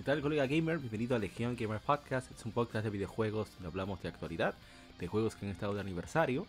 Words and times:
¿Qué 0.00 0.04
tal, 0.04 0.22
colega 0.22 0.46
gamer? 0.46 0.78
Bienvenido 0.78 1.14
a 1.14 1.18
Legion 1.18 1.54
Gamer 1.54 1.78
Podcast. 1.78 2.30
Es 2.30 2.46
un 2.46 2.52
podcast 2.52 2.84
de 2.84 2.90
videojuegos 2.90 3.50
donde 3.52 3.68
hablamos 3.68 4.00
de 4.00 4.08
actualidad, 4.08 4.54
de 4.98 5.06
juegos 5.06 5.36
que 5.36 5.44
han 5.44 5.52
estado 5.52 5.74
de 5.74 5.82
aniversario. 5.82 6.46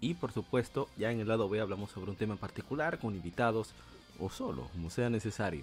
Y 0.00 0.14
por 0.14 0.32
supuesto, 0.32 0.88
ya 0.96 1.12
en 1.12 1.20
el 1.20 1.28
lado 1.28 1.48
B 1.48 1.60
hablamos 1.60 1.92
sobre 1.92 2.10
un 2.10 2.16
tema 2.16 2.32
en 2.34 2.40
particular 2.40 2.98
con 2.98 3.14
invitados 3.14 3.70
o 4.18 4.30
solo, 4.30 4.66
como 4.72 4.90
sea 4.90 5.10
necesario. 5.10 5.62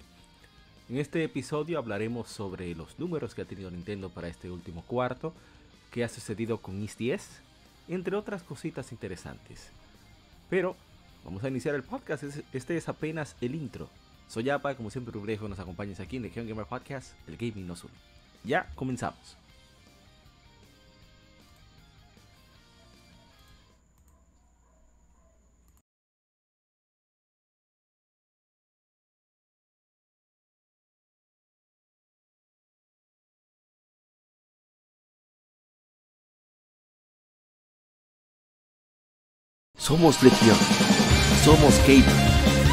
En 0.88 0.96
este 0.96 1.22
episodio 1.24 1.76
hablaremos 1.76 2.26
sobre 2.30 2.74
los 2.74 2.98
números 2.98 3.34
que 3.34 3.42
ha 3.42 3.44
tenido 3.44 3.70
Nintendo 3.70 4.08
para 4.08 4.28
este 4.28 4.50
último 4.50 4.82
cuarto, 4.86 5.34
qué 5.90 6.04
ha 6.04 6.08
sucedido 6.08 6.62
con 6.62 6.80
East 6.80 6.98
10, 6.98 7.28
entre 7.88 8.16
otras 8.16 8.44
cositas 8.44 8.92
interesantes. 8.92 9.68
Pero 10.48 10.74
vamos 11.22 11.44
a 11.44 11.50
iniciar 11.50 11.74
el 11.74 11.82
podcast. 11.82 12.24
Este 12.54 12.78
es 12.78 12.88
apenas 12.88 13.36
el 13.42 13.54
intro. 13.56 13.90
Soy 14.28 14.50
Apa, 14.50 14.74
como 14.74 14.90
siempre, 14.90 15.12
que 15.12 15.48
nos 15.48 15.58
acompañes 15.58 16.00
aquí 16.00 16.16
en 16.16 16.22
Legion 16.22 16.46
Gamer 16.46 16.66
Podcast, 16.66 17.14
el 17.26 17.36
gaming 17.36 17.66
nos 17.66 17.84
une. 17.84 17.94
Ya 18.44 18.70
comenzamos. 18.74 19.36
Somos 39.86 40.20
Legión. 40.20 40.56
Somos 41.44 41.78
Gamer. 41.86 42.55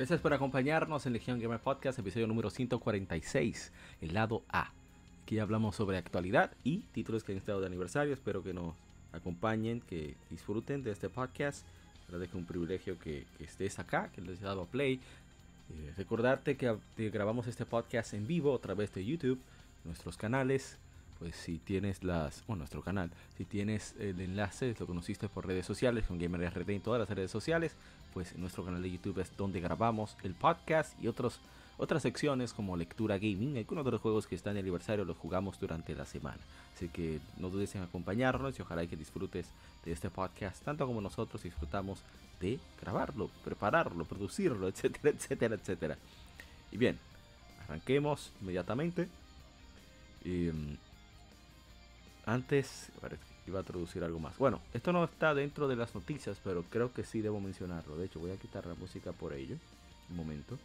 Gracias 0.00 0.22
por 0.22 0.32
acompañarnos 0.32 1.04
en 1.04 1.12
Legion 1.12 1.38
Gamer 1.38 1.60
Podcast, 1.60 1.98
episodio 1.98 2.26
número 2.26 2.48
146, 2.48 3.70
el 4.00 4.14
lado 4.14 4.42
A. 4.48 4.72
Aquí 5.22 5.38
hablamos 5.38 5.76
sobre 5.76 5.98
actualidad 5.98 6.52
y 6.64 6.78
títulos 6.94 7.22
que 7.22 7.32
han 7.32 7.38
estado 7.38 7.60
de 7.60 7.66
aniversario. 7.66 8.14
Espero 8.14 8.42
que 8.42 8.54
nos 8.54 8.72
acompañen, 9.12 9.82
que 9.82 10.16
disfruten 10.30 10.82
de 10.82 10.92
este 10.92 11.10
podcast. 11.10 11.66
Que 12.08 12.24
es 12.24 12.32
un 12.32 12.46
privilegio 12.46 12.98
que, 12.98 13.26
estés 13.40 13.78
acá, 13.78 14.08
que 14.14 14.22
les 14.22 14.40
he 14.40 14.44
dado 14.44 14.62
a 14.62 14.66
play. 14.66 14.94
Eh, 15.68 15.92
recordarte 15.98 16.56
que, 16.56 16.74
que 16.96 17.10
grabamos 17.10 17.46
este 17.46 17.66
podcast 17.66 18.14
en 18.14 18.26
vivo 18.26 18.56
a 18.56 18.58
través 18.58 18.94
de 18.94 19.04
YouTube, 19.04 19.38
nuestros 19.84 20.16
canales, 20.16 20.78
pues 21.20 21.36
si 21.36 21.58
tienes 21.58 22.02
las, 22.02 22.42
bueno, 22.46 22.60
nuestro 22.60 22.80
canal, 22.80 23.10
si 23.36 23.44
tienes 23.44 23.94
el 24.00 24.18
enlace, 24.20 24.74
lo 24.80 24.86
conociste 24.86 25.28
por 25.28 25.46
redes 25.46 25.66
sociales, 25.66 26.06
con 26.06 26.18
GamerRD 26.18 26.70
en 26.70 26.80
todas 26.80 26.98
las 26.98 27.10
redes 27.10 27.30
sociales, 27.30 27.76
pues 28.14 28.34
nuestro 28.36 28.64
canal 28.64 28.82
de 28.82 28.90
YouTube 28.90 29.20
es 29.20 29.36
donde 29.36 29.60
grabamos 29.60 30.16
el 30.22 30.32
podcast 30.34 31.00
y 31.00 31.08
otros, 31.08 31.38
otras 31.76 32.02
secciones 32.02 32.54
como 32.54 32.74
lectura 32.74 33.18
gaming, 33.18 33.58
algunos 33.58 33.84
de 33.84 33.90
los 33.90 34.00
juegos 34.00 34.26
que 34.26 34.34
están 34.34 34.56
en 34.56 34.62
aniversario 34.62 35.04
los 35.04 35.18
jugamos 35.18 35.60
durante 35.60 35.94
la 35.94 36.06
semana. 36.06 36.40
Así 36.74 36.88
que 36.88 37.20
no 37.36 37.50
dudes 37.50 37.74
en 37.74 37.82
acompañarnos 37.82 38.58
y 38.58 38.62
ojalá 38.62 38.86
que 38.86 38.96
disfrutes 38.96 39.50
de 39.84 39.92
este 39.92 40.08
podcast, 40.08 40.64
tanto 40.64 40.86
como 40.86 41.02
nosotros 41.02 41.42
disfrutamos 41.42 42.00
de 42.40 42.58
grabarlo, 42.80 43.30
prepararlo, 43.44 44.06
producirlo, 44.06 44.68
etcétera, 44.68 45.10
etcétera, 45.10 45.54
etcétera. 45.54 45.98
Y 46.72 46.78
bien, 46.78 46.98
arranquemos 47.66 48.32
inmediatamente. 48.40 49.06
Y, 50.24 50.48
antes, 52.26 52.90
iba 53.46 53.60
a 53.60 53.62
traducir 53.62 54.04
algo 54.04 54.18
más. 54.18 54.36
Bueno, 54.38 54.60
esto 54.72 54.92
no 54.92 55.04
está 55.04 55.34
dentro 55.34 55.68
de 55.68 55.76
las 55.76 55.94
noticias, 55.94 56.40
pero 56.42 56.62
creo 56.64 56.92
que 56.92 57.04
sí 57.04 57.20
debo 57.20 57.40
mencionarlo. 57.40 57.96
De 57.96 58.06
hecho, 58.06 58.20
voy 58.20 58.30
a 58.30 58.36
quitar 58.36 58.66
la 58.66 58.74
música 58.74 59.12
por 59.12 59.32
ello. 59.32 59.56
Un 60.10 60.16
momento. 60.16 60.58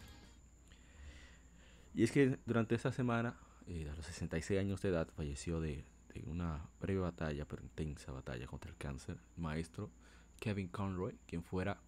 Y 1.94 2.04
es 2.04 2.12
que 2.12 2.38
durante 2.46 2.74
esa 2.74 2.92
semana, 2.92 3.34
eh, 3.68 3.88
a 3.90 3.96
los 3.96 4.06
66 4.06 4.60
años 4.60 4.82
de 4.82 4.90
edad, 4.90 5.08
falleció 5.16 5.60
de, 5.60 5.84
una 6.26 6.62
breve 6.80 7.00
batalla, 7.00 7.44
pero 7.44 7.62
intensa 7.62 8.10
batalla 8.10 8.46
contra 8.46 8.70
el 8.70 8.76
cáncer, 8.78 9.18
maestro 9.36 9.90
Kevin 10.40 10.68
Conroy, 10.68 11.14
quien 11.26 11.42
fuera 11.42 11.78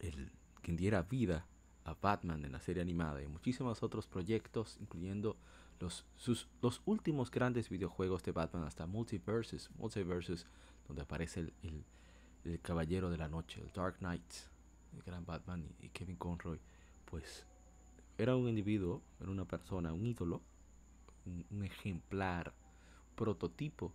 el 0.00 0.30
quien 0.62 0.78
diera 0.78 1.02
vida 1.02 1.46
a 1.84 1.94
Batman 1.94 2.42
en 2.44 2.52
la 2.52 2.60
serie 2.60 2.82
animada 2.82 3.22
y 3.22 3.26
muchísimos 3.26 3.82
otros 3.82 4.06
proyectos, 4.06 4.78
incluyendo 4.80 5.36
los, 5.80 6.04
sus, 6.16 6.48
los 6.62 6.82
últimos 6.86 7.30
grandes 7.30 7.68
videojuegos 7.68 8.22
de 8.22 8.32
Batman 8.32 8.64
hasta 8.64 8.86
Multiverses, 8.86 9.70
Multiverses, 9.76 10.46
donde 10.86 11.02
aparece 11.02 11.40
el, 11.40 11.84
el, 12.44 12.60
Caballero 12.60 13.10
de 13.10 13.18
la 13.18 13.28
Noche, 13.28 13.60
el 13.60 13.72
Dark 13.72 13.98
Knight, 13.98 14.22
el 14.94 15.02
gran 15.02 15.24
Batman 15.24 15.66
y, 15.80 15.88
Kevin 15.88 16.16
Conroy, 16.16 16.60
pues 17.04 17.46
era 18.18 18.36
un 18.36 18.48
individuo, 18.48 19.02
era 19.20 19.30
una 19.30 19.44
persona, 19.44 19.92
un 19.92 20.06
ídolo, 20.06 20.42
un, 21.26 21.64
ejemplar, 21.64 22.52
prototipo 23.16 23.92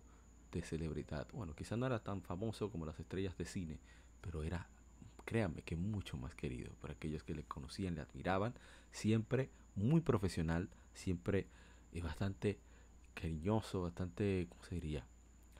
de 0.50 0.62
celebridad. 0.62 1.28
Bueno, 1.32 1.54
quizá 1.54 1.76
no 1.76 1.86
era 1.86 2.02
tan 2.02 2.22
famoso 2.22 2.70
como 2.70 2.86
las 2.86 2.98
estrellas 2.98 3.36
de 3.38 3.44
cine, 3.44 3.78
pero 4.20 4.42
era, 4.42 4.66
créanme, 5.24 5.62
que 5.62 5.76
mucho 5.76 6.16
más 6.16 6.34
querido 6.34 6.72
por 6.80 6.90
aquellos 6.90 7.22
que 7.22 7.34
le 7.34 7.44
conocían, 7.44 7.94
le 7.94 8.00
admiraban, 8.00 8.54
siempre 8.90 9.48
muy 9.76 10.00
profesional, 10.00 10.68
siempre 10.92 11.46
es 11.92 12.02
bastante 12.02 12.58
cariñoso, 13.14 13.82
bastante, 13.82 14.46
¿cómo 14.48 14.62
se 14.64 14.76
diría? 14.76 15.06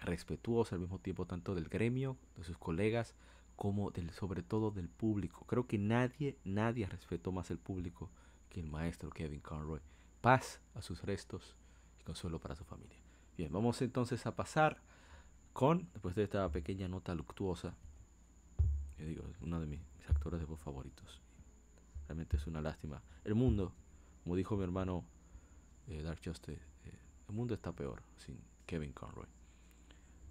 Respetuoso 0.00 0.74
al 0.74 0.80
mismo 0.80 0.98
tiempo 0.98 1.26
tanto 1.26 1.54
del 1.54 1.68
gremio, 1.68 2.16
de 2.36 2.44
sus 2.44 2.58
colegas, 2.58 3.14
como 3.56 3.90
del, 3.90 4.10
sobre 4.12 4.42
todo 4.42 4.70
del 4.70 4.88
público. 4.88 5.44
Creo 5.46 5.66
que 5.66 5.78
nadie, 5.78 6.38
nadie 6.44 6.86
respetó 6.86 7.32
más 7.32 7.50
el 7.50 7.58
público 7.58 8.10
que 8.48 8.60
el 8.60 8.66
maestro 8.66 9.10
Kevin 9.10 9.40
Conroy. 9.40 9.80
Paz 10.20 10.60
a 10.74 10.82
sus 10.82 11.02
restos 11.02 11.56
y 12.00 12.04
consuelo 12.04 12.38
para 12.40 12.56
su 12.56 12.64
familia. 12.64 12.98
Bien, 13.36 13.52
vamos 13.52 13.80
entonces 13.82 14.24
a 14.26 14.34
pasar 14.34 14.80
con, 15.52 15.88
después 15.92 16.14
de 16.14 16.24
esta 16.24 16.48
pequeña 16.50 16.88
nota 16.88 17.14
luctuosa, 17.14 17.74
yo 18.98 19.06
digo, 19.06 19.24
uno 19.40 19.60
de 19.60 19.66
mis, 19.66 19.80
actores 20.08 20.40
de 20.40 20.46
voz 20.46 20.60
favoritos. 20.60 21.20
Realmente 22.08 22.36
es 22.36 22.46
una 22.46 22.60
lástima. 22.60 23.02
El 23.24 23.34
mundo, 23.34 23.72
como 24.24 24.34
dijo 24.36 24.56
mi 24.56 24.64
hermano 24.64 25.04
eh, 25.90 26.02
Dark 26.02 26.20
Justice, 26.24 26.62
eh, 26.84 26.98
el 27.28 27.34
mundo 27.34 27.54
está 27.54 27.72
peor 27.72 28.02
sin 28.16 28.38
Kevin 28.64 28.92
Conroy. 28.92 29.26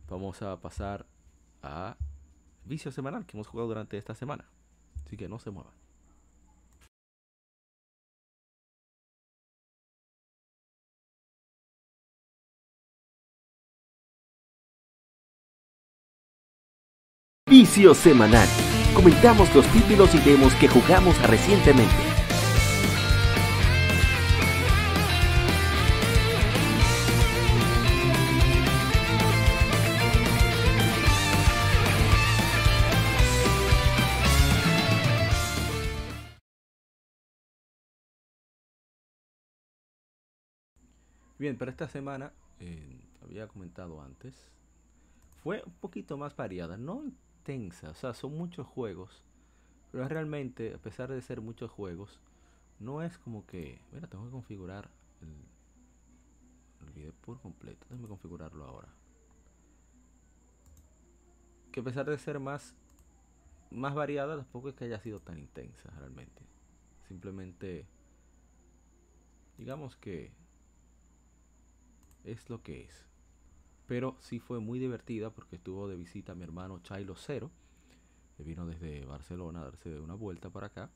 Vamos 0.08 0.42
a 0.42 0.60
pasar 0.60 1.06
a 1.62 1.98
vicio 2.66 2.92
semanal 2.92 3.26
que 3.26 3.36
hemos 3.38 3.48
jugado 3.48 3.68
durante 3.68 3.98
esta 3.98 4.16
semana. 4.16 4.46
Así 5.06 5.18
que 5.18 5.28
no 5.28 5.38
se 5.40 5.52
muevan. 5.52 5.74
Vicio 17.48 17.96
semanal. 17.96 18.48
Comentamos 18.94 19.54
los 19.56 19.66
títulos 19.74 20.14
y 20.14 20.20
demos 20.20 20.54
que 20.56 20.68
jugamos 20.68 21.20
recientemente. 21.28 22.19
Bien, 41.40 41.58
pero 41.58 41.72
esta 41.72 41.88
semana, 41.88 42.34
eh, 42.60 43.00
había 43.24 43.48
comentado 43.48 44.02
antes, 44.02 44.36
fue 45.42 45.64
un 45.66 45.72
poquito 45.72 46.18
más 46.18 46.36
variada, 46.36 46.76
no 46.76 47.06
intensa, 47.06 47.92
o 47.92 47.94
sea, 47.94 48.14
son 48.14 48.38
muchos 48.38 48.68
juegos, 48.68 49.24
pero 49.90 50.06
realmente, 50.10 50.74
a 50.74 50.78
pesar 50.78 51.10
de 51.10 51.22
ser 51.22 51.40
muchos 51.40 51.72
juegos, 51.72 52.20
no 52.78 53.02
es 53.02 53.18
como 53.18 53.46
que, 53.46 53.80
mira, 53.94 54.08
tengo 54.08 54.26
que 54.26 54.32
configurar 54.32 54.90
el, 55.22 56.94
video 56.94 57.14
por 57.22 57.40
completo, 57.40 57.86
déjame 57.90 58.10
configurarlo 58.10 58.66
ahora. 58.66 58.90
Que 61.72 61.80
a 61.80 61.84
pesar 61.84 62.10
de 62.10 62.18
ser 62.18 62.40
más, 62.40 62.76
más 63.72 63.96
variada, 63.96 64.36
tampoco 64.36 64.68
es 64.68 64.76
que 64.76 64.86
haya 64.86 65.00
sido 65.00 65.20
tan 65.20 65.38
intensa 65.38 65.90
realmente. 65.92 66.42
simplemente 67.08 67.86
digamos 69.58 69.96
que 69.98 70.32
es 72.24 72.50
lo 72.50 72.62
que 72.62 72.84
es. 72.84 73.06
Pero 73.88 74.18
sí 74.20 74.40
fue 74.40 74.60
muy 74.60 74.80
divertida 74.80 75.32
porque 75.32 75.56
estuvo 75.56 75.88
de 75.88 75.96
visita 75.96 76.36
mi 76.36 76.44
hermano 76.44 76.80
Chilo 76.80 77.16
Cero, 77.16 77.50
que 78.38 78.44
vino 78.44 78.66
desde 78.66 79.06
Barcelona 79.06 79.62
a 79.62 79.66
darse 79.66 80.00
una 80.00 80.14
vuelta 80.14 80.50
para 80.50 80.68
acá. 80.68 80.90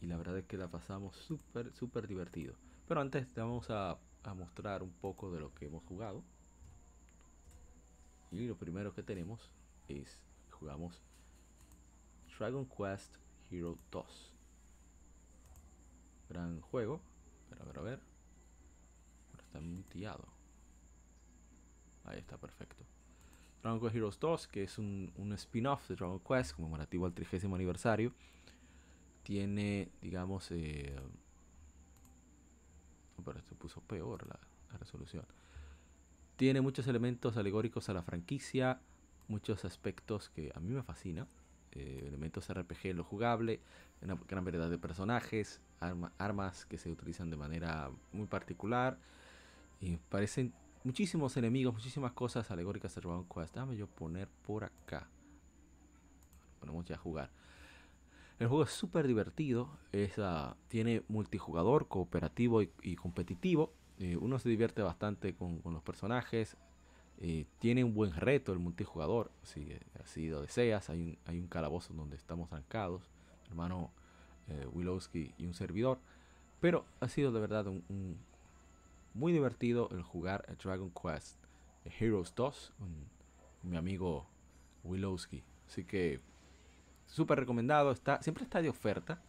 Y 0.00 0.06
la 0.06 0.16
verdad 0.16 0.38
es 0.38 0.46
que 0.46 0.56
la 0.56 0.68
pasamos 0.68 1.16
súper, 1.16 1.72
súper 1.72 2.08
divertido. 2.08 2.54
Pero 2.88 3.00
antes 3.00 3.34
vamos 3.34 3.70
a, 3.70 3.98
a 4.22 4.34
mostrar 4.34 4.82
un 4.82 4.92
poco 4.92 5.30
de 5.30 5.40
lo 5.40 5.54
que 5.54 5.66
hemos 5.66 5.84
jugado. 5.84 6.22
Y 8.30 8.46
lo 8.46 8.56
primero 8.56 8.94
que 8.94 9.02
tenemos 9.02 9.50
es 9.88 10.20
jugamos 10.50 11.02
Dragon 12.38 12.66
Quest 12.66 13.16
Hero 13.50 13.78
2. 13.90 14.34
Gran 16.28 16.60
juego. 16.60 17.00
A 17.60 17.64
ver, 17.64 17.78
a 17.78 17.82
ver. 17.82 18.13
Está 19.54 19.60
muteado. 19.60 20.26
Ahí 22.04 22.18
está, 22.18 22.36
perfecto. 22.36 22.84
Dragon 23.62 23.80
Quest 23.80 23.94
Heroes 23.94 24.20
2, 24.20 24.48
que 24.48 24.64
es 24.64 24.78
un, 24.78 25.32
spin-off 25.36 25.88
de 25.88 25.96
Dragon 25.96 26.20
Quest 26.20 26.54
conmemorativo 26.54 27.06
al 27.06 27.14
30 27.14 27.46
aniversario. 27.54 28.12
Tiene, 29.22 29.90
digamos, 30.02 30.50
eh, 30.50 30.94
pero 33.24 33.38
esto 33.38 33.54
puso 33.54 33.80
peor 33.80 34.26
la, 34.26 34.38
resolución. 34.78 35.24
Tiene 36.36 36.60
muchos 36.60 36.88
elementos 36.88 37.36
alegóricos 37.36 37.88
a 37.88 37.94
la 37.94 38.02
franquicia, 38.02 38.80
muchos 39.28 39.64
aspectos 39.64 40.30
que 40.30 40.52
a 40.54 40.58
mí 40.58 40.70
me 40.70 40.82
fascinan. 40.82 41.28
Eh, 41.70 42.04
elementos 42.06 42.52
RPG 42.52 42.88
en 42.88 42.96
lo 42.98 43.04
jugable, 43.04 43.60
una 44.02 44.16
gran 44.28 44.44
variedad 44.44 44.68
de 44.68 44.78
personajes, 44.78 45.60
armas 46.18 46.66
que 46.66 46.76
se 46.76 46.90
utilizan 46.90 47.30
de 47.30 47.36
manera 47.36 47.90
muy 48.12 48.26
particular. 48.26 48.98
Parecen 50.08 50.52
muchísimos 50.84 51.36
enemigos, 51.36 51.74
muchísimas 51.74 52.12
cosas 52.12 52.50
alegóricas 52.50 52.94
de 52.94 53.00
Dragon 53.00 53.26
Quest. 53.26 53.54
Déjame 53.54 53.76
yo 53.76 53.86
poner 53.86 54.28
por 54.46 54.64
acá. 54.64 55.08
Ponemos 56.60 56.84
ya 56.84 56.94
a 56.94 56.98
jugar. 56.98 57.30
El 58.38 58.48
juego 58.48 58.64
es 58.64 58.70
súper 58.70 59.06
divertido. 59.06 59.78
Es, 59.92 60.18
uh, 60.18 60.54
tiene 60.68 61.02
multijugador, 61.08 61.88
cooperativo 61.88 62.62
y, 62.62 62.96
competitivo. 62.96 63.72
Eh, 63.98 64.16
uno 64.16 64.38
se 64.38 64.48
divierte 64.48 64.82
bastante 64.82 65.34
con, 65.34 65.60
los 65.64 65.82
personajes. 65.82 66.56
Eh, 67.18 67.46
tiene 67.58 67.84
un 67.84 67.94
buen 67.94 68.12
reto 68.12 68.52
el 68.52 68.58
multijugador. 68.58 69.30
Si 69.42 69.72
así 70.02 70.28
lo 70.28 70.42
deseas, 70.42 70.90
hay 70.90 71.00
un, 71.00 71.18
hay 71.26 71.38
un 71.38 71.46
calabozo 71.46 71.94
donde 71.94 72.16
estamos 72.16 72.48
trancados. 72.48 73.10
Hermano 73.48 73.92
eh, 74.48 74.66
Wilowski 74.72 75.32
y 75.38 75.46
un 75.46 75.54
servidor. 75.54 75.98
Pero 76.60 76.86
ha 77.00 77.08
sido 77.08 77.30
de 77.30 77.40
verdad 77.40 77.66
un 77.66 78.18
muy 79.14 79.32
divertido 79.32 79.88
el 79.92 80.02
jugar 80.02 80.44
a 80.48 80.54
Dragon 80.54 80.90
Quest 80.90 81.38
Heroes 81.84 82.34
2 82.34 82.72
con 83.60 83.70
mi 83.70 83.76
amigo 83.76 84.26
Wilowski. 84.82 85.42
Así 85.66 85.84
que 85.84 86.20
súper 87.06 87.38
recomendado. 87.40 87.90
Está, 87.90 88.20
siempre 88.22 88.44
está 88.44 88.60
de 88.60 88.68
oferta 88.68 89.22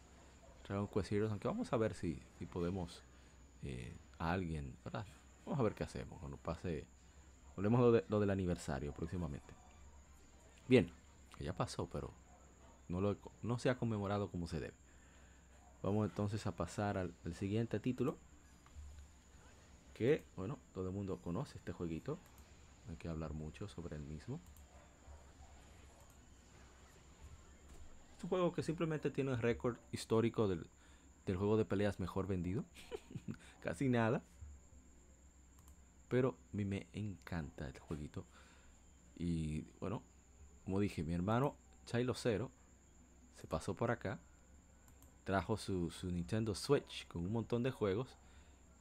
Dragon 0.67 0.87
Quest 0.87 1.11
Heroes. 1.11 1.31
Aunque 1.31 1.47
vamos 1.47 1.71
a 1.71 1.77
ver 1.77 1.93
si, 1.93 2.21
si 2.37 2.45
podemos 2.45 3.03
eh, 3.63 3.95
a 4.19 4.31
alguien. 4.31 4.75
¿verdad? 4.83 5.05
Vamos 5.45 5.59
a 5.59 5.63
ver 5.63 5.75
qué 5.75 5.83
hacemos 5.83 6.19
cuando 6.19 6.37
pase. 6.37 6.85
Hablemos 7.55 7.79
lo, 7.79 7.91
de, 7.91 8.05
lo 8.09 8.19
del 8.19 8.31
aniversario 8.31 8.91
próximamente. 8.93 9.53
Bien, 10.67 10.91
que 11.37 11.43
ya 11.43 11.53
pasó, 11.53 11.87
pero 11.87 12.11
no, 12.87 13.01
lo, 13.01 13.17
no 13.43 13.59
se 13.59 13.69
ha 13.69 13.77
conmemorado 13.77 14.29
como 14.29 14.47
se 14.47 14.59
debe. 14.59 14.73
Vamos 15.81 16.09
entonces 16.09 16.45
a 16.47 16.55
pasar 16.55 16.97
al, 16.97 17.13
siguiente 17.35 17.79
título. 17.79 18.17
Que, 19.95 20.23
bueno, 20.35 20.59
todo 20.75 20.89
el 20.89 20.93
mundo 20.93 21.17
conoce 21.17 21.57
este 21.57 21.71
jueguito. 21.71 22.19
Hay 22.87 22.97
que 22.97 23.07
hablar 23.07 23.33
mucho 23.33 23.67
sobre 23.67 23.95
el 23.95 24.03
mismo. 24.03 24.39
Es 28.15 28.23
un 28.23 28.29
juego 28.29 28.53
que 28.53 28.61
simplemente 28.61 29.09
tiene 29.09 29.31
el 29.31 29.39
récord 29.39 29.77
histórico 29.91 30.47
del, 30.47 30.67
del 31.25 31.37
juego 31.37 31.57
de 31.57 31.65
peleas 31.65 31.99
mejor 31.99 32.27
vendido. 32.27 32.63
Casi 33.63 33.89
nada. 33.89 34.21
Pero 36.09 36.35
a 36.53 36.55
mí 36.55 36.65
me 36.65 36.85
encanta 36.93 37.67
el 37.67 37.79
jueguito. 37.79 38.23
Y 39.17 39.61
bueno, 39.79 40.03
como 40.65 40.79
dije, 40.79 41.03
mi 41.03 41.13
hermano 41.13 41.55
Chilo 41.85 42.13
Cero 42.13 42.51
se 43.33 43.47
pasó 43.47 43.73
por 43.73 43.89
acá 43.89 44.19
trajo 45.25 45.57
su, 45.57 45.89
su, 45.89 46.09
Nintendo 46.11 46.55
Switch 46.55 47.05
con 47.07 47.25
un 47.25 47.33
montón 47.33 47.63
de 47.63 47.71
juegos. 47.71 48.15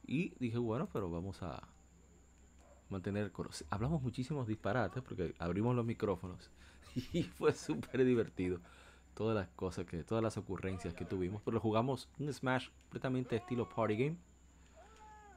Y 0.07 0.33
dije, 0.39 0.57
bueno, 0.57 0.87
pero 0.91 1.09
vamos 1.09 1.41
a 1.41 1.67
mantener... 2.89 3.31
Hablamos 3.69 4.01
muchísimos 4.01 4.47
disparates 4.47 5.01
porque 5.03 5.33
abrimos 5.39 5.75
los 5.75 5.85
micrófonos 5.85 6.51
y 7.13 7.23
fue 7.23 7.53
súper 7.53 8.05
divertido. 8.05 8.59
Todas 9.13 9.35
las 9.35 9.47
cosas 9.49 9.85
que, 9.85 10.03
todas 10.03 10.23
las 10.23 10.37
ocurrencias 10.37 10.93
que 10.93 11.05
tuvimos. 11.05 11.41
Pero 11.43 11.59
jugamos 11.59 12.09
un 12.19 12.31
Smash 12.31 12.69
completamente 12.83 13.35
estilo 13.35 13.67
party 13.69 13.95
game. 13.95 14.17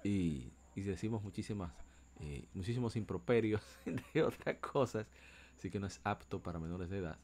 Y, 0.04 0.52
y 0.74 0.80
decimos 0.82 1.22
muchísimas, 1.22 1.72
eh, 2.20 2.46
muchísimos 2.54 2.96
improperios, 2.96 3.62
entre 3.86 4.22
otras 4.22 4.56
cosas. 4.56 5.06
Así 5.56 5.70
que 5.70 5.78
no 5.80 5.86
es 5.86 6.00
apto 6.04 6.40
para 6.40 6.58
menores 6.58 6.90
de 6.90 6.98
edad. 6.98 7.18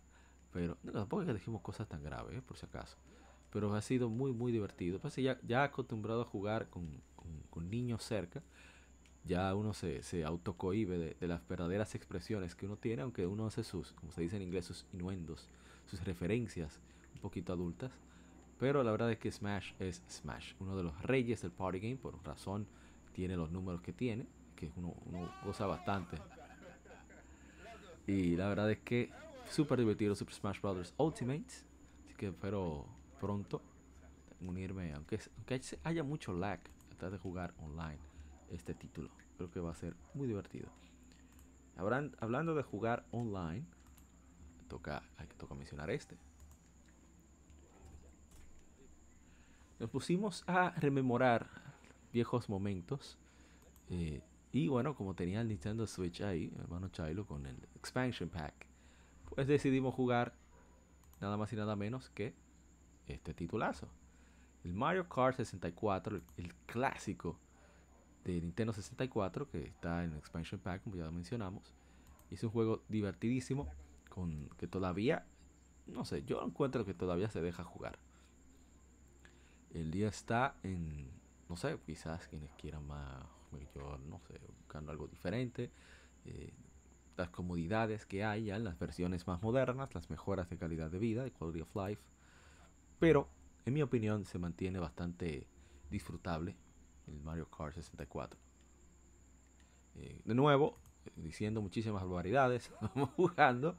Pero 0.52 0.79
no, 0.82 0.93
tampoco 0.93 1.23
es 1.23 1.26
que 1.29 1.35
dijimos 1.35 1.61
cosas 1.62 1.88
tan 1.88 2.02
graves, 2.02 2.37
¿eh? 2.37 2.43
por 2.43 2.56
si 2.56 2.67
acaso 2.67 2.96
pero 3.54 3.72
ha 3.72 3.80
sido 3.80 4.10
muy 4.10 4.32
muy 4.32 4.50
divertido. 4.50 4.98
Pues 4.98 5.14
ya, 5.14 5.38
ya 5.46 5.62
acostumbrado 5.62 6.22
a 6.22 6.24
jugar 6.24 6.68
con, 6.68 6.88
con, 7.14 7.30
con 7.50 7.70
niños 7.70 8.02
cerca, 8.02 8.42
ya 9.24 9.54
uno 9.54 9.72
se, 9.72 10.02
se 10.02 10.24
autocohibe 10.24 10.98
de, 10.98 11.16
de, 11.20 11.28
las 11.28 11.46
verdaderas 11.46 11.94
expresiones 11.94 12.56
que 12.56 12.66
uno 12.66 12.76
tiene, 12.76 13.02
aunque 13.02 13.28
uno 13.28 13.46
hace 13.46 13.62
sus, 13.62 13.92
como 13.92 14.10
se 14.10 14.22
dice 14.22 14.36
en 14.36 14.42
inglés, 14.42 14.64
sus 14.66 14.84
innuendos, 14.92 15.48
sus 15.86 16.04
referencias 16.04 16.80
un 17.14 17.20
poquito 17.20 17.52
adultas. 17.52 17.92
Pero 18.58 18.82
la 18.82 18.90
verdad 18.90 19.12
es 19.12 19.18
que 19.18 19.30
Smash 19.30 19.72
es 19.79 20.02
Smash, 20.10 20.55
uno 20.58 20.76
de 20.76 20.82
los 20.82 21.00
reyes 21.02 21.43
del 21.43 21.52
party 21.52 21.79
game, 21.79 21.96
por 21.96 22.20
razón 22.24 22.67
tiene 23.12 23.36
los 23.36 23.52
números 23.52 23.82
que 23.82 23.93
tiene, 23.93 24.26
que 24.56 24.72
uno, 24.76 24.96
uno 25.06 25.32
goza 25.44 25.67
bastante. 25.67 26.19
Y 28.08 28.34
la 28.34 28.48
verdad 28.48 28.69
es 28.72 28.79
que 28.81 29.12
súper 29.48 29.79
divertido 29.79 30.17
Super 30.17 30.34
Smash 30.34 30.60
Bros. 30.60 30.93
Ultimate. 30.98 31.44
Así 32.05 32.14
que 32.17 32.26
espero 32.29 32.86
pronto 33.24 33.62
unirme, 34.43 34.93
aunque, 34.93 35.19
aunque 35.38 35.58
haya 35.82 36.04
mucho 36.04 36.34
lag, 36.34 36.60
tratar 36.90 37.10
de 37.10 37.16
jugar 37.16 37.54
online 37.58 37.98
este 38.50 38.74
título. 38.74 39.08
Creo 39.38 39.50
que 39.50 39.60
va 39.60 39.70
a 39.70 39.74
ser 39.74 39.96
muy 40.12 40.26
divertido. 40.26 40.69
Habrán, 41.78 42.14
hablando 42.20 42.54
de 42.54 42.62
jugar 42.62 43.06
online, 43.12 43.64
toca, 44.69 45.02
hay 45.16 45.26
toca 45.38 45.54
mencionar 45.54 45.88
este. 45.88 46.19
Nos 49.78 49.88
pusimos 49.88 50.44
a 50.46 50.72
rememorar 50.72 51.48
viejos 52.12 52.50
momentos. 52.50 53.16
Eh, 53.88 54.20
y 54.52 54.69
bueno, 54.69 54.94
como 54.94 55.14
tenía 55.14 55.40
el 55.40 55.48
Nintendo 55.48 55.86
Switch 55.86 56.20
ahí, 56.20 56.52
hermano 56.58 56.90
Chilo, 56.90 57.26
con 57.26 57.46
el 57.46 57.56
Expansion 57.74 58.28
Pack, 58.28 58.66
pues 59.34 59.46
decidimos 59.46 59.94
jugar 59.94 60.34
nada 61.22 61.38
más 61.38 61.50
y 61.54 61.56
nada 61.56 61.74
menos 61.74 62.10
que 62.10 62.44
este 63.08 63.34
titulazo. 63.34 63.89
El 64.65 64.73
Mario 64.73 65.08
Kart 65.08 65.37
64, 65.37 66.20
el, 66.37 66.55
clásico 66.67 67.39
de 68.25 68.41
Nintendo 68.41 68.73
64, 68.73 69.49
que 69.51 69.65
está 69.65 70.05
en 70.05 70.15
Expansion 70.15 70.61
Pack, 70.61 70.82
como 70.84 70.96
ya 70.96 71.05
lo 71.05 71.13
mencionamos. 71.13 71.75
Es 72.31 72.43
un 72.43 72.51
juego 72.51 72.82
divertidísimo, 72.89 73.69
con 74.08 74.49
que 74.56 74.67
todavía, 74.67 75.27
no 75.87 76.05
sé, 76.05 76.25
yo 76.25 76.43
encuentro 76.43 76.84
que 76.84 76.94
todavía 76.94 77.29
se 77.29 77.43
deja 77.43 77.63
jugar. 77.63 77.99
El 79.75 79.91
día 79.91 80.08
está 80.08 80.55
en, 80.63 81.11
no 81.49 81.56
sé, 81.56 81.79
quizás 81.84 82.27
quienes 82.29 82.51
quieran 82.55 82.87
más, 82.87 83.23
yo 83.75 83.99
no 84.08 84.20
sé, 84.20 84.41
buscando 84.61 84.93
algo 84.93 85.06
diferente. 85.08 85.70
Eh, 86.25 86.55
las 87.17 87.29
comodidades 87.29 88.06
que 88.06 88.25
hay 88.25 88.51
en 88.51 88.65
las 88.65 88.79
versiones 88.79 89.27
más 89.27 89.43
modernas, 89.43 89.94
las 89.94 90.08
mejoras 90.11 90.49
de 90.49 90.56
calidad 90.56 90.91
de 90.91 90.99
vida, 90.99 91.23
de 91.23 91.31
quality 91.31 91.61
of 91.61 91.77
life 91.77 92.01
pero, 93.05 93.29
en 93.67 93.75
mi 93.75 93.82
opinión, 93.82 94.25
se 94.25 94.39
mantiene 94.39 94.79
bastante 94.79 95.46
disfrutable 95.91 96.56
el 97.06 97.20
Mario 97.20 97.51
Kart 97.51 97.75
64. 97.75 98.41
Eh, 99.96 100.23
de 100.25 100.34
nuevo, 100.34 100.79
diciendo 101.15 101.61
muchísimas 101.61 102.03
barbaridades, 102.03 102.73
vamos 102.81 103.11
jugando. 103.11 103.77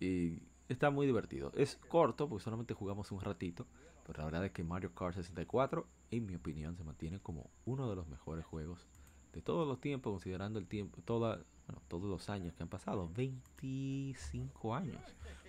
Y 0.00 0.40
está 0.70 0.90
muy 0.90 1.04
divertido. 1.04 1.52
Es 1.54 1.76
corto 1.76 2.30
porque 2.30 2.44
solamente 2.44 2.72
jugamos 2.72 3.12
un 3.12 3.20
ratito. 3.20 3.66
Pero 4.06 4.20
la 4.20 4.24
verdad 4.24 4.46
es 4.46 4.52
que 4.52 4.64
Mario 4.64 4.94
Kart 4.94 5.16
64, 5.16 5.86
en 6.10 6.24
mi 6.24 6.34
opinión, 6.34 6.78
se 6.78 6.82
mantiene 6.82 7.20
como 7.20 7.50
uno 7.66 7.90
de 7.90 7.96
los 7.96 8.08
mejores 8.08 8.46
juegos 8.46 8.88
de 9.34 9.42
todos 9.42 9.68
los 9.68 9.82
tiempos, 9.82 10.12
considerando 10.12 10.58
el 10.58 10.66
tiempo, 10.66 11.02
toda, 11.04 11.44
bueno, 11.68 11.80
todos 11.88 12.04
los 12.10 12.28
años 12.30 12.54
que 12.54 12.62
han 12.64 12.68
pasado, 12.68 13.08
25 13.14 14.74
años, 14.74 15.00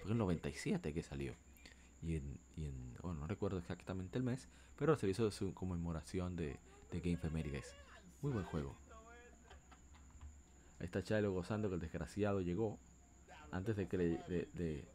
fue 0.03 0.11
el 0.11 0.17
97 0.17 0.93
que 0.93 1.01
salió. 1.01 1.33
y 2.03 2.15
en, 2.17 2.37
y 2.55 2.65
en 2.65 2.93
bueno, 3.01 3.21
no 3.21 3.27
recuerdo 3.27 3.57
exactamente 3.57 4.17
el 4.17 4.23
mes, 4.23 4.47
pero 4.77 4.95
se 4.95 5.07
hizo 5.09 5.31
su 5.31 5.53
conmemoración 5.53 6.35
de, 6.35 6.59
de 6.91 6.99
Game 6.99 7.17
Femérides. 7.17 7.73
Muy 8.21 8.31
buen 8.33 8.45
juego. 8.45 8.75
Ahí 10.79 10.85
está 10.85 11.03
Chilo 11.03 11.31
gozando 11.33 11.67
que 11.69 11.75
el 11.75 11.81
desgraciado 11.81 12.41
llegó 12.41 12.77
antes 13.51 13.75
de 13.75 13.87
que 13.87 13.97
le, 13.97 14.05
de, 14.27 14.49
de- 14.53 14.85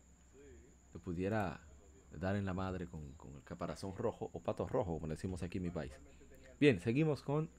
pudiera 1.02 1.60
dar 2.12 2.36
en 2.36 2.44
la 2.44 2.54
madre 2.54 2.86
con, 2.86 3.12
con 3.14 3.34
el 3.34 3.42
caparazón 3.42 3.96
rojo 3.96 4.30
o 4.32 4.40
pato 4.40 4.68
rojo, 4.68 4.94
como 4.94 5.08
le 5.08 5.14
decimos 5.14 5.42
aquí 5.42 5.58
en 5.58 5.64
mi 5.64 5.70
país. 5.70 5.92
Bien, 6.60 6.78
seguimos 6.80 7.22
con 7.22 7.50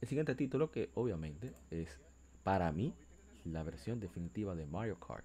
el 0.00 0.08
siguiente 0.08 0.34
título 0.36 0.70
que 0.70 0.90
obviamente 0.94 1.52
es 1.70 2.00
para 2.44 2.70
mí 2.72 2.94
la 3.44 3.62
versión 3.62 4.00
definitiva 4.00 4.54
de 4.54 4.66
Mario 4.66 4.98
Kart. 5.00 5.24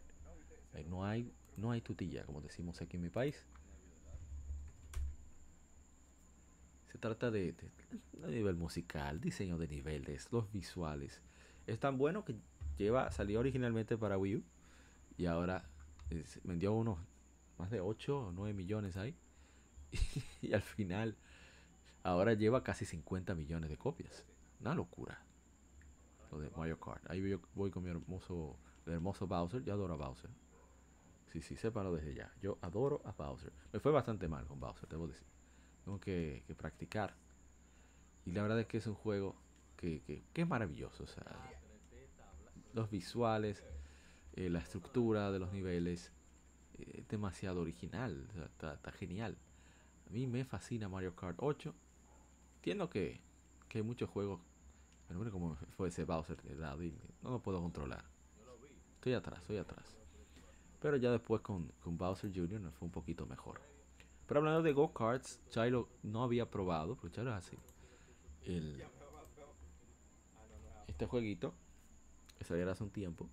Eh, 0.74 0.84
No 0.90 1.06
hay, 1.06 1.32
no 1.58 1.72
hay 1.72 1.82
tutilla, 1.82 2.26
como 2.26 2.42
decimos 2.42 2.82
aquí 2.82 2.98
en 2.98 3.04
mi 3.04 3.10
país. 3.10 3.46
Se 6.92 6.98
trata 6.98 7.32
de, 7.32 7.54
de- 7.54 8.30
nivel 8.32 8.56
musical, 8.56 9.20
diseño 9.20 9.58
de 9.58 9.68
niveles, 9.68 10.32
los 10.32 10.52
visuales. 10.52 11.22
Es 11.68 11.80
tan 11.80 11.98
bueno 11.98 12.24
que 12.24 12.36
lleva, 12.78 13.12
salió 13.12 13.40
originalmente 13.40 13.98
para 13.98 14.18
Wii 14.18 14.36
U 14.38 14.44
y 15.18 15.26
ahora 15.26 15.66
vendió 16.44 16.74
unos 16.74 16.98
más 17.58 17.70
de 17.72 17.82
8 17.82 18.28
o 18.28 18.32
9 18.32 18.54
millones 18.54 18.96
ahí. 18.98 19.16
y 20.42 20.54
al 20.54 20.62
final, 20.62 21.16
ahora 22.04 22.34
lleva 22.34 22.64
casi 22.64 22.86
50 22.86 23.36
millones 23.36 23.70
de 23.70 23.78
copias. 23.78 24.26
Una 24.62 24.74
locura. 24.76 25.22
De 26.40 26.50
Mario 26.52 26.80
Kart. 26.80 27.10
Ahí 27.10 27.28
yo 27.28 27.40
voy 27.56 27.72
con 27.72 27.84
mi 27.84 27.90
hermoso, 27.90 28.58
el 28.86 28.94
hermoso 28.94 29.28
Bowser. 29.28 29.64
Yo 29.64 29.74
adoro 29.74 29.94
a 29.94 29.98
Bowser. 29.98 30.30
Sí, 31.32 31.42
sí, 31.42 31.56
sépanlo 31.56 31.94
desde 31.94 32.14
ya. 32.14 32.32
Yo 32.42 32.58
adoro 32.62 33.02
a 33.06 33.12
Bowser. 33.12 33.52
Me 33.72 33.80
fue 33.80 33.92
bastante 33.92 34.28
mal 34.28 34.46
con 34.46 34.60
Bowser, 34.60 34.88
debo 34.88 35.08
decir. 35.08 35.26
Tengo 35.84 36.00
que, 36.00 36.44
que 36.46 36.56
practicar. 36.56 37.16
Y 38.26 38.32
la 38.32 38.42
verdad 38.44 38.60
es 38.60 38.68
que 38.68 38.78
es 38.78 38.88
un 38.88 38.96
juego 38.96 39.36
que, 39.76 40.02
que, 40.34 40.42
es 40.42 40.48
maravilloso. 40.48 41.06
Los 42.74 42.90
visuales, 42.90 43.64
eh, 44.34 44.50
la 44.50 44.60
estructura 44.60 45.32
de 45.32 45.40
los 45.40 45.52
niveles, 45.52 46.12
eh, 46.76 47.00
es 47.00 47.08
demasiado 47.08 47.62
original. 47.62 48.28
está 48.58 48.92
genial. 48.94 49.38
A 50.08 50.10
mí 50.12 50.28
me 50.28 50.46
fascina 50.46 50.88
Mario 50.88 51.16
Kart 51.16 51.38
8. 51.40 51.74
Entiendo 52.56 52.90
que, 52.90 53.20
que 53.68 53.80
hay 53.80 53.84
muchos 53.84 54.10
juegos. 54.10 54.40
Pero 55.14 55.20
mira 55.26 55.32
cómo 55.32 55.56
fue 55.78 55.90
ese 55.90 56.06
Bowser 56.06 56.42
de 56.42 56.92
no 57.22 57.30
lo 57.30 57.40
puedo 57.40 57.62
controlar. 57.62 58.04
Estoy 58.96 59.14
atrás, 59.14 59.40
estoy 59.42 59.58
atrás. 59.58 59.96
Pero 60.82 60.98
ya 60.98 61.12
después 61.12 61.40
con, 61.42 61.72
con 61.84 62.00
Bowser 62.00 62.32
Jr. 62.34 62.60
nos 62.60 62.74
fue 62.74 62.88
un 62.88 62.92
poquito 62.92 63.28
mejor. 63.28 63.62
Pero 64.26 64.40
hablando 64.40 64.64
de 64.64 64.74
go-karts, 64.74 65.40
Chilo 65.50 65.88
no 66.02 66.24
había 66.24 66.50
probado, 66.50 66.96
porque 66.96 67.14
Chilo 67.14 67.30
es 67.30 67.46
así. 67.46 67.58
El, 68.44 68.84
este 70.88 71.06
jueguito 71.06 71.54
que 72.40 72.44
salió 72.44 72.72
hace 72.72 72.84
un 72.84 72.90
tiempo. 72.90 73.30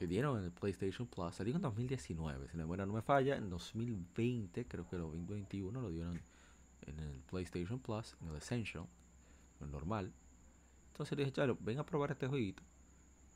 Que 0.00 0.06
dieron 0.06 0.38
en 0.38 0.46
el 0.46 0.50
PlayStation 0.50 1.06
Plus. 1.06 1.34
Salió 1.34 1.54
en 1.54 1.60
2019, 1.60 2.48
si 2.48 2.56
la 2.56 2.64
no 2.64 2.92
me 2.94 3.02
falla. 3.02 3.36
En 3.36 3.50
2020, 3.50 4.64
creo 4.64 4.88
que 4.88 4.96
lo 4.96 5.08
2021 5.08 5.78
lo 5.78 5.90
dieron 5.90 6.18
en 6.86 6.98
el 6.98 7.20
PlayStation 7.20 7.78
Plus, 7.78 8.16
en 8.22 8.28
el 8.28 8.36
Essential, 8.36 8.86
en 9.58 9.66
el 9.66 9.70
normal. 9.70 10.10
Entonces 10.92 11.18
le 11.18 11.24
dije, 11.24 11.34
Chalo, 11.34 11.58
ven 11.60 11.78
a 11.80 11.84
probar 11.84 12.12
este 12.12 12.28
jueguito, 12.28 12.62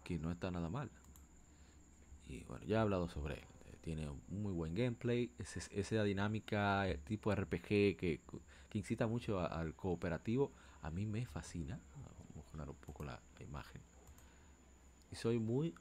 que 0.02 0.18
no 0.18 0.32
está 0.32 0.50
nada 0.50 0.70
mal. 0.70 0.90
Y 2.28 2.44
bueno, 2.44 2.64
ya 2.64 2.78
he 2.78 2.80
hablado 2.80 3.10
sobre 3.10 3.34
él. 3.34 3.44
Eh, 3.66 3.76
Tiene 3.82 4.08
un 4.08 4.22
muy 4.28 4.54
buen 4.54 4.74
gameplay, 4.74 5.30
esa 5.38 6.02
dinámica 6.02 6.88
eh, 6.88 6.96
tipo 7.04 7.30
RPG 7.34 7.66
que, 7.68 8.22
que 8.70 8.78
incita 8.78 9.06
mucho 9.06 9.38
al 9.38 9.74
cooperativo. 9.74 10.50
A 10.80 10.90
mí 10.90 11.04
me 11.04 11.26
fascina. 11.26 11.78
Vamos 11.94 12.12
a 12.18 12.36
mejorar 12.38 12.70
un 12.70 12.76
poco 12.76 13.04
la 13.04 13.20
imagen. 13.38 13.82
Y 15.12 15.16
soy 15.16 15.38
muy... 15.38 15.74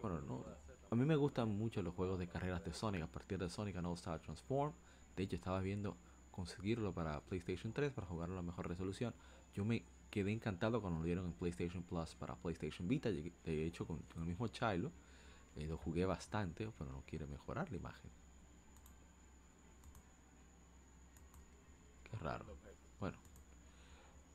Bueno, 0.00 0.20
no... 0.22 0.44
A 0.90 0.94
mí 0.94 1.04
me 1.04 1.16
gustan 1.16 1.50
mucho 1.50 1.82
los 1.82 1.94
juegos 1.94 2.18
de 2.18 2.28
carreras 2.28 2.64
de 2.64 2.72
Sonic. 2.72 3.02
A 3.02 3.06
partir 3.06 3.38
de 3.38 3.50
Sonic 3.50 3.76
and 3.76 3.86
All 3.86 3.94
Star 3.94 4.20
Transform. 4.20 4.72
De 5.16 5.24
hecho, 5.24 5.36
estaba 5.36 5.60
viendo 5.60 5.96
conseguirlo 6.30 6.92
para 6.92 7.20
PlayStation 7.20 7.72
3 7.72 7.92
para 7.92 8.06
jugarlo 8.06 8.34
a 8.34 8.36
la 8.36 8.42
mejor 8.42 8.68
resolución. 8.68 9.12
Yo 9.54 9.64
me 9.64 9.84
quedé 10.10 10.32
encantado 10.32 10.80
cuando 10.80 11.00
lo 11.00 11.04
dieron 11.04 11.26
en 11.26 11.32
PlayStation 11.32 11.82
Plus 11.82 12.14
para 12.14 12.36
PlayStation 12.36 12.88
Vita. 12.88 13.10
De 13.10 13.66
hecho, 13.66 13.86
con, 13.86 13.98
con 14.12 14.22
el 14.22 14.28
mismo 14.28 14.48
Chilo, 14.48 14.92
eh, 15.56 15.66
lo 15.66 15.76
jugué 15.76 16.06
bastante, 16.06 16.70
pero 16.78 16.90
no 16.90 17.02
quiere 17.06 17.26
mejorar 17.26 17.70
la 17.70 17.76
imagen. 17.76 18.10
Qué 22.04 22.16
raro. 22.18 22.46
Bueno, 23.00 23.18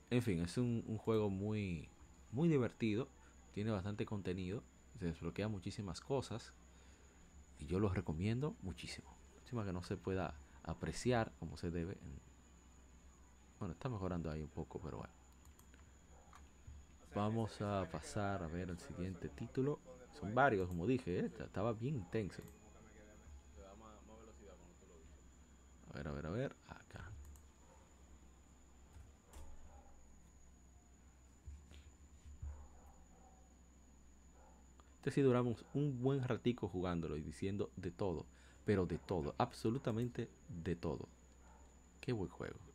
en 0.09 0.21
fin, 0.21 0.41
es 0.41 0.57
un, 0.57 0.83
un 0.87 0.97
juego 0.97 1.29
muy, 1.29 1.87
muy 2.31 2.49
divertido. 2.49 3.07
Tiene 3.53 3.71
bastante 3.71 4.05
contenido. 4.05 4.61
Se 4.99 5.05
desbloquea 5.05 5.47
muchísimas 5.47 6.01
cosas. 6.01 6.53
Y 7.59 7.65
yo 7.65 7.79
lo 7.79 7.89
recomiendo 7.89 8.55
muchísimo. 8.61 9.15
Encima 9.41 9.65
que 9.65 9.73
no 9.73 9.83
se 9.83 9.97
pueda 9.97 10.35
apreciar 10.63 11.31
como 11.39 11.57
se 11.57 11.71
debe. 11.71 11.93
en- 11.93 12.21
Bueno, 13.59 13.73
está 13.73 13.89
mejorando 13.89 14.29
ahí 14.29 14.41
un 14.41 14.49
poco, 14.49 14.79
pero 14.81 14.97
bueno. 14.97 15.13
Vamos 17.15 17.61
a 17.61 17.87
pasar 17.91 18.43
a 18.43 18.47
ver 18.47 18.69
el 18.69 18.79
siguiente 18.79 19.29
título. 19.29 19.79
Son 20.19 20.33
varios, 20.33 20.67
como 20.67 20.87
dije, 20.87 21.19
¿eh? 21.19 21.25
Esta- 21.27 21.45
estaba 21.45 21.73
bien 21.73 21.95
intenso. 21.95 22.41
A 25.89 25.93
ver, 25.97 26.07
a 26.07 26.11
ver, 26.11 26.25
a 26.25 26.29
ver. 26.31 26.55
Acá. 26.67 27.11
Este 35.03 35.11
sí 35.11 35.21
duramos 35.21 35.65
un 35.73 36.01
buen 36.01 36.23
ratico 36.23 36.69
jugándolo 36.69 37.17
y 37.17 37.21
diciendo 37.21 37.69
de 37.75 37.91
todo. 37.91 38.25
Pero 38.63 38.85
de 38.85 38.97
todo, 38.99 39.35
absolutamente 39.37 40.29
de 40.47 40.77
todo. 40.77 41.09
Qué 41.99 42.13
buen 42.13 42.29
juego. 42.29 42.55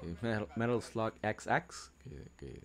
Eh, 0.00 0.14
Metal, 0.22 0.48
Metal 0.54 0.80
Slug 0.80 1.14
XX 1.14 1.90
que, 2.04 2.30
que, 2.36 2.62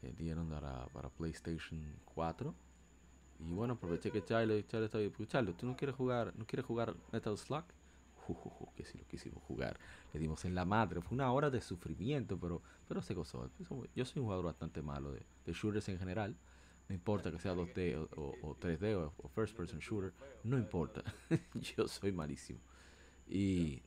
que 0.00 0.12
dieron 0.14 0.48
para, 0.48 0.88
para 0.88 1.08
PlayStation 1.10 1.80
4 2.06 2.52
y 3.38 3.52
bueno 3.52 3.74
aproveché 3.74 4.10
que 4.10 4.24
Charlie, 4.24 4.66
Charlie 4.66 4.86
estaba 4.86 5.04
ahí, 5.04 5.12
Charlie, 5.28 5.54
¿tú 5.54 5.64
no 5.64 5.76
quieres 5.76 5.94
jugar 5.94 6.34
no 6.36 6.44
quieres 6.44 6.66
jugar 6.66 6.96
Metal 7.12 7.38
Slug? 7.38 7.66
Que 8.74 8.84
si 8.84 8.98
lo 8.98 9.04
quisimos 9.06 9.42
jugar 9.44 9.78
le 10.12 10.20
dimos 10.20 10.44
en 10.44 10.54
la 10.54 10.64
madre 10.64 11.00
fue 11.00 11.14
una 11.14 11.30
hora 11.32 11.50
de 11.50 11.60
sufrimiento 11.60 12.38
pero 12.38 12.62
pero 12.88 13.02
se 13.02 13.14
gozó 13.14 13.50
yo 13.94 14.04
soy 14.04 14.20
un 14.20 14.24
jugador 14.26 14.44
bastante 14.46 14.82
malo 14.82 15.12
de, 15.12 15.24
shooters 15.52 15.88
en 15.88 15.98
general 15.98 16.34
no 16.88 16.94
importa 16.94 17.30
que 17.30 17.38
sea 17.38 17.52
2D 17.54 17.96
o, 17.96 18.08
o- 18.16 18.38
o 18.50 18.54
3D 18.56 18.94
o, 18.96 19.12
first 19.34 19.56
person 19.56 19.78
shooter 19.80 20.12
no 20.44 20.58
importa 20.58 21.02
yo 21.76 21.86
soy 21.88 22.12
malísimo 22.12 22.58
y 23.28 23.82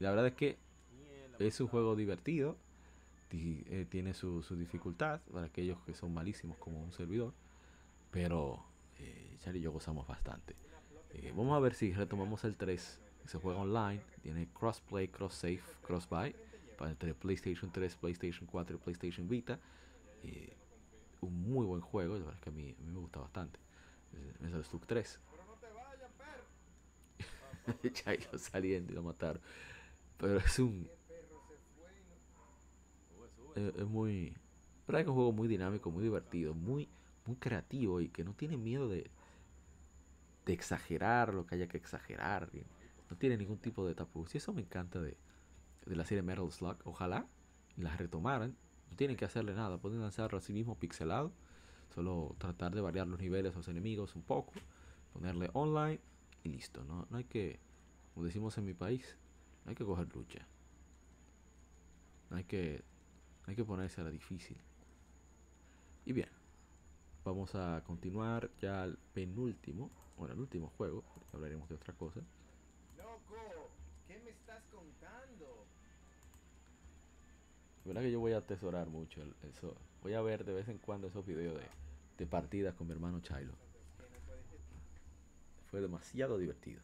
la 0.00 0.10
verdad 0.10 0.28
es 0.28 0.34
que 0.34 0.58
es 1.38 1.60
un 1.60 1.68
juego 1.68 1.96
divertido. 1.96 2.56
ti- 3.28 3.64
eh, 3.68 3.86
tiene 3.88 4.14
su, 4.14 4.42
su 4.42 4.56
dificultad 4.56 5.20
para 5.32 5.46
aquellos 5.46 5.80
que 5.82 5.94
son 5.94 6.14
malísimos 6.14 6.58
como 6.58 6.82
un 6.82 6.92
servidor. 6.92 7.34
Pero 8.10 8.64
eh, 8.98 9.36
Charlie 9.40 9.60
y 9.60 9.62
yo 9.64 9.72
gozamos 9.72 10.06
bastante. 10.06 10.56
Eh, 11.10 11.32
vamos 11.36 11.56
a 11.56 11.60
ver 11.60 11.74
si 11.74 11.92
retomamos 11.92 12.44
el 12.44 12.56
3. 12.56 13.00
Se 13.26 13.38
juega 13.38 13.60
online. 13.60 14.02
Tiene 14.22 14.48
crossplay, 14.52 15.08
cross 15.08 15.34
save, 15.34 15.62
cross 15.82 16.08
buy. 16.08 16.34
Para 16.76 16.90
entre 16.90 17.14
PlayStation 17.14 17.70
3, 17.70 17.96
PlayStation 17.96 18.46
4 18.46 18.76
y 18.76 18.78
PlayStation 18.78 19.28
Vita. 19.28 19.58
Un 21.20 21.42
muy 21.42 21.66
buen 21.66 21.80
juego. 21.80 22.14
La 22.14 22.20
verdad 22.20 22.34
es 22.34 22.40
que 22.40 22.50
a 22.50 22.52
mí, 22.52 22.74
a 22.78 22.82
mí 22.82 22.92
me 22.92 22.98
gusta 22.98 23.20
bastante. 23.20 23.58
Eh, 24.12 24.34
Metal 24.40 24.64
Slug 24.64 24.86
3. 24.86 25.20
Chayo 27.92 28.30
saliendo 28.38 28.92
y 28.92 28.94
lo 28.94 29.02
mataron. 29.02 29.42
Pero 30.16 30.38
es 30.38 30.58
un, 30.58 30.88
es, 33.54 33.74
es 33.74 33.86
muy. 33.86 34.34
Pero 34.86 34.98
es 34.98 35.06
un 35.06 35.14
juego 35.14 35.32
muy 35.32 35.48
dinámico, 35.48 35.90
muy 35.90 36.02
divertido, 36.02 36.54
muy, 36.54 36.88
muy 37.26 37.36
creativo 37.36 38.00
y 38.00 38.08
que 38.08 38.24
no 38.24 38.34
tiene 38.34 38.56
miedo 38.56 38.88
de, 38.88 39.10
exagerar 40.46 41.32
lo 41.32 41.46
que 41.46 41.54
haya 41.54 41.68
que 41.68 41.76
exagerar. 41.76 42.50
No 43.10 43.16
tiene 43.16 43.36
ningún 43.36 43.58
tipo 43.58 43.86
de 43.86 43.94
tapujos. 43.94 44.34
Y 44.34 44.38
eso 44.38 44.52
me 44.52 44.62
encanta 44.62 45.00
de, 45.00 45.16
de 45.86 45.96
la 45.96 46.04
serie 46.04 46.22
Metal 46.22 46.50
Slug. 46.50 46.76
Ojalá 46.84 47.26
la 47.76 47.96
retomaran. 47.96 48.56
No 48.90 48.96
tienen 48.96 49.16
que 49.16 49.24
hacerle 49.24 49.54
nada. 49.54 49.78
Pueden 49.78 50.00
lanzarlo 50.00 50.38
así 50.38 50.52
mismo 50.52 50.78
pixelado. 50.78 51.32
Solo 51.94 52.36
tratar 52.38 52.74
de 52.74 52.80
variar 52.80 53.08
los 53.08 53.20
niveles 53.20 53.54
a 53.54 53.58
los 53.58 53.68
enemigos 53.68 54.14
un 54.14 54.22
poco. 54.22 54.52
Ponerle 55.12 55.50
online 55.54 56.00
y 56.44 56.48
listo. 56.48 56.84
No, 56.84 57.06
no 57.10 57.16
hay 57.16 57.24
que, 57.24 57.58
como 58.14 58.24
decimos 58.24 58.56
en 58.58 58.64
mi 58.64 58.74
país, 58.74 59.16
no 59.64 59.70
hay 59.70 59.76
que 59.76 59.84
coger 59.84 60.08
lucha. 60.14 60.46
No 62.30 62.36
hay 62.36 62.44
que 62.44 62.84
hay 63.46 63.56
que 63.56 63.64
ponerse 63.64 64.00
a 64.00 64.04
la 64.04 64.10
difícil. 64.10 64.56
Y 66.04 66.12
bien, 66.12 66.28
vamos 67.24 67.54
a 67.56 67.82
continuar 67.84 68.48
ya 68.60 68.82
al 68.82 68.96
penúltimo, 69.12 69.90
bueno, 70.16 70.34
el 70.34 70.40
último 70.40 70.68
juego, 70.76 71.02
hablaremos 71.32 71.68
de 71.68 71.74
otra 71.74 71.92
cosa. 71.94 72.20
Loco, 73.30 73.68
¿qué 74.06 74.18
me 74.18 74.30
estás 74.30 74.62
contando? 74.70 75.66
Verdad 77.84 78.02
que 78.02 78.10
yo 78.10 78.20
voy 78.20 78.32
a 78.32 78.38
atesorar 78.38 78.88
mucho 78.88 79.22
eso. 79.48 79.76
Voy 80.02 80.14
a 80.14 80.20
ver 80.20 80.44
de 80.44 80.52
vez 80.52 80.68
en 80.68 80.78
cuando 80.78 81.08
esos 81.08 81.24
videos 81.24 81.54
de, 81.54 81.66
de 82.18 82.26
partidas 82.26 82.74
con 82.74 82.86
mi 82.86 82.92
hermano 82.92 83.20
Chilo. 83.20 83.52
Fue 85.70 85.80
demasiado 85.80 86.38
divertido. 86.38 86.82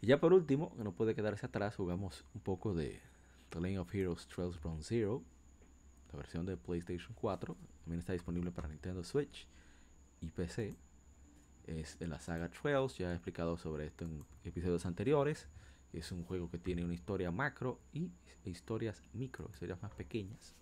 Y 0.00 0.06
ya 0.08 0.20
por 0.20 0.32
último, 0.32 0.74
que 0.76 0.84
no 0.84 0.92
puede 0.92 1.14
quedarse 1.14 1.46
atrás, 1.46 1.76
jugamos 1.76 2.24
un 2.34 2.40
poco 2.40 2.74
de 2.74 3.00
The 3.50 3.60
Lane 3.60 3.78
of 3.78 3.94
Heroes 3.94 4.26
Trails 4.28 4.60
Ground 4.60 4.82
Zero, 4.82 5.22
la 6.12 6.18
versión 6.18 6.44
de 6.46 6.56
PlayStation 6.56 7.14
4. 7.14 7.56
También 7.84 8.00
está 8.00 8.12
disponible 8.12 8.50
para 8.50 8.68
Nintendo 8.68 9.02
Switch 9.02 9.46
y 10.20 10.30
PC. 10.30 10.76
Es 11.66 11.98
de 11.98 12.06
la 12.06 12.20
saga 12.20 12.48
Trails, 12.48 12.96
ya 12.96 13.10
he 13.10 13.14
explicado 13.14 13.56
sobre 13.56 13.86
esto 13.86 14.04
en 14.04 14.24
episodios 14.44 14.86
anteriores. 14.86 15.48
Es 15.92 16.12
un 16.12 16.24
juego 16.24 16.48
que 16.48 16.58
tiene 16.58 16.84
una 16.84 16.94
historia 16.94 17.30
macro 17.30 17.80
y 17.92 18.10
historias 18.44 19.02
micro, 19.12 19.48
historias 19.52 19.82
más 19.82 19.92
pequeñas. 19.92 20.54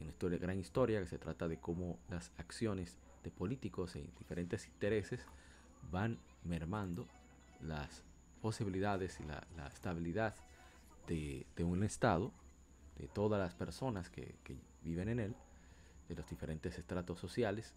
Una 0.00 0.10
historia, 0.10 0.38
gran 0.38 0.58
historia 0.58 1.00
que 1.00 1.06
se 1.06 1.18
trata 1.18 1.46
de 1.46 1.60
cómo 1.60 1.98
las 2.08 2.32
acciones 2.36 2.98
de 3.22 3.30
políticos 3.30 3.94
en 3.94 4.12
diferentes 4.18 4.66
intereses 4.66 5.24
van 5.92 6.18
mermando 6.42 7.06
las 7.60 8.02
posibilidades 8.42 9.20
y 9.20 9.24
la, 9.24 9.46
la 9.56 9.68
estabilidad 9.68 10.34
de, 11.06 11.46
de 11.54 11.64
un 11.64 11.84
estado, 11.84 12.32
de 12.98 13.06
todas 13.06 13.40
las 13.40 13.54
personas 13.54 14.10
que, 14.10 14.34
que 14.42 14.56
viven 14.82 15.08
en 15.08 15.20
él, 15.20 15.36
de 16.08 16.16
los 16.16 16.28
diferentes 16.28 16.76
estratos 16.78 17.20
sociales, 17.20 17.72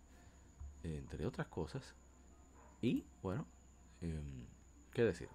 entre 0.83 1.25
otras 1.25 1.47
cosas. 1.47 1.95
Y 2.81 3.05
bueno, 3.21 3.45
em, 4.01 4.45
¿qué 4.93 5.03
decir? 5.03 5.29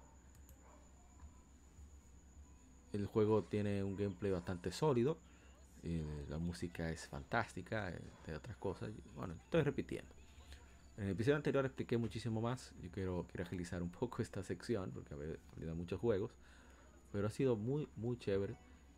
El 2.93 3.07
juego 3.07 3.43
tiene 3.43 3.83
un 3.83 3.95
gameplay 3.95 4.31
bastante 4.31 4.71
sólido. 4.71 5.17
eh, 5.85 6.25
la 6.29 6.37
música 6.37 6.89
es 6.91 7.07
fantástica, 7.09 7.89
eh, 7.89 7.99
entre 8.19 8.35
otras 8.37 8.55
cosas. 8.57 8.91
Bueno, 9.15 9.33
estoy 9.35 9.63
repitiendo. 9.63 10.13
En 10.97 11.05
el 11.05 11.11
episodio 11.11 11.35
anterior 11.37 11.65
expliqué 11.65 11.97
muchísimo 11.97 12.39
más. 12.41 12.73
Yo 12.81 12.89
quiero, 12.91 13.25
quiero 13.29 13.43
agilizar 13.43 13.81
un 13.83 13.89
poco 13.89 14.21
esta 14.21 14.43
sección 14.43 14.91
porque 14.91 15.13
hablé 15.13 15.73
muchos 15.73 15.99
juegos. 15.99 16.31
Pero 17.11 17.27
ha 17.27 17.31
sido 17.31 17.55
muy, 17.57 17.87
muy 17.95 18.17
chévere 18.17 18.55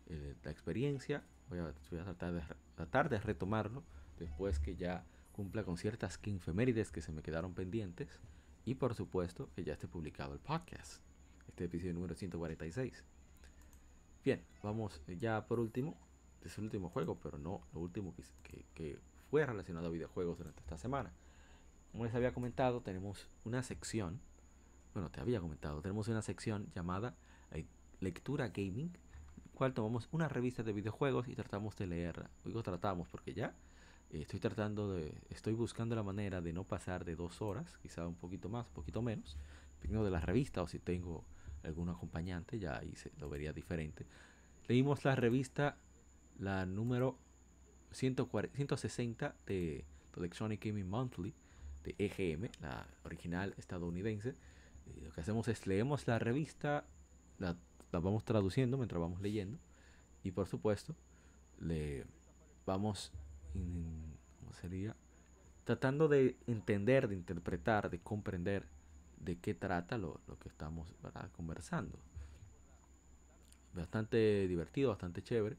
eh, 0.08 0.34
la 0.44 0.50
experiencia. 0.50 1.22
Voy 1.48 1.58
a, 1.58 1.72
voy 1.90 2.00
a 2.00 2.04
tratar, 2.04 2.34
de, 2.34 2.42
tratar 2.76 3.08
de 3.08 3.18
retomarlo 3.20 3.82
después 4.18 4.58
que 4.58 4.76
ya 4.76 5.04
cumpla 5.32 5.64
con 5.64 5.76
ciertas 5.76 6.18
quinfemérides 6.18 6.90
que 6.92 7.02
se 7.02 7.12
me 7.12 7.22
quedaron 7.22 7.54
pendientes. 7.54 8.08
Y 8.66 8.74
por 8.74 8.96
supuesto 8.96 9.48
que 9.54 9.62
ya 9.62 9.74
esté 9.74 9.86
publicado 9.86 10.34
el 10.34 10.40
podcast. 10.40 11.00
Este 11.46 11.66
episodio 11.66 11.94
número 11.94 12.16
146. 12.16 13.04
Bien, 14.24 14.44
vamos 14.60 15.00
eh, 15.06 15.16
ya 15.20 15.46
por 15.46 15.60
último. 15.60 15.96
Este 16.34 16.48
es 16.48 16.58
el 16.58 16.64
último 16.64 16.88
juego, 16.90 17.16
pero 17.22 17.38
no 17.38 17.62
lo 17.72 17.78
último 17.78 18.12
que, 18.74 18.98
fue 19.30 19.46
relacionado 19.46 19.86
a 19.86 19.90
videojuegos 19.90 20.38
durante 20.38 20.60
esta 20.62 20.76
semana. 20.78 21.12
Como 21.92 22.06
les 22.06 22.14
había 22.16 22.34
comentado, 22.34 22.80
tenemos 22.80 23.28
una 23.44 23.62
sección. 23.62 24.20
Bueno, 24.94 25.10
te 25.12 25.20
había 25.20 25.40
comentado, 25.40 25.80
tenemos 25.80 26.08
una 26.08 26.22
sección 26.22 26.66
llamada 26.74 27.14
eh, 27.52 27.66
Lectura 28.00 28.48
Gaming, 28.48 28.88
en 28.88 29.44
la 29.44 29.52
cual 29.54 29.74
tomamos 29.74 30.08
una 30.10 30.28
revista 30.28 30.64
de 30.64 30.72
videojuegos 30.72 31.28
y 31.28 31.36
tratamos 31.36 31.76
de 31.76 31.86
leerla. 31.86 32.30
Digo 32.44 32.64
tratamos 32.64 33.08
porque 33.08 33.32
ya 33.32 33.54
estoy 34.10 34.40
tratando 34.40 34.92
de, 34.92 35.14
estoy 35.30 35.54
buscando 35.54 35.94
la 35.94 36.02
manera 36.02 36.40
de 36.40 36.52
no 36.52 36.64
pasar 36.64 37.04
de 37.04 37.16
dos 37.16 37.42
horas, 37.42 37.78
quizá 37.78 38.06
un 38.06 38.14
poquito 38.14 38.48
más, 38.48 38.66
un 38.68 38.74
poquito 38.74 39.02
menos, 39.02 39.36
dependiendo 39.74 40.04
de 40.04 40.10
la 40.10 40.20
revista 40.20 40.62
o 40.62 40.68
si 40.68 40.78
tengo 40.78 41.24
algún 41.62 41.88
acompañante, 41.88 42.58
ya 42.58 42.78
ahí 42.78 42.94
se 42.96 43.10
lo 43.18 43.28
vería 43.28 43.52
diferente. 43.52 44.06
Leímos 44.68 45.04
la 45.04 45.14
revista, 45.14 45.76
la 46.38 46.66
número 46.66 47.18
140 47.92 48.56
160 48.56 49.34
de 49.46 49.84
Electronic 50.16 50.64
Gaming 50.64 50.88
Monthly, 50.88 51.34
de 51.84 51.94
EGM, 51.98 52.50
la 52.60 52.86
original 53.04 53.54
estadounidense. 53.58 54.34
Y 54.86 55.00
lo 55.00 55.12
que 55.12 55.20
hacemos 55.20 55.48
es 55.48 55.66
leemos 55.66 56.06
la 56.06 56.18
revista, 56.18 56.84
la, 57.38 57.56
la 57.92 58.00
vamos 58.00 58.24
traduciendo 58.24 58.76
mientras 58.76 59.00
vamos 59.00 59.20
leyendo, 59.20 59.58
y 60.22 60.32
por 60.32 60.48
supuesto, 60.48 60.94
le 61.60 62.04
vamos, 62.66 63.12
¿cómo 64.40 64.52
sería? 64.60 64.94
Tratando 65.64 66.08
de 66.08 66.36
entender, 66.46 67.08
de 67.08 67.16
interpretar, 67.16 67.90
de 67.90 68.00
comprender 68.00 68.66
de 69.20 69.38
qué 69.38 69.54
trata 69.54 69.98
lo, 69.98 70.20
lo 70.28 70.38
que 70.38 70.48
estamos 70.48 70.88
conversando. 71.36 71.98
Bastante 73.74 74.48
divertido, 74.48 74.88
bastante 74.90 75.22
chévere. 75.22 75.56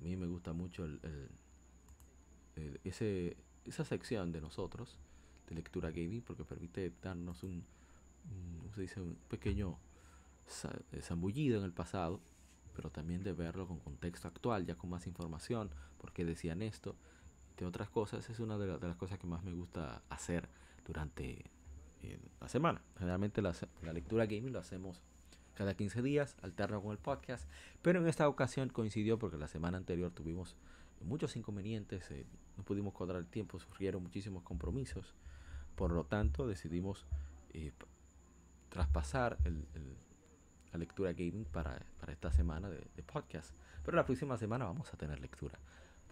A 0.00 0.04
mí 0.04 0.16
me 0.16 0.26
gusta 0.26 0.52
mucho 0.52 0.84
el, 0.84 1.00
el- 2.56 2.80
ese, 2.84 3.36
esa 3.64 3.84
sección 3.84 4.32
de 4.32 4.40
nosotros, 4.40 4.98
de 5.48 5.54
lectura 5.54 5.90
gaming, 5.90 6.22
porque 6.22 6.44
permite 6.44 6.92
darnos 7.02 7.42
un, 7.42 7.64
un- 8.30 8.58
¿cómo 8.60 8.74
se 8.74 8.82
dice? 8.82 9.00
un 9.00 9.16
pequeño 9.28 9.78
eh, 10.92 11.00
zambullido 11.02 11.58
en 11.58 11.64
el 11.64 11.72
pasado, 11.72 12.20
pero 12.76 12.90
también 12.90 13.22
de 13.22 13.32
verlo 13.32 13.66
con 13.66 13.78
contexto 13.80 14.28
actual, 14.28 14.66
ya 14.66 14.74
con 14.76 14.90
más 14.90 15.06
información, 15.06 15.70
por 15.98 16.12
qué 16.12 16.24
decían 16.24 16.62
esto, 16.62 16.96
de 17.56 17.66
otras 17.66 17.88
cosas, 17.88 18.28
es 18.30 18.40
una 18.40 18.58
de, 18.58 18.66
la- 18.66 18.78
de 18.78 18.88
las 18.88 18.96
cosas 18.96 19.18
que 19.18 19.26
más 19.26 19.42
me 19.44 19.52
gusta 19.52 20.02
hacer 20.08 20.48
durante 20.86 21.44
eh, 22.02 22.18
la 22.40 22.48
semana. 22.48 22.82
Generalmente 22.98 23.40
la, 23.42 23.54
la 23.82 23.92
lectura 23.92 24.26
gaming 24.26 24.52
lo 24.52 24.58
hacemos 24.58 25.02
cada 25.54 25.74
15 25.74 26.02
días, 26.02 26.36
alterno 26.42 26.82
con 26.82 26.90
el 26.92 26.98
podcast, 26.98 27.48
pero 27.80 28.00
en 28.00 28.08
esta 28.08 28.28
ocasión 28.28 28.68
coincidió 28.70 29.18
porque 29.18 29.36
la 29.38 29.46
semana 29.48 29.78
anterior 29.78 30.10
tuvimos 30.10 30.56
muchos 31.00 31.36
inconvenientes, 31.36 32.10
eh, 32.10 32.26
no 32.56 32.64
pudimos 32.64 32.92
cuadrar 32.92 33.20
el 33.20 33.28
tiempo, 33.28 33.58
surgieron 33.60 34.02
muchísimos 34.02 34.42
compromisos, 34.42 35.14
por 35.76 35.92
lo 35.92 36.04
tanto 36.04 36.46
decidimos 36.48 37.06
eh, 37.52 37.72
traspasar 38.68 39.38
el- 39.44 39.66
el- 39.74 39.96
la 40.72 40.78
lectura 40.78 41.12
gaming 41.12 41.44
para, 41.44 41.80
para 42.00 42.12
esta 42.12 42.32
semana 42.32 42.68
de, 42.68 42.84
de 42.96 43.02
podcast. 43.04 43.54
Pero 43.84 43.96
la 43.96 44.04
próxima 44.04 44.36
semana 44.36 44.64
vamos 44.64 44.92
a 44.92 44.96
tener 44.96 45.20
lectura, 45.20 45.56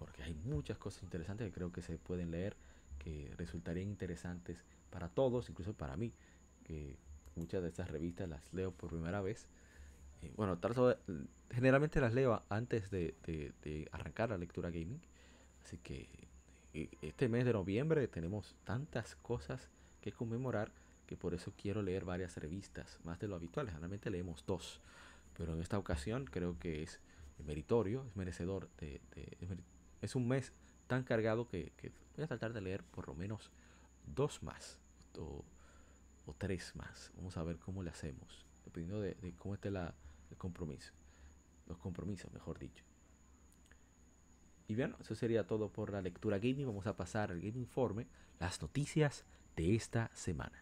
porque 0.05 0.25
hay 0.25 0.35
muchas 0.35 0.79
cosas 0.79 1.05
interesantes 1.05 1.47
que 1.47 1.53
creo 1.53 1.71
que 1.71 1.81
se 1.81 1.97
pueden 1.97 2.33
leer, 2.33 2.57
que 2.99 3.33
resultarían 3.37 3.89
interesantes 3.89 4.65
para 4.91 5.09
todos, 5.09 5.49
incluso 5.49 5.75
para 5.75 5.97
mí, 5.97 6.13
que 6.65 6.97
muchas 7.37 7.63
de 7.63 7.69
estas 7.69 7.89
revistas 7.89 8.29
las 8.29 8.53
leo 8.53 8.73
por 8.73 8.91
primera 8.91 9.21
vez. 9.23 9.47
Eh, 10.23 10.33
bueno, 10.37 10.59
generalmente 11.53 12.01
las 12.01 12.15
leo 12.15 12.43
antes 12.49 12.91
de, 12.91 13.15
de- 13.27 13.53
de 13.63 13.89
arrancar 13.93 14.31
la 14.31 14.39
lectura 14.39 14.71
gaming. 14.71 15.01
Así 15.65 15.79
que 15.79 16.09
eh, 16.75 16.89
este 17.01 17.29
mes 17.29 17.45
de 17.45 17.53
noviembre 17.53 18.09
tenemos 18.09 18.57
tantas 18.65 19.15
cosas 19.23 19.69
que 20.01 20.11
conmemorar 20.11 20.73
que 21.07 21.17
por 21.17 21.33
eso 21.33 21.53
quiero 21.57 21.81
leer 21.81 22.05
varias 22.05 22.37
revistas, 22.39 22.99
más 23.05 23.21
de 23.21 23.29
lo 23.29 23.37
habitual. 23.37 23.69
Generalmente 23.69 24.11
leemos 24.11 24.45
dos, 24.47 24.81
pero 25.39 25.55
en 25.55 25.61
esta 25.61 25.79
ocasión 25.79 26.25
creo 26.25 26.59
que 26.59 26.83
es 26.83 26.99
meritorio, 27.47 28.05
es 28.09 28.17
merecedor 28.17 28.69
de... 28.81 29.01
de- 29.15 29.37
es, 30.03 30.15
un 30.15 30.29
mes 30.29 30.53
tan 30.87 31.05
cargado 31.05 31.49
que, 31.49 31.73
voy 32.17 32.25
a 32.25 32.29
tratar 32.29 32.53
de 32.53 32.61
leer 32.61 32.85
por 32.85 33.09
lo 33.09 33.15
menos 33.15 33.51
dos 34.07 34.43
más 34.43 34.79
o, 35.19 35.45
tres 36.39 36.75
más. 36.77 37.13
Vamos 37.17 37.37
a 37.37 37.43
ver 37.43 37.59
cómo 37.59 37.83
le 37.83 37.91
hacemos, 37.91 38.47
dependiendo 38.65 39.01
de, 39.01 39.15
de 39.15 39.33
cómo 39.33 39.55
esté 39.55 39.71
la, 39.71 39.95
el 40.31 40.37
compromiso. 40.37 40.93
Los 41.67 41.79
compromisos, 41.79 42.33
mejor 42.33 42.59
dicho. 42.59 42.85
Y 44.69 44.75
bien, 44.75 44.95
eso 45.01 45.15
sería 45.15 45.47
todo 45.47 45.69
por 45.71 45.93
la 45.93 46.01
lectura 46.01 46.39
gaming. 46.39 46.67
Vamos 46.67 46.87
a 46.87 46.97
pasar 46.97 47.31
al 47.31 47.41
Game 47.41 47.59
Informe, 47.59 48.07
las 48.41 48.61
noticias 48.61 49.25
de 49.57 49.75
esta 49.75 50.11
semana. 50.15 50.62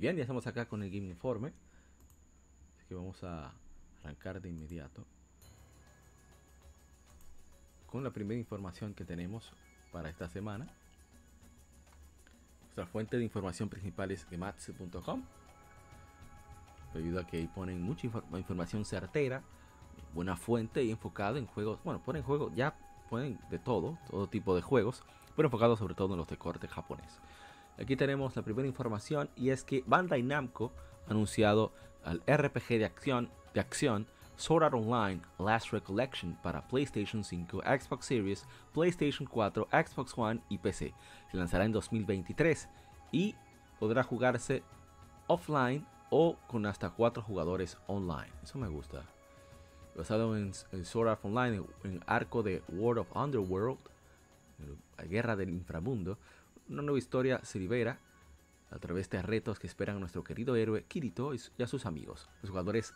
Bien, 0.00 0.16
ya 0.16 0.22
estamos 0.22 0.46
acá 0.46 0.66
con 0.66 0.82
el 0.82 0.90
Game 0.90 1.08
Informe. 1.08 1.52
Así 2.74 2.86
que 2.88 2.94
vamos 2.94 3.22
a 3.22 3.52
arrancar 4.02 4.40
de 4.40 4.48
inmediato 4.48 5.04
con 7.86 8.02
la 8.02 8.10
primera 8.10 8.40
información 8.40 8.94
que 8.94 9.04
tenemos 9.04 9.52
para 9.92 10.08
esta 10.08 10.28
semana. 10.30 10.66
Nuestra 12.62 12.86
fuente 12.86 13.18
de 13.18 13.24
información 13.24 13.68
principal 13.68 14.10
es 14.10 14.24
gematsu.com. 14.24 15.22
Debido 16.94 17.20
a 17.20 17.26
que 17.26 17.36
ahí 17.36 17.46
ponen 17.46 17.82
mucha 17.82 18.06
información 18.06 18.84
certera, 18.84 19.42
buena 20.14 20.36
fuente 20.36 20.82
y 20.82 20.90
enfocada 20.90 21.38
en 21.38 21.46
juegos. 21.46 21.78
Bueno, 21.84 22.02
ponen 22.02 22.22
juegos, 22.22 22.54
ya 22.54 22.74
ponen 23.10 23.38
de 23.50 23.58
todo, 23.58 23.98
todo 24.10 24.28
tipo 24.28 24.56
de 24.56 24.62
juegos, 24.62 25.02
pero 25.36 25.48
enfocado 25.48 25.76
sobre 25.76 25.94
todo 25.94 26.14
en 26.14 26.18
los 26.18 26.28
de 26.28 26.38
corte 26.38 26.68
japonés. 26.68 27.20
Aquí 27.80 27.96
tenemos 27.96 28.36
la 28.36 28.42
primera 28.42 28.68
información 28.68 29.30
y 29.36 29.48
es 29.50 29.64
que 29.64 29.82
Bandai 29.86 30.22
Namco 30.22 30.70
ha 31.06 31.12
anunciado 31.12 31.72
al 32.04 32.22
RPG 32.26 32.78
de 32.78 32.84
acción, 32.84 33.30
de 33.54 33.60
acción 33.60 34.06
Sword 34.36 34.64
Art 34.64 34.74
Online 34.74 35.20
Last 35.38 35.70
Recollection 35.70 36.36
para 36.42 36.66
PlayStation 36.68 37.24
5, 37.24 37.62
Xbox 37.62 38.04
Series, 38.04 38.46
PlayStation 38.74 39.26
4, 39.26 39.68
Xbox 39.70 40.12
One 40.16 40.40
y 40.50 40.58
PC. 40.58 40.94
Se 41.30 41.36
lanzará 41.38 41.64
en 41.64 41.72
2023 41.72 42.68
y 43.12 43.34
podrá 43.78 44.02
jugarse 44.02 44.62
offline 45.26 45.86
o 46.10 46.36
con 46.48 46.66
hasta 46.66 46.90
4 46.90 47.22
jugadores 47.22 47.78
online. 47.86 48.32
Eso 48.42 48.58
me 48.58 48.68
gusta. 48.68 49.04
Basado 49.96 50.36
en, 50.36 50.52
Sword 50.84 51.08
Art 51.08 51.24
Online, 51.24 51.62
en 51.84 52.02
arco 52.06 52.42
de 52.42 52.62
World 52.68 53.00
of 53.00 53.16
Underworld, 53.16 53.78
guerra 55.08 55.36
del 55.36 55.50
inframundo, 55.50 56.18
una 56.70 56.82
nueva 56.82 56.98
historia 56.98 57.40
se 57.42 57.58
libera 57.58 57.98
a 58.70 58.78
través 58.78 59.10
de 59.10 59.20
retos 59.20 59.58
que 59.58 59.66
esperan 59.66 59.96
a 59.96 60.00
nuestro 60.00 60.22
querido 60.22 60.54
héroe 60.54 60.84
Kirito 60.84 61.34
y 61.34 61.62
a 61.62 61.66
sus 61.66 61.86
amigos. 61.86 62.28
Los 62.42 62.50
jugadores 62.50 62.94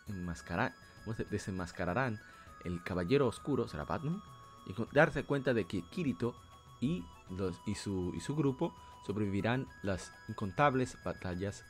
desenmascararán 1.29 2.19
el 2.63 2.81
caballero 2.83 3.27
oscuro, 3.27 3.67
será 3.67 3.83
Batman, 3.83 4.21
y 4.65 4.73
darse 4.93 5.23
cuenta 5.23 5.53
de 5.53 5.65
que 5.65 5.83
Kirito 5.89 6.35
y, 6.79 7.03
su 7.75 8.35
grupo 8.35 8.73
sobrevivirán 9.05 9.67
las 9.83 10.11
incontables 10.29 10.97
batallas 11.03 11.63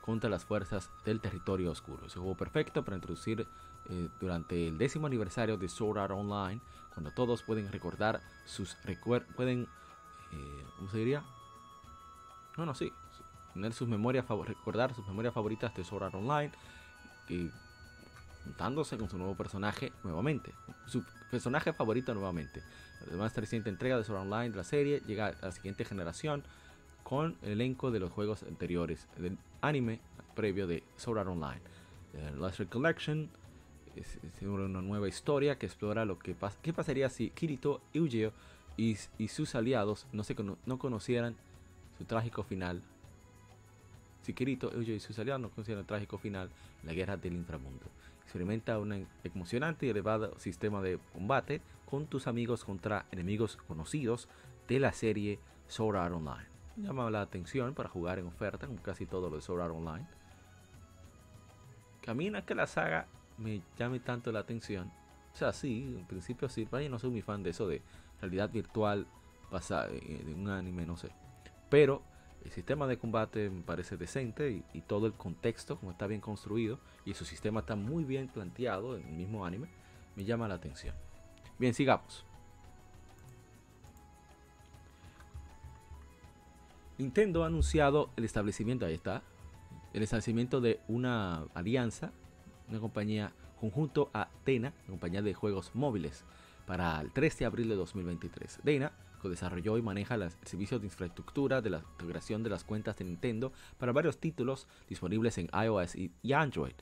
contra 0.00 0.30
las 0.30 0.44
fuerzas 0.44 0.90
del 1.04 1.20
territorio 1.20 1.70
oscuro. 1.70 2.06
Es 2.06 2.16
un 2.16 2.22
juego 2.22 2.36
perfecto 2.36 2.84
para 2.84 2.96
introducir 2.96 3.46
eh, 3.88 4.08
durante 4.20 4.68
el 4.68 4.78
décimo 4.78 5.06
aniversario 5.06 5.56
de 5.58 5.68
Sword 5.68 5.98
Art 5.98 6.12
Online, 6.12 6.60
cuando 6.94 7.10
todos 7.12 7.42
pueden 7.42 7.70
recordar 7.70 8.20
sus 8.44 8.76
recuerdos, 8.84 9.32
pueden, 9.36 9.68
eh, 10.32 10.64
¿cómo 10.76 10.90
se 10.90 10.98
diría? 10.98 11.22
No, 12.56 12.66
no, 12.66 12.74
sí. 12.74 12.92
Tener 13.54 13.72
sus 13.72 13.88
memorias, 13.88 14.26
recordar 14.28 14.94
sus 14.94 15.06
memorias 15.06 15.34
favoritas 15.34 15.74
de 15.74 15.84
Sword 15.84 16.04
Art 16.04 16.14
Online. 16.14 16.52
Y 17.28 17.50
juntándose 18.44 18.98
con 18.98 19.08
su 19.08 19.18
nuevo 19.18 19.34
personaje 19.34 19.92
nuevamente. 20.02 20.52
Su 20.86 21.04
personaje 21.30 21.72
favorito 21.72 22.14
nuevamente. 22.14 22.62
La 23.10 23.16
más 23.16 23.36
reciente 23.36 23.70
entrega 23.70 23.96
de 23.96 24.04
Sword 24.04 24.18
Art 24.18 24.26
Online 24.26 24.50
de 24.50 24.56
la 24.56 24.64
serie 24.64 25.02
llega 25.06 25.28
a 25.28 25.46
la 25.46 25.52
siguiente 25.52 25.84
generación 25.84 26.42
con 27.02 27.36
el 27.42 27.52
elenco 27.52 27.90
de 27.90 28.00
los 28.00 28.10
juegos 28.10 28.42
anteriores 28.42 29.08
del 29.16 29.38
anime 29.60 30.00
previo 30.34 30.66
de 30.66 30.82
Sword 30.96 31.18
Art 31.18 31.28
Online. 31.28 31.60
The 32.12 32.36
Last 32.36 32.62
Collection 32.68 33.30
es, 33.96 34.18
una 34.42 34.82
nueva 34.82 35.08
historia 35.08 35.58
que 35.58 35.66
explora 35.66 36.04
lo 36.04 36.18
que 36.18 36.36
qué 36.62 36.72
pasaría 36.72 37.08
si 37.08 37.30
Kirito, 37.30 37.80
Eugeo 37.92 38.32
y, 38.76 38.96
y 39.18 39.28
sus 39.28 39.54
aliados 39.54 40.06
no, 40.12 40.24
se, 40.24 40.34
no 40.66 40.78
conocieran 40.78 41.36
su 42.02 42.08
trágico 42.08 42.42
final. 42.42 42.82
Si 44.22 44.34
Kirito, 44.34 44.80
y 44.80 44.98
sus 44.98 45.18
aliados 45.20 45.68
el 45.68 45.84
trágico 45.84 46.18
final, 46.18 46.50
la 46.82 46.92
guerra 46.92 47.16
del 47.16 47.34
inframundo. 47.34 47.86
Experimenta 48.24 48.78
un 48.78 49.06
emocionante 49.22 49.86
y 49.86 49.90
elevado 49.90 50.36
sistema 50.38 50.82
de 50.82 50.98
combate 51.12 51.60
con 51.88 52.06
tus 52.06 52.26
amigos 52.26 52.64
contra 52.64 53.06
enemigos 53.12 53.56
conocidos 53.68 54.28
de 54.68 54.80
la 54.80 54.92
serie 54.92 55.38
Sword 55.68 55.96
Art 55.96 56.14
Online. 56.14 56.48
Llama 56.76 57.08
la 57.10 57.20
atención 57.20 57.74
para 57.74 57.88
jugar 57.88 58.18
en 58.18 58.26
oferta, 58.26 58.66
con 58.66 58.78
casi 58.78 59.06
todo 59.06 59.30
lo 59.30 59.36
de 59.36 59.42
Sword 59.42 59.62
Art 59.62 59.74
Online. 59.74 60.06
Camina 62.00 62.44
que 62.44 62.56
la 62.56 62.66
saga 62.66 63.06
me 63.38 63.62
llame 63.78 64.00
tanto 64.00 64.32
la 64.32 64.40
atención. 64.40 64.90
O 65.32 65.36
sea, 65.36 65.52
sí, 65.52 65.94
en 65.98 66.06
principio 66.06 66.48
sí, 66.48 66.66
vaya, 66.68 66.88
no 66.88 66.98
soy 66.98 67.10
muy 67.10 67.22
fan 67.22 67.44
de 67.44 67.50
eso 67.50 67.68
de 67.68 67.80
realidad 68.20 68.50
virtual 68.50 69.06
basada 69.52 69.88
en 69.90 70.40
un 70.40 70.48
anime, 70.48 70.84
no 70.84 70.96
sé. 70.96 71.10
Pero 71.72 72.02
el 72.44 72.50
sistema 72.50 72.86
de 72.86 72.98
combate 72.98 73.48
me 73.48 73.62
parece 73.62 73.96
decente 73.96 74.62
y, 74.74 74.80
todo 74.82 75.06
el 75.06 75.14
contexto, 75.14 75.78
como 75.78 75.92
está 75.92 76.06
bien 76.06 76.20
construido 76.20 76.78
y 77.06 77.14
su 77.14 77.24
sistema 77.24 77.60
está 77.60 77.76
muy 77.76 78.04
bien 78.04 78.28
planteado 78.28 78.98
en 78.98 79.06
el 79.06 79.14
mismo 79.14 79.46
anime, 79.46 79.68
me 80.14 80.26
llama 80.26 80.48
la 80.48 80.56
atención. 80.56 80.94
Bien, 81.58 81.72
sigamos. 81.72 82.26
Nintendo 86.98 87.42
ha 87.42 87.46
anunciado 87.46 88.10
el 88.16 88.26
establecimiento, 88.26 88.84
ahí 88.84 88.92
está, 88.92 89.22
el 89.94 90.02
establecimiento 90.02 90.60
de 90.60 90.78
una 90.88 91.44
alianza, 91.54 92.12
una 92.68 92.80
compañía 92.80 93.32
conjunto 93.58 94.10
a 94.12 94.28
Dena, 94.44 94.74
compañía 94.86 95.22
de 95.22 95.32
juegos 95.32 95.74
móviles, 95.74 96.26
para 96.66 97.00
el 97.00 97.12
3 97.12 97.38
de 97.38 97.44
abril 97.46 97.70
de 97.70 97.76
2023. 97.76 98.60
Dena 98.62 98.92
desarrolló 99.28 99.78
y 99.78 99.82
maneja 99.82 100.14
el 100.14 100.30
servicio 100.44 100.78
de 100.78 100.86
infraestructura 100.86 101.60
de 101.60 101.70
la 101.70 101.78
integración 101.92 102.42
de 102.42 102.50
las 102.50 102.64
cuentas 102.64 102.96
de 102.96 103.04
Nintendo 103.04 103.52
para 103.78 103.92
varios 103.92 104.18
títulos 104.18 104.66
disponibles 104.88 105.38
en 105.38 105.48
iOS 105.52 105.96
y 105.96 106.32
Android, 106.32 106.74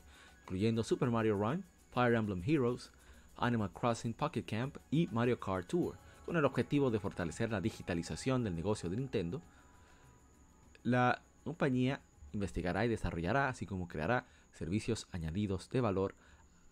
incluyendo 0.43 0.83
Super 0.83 1.09
Mario 1.09 1.37
Run, 1.37 1.63
Fire 1.91 2.15
Emblem 2.15 2.43
Heroes, 2.45 2.91
Animal 3.37 3.71
Crossing 3.71 4.13
Pocket 4.13 4.43
Camp 4.43 4.77
y 4.89 5.07
Mario 5.11 5.39
Kart 5.39 5.67
Tour, 5.67 5.97
con 6.25 6.37
el 6.37 6.45
objetivo 6.45 6.91
de 6.91 6.99
fortalecer 6.99 7.51
la 7.51 7.61
digitalización 7.61 8.43
del 8.43 8.55
negocio 8.55 8.89
de 8.89 8.97
Nintendo. 8.97 9.41
La 10.83 11.21
compañía 11.43 12.01
investigará 12.33 12.85
y 12.85 12.89
desarrollará, 12.89 13.49
así 13.49 13.65
como 13.65 13.87
creará 13.87 14.25
servicios 14.53 15.07
añadidos 15.11 15.69
de 15.69 15.81
valor 15.81 16.15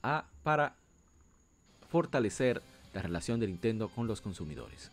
a, 0.03 0.25
para 0.43 0.75
fortalecer 1.89 2.61
la 2.93 3.01
relación 3.01 3.39
de 3.39 3.47
Nintendo 3.47 3.89
con 3.89 4.07
los 4.07 4.21
consumidores 4.21 4.91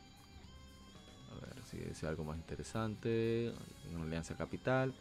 si 1.84 1.90
es 1.90 2.04
algo 2.04 2.24
más 2.24 2.36
interesante. 2.36 3.52
Una 3.94 4.04
alianza 4.04 4.36
capital. 4.36 4.94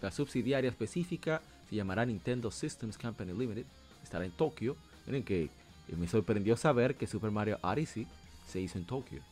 La 0.00 0.10
subsidiaria 0.10 0.70
específica 0.70 1.42
se 1.68 1.76
llamará 1.76 2.04
Nintendo 2.04 2.50
Systems 2.50 2.98
Company 2.98 3.32
Limited. 3.32 3.66
Estará 4.02 4.24
en 4.24 4.32
Tokio. 4.32 4.76
Miren 5.06 5.24
que 5.24 5.48
me 5.96 6.08
sorprendió 6.08 6.56
saber 6.56 6.96
que 6.96 7.06
Super 7.06 7.30
Mario 7.30 7.58
Odyssey 7.62 8.06
se 8.46 8.60
hizo 8.60 8.78
en 8.78 8.84
Tokio. 8.84 9.22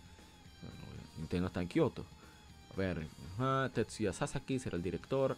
Nintendo 1.19 1.49
está 1.49 1.61
en 1.61 1.69
Kyoto. 1.69 2.05
A 2.73 2.77
ver, 2.77 3.07
Tetsuya 3.75 4.13
Sasaki 4.13 4.59
será 4.59 4.77
el 4.77 4.83
director. 4.83 5.37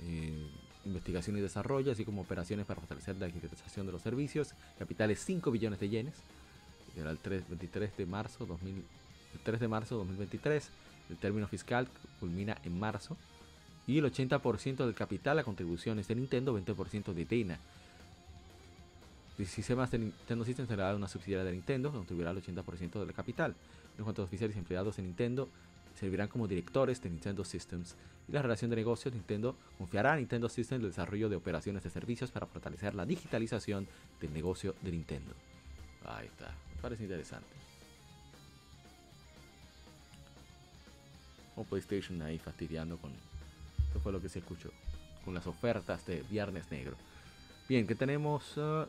Eh, 0.00 0.50
investigación 0.84 1.36
y 1.36 1.40
desarrollo, 1.40 1.92
así 1.92 2.04
como 2.04 2.22
operaciones 2.22 2.64
para 2.64 2.80
fortalecer 2.80 3.16
la 3.16 3.26
digitalización 3.26 3.86
de 3.86 3.92
los 3.92 4.02
servicios. 4.02 4.54
Capital 4.78 5.10
es 5.10 5.24
5 5.24 5.50
billones 5.50 5.80
de 5.80 5.88
yenes 5.88 6.14
era 7.00 7.10
el 7.10 7.18
3, 7.18 7.48
23 7.48 7.96
de 7.96 8.06
marzo 8.06 8.46
2000, 8.46 8.84
3 9.42 9.60
de 9.60 9.68
marzo 9.68 9.96
2023. 9.96 10.70
El 11.10 11.16
término 11.16 11.46
fiscal 11.48 11.88
culmina 12.18 12.56
en 12.64 12.78
marzo. 12.78 13.16
Y 13.86 13.98
el 13.98 14.04
80% 14.04 14.84
del 14.84 14.94
capital 14.94 15.38
a 15.38 15.44
contribuciones 15.44 16.06
de 16.06 16.14
Nintendo, 16.14 16.56
20% 16.56 17.12
de 17.12 17.24
Dana. 17.24 17.58
El 19.38 19.46
sistema 19.46 19.86
de 19.86 19.98
Nintendo 19.98 20.44
System 20.44 20.66
será 20.66 20.94
una 20.94 21.08
subsidiaria 21.08 21.44
de 21.44 21.52
Nintendo, 21.52 21.90
contribuirá 21.90 22.30
el 22.30 22.42
80% 22.42 23.00
del 23.00 23.14
capital. 23.14 23.54
En 23.96 24.04
cuanto 24.04 24.22
a 24.22 24.26
oficiales 24.26 24.54
y 24.54 24.58
empleados 24.58 24.96
de 24.96 25.02
Nintendo, 25.02 25.48
servirán 25.98 26.28
como 26.28 26.46
directores 26.46 27.02
de 27.02 27.10
Nintendo 27.10 27.44
Systems. 27.44 27.96
Y 28.28 28.32
la 28.32 28.42
relación 28.42 28.70
de 28.70 28.76
negocios, 28.76 29.14
Nintendo 29.14 29.56
confiará 29.78 30.12
a 30.12 30.16
Nintendo 30.16 30.48
Systems 30.48 30.82
el 30.82 30.90
desarrollo 30.90 31.28
de 31.28 31.36
operaciones 31.36 31.82
de 31.82 31.90
servicios 31.90 32.30
para 32.30 32.46
fortalecer 32.46 32.94
la 32.94 33.06
digitalización 33.06 33.88
del 34.20 34.32
negocio 34.32 34.74
de 34.82 34.92
Nintendo. 34.92 35.32
Ahí 36.04 36.26
está. 36.26 36.54
Parece 36.80 37.02
interesante. 37.02 37.48
O 41.56 41.64
PlayStation 41.64 42.20
ahí 42.22 42.38
fastidiando 42.38 42.96
con. 42.98 43.12
Esto 43.86 44.00
fue 44.00 44.12
lo 44.12 44.20
que 44.20 44.28
se 44.28 44.38
escuchó. 44.38 44.70
Con 45.24 45.34
las 45.34 45.46
ofertas 45.46 46.06
de 46.06 46.22
Viernes 46.22 46.70
Negro. 46.70 46.96
Bien, 47.68 47.86
que 47.86 47.94
tenemos. 47.94 48.56
Uh, 48.56 48.86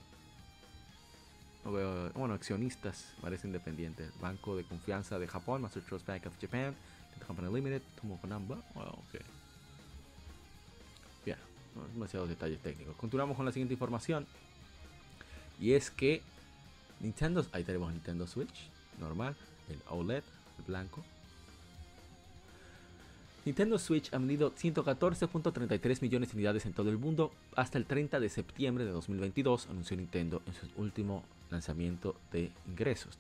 bueno, 1.63 2.34
accionistas, 2.34 3.13
parece 3.21 3.47
independientes. 3.47 4.12
Banco 4.19 4.56
de 4.56 4.63
confianza 4.63 5.19
de 5.19 5.27
Japón, 5.27 5.62
Master 5.62 5.84
Trust 5.84 6.08
Bank 6.08 6.25
of 6.25 6.34
Japan, 6.41 6.75
Company 7.27 7.54
Limited, 7.54 7.82
Tomo 7.99 8.19
Konamba. 8.19 8.58
ok. 8.75 9.21
Bien, 11.25 11.38
no, 11.75 11.88
demasiados 11.93 12.30
detalles 12.30 12.60
técnicos. 12.62 12.95
Continuamos 12.95 13.38
con 13.38 13.45
la 13.45 13.51
siguiente 13.51 13.73
información. 13.73 14.25
Y 15.60 15.73
es 15.73 15.91
que 15.91 16.23
Nintendo, 17.02 17.46
ahí 17.52 17.64
tenemos 17.64 17.92
Nintendo 17.92 18.28
Switch, 18.28 18.70
normal, 19.00 19.36
el 19.70 19.80
OLED, 19.90 20.24
el 20.60 20.66
blanco. 20.68 21.04
Nintendo 23.44 23.80
Switch 23.80 24.14
ha 24.14 24.20
vendido 24.20 24.54
114.33 24.54 26.02
millones 26.04 26.30
de 26.30 26.36
unidades 26.36 26.66
en 26.68 26.74
todo 26.74 26.92
el 26.92 27.00
mundo 27.00 27.32
hasta 27.56 27.80
el 27.80 27.86
30 27.86 28.20
de 28.20 28.30
septiembre 28.30 28.86
de 28.86 28.92
2022, 28.92 29.68
anunció 29.70 29.98
Nintendo 29.98 30.44
en 30.46 30.54
su 30.54 30.68
último 30.80 31.24
lanzamiento 31.50 32.16
de 32.32 32.52
ingresos. 32.68 33.18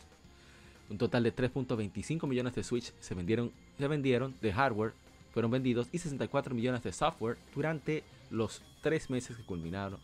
Un 0.91 0.99
total 0.99 1.23
de 1.23 1.35
3.25 1.35 2.27
millones 2.27 2.53
de 2.53 2.63
Switch 2.63 2.93
se 2.99 3.15
vendieron, 3.15 3.51
se 3.79 3.87
vendieron 3.87 4.35
de 4.41 4.53
hardware, 4.53 4.93
fueron 5.33 5.49
vendidos 5.49 5.87
y 5.91 5.97
64 5.97 6.53
millones 6.53 6.83
de 6.83 6.91
software 6.91 7.37
durante 7.55 8.03
los 8.29 8.61
tres 8.81 9.09
meses 9.09 9.37
que 9.37 9.43
culminaron 9.43 9.99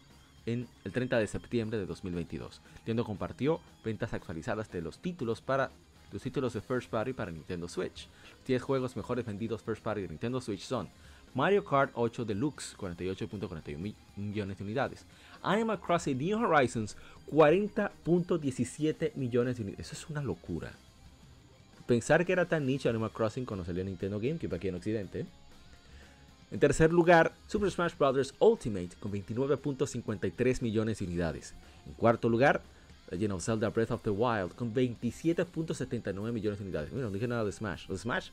en 0.47 0.67
el 0.85 0.91
30 0.91 1.19
de 1.19 1.27
septiembre 1.27 1.77
de 1.77 1.85
2022. 1.85 2.61
Nintendo 2.77 3.03
compartió 3.03 3.59
ventas 3.83 4.13
actualizadas 4.13 4.71
de 4.71 4.81
los 4.81 4.97
títulos 4.97 5.41
para 5.41 5.69
los 6.11 6.21
títulos 6.21 6.53
de 6.53 6.61
First 6.61 6.89
Party 6.89 7.13
para 7.13 7.31
Nintendo 7.31 7.67
Switch. 7.67 8.07
10 8.47 8.61
juegos 8.61 8.95
mejores 8.95 9.25
vendidos 9.25 9.61
First 9.61 9.83
Party 9.83 10.01
de 10.01 10.07
Nintendo 10.07 10.39
Switch 10.39 10.61
son 10.61 10.87
Mario 11.33 11.65
Kart 11.65 11.91
8 11.93 12.23
Deluxe, 12.23 12.75
48.41 12.77 13.93
millones 14.15 14.57
de 14.57 14.63
unidades. 14.63 15.05
Animal 15.43 15.79
Crossing 15.81 16.17
New 16.17 16.39
Horizons, 16.39 16.95
40.17 17.29 19.13
millones 19.15 19.57
de 19.57 19.63
unidades. 19.63 19.87
Eso 19.87 19.95
es 19.95 20.09
una 20.09 20.21
locura. 20.21 20.71
Pensar 21.85 22.25
que 22.25 22.31
era 22.31 22.45
tan 22.45 22.65
nicho 22.65 22.89
Animal 22.89 23.11
Crossing 23.11 23.45
cuando 23.45 23.65
salió 23.65 23.83
Nintendo 23.83 24.17
GameCube 24.17 24.55
aquí 24.55 24.69
en 24.69 24.75
Occidente. 24.75 25.25
En 26.49 26.59
tercer 26.59 26.93
lugar, 26.93 27.33
Super 27.47 27.69
Smash 27.69 27.93
Bros. 27.97 28.33
Ultimate 28.39 28.89
con 28.99 29.11
29.53 29.11 30.61
millones 30.61 30.99
de 30.99 31.05
unidades. 31.05 31.53
En 31.85 31.93
cuarto 31.93 32.29
lugar, 32.29 32.61
Legend 33.11 33.33
of 33.33 33.43
Zelda 33.43 33.69
Breath 33.69 33.91
of 33.91 34.01
the 34.01 34.09
Wild 34.09 34.53
con 34.55 34.73
27.79 34.73 36.31
millones 36.31 36.59
de 36.59 36.65
unidades. 36.65 36.91
Mira, 36.91 37.07
no 37.07 37.11
dije 37.11 37.27
nada 37.27 37.43
de 37.43 37.51
Smash. 37.51 37.87
Lo 37.89 37.97
Smash, 37.97 38.29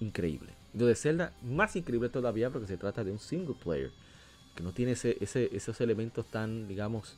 increíble. 0.00 0.52
Lo 0.74 0.86
de 0.86 0.94
Zelda, 0.94 1.32
más 1.42 1.76
increíble 1.76 2.10
todavía 2.10 2.50
porque 2.50 2.66
se 2.66 2.76
trata 2.76 3.04
de 3.04 3.10
un 3.10 3.18
single 3.18 3.54
player. 3.62 3.90
Que 4.54 4.62
no 4.62 4.72
tiene 4.72 4.92
esos 4.92 5.80
elementos 5.80 6.26
tan, 6.26 6.68
digamos, 6.68 7.16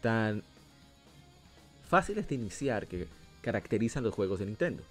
tan 0.00 0.42
fáciles 1.88 2.28
de 2.28 2.34
iniciar 2.34 2.86
que 2.86 3.06
caracterizan 3.42 4.02
los 4.02 4.14
juegos 4.14 4.38
de 4.38 4.46
Nintendo. 4.46 4.82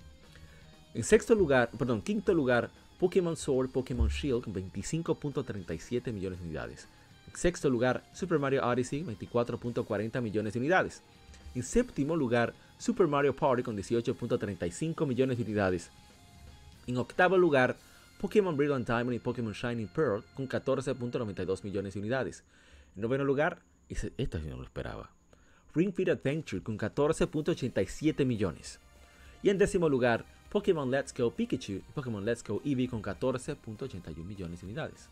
En 0.93 1.03
sexto 1.03 1.33
lugar, 1.33 1.71
perdón, 1.77 2.03
quinto 2.03 2.33
lugar, 2.35 2.69
Pokémon 3.03 3.35
Sword, 3.35 3.69
Pokémon 3.69 4.07
Shield 4.07 4.45
con 4.45 4.53
25.37 4.53 6.13
millones 6.13 6.39
de 6.39 6.45
unidades. 6.45 6.87
En 7.27 7.35
sexto 7.35 7.69
lugar, 7.69 8.01
Super 8.13 8.39
Mario 8.39 8.65
Odyssey, 8.65 9.03
24.40 9.03 10.21
millones 10.21 10.53
de 10.53 10.59
unidades. 10.59 11.01
En 11.53 11.63
séptimo 11.63 12.15
lugar, 12.15 12.53
Super 12.77 13.07
Mario 13.07 13.35
Party 13.35 13.61
con 13.61 13.75
18.35 13.75 15.05
millones 15.05 15.37
de 15.37 15.43
unidades. 15.43 15.91
En 16.87 16.95
octavo 16.95 17.37
lugar, 17.37 17.75
Pokémon 18.21 18.55
Brilliant 18.55 18.87
Diamond 18.87 19.15
y 19.15 19.19
Pokémon 19.19 19.51
Shining 19.51 19.89
Pearl 19.89 20.23
con 20.33 20.47
14.92 20.47 21.61
millones 21.65 21.95
de 21.95 21.99
unidades. 21.99 22.45
En 22.95 23.01
noveno 23.01 23.25
lugar, 23.25 23.59
esta 23.89 24.39
sí 24.39 24.47
no 24.47 24.55
lo 24.55 24.63
esperaba, 24.63 25.11
Ring 25.75 25.93
Fit 25.93 26.07
Adventure 26.07 26.63
con 26.63 26.77
14.87 26.77 28.23
millones. 28.25 28.79
Y 29.41 29.49
en 29.49 29.57
décimo 29.57 29.89
lugar, 29.89 30.23
Pokémon 30.53 30.91
Let's 30.91 31.11
Go 31.17 31.31
Pikachu 31.31 31.71
y 31.71 31.83
Pokémon 31.95 32.23
Let's 32.23 32.43
Go 32.43 32.61
Eevee 32.63 32.87
con 32.87 33.01
14.81 33.01 34.23
millones 34.23 34.61
de 34.61 34.67
unidades. 34.67 35.09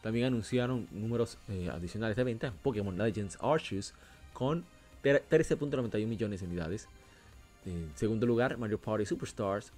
También 0.00 0.24
anunciaron 0.24 0.88
números 0.90 1.36
eh, 1.50 1.68
adicionales 1.70 2.16
de 2.16 2.24
venta, 2.24 2.54
Pokémon 2.62 2.96
Legends 2.96 3.36
Arceus 3.42 3.92
con 4.32 4.64
13.91 5.04 6.06
millones 6.06 6.40
de 6.40 6.46
unidades. 6.46 6.88
En 7.66 7.92
segundo 7.94 8.24
lugar, 8.24 8.56
Mario 8.56 8.78
Party 8.78 9.04
Superstars, 9.04 9.70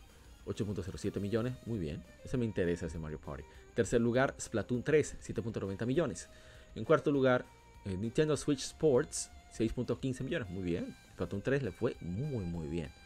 8.07 0.46 1.18
millones. 1.18 1.54
Muy 1.66 1.80
bien, 1.80 2.00
ese 2.24 2.36
me 2.36 2.44
interesa, 2.44 2.86
ese 2.86 3.00
Mario 3.00 3.18
Party. 3.18 3.42
Tercer 3.74 4.00
lugar, 4.00 4.36
Splatoon 4.40 4.84
3, 4.84 5.16
7.90 5.20 5.84
millones. 5.84 6.28
En 6.76 6.84
cuarto 6.84 7.10
lugar, 7.10 7.44
eh, 7.86 7.96
Nintendo 7.96 8.36
Switch 8.36 8.60
Sports, 8.60 9.32
6.15 9.58 10.22
millones. 10.22 10.48
Muy 10.48 10.62
bien, 10.62 10.94
Splatoon 11.14 11.42
3 11.42 11.64
le 11.64 11.72
fue 11.72 11.96
muy, 12.00 12.44
muy 12.44 12.68
bien. 12.68 13.01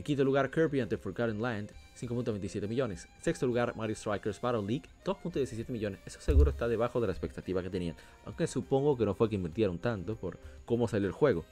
En 0.00 0.04
quinto 0.04 0.24
lugar, 0.24 0.50
Kirby 0.50 0.80
and 0.80 0.88
the 0.88 0.96
Forgotten 0.96 1.42
Land, 1.42 1.72
5.27 1.94 2.66
millones. 2.66 3.06
Sexto 3.20 3.46
lugar, 3.46 3.76
Mario 3.76 3.94
Strikers 3.94 4.40
Battle 4.40 4.62
League, 4.62 4.88
2.17 5.04 5.68
millones. 5.68 6.00
Eso 6.06 6.18
seguro 6.22 6.52
está 6.52 6.68
debajo 6.68 7.02
de 7.02 7.08
la 7.08 7.12
expectativa 7.12 7.62
que 7.62 7.68
tenían. 7.68 7.94
Aunque 8.24 8.46
supongo 8.46 8.96
que 8.96 9.04
no 9.04 9.14
fue 9.14 9.28
que 9.28 9.34
invirtieron 9.34 9.78
tanto 9.78 10.16
por 10.16 10.38
cómo 10.64 10.88
salió 10.88 11.06
el 11.06 11.12
juego. 11.12 11.44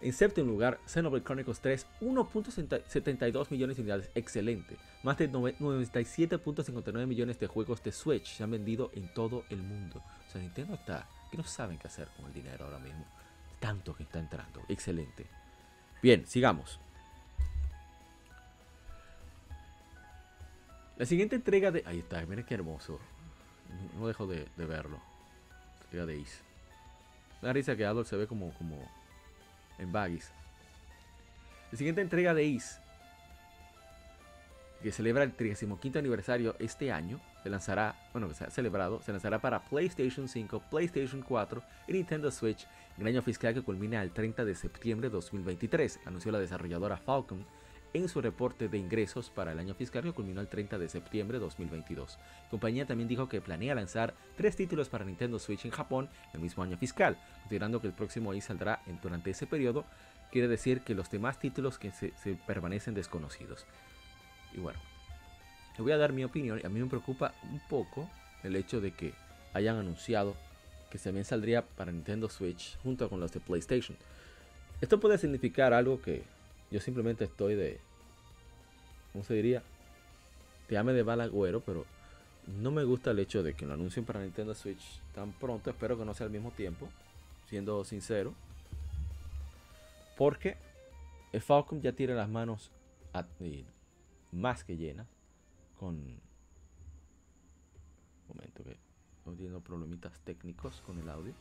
En 0.00 0.12
séptimo 0.12 0.48
lugar, 0.48 0.78
Xenoblade 0.86 1.24
Chronicles 1.24 1.58
3, 1.58 1.86
1.72 2.02 3.50
millones 3.50 3.76
de 3.76 3.82
unidades. 3.82 4.10
Excelente. 4.14 4.76
Más 5.02 5.18
de 5.18 5.28
97.59 5.28 7.04
millones 7.04 7.40
de 7.40 7.48
juegos 7.48 7.82
de 7.82 7.90
Switch 7.90 8.36
se 8.36 8.44
han 8.44 8.52
vendido 8.52 8.92
en 8.94 9.12
todo 9.12 9.42
el 9.50 9.60
mundo. 9.60 10.04
O 10.24 10.30
sea, 10.30 10.40
Nintendo 10.40 10.74
está 10.74 11.08
que 11.32 11.36
no 11.36 11.42
saben 11.42 11.78
qué 11.78 11.88
hacer 11.88 12.06
con 12.16 12.26
el 12.26 12.32
dinero 12.32 12.66
ahora 12.66 12.78
mismo. 12.78 13.04
Tanto 13.58 13.92
que 13.96 14.04
está 14.04 14.20
entrando. 14.20 14.62
Excelente. 14.68 15.26
Bien, 16.00 16.24
sigamos. 16.24 16.78
La 20.98 21.06
siguiente 21.06 21.36
entrega 21.36 21.70
de. 21.70 21.84
Ahí 21.86 22.00
está, 22.00 22.20
miren 22.26 22.44
qué 22.44 22.54
hermoso. 22.54 22.98
No 23.96 24.08
dejo 24.08 24.26
de, 24.26 24.48
verlo. 24.56 25.00
Entrega 25.84 26.06
de 26.06 26.20
Ace. 26.20 26.42
La 27.40 27.52
risa 27.52 27.76
que 27.76 27.86
Adolf 27.86 28.08
se 28.08 28.16
ve 28.16 28.26
como, 28.26 28.52
como 28.54 28.84
en 29.78 29.92
baggies. 29.92 30.32
La 31.70 31.78
siguiente 31.78 32.00
entrega 32.00 32.34
de 32.34 32.56
Ace, 32.56 32.80
que 34.82 34.90
celebra 34.90 35.22
el 35.22 35.32
35 35.34 35.78
aniversario 35.98 36.56
este 36.58 36.90
año, 36.90 37.20
se 37.44 37.50
lanzará, 37.50 37.94
bueno, 38.12 38.34
se 38.34 38.44
ha 38.44 38.50
celebrado, 38.50 39.00
se 39.02 39.12
lanzará 39.12 39.38
para 39.38 39.64
PlayStation 39.66 40.28
5, 40.28 40.64
PlayStation 40.68 41.22
4 41.22 41.62
y 41.86 41.92
Nintendo 41.92 42.32
Switch 42.32 42.66
en 42.96 43.02
el 43.02 43.14
año 43.14 43.22
fiscal 43.22 43.54
que 43.54 43.62
culmina 43.62 44.02
el 44.02 44.10
30 44.10 44.44
de 44.44 44.54
septiembre 44.56 45.08
de 45.08 45.12
2023, 45.12 46.00
anunció 46.06 46.32
la 46.32 46.40
desarrolladora 46.40 46.96
Falcon 46.96 47.44
en 47.94 48.08
su 48.08 48.20
reporte 48.20 48.68
de 48.68 48.78
ingresos 48.78 49.30
para 49.30 49.52
el 49.52 49.58
año 49.58 49.74
fiscal 49.74 50.02
que 50.02 50.12
culminó 50.12 50.40
el 50.40 50.48
30 50.48 50.78
de 50.78 50.88
septiembre 50.88 51.38
de 51.38 51.44
2022. 51.44 52.18
La 52.44 52.50
compañía 52.50 52.86
también 52.86 53.08
dijo 53.08 53.28
que 53.28 53.40
planea 53.40 53.74
lanzar 53.74 54.14
tres 54.36 54.56
títulos 54.56 54.88
para 54.88 55.04
Nintendo 55.04 55.38
Switch 55.38 55.64
en 55.64 55.70
Japón 55.70 56.08
el 56.34 56.40
mismo 56.40 56.62
año 56.62 56.76
fiscal, 56.76 57.18
considerando 57.42 57.80
que 57.80 57.86
el 57.86 57.94
próximo 57.94 58.34
I 58.34 58.40
saldrá 58.40 58.82
durante 59.02 59.30
ese 59.30 59.46
periodo, 59.46 59.84
quiere 60.30 60.48
decir 60.48 60.82
que 60.82 60.94
los 60.94 61.10
demás 61.10 61.38
títulos 61.38 61.78
que 61.78 61.90
se, 61.90 62.12
permanecen 62.46 62.94
desconocidos. 62.94 63.66
Y 64.54 64.60
bueno, 64.60 64.78
le 65.76 65.82
voy 65.82 65.92
a 65.92 65.98
dar 65.98 66.12
mi 66.12 66.24
opinión, 66.24 66.60
a 66.64 66.68
mí 66.68 66.80
me 66.80 66.86
preocupa 66.86 67.34
un 67.44 67.60
poco 67.68 68.10
el 68.42 68.56
hecho 68.56 68.80
de 68.80 68.92
que 68.92 69.14
hayan 69.54 69.76
anunciado 69.76 70.36
que 70.90 70.98
también 70.98 71.24
saldría 71.24 71.62
para 71.62 71.92
Nintendo 71.92 72.28
Switch 72.28 72.78
junto 72.82 73.08
con 73.08 73.20
los 73.20 73.32
de 73.32 73.40
PlayStation. 73.40 73.96
Esto 74.80 75.00
puede 75.00 75.18
significar 75.18 75.72
algo 75.72 76.00
que 76.00 76.24
yo 76.70 76.80
simplemente 76.80 77.24
estoy 77.24 77.54
de. 77.54 77.80
¿Cómo 79.12 79.24
se 79.24 79.34
diría? 79.34 79.62
Te 80.66 80.76
ame 80.76 80.92
de 80.92 81.02
balagüero, 81.02 81.60
pero 81.60 81.86
no 82.46 82.70
me 82.70 82.84
gusta 82.84 83.10
el 83.10 83.18
hecho 83.18 83.42
de 83.42 83.54
que 83.54 83.66
lo 83.66 83.74
anuncien 83.74 84.04
para 84.04 84.20
Nintendo 84.20 84.54
Switch 84.54 85.00
tan 85.14 85.32
pronto. 85.32 85.70
Espero 85.70 85.98
que 85.98 86.04
no 86.04 86.14
sea 86.14 86.26
al 86.26 86.32
mismo 86.32 86.50
tiempo, 86.50 86.88
siendo 87.48 87.84
sincero. 87.84 88.34
Porque 90.16 90.56
el 91.32 91.40
Falcon 91.40 91.80
ya 91.80 91.92
tiene 91.92 92.14
las 92.14 92.28
manos 92.28 92.70
más 94.32 94.64
que 94.64 94.76
llenas 94.76 95.06
con. 95.78 96.20
Momento 98.28 98.62
que 98.62 98.76
estoy 99.18 99.36
teniendo 99.36 99.60
problemitas 99.60 100.20
técnicos 100.20 100.82
con 100.82 100.98
el 100.98 101.08
audio. 101.08 101.32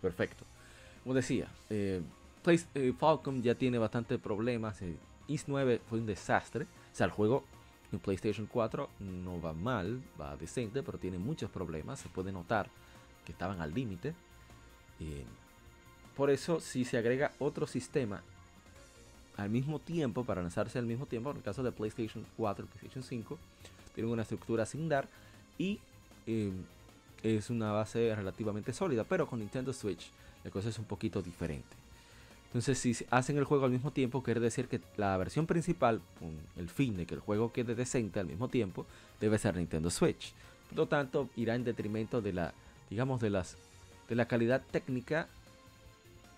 Perfecto. 0.00 0.44
Como 1.02 1.14
decía, 1.14 1.48
eh, 1.68 2.00
eh, 2.74 2.92
Falcom 2.98 3.42
ya 3.42 3.54
tiene 3.54 3.78
bastante 3.78 4.18
problemas. 4.18 4.80
Eh, 4.80 4.96
East 5.28 5.48
9 5.48 5.80
fue 5.88 5.98
un 5.98 6.06
desastre. 6.06 6.64
O 6.64 6.96
sea, 6.96 7.06
el 7.06 7.12
juego 7.12 7.44
en 7.92 7.98
PlayStation 7.98 8.46
4 8.46 8.88
no 9.00 9.40
va 9.40 9.52
mal, 9.52 10.02
va 10.20 10.36
decente, 10.36 10.82
pero 10.82 10.98
tiene 10.98 11.18
muchos 11.18 11.50
problemas. 11.50 12.00
Se 12.00 12.08
puede 12.08 12.32
notar 12.32 12.70
que 13.24 13.32
estaban 13.32 13.60
al 13.60 13.72
límite. 13.74 14.14
por 16.16 16.30
eso, 16.30 16.60
si 16.60 16.84
se 16.84 16.96
agrega 16.96 17.32
otro 17.38 17.66
sistema 17.66 18.22
al 19.36 19.50
mismo 19.50 19.80
tiempo, 19.80 20.24
para 20.24 20.40
lanzarse 20.40 20.78
al 20.78 20.86
mismo 20.86 21.06
tiempo, 21.06 21.32
en 21.32 21.38
el 21.38 21.42
caso 21.42 21.62
de 21.62 21.72
PlayStation 21.72 22.24
4 22.36 22.64
y 22.64 22.68
PlayStation 22.68 23.02
5, 23.02 23.38
tienen 23.94 24.12
una 24.12 24.22
estructura 24.22 24.64
similar 24.64 25.08
y 25.58 25.80
es 27.24 27.50
una 27.50 27.72
base 27.72 28.14
relativamente 28.14 28.72
sólida, 28.72 29.04
pero 29.04 29.26
con 29.26 29.40
Nintendo 29.40 29.72
Switch 29.72 30.10
la 30.44 30.50
cosa 30.50 30.68
es 30.68 30.78
un 30.78 30.84
poquito 30.84 31.22
diferente. 31.22 31.76
Entonces, 32.46 32.78
si 32.78 32.94
hacen 33.10 33.36
el 33.38 33.44
juego 33.44 33.64
al 33.64 33.72
mismo 33.72 33.90
tiempo, 33.90 34.22
quiere 34.22 34.38
decir 34.38 34.68
que 34.68 34.80
la 34.96 35.16
versión 35.16 35.46
principal, 35.46 36.00
el 36.56 36.68
fin 36.68 36.96
de 36.96 37.06
que 37.06 37.14
el 37.14 37.20
juego 37.20 37.50
quede 37.50 37.74
decente 37.74 38.20
al 38.20 38.26
mismo 38.26 38.48
tiempo, 38.48 38.86
debe 39.20 39.38
ser 39.38 39.56
Nintendo 39.56 39.90
Switch. 39.90 40.32
Por 40.68 40.78
lo 40.78 40.86
tanto, 40.86 41.28
irá 41.34 41.56
en 41.56 41.64
detrimento 41.64 42.20
de 42.20 42.32
la, 42.32 42.54
digamos, 42.90 43.20
de 43.20 43.30
las, 43.30 43.56
de 44.08 44.14
la 44.14 44.28
calidad 44.28 44.62
técnica 44.70 45.26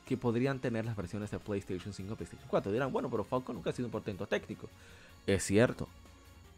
que 0.07 0.17
podrían 0.17 0.61
tener 0.61 0.87
las 0.87 0.97
versiones 0.97 1.31
de 1.31 1.39
PlayStation 1.39 1.93
5 1.93 2.13
y 2.13 2.17
PlayStation 2.17 2.49
4. 2.49 2.73
Dirán, 2.73 2.93
bueno, 2.93 3.11
pero 3.11 3.25
Falcon 3.25 3.57
nunca 3.57 3.71
ha 3.71 3.73
sido 3.75 3.89
un 3.89 3.93
portento 3.93 4.27
técnico. 4.27 4.69
Es 5.27 5.43
cierto. 5.43 5.89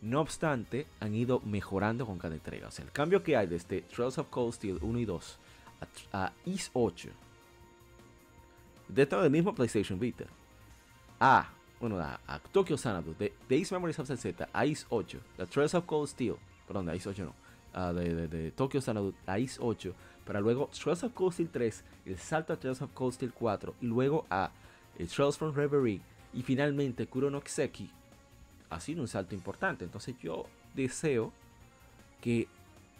No 0.01 0.21
obstante, 0.21 0.87
han 1.01 1.15
ido 1.15 1.41
mejorando 1.41 2.07
con 2.07 2.19
cada 2.19 2.35
entrega. 2.35 2.69
O 2.69 2.71
sea, 2.71 2.85
el 2.85 2.93
cambio 2.93 3.23
que 3.23 3.37
hay 3.37 3.47
desde 3.47 3.83
Trails 3.83 4.19
of 4.19 4.29
Cold 4.29 4.55
Steel 4.55 4.79
1 4.81 4.99
y 4.99 5.05
2 5.05 5.39
a, 6.13 6.25
a 6.25 6.33
East 6.47 6.71
8, 6.73 7.09
dentro 8.89 9.23
del 9.23 9.31
mismo 9.31 9.55
PlayStation 9.55 9.99
Vita, 9.99 10.25
a, 11.21 11.49
bueno, 11.81 11.99
a, 11.99 12.39
Tokyo 12.53 12.77
Xanadu, 12.77 13.15
de, 13.19 13.33
de 13.49 13.57
East 13.57 13.73
Memories 13.73 13.99
of 13.99 14.09
Z 14.09 14.49
a 14.53 14.67
East 14.67 14.87
8, 14.89 15.21
de 15.37 15.47
Trails 15.47 15.75
of 15.75 15.85
Cold 15.85 16.09
Steel, 16.09 16.37
perdón, 16.67 16.87
de 16.87 16.95
East 16.95 17.07
8 17.07 17.25
no, 17.25 17.93
de, 17.93 18.53
Tokyo 18.53 18.81
Xanadu 18.81 19.15
a 19.27 19.39
East 19.39 19.59
8, 19.61 19.95
para 20.25 20.41
luego 20.41 20.69
Trails 20.69 21.03
of 21.05 21.13
Cold 21.13 21.33
Steel 21.33 21.51
3, 21.51 21.85
el 22.07 22.19
salto 22.19 22.53
a 22.53 22.57
Trails 22.57 22.83
of 22.83 22.91
Cold 22.93 23.15
Steel 23.15 23.33
4, 23.33 23.75
y 23.81 23.87
luego 23.87 24.27
a 24.31 24.51
eh, 24.99 25.07
Trails 25.07 25.37
from 25.37 25.55
Reverie, 25.55 26.01
y 26.33 26.43
finalmente 26.43 27.07
Kuro 27.07 27.31
no 27.31 27.41
Kiseki, 27.41 27.91
ha 28.70 28.81
sido 28.81 29.00
un 29.00 29.09
salto 29.09 29.35
importante. 29.35 29.85
Entonces 29.85 30.16
yo 30.22 30.46
deseo 30.74 31.33
que 32.20 32.48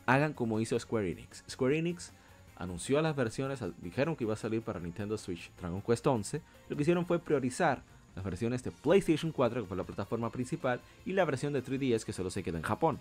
hagan 0.07 0.33
como 0.33 0.61
hizo 0.61 0.79
Square 0.79 1.11
Enix. 1.11 1.45
Square 1.49 1.79
Enix 1.79 2.13
anunció 2.57 3.01
las 3.03 3.15
versiones, 3.15 3.61
dijeron 3.79 4.17
que 4.17 4.25
iba 4.25 4.35
a 4.35 4.37
salir 4.37 4.63
para 4.63 4.81
Nintendo 4.81 5.17
Switch 5.19 5.51
Dragon 5.61 5.81
Quest 5.83 6.07
11. 6.07 6.41
Lo 6.69 6.77
que 6.77 6.83
hicieron 6.83 7.07
fue 7.07 7.19
priorizar 7.19 7.83
las 8.17 8.25
versiones 8.25 8.65
de 8.65 8.73
PlayStation 8.73 9.31
4, 9.31 9.63
que 9.63 9.69
fue 9.69 9.77
la 9.77 9.85
plataforma 9.85 10.31
principal, 10.31 10.81
y 11.07 11.13
la 11.13 11.25
versión 11.25 11.53
de 11.53 11.63
3DS, 11.63 12.05
que 12.05 12.13
solo 12.13 12.31
se 12.31 12.43
queda 12.43 12.59
en 12.59 12.65
Japón. 12.65 12.99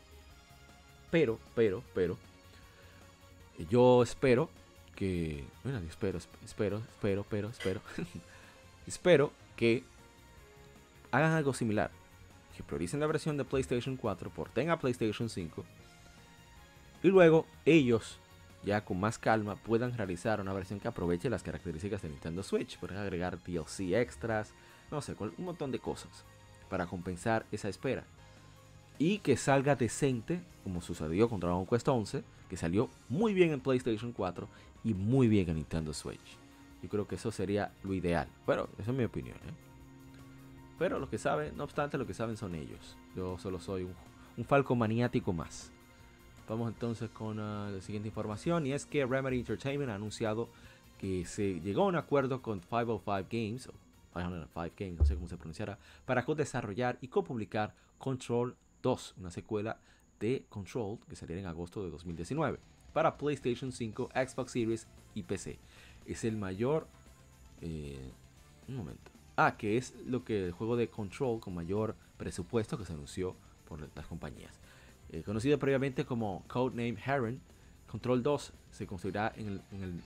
Pero, 1.09 1.39
pero, 1.55 1.81
pero, 1.95 2.17
yo 3.69 4.03
espero 4.03 4.49
que, 4.95 5.43
bueno, 5.63 5.79
espero, 5.79 6.19
espero, 6.45 6.81
espero, 6.91 7.25
pero, 7.29 7.49
espero, 7.49 7.81
espero 8.85 9.31
que 9.55 9.83
hagan 11.11 11.31
algo 11.31 11.53
similar 11.53 11.89
que 12.57 12.63
prioricen 12.63 12.99
la 12.99 13.07
versión 13.07 13.37
de 13.37 13.45
PlayStation 13.45 13.95
4, 13.95 14.31
porten 14.31 14.71
a 14.71 14.79
PlayStation 14.79 15.29
5 15.29 15.63
y 17.03 17.09
luego 17.09 17.45
ellos, 17.65 18.19
ya 18.63 18.83
con 18.83 18.99
más 18.99 19.19
calma, 19.19 19.55
puedan 19.55 19.95
realizar 19.95 20.41
una 20.41 20.53
versión 20.53 20.79
que 20.79 20.87
aproveche 20.87 21.29
las 21.29 21.43
características 21.43 22.01
de 22.01 22.09
Nintendo 22.09 22.41
Switch. 22.43 22.77
Pueden 22.79 22.97
agregar 22.97 23.39
DLC 23.43 23.93
extras, 23.93 24.53
no 24.89 25.01
sé, 25.01 25.15
un 25.19 25.45
montón 25.45 25.71
de 25.71 25.79
cosas 25.79 26.25
para 26.69 26.87
compensar 26.87 27.45
esa 27.51 27.69
espera. 27.69 28.03
Y 28.97 29.19
que 29.19 29.37
salga 29.37 29.75
decente, 29.75 30.41
como 30.63 30.81
sucedió 30.81 31.29
con 31.29 31.39
Dragon 31.39 31.67
Quest 31.67 31.87
11, 31.87 32.23
que 32.49 32.57
salió 32.57 32.89
muy 33.09 33.33
bien 33.33 33.51
en 33.51 33.59
PlayStation 33.59 34.11
4 34.11 34.47
y 34.83 34.95
muy 34.95 35.27
bien 35.27 35.49
en 35.49 35.57
Nintendo 35.57 35.93
Switch. 35.93 36.37
Yo 36.81 36.89
creo 36.89 37.07
que 37.07 37.15
eso 37.15 37.31
sería 37.31 37.71
lo 37.83 37.93
ideal. 37.93 38.27
Pero 38.45 38.69
esa 38.79 38.91
es 38.91 38.97
mi 38.97 39.03
opinión. 39.03 39.37
¿eh? 39.37 39.66
Pero 40.77 40.99
lo 40.99 41.09
que 41.09 41.17
saben, 41.17 41.57
no 41.57 41.63
obstante, 41.63 41.97
lo 41.97 42.05
que 42.05 42.13
saben 42.13 42.37
son 42.37 42.55
ellos. 42.55 42.97
Yo 43.15 43.37
solo 43.37 43.59
soy 43.59 43.83
un, 43.83 44.45
falco 44.45 44.75
maniático 44.75 45.33
más. 45.33 45.71
Vamos 46.47 46.69
entonces 46.69 47.09
con 47.09 47.39
uh, 47.39 47.71
la 47.71 47.81
siguiente 47.81 48.07
información 48.07 48.65
y 48.67 48.73
es 48.73 48.85
que 48.85 49.05
Remedy 49.05 49.39
Entertainment 49.39 49.91
ha 49.91 49.95
anunciado 49.95 50.49
que 50.97 51.25
se 51.25 51.59
llegó 51.59 51.83
a 51.83 51.87
un 51.87 51.95
acuerdo 51.95 52.41
con 52.41 52.59
505 52.61 53.27
Games, 53.29 53.67
o 53.67 53.73
505 54.13 54.75
Games, 54.77 54.99
no 54.99 55.05
sé 55.05 55.15
cómo 55.15 55.27
se 55.27 55.37
pronunciará, 55.37 55.77
para 56.05 56.23
co-desarrollar 56.23 56.97
y 57.01 57.07
co-publicar 57.07 57.73
Control 57.97 58.55
2, 58.81 59.15
una 59.19 59.31
secuela 59.31 59.79
de 60.19 60.45
Control 60.49 60.99
que 61.09 61.15
saliera 61.15 61.41
en 61.41 61.47
agosto 61.47 61.83
de 61.83 61.89
2019 61.91 62.59
para 62.93 63.17
PlayStation 63.17 63.71
5, 63.71 64.09
Xbox 64.13 64.51
Series 64.51 64.87
y 65.13 65.23
PC. 65.23 65.59
Es 66.05 66.23
el 66.23 66.37
mayor... 66.37 66.87
Eh, 67.61 68.11
un 68.67 68.75
momento. 68.75 69.11
Ah, 69.39 69.55
que 69.55 69.77
es 69.77 69.93
lo 70.07 70.25
que 70.25 70.45
el 70.45 70.51
juego 70.51 70.75
de 70.75 70.87
Control 70.89 71.39
con 71.39 71.53
mayor 71.53 71.95
presupuesto 72.17 72.75
que 72.75 72.85
se 72.85 72.93
anunció 72.93 73.35
por 73.69 73.87
las 73.95 74.07
compañías. 74.07 74.51
Eh, 75.11 75.21
conocido 75.21 75.59
previamente 75.59 76.05
como 76.05 76.43
Codename 76.47 76.97
Heron, 77.05 77.39
Control 77.89 78.23
2 78.23 78.51
se 78.71 78.87
construirá 78.87 79.31
en 79.37 79.61
el, 79.71 80.01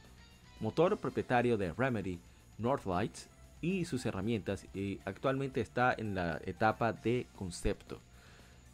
motor 0.60 0.96
propietario 0.98 1.58
de 1.58 1.74
Remedy, 1.74 2.20
Northlights, 2.60 3.30
y 3.62 3.86
sus 3.86 4.06
herramientas 4.06 4.66
y 4.74 5.00
actualmente 5.06 5.62
está 5.62 5.94
en 5.98 6.14
la 6.14 6.42
etapa 6.46 6.94
de 6.94 7.28
concepto. 7.36 8.00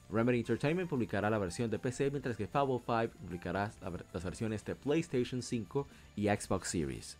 Remedy 0.09 0.39
Entertainment 0.39 0.89
publicará 0.89 1.29
la 1.29 1.37
versión 1.37 1.69
de 1.69 1.77
PC 1.77 2.09
mientras 2.09 2.35
que 2.35 2.47
Fable 2.47 2.79
5 2.85 3.13
publicará 3.21 3.71
las 4.13 4.23
versiones 4.23 4.63
de 4.65 4.75
PlayStation 4.75 5.41
5 5.41 5.87
y 6.15 6.27
Xbox 6.27 6.69
Series. 6.69 7.17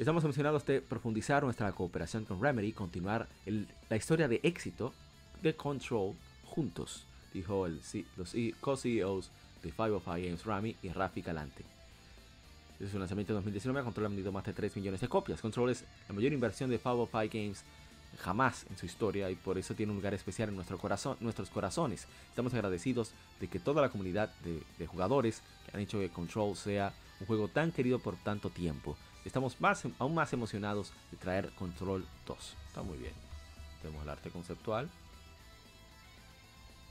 Estamos 0.00 0.24
emocionados 0.24 0.64
de 0.64 0.80
profundizar 0.80 1.44
nuestra 1.44 1.70
cooperación 1.72 2.24
con 2.24 2.40
Remedy 2.40 2.72
continuar 2.72 3.28
el, 3.44 3.68
la 3.90 3.98
historia 3.98 4.28
de 4.28 4.40
éxito 4.42 4.94
de 5.42 5.54
Control 5.54 6.14
juntos, 6.46 7.04
dijo 7.34 7.66
el, 7.66 7.82
los 8.16 8.34
co-CEOs 8.62 9.30
de 9.62 9.70
505 9.70 10.02
Games, 10.06 10.46
Rami 10.46 10.74
y 10.82 10.88
Rafi 10.88 11.20
Galante. 11.20 11.66
Desde 12.78 12.92
su 12.92 12.98
lanzamiento 12.98 13.34
en 13.34 13.40
2019, 13.40 13.84
Control 13.84 14.06
ha 14.06 14.08
vendido 14.08 14.32
más 14.32 14.46
de 14.46 14.54
3 14.54 14.74
millones 14.76 15.02
de 15.02 15.08
copias. 15.08 15.42
Control 15.42 15.68
es 15.68 15.84
la 16.08 16.14
mayor 16.14 16.32
inversión 16.32 16.70
de 16.70 16.78
505 16.78 17.28
Games 17.30 17.62
jamás 18.20 18.64
en 18.70 18.78
su 18.78 18.86
historia 18.86 19.30
y 19.30 19.34
por 19.34 19.58
eso 19.58 19.74
tiene 19.74 19.92
un 19.92 19.98
lugar 19.98 20.14
especial 20.14 20.48
en 20.48 20.56
nuestros 20.56 21.50
corazones. 21.50 22.06
Estamos 22.30 22.54
agradecidos 22.54 23.12
de 23.38 23.48
que 23.48 23.58
toda 23.58 23.82
la 23.82 23.90
comunidad 23.90 24.32
de, 24.44 24.62
de 24.78 24.86
jugadores 24.86 25.42
que 25.66 25.76
han 25.76 25.82
hecho 25.82 25.98
que 25.98 26.08
Control 26.08 26.56
sea 26.56 26.94
un 27.20 27.26
juego 27.26 27.48
tan 27.48 27.70
querido 27.70 27.98
por 27.98 28.16
tanto 28.16 28.48
tiempo 28.48 28.96
estamos 29.24 29.60
más, 29.60 29.84
aún 29.98 30.14
más 30.14 30.32
emocionados 30.32 30.92
de 31.10 31.16
traer 31.16 31.50
Control 31.58 32.06
2. 32.26 32.56
Está 32.68 32.82
muy 32.82 32.98
bien. 32.98 33.12
Tenemos 33.82 34.02
el 34.02 34.10
arte 34.10 34.30
conceptual. 34.30 34.88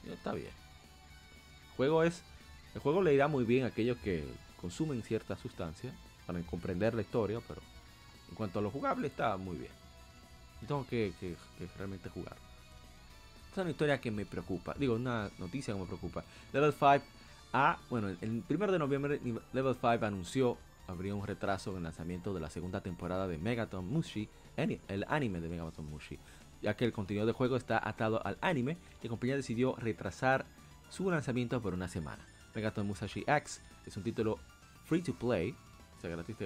está 0.06 0.32
bien. 0.32 0.52
El 1.70 1.76
juego 1.76 2.02
es. 2.02 2.22
El 2.74 2.80
juego 2.80 3.02
le 3.02 3.14
irá 3.14 3.26
muy 3.26 3.44
bien 3.44 3.64
a 3.64 3.68
aquellos 3.68 3.96
que 3.98 4.24
consumen 4.60 5.02
cierta 5.02 5.36
sustancia 5.36 5.92
para 6.26 6.40
comprender 6.42 6.94
la 6.94 7.02
historia, 7.02 7.40
pero 7.48 7.60
en 8.28 8.34
cuanto 8.36 8.60
a 8.60 8.62
lo 8.62 8.70
jugable 8.70 9.08
está 9.08 9.36
muy 9.36 9.56
bien. 9.56 9.72
Tengo 10.66 10.86
que, 10.86 11.12
que, 11.18 11.36
realmente 11.76 12.10
jugar. 12.10 12.36
es 13.50 13.58
una 13.58 13.70
historia 13.70 14.00
que 14.00 14.10
me 14.10 14.26
preocupa. 14.26 14.74
Digo, 14.78 14.94
una 14.94 15.30
noticia 15.38 15.74
que 15.74 15.80
me 15.80 15.86
preocupa. 15.86 16.22
Level 16.52 16.72
5 16.72 17.02
a, 17.52 17.78
bueno, 17.88 18.08
el 18.08 18.44
1 18.48 18.72
de 18.72 18.78
noviembre 18.78 19.20
Level 19.52 19.74
5 19.74 20.04
anunció 20.04 20.56
habría 20.90 21.14
un 21.14 21.26
retraso 21.26 21.70
en 21.70 21.78
el 21.78 21.82
lanzamiento 21.84 22.34
de 22.34 22.40
la 22.40 22.50
segunda 22.50 22.82
temporada 22.82 23.28
de 23.28 23.38
Megaton 23.38 23.86
Mushi, 23.86 24.28
el 24.56 25.04
anime 25.08 25.40
de 25.40 25.48
Megaton 25.48 25.88
Mushi, 25.88 26.18
ya 26.60 26.76
que 26.76 26.84
el 26.84 26.92
contenido 26.92 27.26
del 27.26 27.34
juego 27.34 27.56
está 27.56 27.80
atado 27.88 28.24
al 28.26 28.36
anime 28.40 28.76
y 29.00 29.04
la 29.04 29.10
compañía 29.10 29.36
decidió 29.36 29.76
retrasar 29.76 30.44
su 30.88 31.10
lanzamiento 31.10 31.60
por 31.62 31.74
una 31.74 31.88
semana. 31.88 32.24
Megaton 32.54 32.86
Musashi 32.86 33.24
X 33.26 33.62
es 33.86 33.96
un 33.96 34.02
título 34.02 34.38
free 34.84 35.02
to 35.02 35.14
play, 35.14 35.54
o 35.96 36.00
sea, 36.00 36.10
gratis 36.10 36.36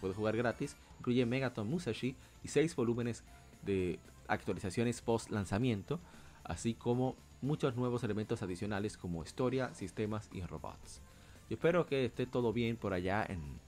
puede 0.00 0.14
jugar 0.14 0.36
gratis, 0.36 0.76
incluye 0.98 1.26
Megaton 1.26 1.68
Musashi 1.68 2.16
y 2.42 2.48
6 2.48 2.74
volúmenes 2.74 3.24
de 3.62 3.98
actualizaciones 4.28 5.02
post 5.02 5.30
lanzamiento, 5.30 6.00
así 6.44 6.74
como 6.74 7.16
muchos 7.42 7.76
nuevos 7.76 8.02
elementos 8.04 8.42
adicionales 8.42 8.96
como 8.96 9.22
historia, 9.22 9.74
sistemas 9.74 10.30
y 10.32 10.40
robots. 10.42 11.02
Yo 11.50 11.56
espero 11.56 11.86
que 11.86 12.06
esté 12.06 12.24
todo 12.24 12.52
bien 12.52 12.76
por 12.76 12.94
allá 12.94 13.26
en 13.28 13.60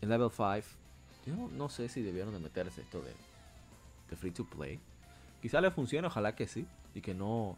en 0.00 0.08
Level 0.08 0.30
5, 0.30 0.78
yo 1.26 1.34
no, 1.56 1.68
sé 1.68 1.88
si 1.88 2.02
debieron 2.02 2.32
de 2.32 2.40
meterse 2.40 2.80
esto 2.80 3.00
de, 3.00 3.12
de 4.10 4.16
free 4.16 4.30
to 4.30 4.44
play. 4.44 4.78
Quizá 5.42 5.60
le 5.60 5.70
funcione, 5.70 6.06
ojalá 6.06 6.34
que 6.34 6.46
sí. 6.46 6.66
Y 6.94 7.00
que 7.00 7.14
no, 7.14 7.56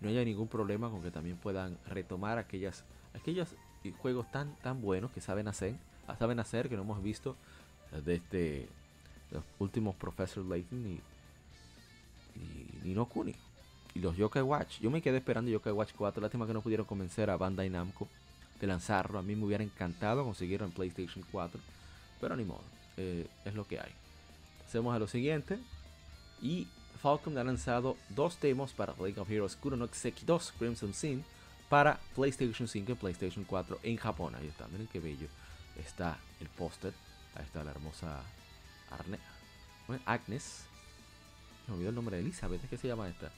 no 0.00 0.08
haya 0.08 0.24
ningún 0.24 0.48
problema 0.48 0.90
con 0.90 1.02
que 1.02 1.10
también 1.10 1.36
puedan 1.36 1.78
retomar 1.86 2.38
aquellas, 2.38 2.84
aquellos 3.14 3.54
juegos 3.98 4.30
tan, 4.30 4.54
tan 4.56 4.80
buenos 4.80 5.10
que 5.12 5.20
saben 5.20 5.48
hacer, 5.48 5.76
saben 6.18 6.40
hacer, 6.40 6.68
que 6.68 6.76
no 6.76 6.82
hemos 6.82 7.02
visto 7.02 7.36
desde 7.92 8.14
este, 8.14 8.68
los 9.30 9.44
últimos 9.58 9.94
Professor 9.94 10.44
Layton 10.44 10.86
y, 10.86 11.00
y, 12.88 12.94
no 12.94 13.06
Kuni. 13.06 13.34
Y 13.94 14.00
los 14.00 14.16
Yokai 14.16 14.42
Watch. 14.42 14.80
Yo 14.80 14.90
me 14.90 15.00
quedé 15.00 15.18
esperando 15.18 15.50
Yokai 15.50 15.72
Watch 15.72 15.92
4. 15.96 16.20
Lástima 16.20 16.46
que 16.46 16.52
no 16.52 16.60
pudieron 16.60 16.86
convencer 16.86 17.30
a 17.30 17.36
Bandai 17.36 17.70
Namco 17.70 18.08
de 18.60 18.66
lanzarlo. 18.66 19.18
A 19.18 19.22
mí 19.22 19.36
me 19.36 19.44
hubiera 19.44 19.64
encantado 19.64 20.24
conseguirlo 20.24 20.66
en 20.66 20.72
PlayStation 20.72 21.24
4. 21.30 21.60
Pero 22.20 22.36
ni 22.36 22.44
modo, 22.44 22.64
eh, 22.96 23.26
es 23.44 23.54
lo 23.54 23.66
que 23.66 23.80
hay. 23.80 23.92
Hacemos 24.66 24.94
a 24.94 24.98
lo 24.98 25.06
siguiente. 25.06 25.58
Y 26.42 26.66
Falcon 27.00 27.38
ha 27.38 27.44
lanzado 27.44 27.96
dos 28.10 28.40
demos 28.40 28.72
para 28.72 28.94
League 28.98 29.18
of 29.20 29.30
Heroes 29.30 29.56
Kuro 29.56 29.76
no 29.76 29.88
2 29.88 30.54
Crimson 30.58 30.92
Sin 30.92 31.24
para 31.68 31.98
PlayStation 32.14 32.68
5 32.68 32.92
y 32.92 32.94
PlayStation 32.94 33.44
4 33.44 33.80
en 33.82 33.96
Japón. 33.96 34.34
Ahí 34.34 34.46
está, 34.46 34.66
miren 34.68 34.86
qué 34.86 35.00
bello. 35.00 35.28
Está 35.76 36.18
el 36.40 36.48
póster. 36.48 36.92
Ahí 37.34 37.44
está 37.44 37.62
la 37.64 37.72
hermosa 37.72 38.22
Arne 38.90 39.18
Agnes. 40.04 40.64
Me 41.66 41.74
olvidó 41.74 41.90
el 41.90 41.94
nombre 41.94 42.16
de 42.16 42.22
Elizabeth, 42.22 42.68
¿qué 42.68 42.76
se 42.76 42.88
llama 42.88 43.08
esta? 43.08 43.30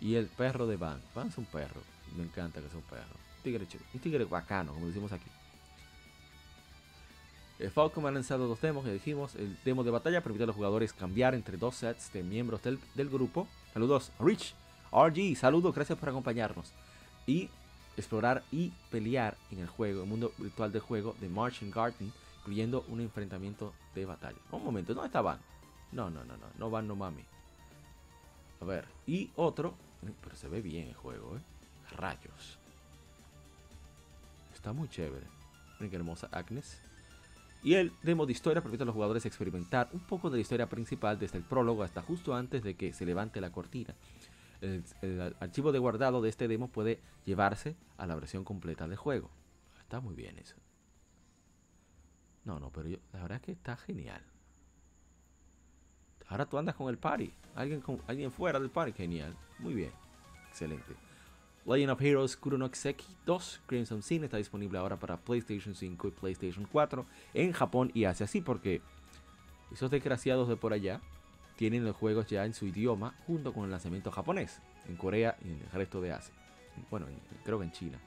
Y 0.00 0.16
el 0.16 0.26
perro 0.26 0.66
de 0.66 0.76
Van. 0.76 1.00
Van 1.14 1.28
es 1.28 1.38
un 1.38 1.46
perro. 1.46 1.80
Me 2.16 2.24
encanta 2.24 2.60
que 2.60 2.68
sea 2.68 2.78
un 2.78 2.84
perro. 2.84 3.25
Tigre, 3.46 3.64
un 3.94 4.00
tigre 4.00 4.24
bacano, 4.24 4.72
como 4.74 4.88
decimos 4.88 5.12
aquí. 5.12 5.30
Eh, 7.60 7.70
Falcom 7.70 8.04
ha 8.06 8.10
lanzado 8.10 8.48
dos 8.48 8.60
demos, 8.60 8.84
que 8.84 8.92
dijimos. 8.92 9.36
El 9.36 9.56
demo 9.64 9.84
de 9.84 9.92
batalla 9.92 10.20
permite 10.20 10.42
a 10.42 10.46
los 10.48 10.56
jugadores 10.56 10.92
cambiar 10.92 11.32
entre 11.32 11.56
dos 11.56 11.76
sets 11.76 12.12
de 12.12 12.24
miembros 12.24 12.60
del, 12.64 12.80
del 12.96 13.08
grupo. 13.08 13.46
Saludos, 13.72 14.10
Rich, 14.18 14.56
RG, 14.90 15.36
saludos, 15.36 15.72
gracias 15.72 15.96
por 15.96 16.08
acompañarnos. 16.08 16.72
Y 17.24 17.48
explorar 17.96 18.42
y 18.50 18.72
pelear 18.90 19.36
en 19.52 19.60
el 19.60 19.68
juego, 19.68 20.02
el 20.02 20.08
mundo 20.08 20.32
virtual 20.38 20.72
del 20.72 20.82
juego 20.82 21.14
de 21.20 21.28
Marching 21.28 21.70
Garden, 21.70 22.12
incluyendo 22.40 22.84
un 22.88 23.00
enfrentamiento 23.00 23.72
de 23.94 24.06
batalla. 24.06 24.38
Un 24.50 24.64
momento, 24.64 24.92
¿dónde 24.92 25.06
está 25.06 25.20
Van? 25.20 25.38
No, 25.92 26.10
no, 26.10 26.24
no, 26.24 26.36
no, 26.36 26.46
no 26.58 26.68
Van, 26.68 26.88
no 26.88 26.96
mami. 26.96 27.24
A 28.60 28.64
ver, 28.64 28.86
y 29.06 29.30
otro, 29.36 29.74
pero 30.20 30.34
se 30.34 30.48
ve 30.48 30.60
bien 30.60 30.88
el 30.88 30.94
juego, 30.94 31.36
¿eh? 31.36 31.40
Rayos. 31.96 32.58
Está 34.66 34.72
muy 34.72 34.88
chévere. 34.88 35.24
Miren 35.74 35.90
qué 35.90 35.96
hermosa 35.96 36.28
Agnes. 36.32 36.82
Y 37.62 37.74
el 37.74 37.92
demo 38.02 38.26
de 38.26 38.32
historia 38.32 38.60
permite 38.60 38.82
a 38.82 38.86
los 38.86 38.96
jugadores 38.96 39.24
experimentar 39.24 39.88
un 39.92 40.00
poco 40.00 40.28
de 40.28 40.38
la 40.38 40.40
historia 40.40 40.68
principal 40.68 41.20
desde 41.20 41.38
el 41.38 41.44
prólogo 41.44 41.84
hasta 41.84 42.02
justo 42.02 42.34
antes 42.34 42.64
de 42.64 42.74
que 42.74 42.92
se 42.92 43.06
levante 43.06 43.40
la 43.40 43.52
cortina. 43.52 43.94
El, 44.60 44.82
el 45.02 45.36
archivo 45.38 45.70
de 45.70 45.78
guardado 45.78 46.20
de 46.20 46.30
este 46.30 46.48
demo 46.48 46.66
puede 46.66 46.98
llevarse 47.24 47.76
a 47.96 48.08
la 48.08 48.16
versión 48.16 48.42
completa 48.42 48.88
del 48.88 48.96
juego. 48.96 49.30
Está 49.78 50.00
muy 50.00 50.16
bien 50.16 50.36
eso. 50.36 50.56
No, 52.44 52.58
no, 52.58 52.72
pero 52.72 52.88
yo, 52.88 52.98
la 53.12 53.22
verdad 53.22 53.36
es 53.36 53.42
que 53.42 53.52
está 53.52 53.76
genial. 53.76 54.22
Ahora 56.26 56.44
tú 56.46 56.58
andas 56.58 56.74
con 56.74 56.88
el 56.88 56.98
party. 56.98 57.32
Alguien, 57.54 57.80
con, 57.80 58.02
alguien 58.08 58.32
fuera 58.32 58.58
del 58.58 58.70
party. 58.70 58.94
Genial. 58.94 59.32
Muy 59.60 59.74
bien. 59.74 59.92
Excelente. 60.48 61.05
Legend 61.66 61.90
of 61.90 62.00
Heroes 62.00 62.36
Kuronokseki 62.36 63.04
2 63.26 63.60
Crimson 63.66 64.02
Sin 64.02 64.22
está 64.22 64.36
disponible 64.36 64.78
ahora 64.78 64.96
para 64.96 65.16
PlayStation 65.16 65.74
5 65.74 66.08
y 66.08 66.10
PlayStation 66.12 66.68
4 66.70 67.04
en 67.34 67.52
Japón 67.52 67.90
y 67.92 68.04
Asia. 68.04 68.28
Sí, 68.28 68.40
porque 68.40 68.80
esos 69.72 69.90
desgraciados 69.90 70.48
de 70.48 70.56
por 70.56 70.72
allá 70.72 71.00
tienen 71.56 71.84
los 71.84 71.96
juegos 71.96 72.26
ya 72.28 72.44
en 72.44 72.54
su 72.54 72.66
idioma 72.66 73.14
junto 73.26 73.52
con 73.52 73.64
el 73.64 73.70
lanzamiento 73.72 74.12
japonés 74.12 74.60
en 74.88 74.96
Corea 74.96 75.36
y 75.44 75.48
en 75.48 75.60
el 75.60 75.70
resto 75.72 76.00
de 76.00 76.12
Asia. 76.12 76.32
Bueno, 76.88 77.08
en, 77.08 77.18
creo 77.44 77.58
que 77.58 77.64
en 77.64 77.72
China. 77.72 77.98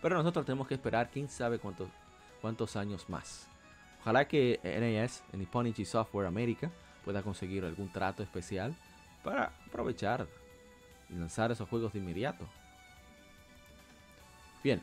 Pero 0.00 0.16
nosotros 0.16 0.46
tenemos 0.46 0.68
que 0.68 0.74
esperar 0.74 1.10
quién 1.12 1.28
sabe 1.28 1.58
cuántos, 1.58 2.76
años 2.76 3.08
más. 3.08 3.48
Ojalá 4.02 4.28
que 4.28 4.60
NAS, 4.62 5.24
Nipponichi 5.32 5.84
Software 5.84 6.26
América, 6.26 6.70
pueda 7.04 7.22
conseguir 7.22 7.64
algún 7.64 7.90
trato 7.90 8.22
especial 8.22 8.76
para 9.24 9.50
aprovechar 9.66 10.28
lanzar 11.14 11.50
esos 11.50 11.68
juegos 11.68 11.92
de 11.92 11.98
inmediato. 11.98 12.46
Bien. 14.62 14.80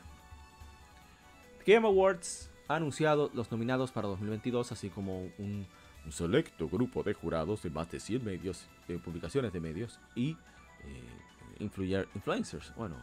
Game 1.65 1.85
Awards 1.87 2.49
ha 2.67 2.75
anunciado 2.75 3.29
los 3.33 3.51
nominados 3.51 3.91
para 3.91 4.07
2022, 4.07 4.71
así 4.71 4.89
como 4.89 5.29
un, 5.37 5.67
selecto 6.09 6.67
grupo 6.67 7.03
de 7.03 7.13
jurados 7.13 7.61
de 7.61 7.69
más 7.69 7.91
de 7.91 7.99
100 7.99 8.25
medios, 8.25 8.65
publicaciones 9.03 9.53
de 9.53 9.59
medios 9.59 9.99
y 10.15 10.35
eh, 10.83 11.59
influencers. 11.59 12.73
Bueno, 12.75 12.95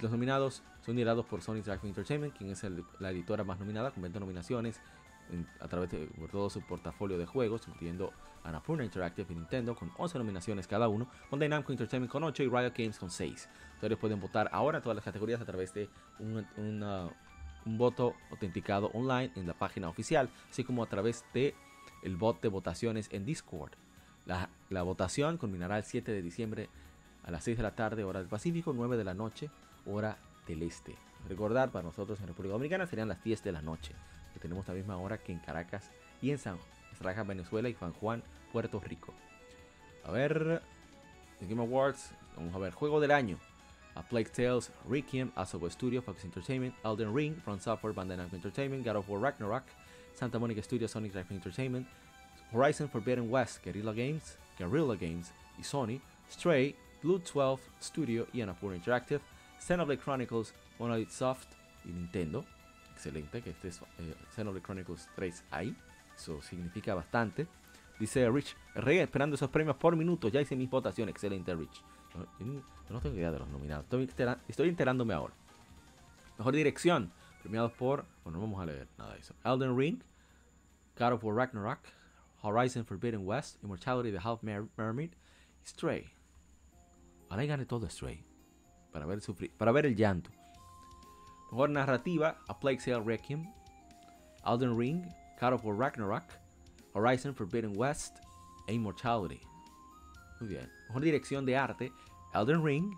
los 0.00 0.10
nominados 0.10 0.62
son 0.84 0.94
liderados 0.94 1.26
por 1.26 1.42
Sony 1.42 1.56
Interactive 1.56 1.88
Entertainment, 1.88 2.36
quien 2.36 2.50
es 2.50 2.64
la 3.00 3.10
editora 3.10 3.42
más 3.42 3.58
nominada 3.58 3.90
con 3.90 4.02
20 4.02 4.20
nominaciones 4.20 4.80
a 5.60 5.68
través 5.68 5.90
de 5.90 6.08
todo 6.30 6.50
su 6.50 6.60
portafolio 6.62 7.18
de 7.18 7.26
juegos, 7.26 7.66
incluyendo 7.68 8.12
Annapurna 8.44 8.84
Interactive 8.84 9.32
y 9.32 9.36
Nintendo 9.36 9.74
con 9.74 9.90
11 9.96 10.18
nominaciones 10.18 10.66
cada 10.66 10.88
uno, 10.88 11.08
con 11.28 11.38
Namco 11.38 11.72
Entertainment 11.72 12.10
con 12.10 12.24
8 12.24 12.42
y 12.42 12.48
Riot 12.48 12.72
Games 12.76 12.98
con 12.98 13.10
6. 13.10 13.48
Ustedes 13.74 13.98
pueden 13.98 14.20
votar 14.20 14.48
ahora 14.52 14.80
todas 14.80 14.96
las 14.96 15.04
categorías 15.04 15.40
a 15.40 15.44
través 15.44 15.74
de 15.74 15.88
un, 16.18 16.46
un 16.56 17.78
voto 17.78 18.14
autenticado 18.30 18.90
online 18.94 19.30
en 19.36 19.46
la 19.46 19.54
página 19.54 19.88
oficial, 19.88 20.30
así 20.50 20.64
como 20.64 20.82
a 20.82 20.88
través 20.88 21.24
de 21.34 21.54
el 22.02 22.16
bot 22.16 22.40
de 22.40 22.48
votaciones 22.48 23.08
en 23.12 23.24
Discord. 23.24 23.72
La, 24.26 24.48
la, 24.70 24.82
votación 24.82 25.38
culminará 25.38 25.78
el 25.78 25.84
7 25.84 26.12
de 26.12 26.22
diciembre 26.22 26.68
a 27.24 27.30
las 27.30 27.44
6 27.44 27.56
de 27.56 27.62
la 27.62 27.74
tarde, 27.74 28.04
hora 28.04 28.20
del 28.20 28.28
Pacífico, 28.28 28.72
9 28.74 28.96
de 28.96 29.04
la 29.04 29.14
noche, 29.14 29.50
hora 29.86 30.18
del 30.46 30.62
Este. 30.62 30.96
Recordar, 31.28 31.70
para 31.70 31.84
nosotros 31.84 32.20
en 32.20 32.28
República 32.28 32.52
Dominicana 32.52 32.86
serían 32.86 33.08
las 33.08 33.22
10 33.22 33.42
de 33.42 33.52
la 33.52 33.62
noche, 33.62 33.94
tenemos 34.38 34.66
la 34.68 34.74
misma 34.74 34.96
hora 34.98 35.18
que 35.18 35.32
en 35.32 35.38
Caracas 35.38 35.90
y 36.20 36.30
en 36.30 36.38
San 36.38 36.58
Raja, 37.00 37.22
Venezuela 37.22 37.68
y 37.68 37.74
San 37.74 37.92
Juan, 37.92 38.22
Puerto 38.52 38.80
Rico. 38.80 39.14
A 40.04 40.10
ver, 40.10 40.62
Game 41.40 41.60
Awards, 41.60 42.12
vamos 42.36 42.54
a 42.54 42.58
ver, 42.58 42.72
Juego 42.72 43.00
del 43.00 43.10
Año. 43.10 43.38
A 43.94 44.02
Plague 44.02 44.30
Tales, 44.30 44.70
Requiem, 44.88 45.32
Asobo 45.34 45.68
Studio, 45.68 46.00
Fox 46.00 46.24
Entertainment, 46.24 46.74
Elden 46.84 47.12
Ring, 47.12 47.34
Front 47.42 47.62
Software, 47.62 47.92
Bandai 47.92 48.18
Entertainment, 48.32 48.84
God 48.84 48.96
of 48.96 49.08
War 49.08 49.20
Ragnarok, 49.20 49.64
Santa 50.14 50.38
Monica 50.38 50.62
Studios, 50.62 50.92
Sonic 50.92 51.12
Drive 51.12 51.30
Entertainment, 51.30 51.86
Horizon 52.52 52.88
Forbidden 52.88 53.28
West, 53.28 53.62
Guerrilla 53.64 53.92
Games, 53.92 54.36
Guerrilla 54.56 54.94
Games 54.94 55.32
y 55.58 55.62
Sony, 55.62 56.00
Stray, 56.30 56.76
Blue 57.02 57.18
12 57.18 57.62
Studio 57.80 58.26
y 58.32 58.40
Annapurna 58.40 58.76
Interactive, 58.76 59.20
Xenoblade 59.60 60.00
Chronicles, 60.00 60.54
Monolith 60.78 61.10
Soft 61.10 61.48
y 61.84 61.88
Nintendo. 61.88 62.44
Excelente 62.98 63.42
que 63.42 63.50
estés 63.50 63.80
eh, 64.00 64.12
Xenoblade 64.34 64.64
Chronicles 64.64 65.08
3 65.14 65.44
ahí. 65.52 65.76
Eso 66.16 66.42
significa 66.42 66.94
bastante. 66.94 67.46
Dice 68.00 68.28
Rich, 68.28 68.56
Rey 68.74 68.98
esperando 68.98 69.36
esos 69.36 69.50
premios 69.50 69.76
por 69.76 69.94
minuto. 69.94 70.26
Ya 70.26 70.40
hice 70.40 70.56
mis 70.56 70.68
votaciones. 70.68 71.12
Excelente, 71.12 71.54
Rich. 71.54 71.80
No, 72.40 73.00
tengo 73.00 73.14
idea 73.14 73.30
de 73.30 73.38
los 73.38 73.48
nominados. 73.50 73.84
Estoy, 73.84 74.10
estoy 74.48 74.68
enterándome 74.68 75.14
ahora. 75.14 75.32
Mejor 76.38 76.56
dirección. 76.56 77.12
Premiados 77.40 77.70
por. 77.70 78.04
Bueno, 78.24 78.40
no 78.40 78.46
vamos 78.46 78.60
a 78.60 78.66
leer 78.66 78.88
nada 78.98 79.12
de 79.14 79.20
eso. 79.20 79.32
Elden 79.44 79.78
Ring. 79.78 80.02
God 80.98 81.12
of 81.12 81.22
War 81.22 81.36
Ragnarok. 81.36 81.78
Horizon 82.42 82.84
Forbidden 82.84 83.24
West. 83.24 83.62
Immortality 83.62 84.10
The 84.10 84.18
Half 84.18 84.42
Mer 84.42 84.64
Mermaid. 84.76 85.12
Stray. 85.64 86.10
Ahora 87.28 87.44
gane 87.44 87.64
todo 87.64 87.88
Stray. 87.88 88.24
Para 88.90 89.06
ver, 89.06 89.20
sufrir, 89.20 89.52
para 89.52 89.70
ver 89.70 89.86
el 89.86 89.94
llanto. 89.94 90.30
Mejor 91.50 91.68
narrativa. 91.70 92.36
A 92.48 92.58
Plague 92.58 92.80
Tale 92.84 93.02
Requiem. 93.02 93.46
Elden 94.46 94.76
Ring. 94.76 95.06
God 95.40 95.52
of 95.52 95.64
War 95.64 95.74
Ragnarok. 95.74 96.24
Horizon 96.94 97.34
Forbidden 97.34 97.76
West 97.76 98.18
e 98.66 98.74
Immortality. 98.74 99.40
Muy 100.40 100.48
bien. 100.48 100.70
Mejor 100.88 101.02
dirección 101.02 101.44
de 101.44 101.56
arte, 101.56 101.92
Elden 102.34 102.64
Ring. 102.64 102.94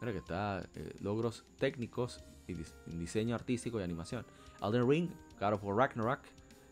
Mira 0.00 0.12
que 0.12 0.18
está 0.18 0.66
eh, 0.74 0.94
logros 1.00 1.44
técnicos 1.58 2.22
y 2.46 2.54
dis 2.54 2.74
diseño 2.86 3.34
artístico 3.34 3.80
y 3.80 3.82
animación. 3.82 4.24
Elden 4.62 4.88
Ring, 4.88 5.10
God 5.40 5.54
of 5.54 5.64
War 5.64 5.76
Ragnarok, 5.76 6.20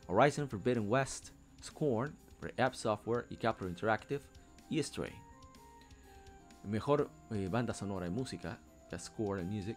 Horizon 0.07 0.49
Forbidden 0.49 0.89
West, 0.89 1.31
Scorn, 1.63 2.15
App 2.59 2.75
Software 2.75 3.27
y 3.31 3.37
Capture 3.37 3.71
Interactive 3.71 4.21
y 4.69 4.83
Stray. 4.83 5.13
Mejor 6.65 7.11
eh, 7.31 7.49
banda 7.51 7.73
sonora 7.73 8.07
y 8.07 8.11
música, 8.11 8.59
Score 8.97 9.41
and 9.41 9.51
Music. 9.51 9.77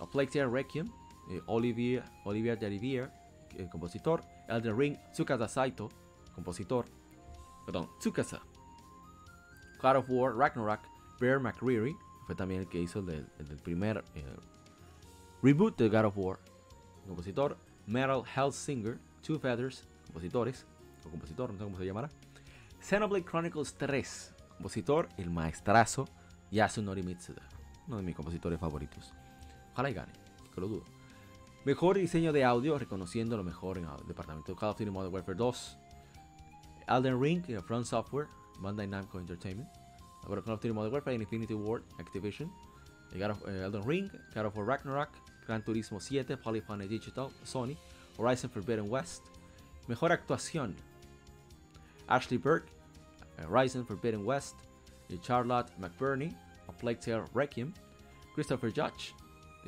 A 0.00 0.06
Plague 0.06 0.46
Requiem, 0.46 0.90
eh, 1.30 1.40
Olivier, 1.46 2.02
Olivier 2.24 2.58
Derivier, 2.58 3.10
el 3.56 3.68
compositor. 3.68 4.22
Elden 4.48 4.78
Ring, 4.78 4.96
Tsukasa 5.12 5.48
Saito, 5.48 5.90
compositor. 6.34 6.86
Perdón, 7.66 7.88
Tsukasa. 7.98 8.40
God 9.82 9.96
of 9.96 10.06
War, 10.08 10.34
Ragnarok, 10.34 10.80
Bear 11.20 11.38
McCreary, 11.38 11.96
fue 12.26 12.34
también 12.34 12.62
el 12.62 12.68
que 12.68 12.80
hizo 12.80 13.00
el 13.00 13.56
primer 13.62 14.04
eh, 14.14 14.24
reboot 15.42 15.76
de 15.76 15.88
God 15.88 16.06
of 16.06 16.16
War, 16.16 16.38
compositor. 17.06 17.56
Metal 17.86 18.22
Hellsinger, 18.22 18.98
Two 19.22 19.38
Feathers, 19.38 19.86
compositores, 20.06 20.66
o 21.06 21.10
compositor, 21.10 21.50
no 21.50 21.58
sé 21.58 21.64
cómo 21.64 21.78
se 21.78 21.86
llamará. 21.86 22.10
Xenoblade 22.80 23.24
Chronicles 23.24 23.74
3, 23.74 24.34
compositor, 24.56 25.08
el 25.16 25.30
maestrazo 25.30 26.06
Yasunori 26.50 27.02
Mitsuda, 27.02 27.42
uno 27.86 27.96
de 27.96 28.02
mis 28.02 28.14
compositores 28.14 28.60
favoritos. 28.60 29.14
Ojalá 29.78 29.94
que 30.52 30.60
lo 30.60 30.66
dudo. 30.66 30.82
Mejor 31.64 31.98
diseño 31.98 32.32
de 32.32 32.44
audio, 32.44 32.80
reconociendo 32.80 33.36
lo 33.36 33.44
mejor 33.44 33.78
en 33.78 33.84
el 33.84 34.08
departamento 34.08 34.50
de 34.50 34.58
Call 34.58 34.70
of 34.70 34.76
Duty 34.76 34.90
Modern 34.90 35.14
Warfare 35.14 35.36
2. 35.36 35.78
Elden 36.88 37.20
Ring, 37.20 37.44
Front 37.64 37.86
Software, 37.86 38.26
Bandai 38.58 38.88
Namco 38.88 39.20
Entertainment. 39.20 39.68
Ahora 40.24 40.42
Call 40.42 40.54
of 40.54 40.60
Duty 40.60 40.74
Modern 40.74 40.92
Warfare, 40.92 41.14
Infinity 41.14 41.54
Ward, 41.54 41.84
Activision. 42.00 42.50
Of, 43.14 43.48
eh, 43.48 43.62
Elden 43.62 43.86
Ring, 43.86 44.10
God 44.34 44.46
of 44.46 44.56
Ragnarok, 44.56 45.10
Gran 45.46 45.62
Turismo 45.62 46.02
7, 46.02 46.36
Polyphony 46.38 46.88
Digital, 46.88 47.30
Sony. 47.44 47.76
Horizon 48.18 48.50
Forbidden 48.50 48.90
West. 48.90 49.22
Mejor 49.86 50.10
actuación. 50.10 50.74
Ashley 52.08 52.36
Burke, 52.36 52.66
Horizon 53.46 53.86
Forbidden 53.86 54.24
West. 54.24 54.56
Charlotte 55.22 55.70
McBurney, 55.80 56.34
A 56.66 56.72
Plague 56.72 56.98
Tale 56.98 57.24
Requiem. 57.32 57.72
Christopher 58.34 58.70
Judge, 58.70 59.14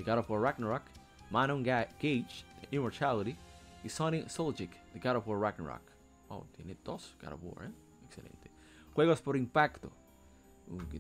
The 0.00 0.10
God 0.10 0.18
of 0.18 0.30
War 0.30 0.40
Ragnarok. 0.40 0.82
Manon 1.30 1.62
Ga 1.62 1.84
Gage, 2.00 2.44
The 2.62 2.76
Immortality, 2.76 3.36
y 3.84 3.88
Sonny 3.88 4.22
Soljic, 4.22 4.70
The 4.94 4.98
God 4.98 5.16
of 5.16 5.26
War 5.26 5.38
Ragnarok. 5.38 5.82
Oh, 6.30 6.44
tiene 6.56 6.74
dos 6.82 7.14
God 7.22 7.34
of 7.34 7.42
War, 7.44 7.66
¿eh? 7.66 7.70
Excelente. 8.08 8.50
Juegos 8.94 9.20
por 9.20 9.36
impacto. 9.36 9.90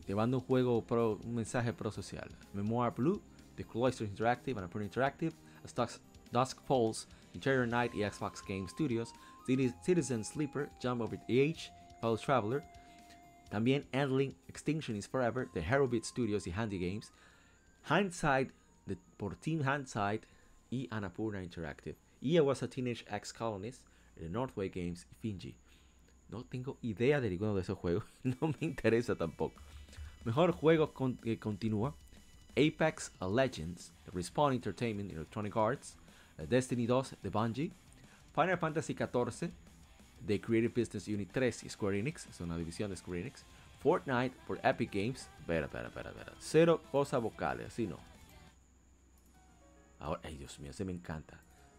Llevando 0.06 0.38
un 0.38 0.40
juego 0.42 0.82
pro, 0.82 1.18
un 1.24 1.34
mensaje 1.34 1.72
pro 1.72 1.90
social. 1.90 2.28
Memoir 2.52 2.92
Blue, 2.92 3.20
The 3.56 3.64
Cloister 3.64 4.04
Interactive, 4.06 4.56
Annapurna 4.56 4.84
Interactive, 4.84 5.32
Dusk, 5.74 6.00
Dusk 6.30 6.60
Falls, 6.66 7.06
Interior 7.34 7.66
Night 7.66 7.92
y 7.94 8.00
Xbox 8.08 8.42
Game 8.46 8.68
Studios, 8.68 9.12
Citi- 9.48 9.74
Citizen 9.82 10.22
Sleeper, 10.24 10.68
Jump 10.80 11.00
Over 11.00 11.16
the 11.26 11.40
Age, 11.40 11.70
Fellow 12.00 12.16
Traveler, 12.16 12.62
también 13.50 13.84
Endling, 13.92 14.34
Extinction 14.48 14.94
is 14.96 15.06
Forever, 15.06 15.48
The 15.54 15.60
Herobit 15.62 16.04
Studios 16.04 16.46
y 16.46 16.52
Handy 16.52 16.78
Games, 16.78 17.10
Hindsight 17.88 18.50
por 19.16 19.36
Team 19.36 19.62
Hindsight 19.62 20.24
y 20.70 20.88
Annapurna 20.90 21.42
Interactive, 21.42 21.96
y 22.20 22.36
I 22.36 22.40
Was 22.40 22.62
a 22.62 22.68
Teenage 22.68 23.04
Ex-Colonist 23.08 23.82
de 24.16 24.28
Northway 24.28 24.68
Games 24.68 25.06
y 25.10 25.14
Finji. 25.14 25.56
No 26.28 26.44
tengo 26.44 26.78
idea 26.82 27.20
de 27.20 27.30
ninguno 27.30 27.54
de 27.54 27.62
esos 27.62 27.78
juegos, 27.78 28.04
no 28.22 28.48
me 28.48 28.56
interesa 28.60 29.16
tampoco. 29.16 29.60
Mejor 30.24 30.52
juego 30.52 30.92
que 31.22 31.38
continúa, 31.38 31.94
Apex 32.56 33.12
Legends 33.20 33.92
Respawn 34.12 34.52
Entertainment 34.52 35.12
Electronic 35.12 35.56
Arts, 35.56 35.96
eh, 36.38 36.46
Destiny 36.48 36.86
2 36.86 37.16
de 37.22 37.30
Bungie, 37.30 37.72
Final 38.34 38.58
Fantasy 38.58 38.94
XIV 38.94 39.50
de 40.20 40.40
Creative 40.40 40.72
Business 40.76 41.08
Unit 41.08 41.30
3 41.32 41.64
y 41.64 41.68
Square 41.68 41.98
Enix, 41.98 42.26
es 42.26 42.40
una 42.40 42.56
división 42.56 42.90
de 42.90 42.96
Square 42.96 43.20
Enix, 43.20 43.44
Fortnite 43.80 44.36
por 44.46 44.60
Epic 44.62 44.92
Games, 44.92 45.30
espera, 45.38 45.66
espera, 45.66 45.88
espera, 45.88 46.12
cero 46.38 46.82
cosas 46.92 47.22
vocales, 47.22 47.68
así 47.68 47.86
no. 47.86 48.09
Ahora, 50.00 50.20
ay 50.24 50.36
Dios 50.36 50.58
mío, 50.58 50.72
se 50.72 50.84
me 50.84 50.92
encanta. 50.92 51.38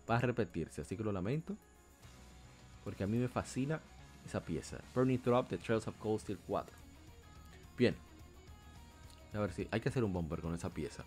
Va 0.09 0.17
a 0.17 0.22
repetirse, 0.22 0.82
así 0.82 0.95
que 0.95 1.03
lo 1.03 1.11
lamento. 1.11 1.57
Porque 2.84 3.03
a 3.03 3.07
mí 3.07 3.17
me 3.17 3.28
fascina 3.28 3.82
esa 4.26 4.43
pieza. 4.43 4.80
Burning 4.95 5.19
Throb 5.19 5.47
de 5.47 5.57
Trails 5.57 5.88
of 5.88 5.95
Cold 5.97 6.22
Steel 6.22 6.39
4. 6.47 6.76
Bien. 7.78 7.95
A 9.34 9.39
ver 9.39 9.51
si 9.53 9.67
hay 9.72 9.80
que 9.80 9.89
hacer 9.89 10.03
un 10.03 10.13
bomber 10.13 10.41
con 10.41 10.53
esa 10.53 10.69
pieza. 10.69 11.03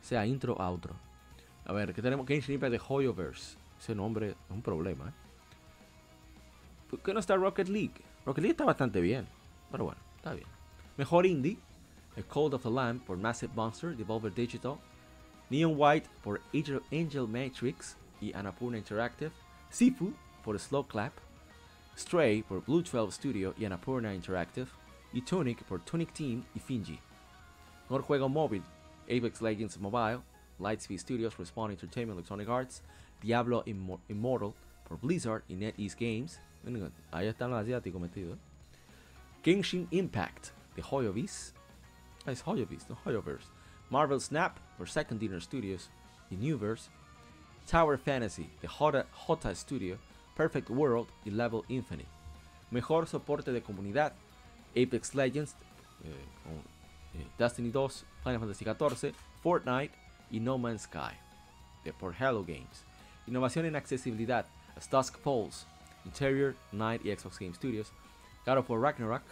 Sea 0.00 0.26
intro, 0.26 0.56
outro. 0.60 0.94
A 1.64 1.72
ver, 1.72 1.94
que 1.94 2.02
tenemos 2.02 2.26
Genshin 2.26 2.54
Impact 2.54 2.72
de 2.72 2.80
Hoyoverse. 2.86 3.56
Ese 3.78 3.94
nombre 3.94 4.30
es 4.30 4.36
un 4.50 4.62
problema, 4.62 5.08
¿eh? 5.08 5.12
¿Por 6.90 7.00
qué 7.00 7.14
no 7.14 7.20
está 7.20 7.36
Rocket 7.36 7.68
League? 7.68 7.94
Rocket 8.26 8.42
League 8.42 8.52
está 8.52 8.64
bastante 8.64 9.00
bien. 9.00 9.26
Pero 9.70 9.84
bueno, 9.84 10.00
está 10.16 10.34
bien. 10.34 10.46
Mejor 10.96 11.24
indie. 11.24 11.56
The 12.14 12.22
Cold 12.24 12.54
of 12.54 12.62
the 12.62 12.70
Lamb 12.70 13.00
por 13.02 13.16
Massive 13.16 13.52
Monster, 13.54 13.96
Devolver 13.96 14.34
Digital. 14.34 14.76
Neon 15.52 15.76
White 15.76 16.08
for 16.22 16.40
Angel, 16.54 16.80
Angel 16.90 17.26
Matrix 17.28 17.94
y 18.22 18.32
Annapurna 18.32 18.78
Interactive. 18.78 19.30
Sifu 19.70 20.14
por 20.42 20.58
Slow 20.58 20.82
Clap. 20.84 21.12
Stray 21.94 22.42
por 22.42 22.60
Blue 22.62 22.80
12 22.82 23.12
Studio 23.12 23.54
y 23.58 23.66
Annapurna 23.66 24.14
Interactive. 24.14 24.66
Y 25.12 25.20
Tunic 25.20 25.62
por 25.64 25.80
Tunic 25.80 26.10
Team 26.14 26.42
y 26.54 26.58
Finji. 26.58 26.98
Mejor 27.84 28.00
juego 28.02 28.30
móvil. 28.30 28.62
Apex 29.04 29.42
Legends 29.42 29.78
Mobile. 29.78 30.20
Lightspeed 30.58 30.98
Studios, 30.98 31.36
Respawn 31.36 31.70
Entertainment, 31.70 32.16
Electronic 32.16 32.48
Arts. 32.48 32.82
Diablo 33.20 33.62
Immor- 33.66 34.00
Immortal 34.08 34.54
por 34.88 34.98
Blizzard 35.00 35.42
y 35.48 35.54
NetEase 35.54 35.96
Games. 36.00 36.40
Ahí 37.10 37.26
están 37.26 37.50
los 37.50 37.60
asiáticos 37.60 38.00
metidos. 38.00 38.38
Genshin 39.44 39.86
Impact 39.90 40.46
de 40.76 40.82
Hoyoverse. 40.90 41.52
Ah, 42.24 42.32
es 42.32 42.42
Hoyoverse, 42.46 42.86
no 42.88 42.96
Hoyoverse. 43.04 43.48
Marvel 43.92 44.18
Snap 44.18 44.58
for 44.78 44.86
Second 44.86 45.20
Dinner 45.20 45.38
Studios 45.38 45.90
y 46.30 46.36
Newverse. 46.36 46.88
Tower 47.66 47.98
Fantasy 47.98 48.48
de 48.62 48.66
Hota, 48.66 49.04
Hota 49.12 49.54
Studio, 49.54 49.98
Perfect 50.34 50.70
World 50.70 51.08
y 51.26 51.30
Level 51.30 51.62
Infinite. 51.68 52.08
Mejor 52.70 53.06
soporte 53.06 53.52
de 53.52 53.60
comunidad. 53.60 54.14
Apex 54.74 55.14
Legends, 55.14 55.54
eh, 56.02 56.24
con, 56.42 56.54
eh, 57.20 57.26
Destiny 57.38 57.70
2, 57.70 58.06
Final 58.24 58.40
Fantasy 58.40 58.64
XIV, 58.64 59.14
Fortnite 59.42 59.92
y 60.30 60.40
No 60.40 60.56
Man's 60.56 60.82
Sky. 60.82 61.14
De 61.84 61.92
por 61.92 62.14
Hello 62.14 62.42
Games. 62.42 62.84
Innovación 63.26 63.66
en 63.66 63.76
accesibilidad. 63.76 64.46
As 64.74 64.88
Dusk 64.88 65.18
Falls, 65.18 65.66
Interior, 66.06 66.56
Night 66.72 67.04
y 67.04 67.14
Xbox 67.14 67.38
Game 67.38 67.52
Studios. 67.52 67.92
God 68.46 68.56
of 68.56 68.70
War 68.70 68.80
Ragnarok. 68.80 69.22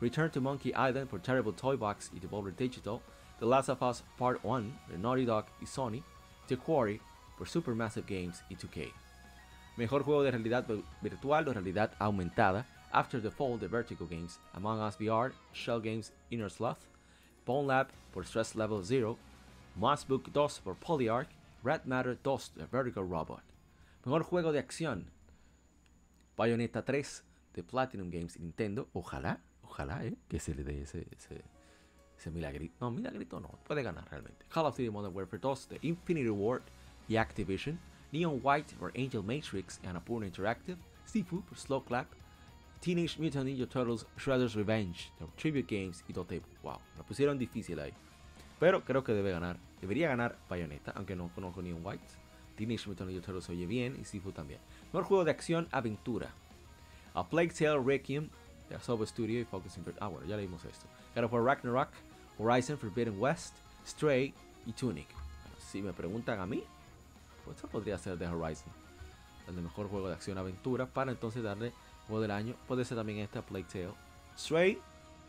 Return 0.00 0.30
to 0.30 0.40
Monkey 0.40 0.70
Island 0.70 1.10
por 1.10 1.18
Terrible 1.18 1.52
Toy 1.52 1.76
Box 1.76 2.10
y 2.14 2.20
Devolver 2.20 2.52
Digital. 2.56 3.02
The 3.40 3.46
Last 3.46 3.68
of 3.70 3.82
Us 3.82 4.02
Part 4.18 4.40
1 4.44 4.72
de 4.88 4.98
Naughty 4.98 5.24
Dog 5.24 5.46
y 5.60 5.66
Sony. 5.66 6.02
The 6.46 6.56
Quarry 6.56 7.00
por 7.38 7.48
Supermassive 7.48 8.04
Games 8.06 8.42
y 8.50 8.56
2K. 8.56 8.92
Mejor 9.76 10.02
juego 10.02 10.22
de 10.22 10.30
realidad 10.30 10.66
vi- 10.68 10.84
virtual 11.00 11.48
o 11.48 11.52
realidad 11.52 11.92
aumentada. 11.98 12.66
After 12.92 13.22
the 13.22 13.30
Fall 13.30 13.58
de 13.58 13.68
Vertigo 13.68 14.06
Games. 14.06 14.40
Among 14.52 14.80
Us 14.80 14.96
VR, 14.98 15.32
Shell 15.52 15.80
Games 15.80 16.12
Inner 16.30 16.50
Sloth. 16.50 16.78
Bone 17.46 17.68
Lab 17.68 17.88
por 18.12 18.24
Stress 18.26 18.54
Level 18.54 18.82
0. 18.84 19.16
Moss 19.76 20.04
Book 20.06 20.30
2 20.32 20.60
por 20.60 20.74
Polyarch. 20.76 21.28
Red 21.62 21.84
Matter 21.84 22.18
2 22.22 22.54
de 22.56 22.66
Vertigo 22.66 23.02
Robot. 23.02 23.42
Mejor 24.04 24.22
juego 24.24 24.52
de 24.52 24.58
acción. 24.58 25.06
Bayonetta 26.36 26.84
3 26.84 27.22
de 27.54 27.62
Platinum 27.62 28.10
Games 28.10 28.38
Nintendo. 28.40 28.88
Ojalá, 28.92 29.38
ojalá, 29.62 30.04
eh, 30.04 30.16
que 30.28 30.40
se 30.40 30.54
le 30.54 30.64
dé 30.64 30.82
ese, 30.82 31.06
ese 32.20 32.30
milagrito. 32.30 32.74
No, 32.80 32.90
milagrito 32.90 33.40
no, 33.40 33.48
puede 33.66 33.82
ganar 33.82 34.08
realmente. 34.10 34.44
Call 34.52 34.66
of 34.66 34.76
Duty 34.76 34.90
Modern 34.90 35.14
Warfare 35.14 35.40
2 35.40 35.68
de 35.70 35.78
Infinity 35.82 36.28
Ward 36.28 36.62
y 37.08 37.16
Activision. 37.16 37.78
Neon 38.12 38.40
White 38.42 38.74
por 38.76 38.92
Angel 38.96 39.22
Matrix 39.22 39.80
y 39.82 39.86
Annapurna 39.86 40.26
Interactive. 40.26 40.78
Sifu 41.04 41.42
por 41.42 41.56
Slow 41.56 41.84
Clap. 41.84 42.06
Teenage 42.80 43.20
Mutant 43.20 43.46
Ninja 43.46 43.66
Turtles 43.66 44.06
Shredder's 44.16 44.54
Revenge 44.54 45.12
de 45.18 45.26
Tribute 45.36 45.66
Games 45.68 46.04
y 46.08 46.12
Dotable. 46.12 46.42
Wow, 46.62 46.78
lo 46.96 47.04
pusieron 47.04 47.38
difícil 47.38 47.78
ahí. 47.78 47.92
Pero 48.58 48.84
creo 48.84 49.02
que 49.02 49.12
debe 49.12 49.30
ganar. 49.30 49.58
Debería 49.80 50.08
ganar 50.08 50.38
Bayonetta, 50.48 50.92
aunque 50.92 51.16
no 51.16 51.30
conozco 51.34 51.62
Neon 51.62 51.80
White. 51.84 52.04
Teenage 52.56 52.86
Mutant 52.86 53.10
Ninja 53.10 53.24
Turtles 53.24 53.48
oye 53.48 53.66
bien 53.66 53.96
y 53.98 54.04
Sifu 54.04 54.32
también. 54.32 54.60
Mejor 54.92 55.04
juego 55.04 55.24
de 55.24 55.30
acción 55.30 55.68
aventura. 55.70 56.30
A 57.14 57.28
Plague 57.28 57.52
Tale 57.52 57.82
Requiem 57.82 58.28
de 58.68 58.76
Asobo 58.76 59.04
Studio 59.04 59.40
y 59.40 59.44
Focus 59.44 59.76
Invert. 59.76 59.98
Ah, 60.00 60.08
bueno, 60.08 60.26
ya 60.26 60.36
leímos 60.36 60.64
esto. 60.64 60.86
Ragnarok, 61.14 61.90
Horizon 62.40 62.78
Forbidden 62.78 63.20
West, 63.20 63.54
Stray 63.86 64.32
y 64.66 64.72
Tunic. 64.72 65.08
Si 65.58 65.82
me 65.82 65.92
preguntan 65.92 66.40
a 66.40 66.46
mí, 66.46 66.64
pues 67.44 67.56
esto 67.56 67.68
podría 67.68 67.98
ser 67.98 68.16
de 68.16 68.26
Horizon. 68.26 68.72
El 69.46 69.54
mejor 69.54 69.88
juego 69.88 70.08
de 70.08 70.14
acción 70.14 70.38
aventura 70.38 70.86
para 70.86 71.10
entonces 71.10 71.42
darle 71.42 71.72
juego 72.06 72.22
del 72.22 72.30
año. 72.30 72.54
Puede 72.66 72.84
ser 72.84 72.96
también 72.96 73.18
este 73.18 73.38
a 73.38 73.42
Plague 73.42 73.66
Tale. 73.70 73.92
Stray, 74.38 74.78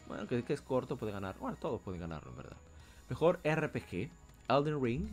bueno, 0.08 0.28
que, 0.28 0.44
que 0.44 0.54
es 0.54 0.62
corto, 0.62 0.96
puede 0.96 1.12
ganar. 1.12 1.36
Bueno, 1.40 1.58
todos 1.60 1.82
pueden 1.82 2.00
ganarlo, 2.00 2.32
en 2.32 2.38
verdad. 2.38 2.58
Mejor 3.10 3.40
RPG, 3.44 4.10
Elden 4.48 4.82
Ring, 4.82 5.10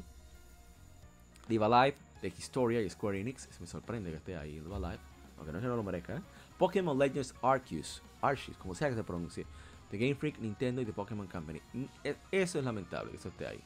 Live 1.49 1.65
Alive 1.65 1.97
de 2.23 2.29
Historia 2.29 2.81
y 2.81 2.91
Square 2.91 3.21
Enix. 3.21 3.49
Me 3.61 3.67
sorprende 3.67 4.11
que 4.11 4.17
esté 4.17 4.37
ahí 4.37 4.61
Live 4.61 4.75
Alive, 4.75 5.01
aunque 5.37 5.53
no 5.53 5.61
se 5.61 5.67
lo 5.67 5.83
merezca. 5.83 6.17
¿eh? 6.17 6.23
Pokémon 6.59 6.99
Legends 6.99 7.35
Arceus, 7.43 8.03
Arceus, 8.21 8.57
como 8.59 8.75
sea 8.75 8.89
que 8.89 8.95
se 8.95 9.05
pronuncie, 9.05 9.47
de 9.91 9.99
Game 9.99 10.15
Freak, 10.15 10.39
Nintendo 10.39 10.81
y 10.83 10.85
de 10.85 10.93
Pokémon 10.93 11.27
Company. 11.27 11.61
Mm, 11.73 11.85
e- 12.05 12.17
Eso 12.31 12.59
es 12.59 12.65
lamentable 12.65 13.11
que 13.11 13.17
eso 13.17 13.29
esté 13.29 13.47
ahí. 13.47 13.61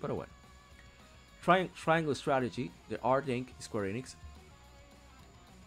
Pero 0.00 0.14
bueno. 0.16 0.32
Triang- 1.44 1.70
Triangle 1.72 2.14
Strategy 2.14 2.70
de 2.88 2.98
Art 3.02 3.28
Inc. 3.28 3.50
Square 3.60 3.90
Enix. 3.90 4.16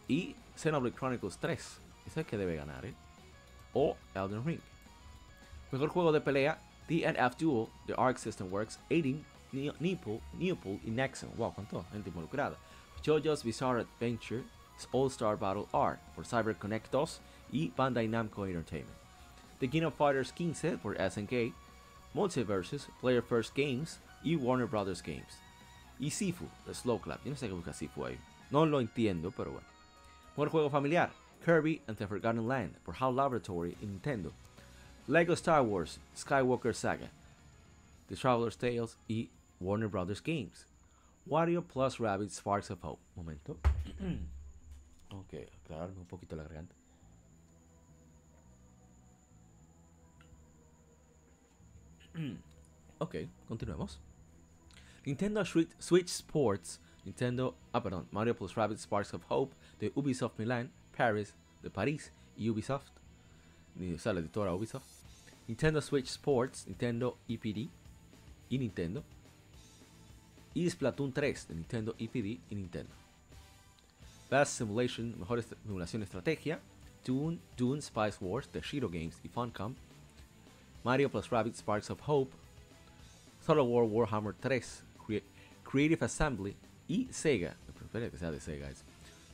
Y 0.07 0.35
Xenoblade 0.55 0.95
Chronicles 0.95 1.37
3. 1.37 1.59
Ese 1.59 1.79
es 2.07 2.17
el 2.17 2.25
que 2.25 2.37
debe 2.37 2.55
ganar, 2.55 2.85
¿eh? 2.85 2.93
O 3.73 3.95
Elden 4.15 4.43
Ring. 4.45 4.59
Mejor 5.71 5.89
juego 5.89 6.11
de 6.11 6.21
pelea, 6.21 6.57
DNF 6.87 7.35
Duel 7.37 7.67
de 7.85 7.93
Arc 7.97 8.17
System 8.17 8.51
Works, 8.51 8.79
Aiding, 8.89 9.23
Neopol, 9.51 10.21
Neopol 10.33 10.79
y 10.85 10.89
Nexon. 10.89 11.29
Wow, 11.35 11.53
cuánto 11.53 11.85
gente 11.91 12.09
involucrada. 12.09 12.55
JoJo's 13.03 13.43
Bizarre 13.43 13.81
Adventure, 13.81 14.43
All 14.91 15.07
Star 15.09 15.37
Battle 15.37 15.65
R 15.73 15.97
por 16.15 16.25
CyberConnect 16.25 16.89
2 16.91 17.21
y 17.51 17.71
Bandai 17.75 18.07
Namco 18.07 18.45
Entertainment. 18.47 18.97
The 19.59 19.67
King 19.67 19.83
of 19.83 19.95
Fighters 19.95 20.31
15 20.31 20.77
por 20.77 20.95
SNK, 20.95 21.53
Multiverses, 22.13 22.87
Player 23.01 23.21
First 23.21 23.55
Games 23.55 23.99
y 24.23 24.35
Warner 24.35 24.67
Brothers 24.67 25.01
Games. 25.01 25.39
Y 25.99 26.09
Sifu, 26.09 26.45
Slow 26.71 26.99
Clap. 26.99 27.23
Yo 27.23 27.31
no 27.31 27.37
sé 27.37 27.47
qué 27.47 27.53
busca 27.53 27.73
Sifu 27.73 28.05
ahí. 28.05 28.17
No 28.51 28.65
lo 28.65 28.79
entiendo, 28.79 29.31
pero 29.35 29.51
bueno. 29.51 29.67
Mejor 30.35 30.49
juego 30.49 30.69
familiar, 30.69 31.09
Kirby 31.43 31.81
and 31.87 31.97
the 31.97 32.05
Forgotten 32.05 32.47
Land 32.47 32.75
por 32.83 32.93
HAL 32.93 33.15
Laboratory 33.15 33.75
y 33.81 33.85
Nintendo. 33.85 34.31
Lego 35.07 35.33
Star 35.33 35.63
Wars, 35.63 35.99
Skywalker 36.15 36.75
Saga, 36.75 37.09
The 38.09 38.15
Traveler's 38.15 38.57
Tales 38.57 38.97
y 39.09 39.29
Warner 39.59 39.87
Brothers 39.87 40.21
Games. 40.21 40.65
Wario 41.27 41.61
plus 41.61 41.99
Rabbit 41.99 42.31
Sparks 42.31 42.69
of 42.69 42.79
Hope. 42.81 42.99
Momento. 43.15 43.57
ok, 45.09 45.33
aclararme 45.63 45.99
un 45.99 46.05
poquito 46.05 46.35
la 46.35 46.43
garganta. 46.43 46.76
Ok, 52.99 53.15
continuemos. 53.47 53.99
Nintendo 55.05 55.43
Switch, 55.45 56.09
Sports, 56.09 56.81
Nintendo, 57.05 57.55
ah 57.71 57.81
perdón, 57.81 58.07
Mario 58.11 58.35
plus 58.35 58.55
Rabbit 58.55 58.79
Sparks 58.79 59.13
of 59.13 59.23
Hope 59.29 59.55
de 59.79 59.91
Ubisoft 59.95 60.37
Milan, 60.37 60.71
Paris, 60.95 61.33
de 61.63 61.69
París 61.69 62.11
y 62.35 62.49
Ubisoft, 62.49 62.89
o 63.95 63.99
sea, 63.99 64.13
la 64.13 64.19
editora 64.19 64.53
Ubisoft. 64.53 64.85
Nintendo 65.47 65.81
Switch 65.81 66.09
Sports, 66.09 66.65
Nintendo 66.67 67.17
EPD 67.29 67.69
y 68.49 68.57
Nintendo. 68.57 69.03
y 70.53 70.69
Splatoon 70.69 71.13
3 71.13 71.47
de 71.47 71.55
Nintendo 71.55 71.95
EPD 71.97 72.41
y 72.49 72.55
Nintendo. 72.55 72.91
Best 74.29 74.57
Simulation, 74.57 75.17
mejor 75.17 75.41
simulación 75.41 76.03
estrategia, 76.03 76.59
Dune, 77.05 77.39
Dune 77.55 77.81
Spice 77.81 78.17
Wars 78.19 78.51
de 78.51 78.59
Shiro 78.59 78.89
Games 78.89 79.19
y 79.23 79.29
Funcom, 79.29 79.75
Mario 80.87 81.09
plus 81.09 81.29
Rabbids 81.29 81.57
Sparks 81.59 81.89
of 81.89 81.99
Hope, 82.07 82.31
Total 83.45 83.61
War 83.61 83.83
Warhammer 83.83 84.33
3, 84.39 84.83
Crea- 85.05 85.21
Creative 85.69 86.05
Assembly 86.05 86.55
y 86.87 87.09
Sega, 87.11 87.57
espero 87.83 88.09
que 88.09 88.17
sea 88.17 88.31
de 88.31 88.39
Sega, 88.39 88.69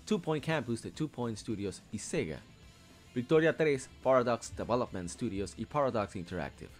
Two 0.03 0.19
Point 0.19 0.43
Campus 0.43 0.81
de 0.81 0.89
Two 0.89 1.07
Point 1.09 1.37
Studios 1.37 1.83
y 1.91 1.99
Sega, 1.99 2.39
Victoria 3.13 3.55
3, 3.55 3.87
Paradox 4.01 4.51
Development 4.57 5.07
Studios 5.07 5.53
y 5.55 5.67
Paradox 5.67 6.15
Interactive. 6.15 6.71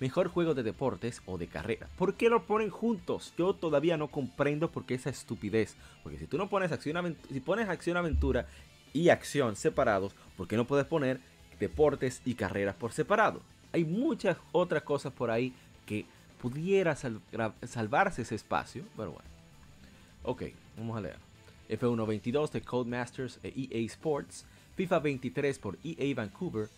Mejor 0.00 0.28
juego 0.28 0.52
de 0.52 0.62
deportes 0.64 1.22
o 1.24 1.38
de 1.38 1.46
carrera. 1.46 1.88
¿Por 1.96 2.12
qué 2.12 2.28
lo 2.28 2.44
ponen 2.46 2.68
juntos? 2.68 3.32
Yo 3.38 3.54
todavía 3.54 3.96
no 3.96 4.08
comprendo 4.08 4.70
por 4.70 4.84
qué 4.84 4.96
esa 4.96 5.08
estupidez. 5.08 5.76
Porque 6.02 6.18
si 6.18 6.26
tú 6.26 6.36
no 6.36 6.50
acción 6.52 7.16
si 7.32 7.40
pones 7.40 7.70
acción 7.70 7.96
aventura 7.96 8.46
y 8.92 9.08
acción 9.08 9.56
separados, 9.56 10.14
¿por 10.36 10.46
qué 10.46 10.56
no 10.58 10.66
puedes 10.66 10.84
poner 10.84 11.20
deportes 11.58 12.20
y 12.26 12.34
carreras 12.34 12.74
por 12.74 12.92
separado? 12.92 13.40
Hay 13.74 13.84
muchas 13.84 14.36
otras 14.52 14.84
cosas 14.84 15.12
por 15.12 15.32
ahí 15.32 15.52
que 15.84 16.06
pudiera 16.40 16.94
salvarse 16.94 18.22
ese 18.22 18.36
espacio, 18.36 18.84
pero 18.96 19.10
bueno. 19.10 19.28
Ok, 20.22 20.42
vamos 20.78 20.96
a 20.96 21.00
leer. 21.00 21.16
F1 21.68 22.06
22 22.06 22.52
de 22.52 22.60
Codemasters 22.60 23.40
e 23.42 23.48
EA 23.72 23.80
Sports, 23.86 24.46
FIFA 24.76 24.98
23 25.00 25.58
por 25.58 25.76
EA 25.82 26.14
Vancouver, 26.14 26.68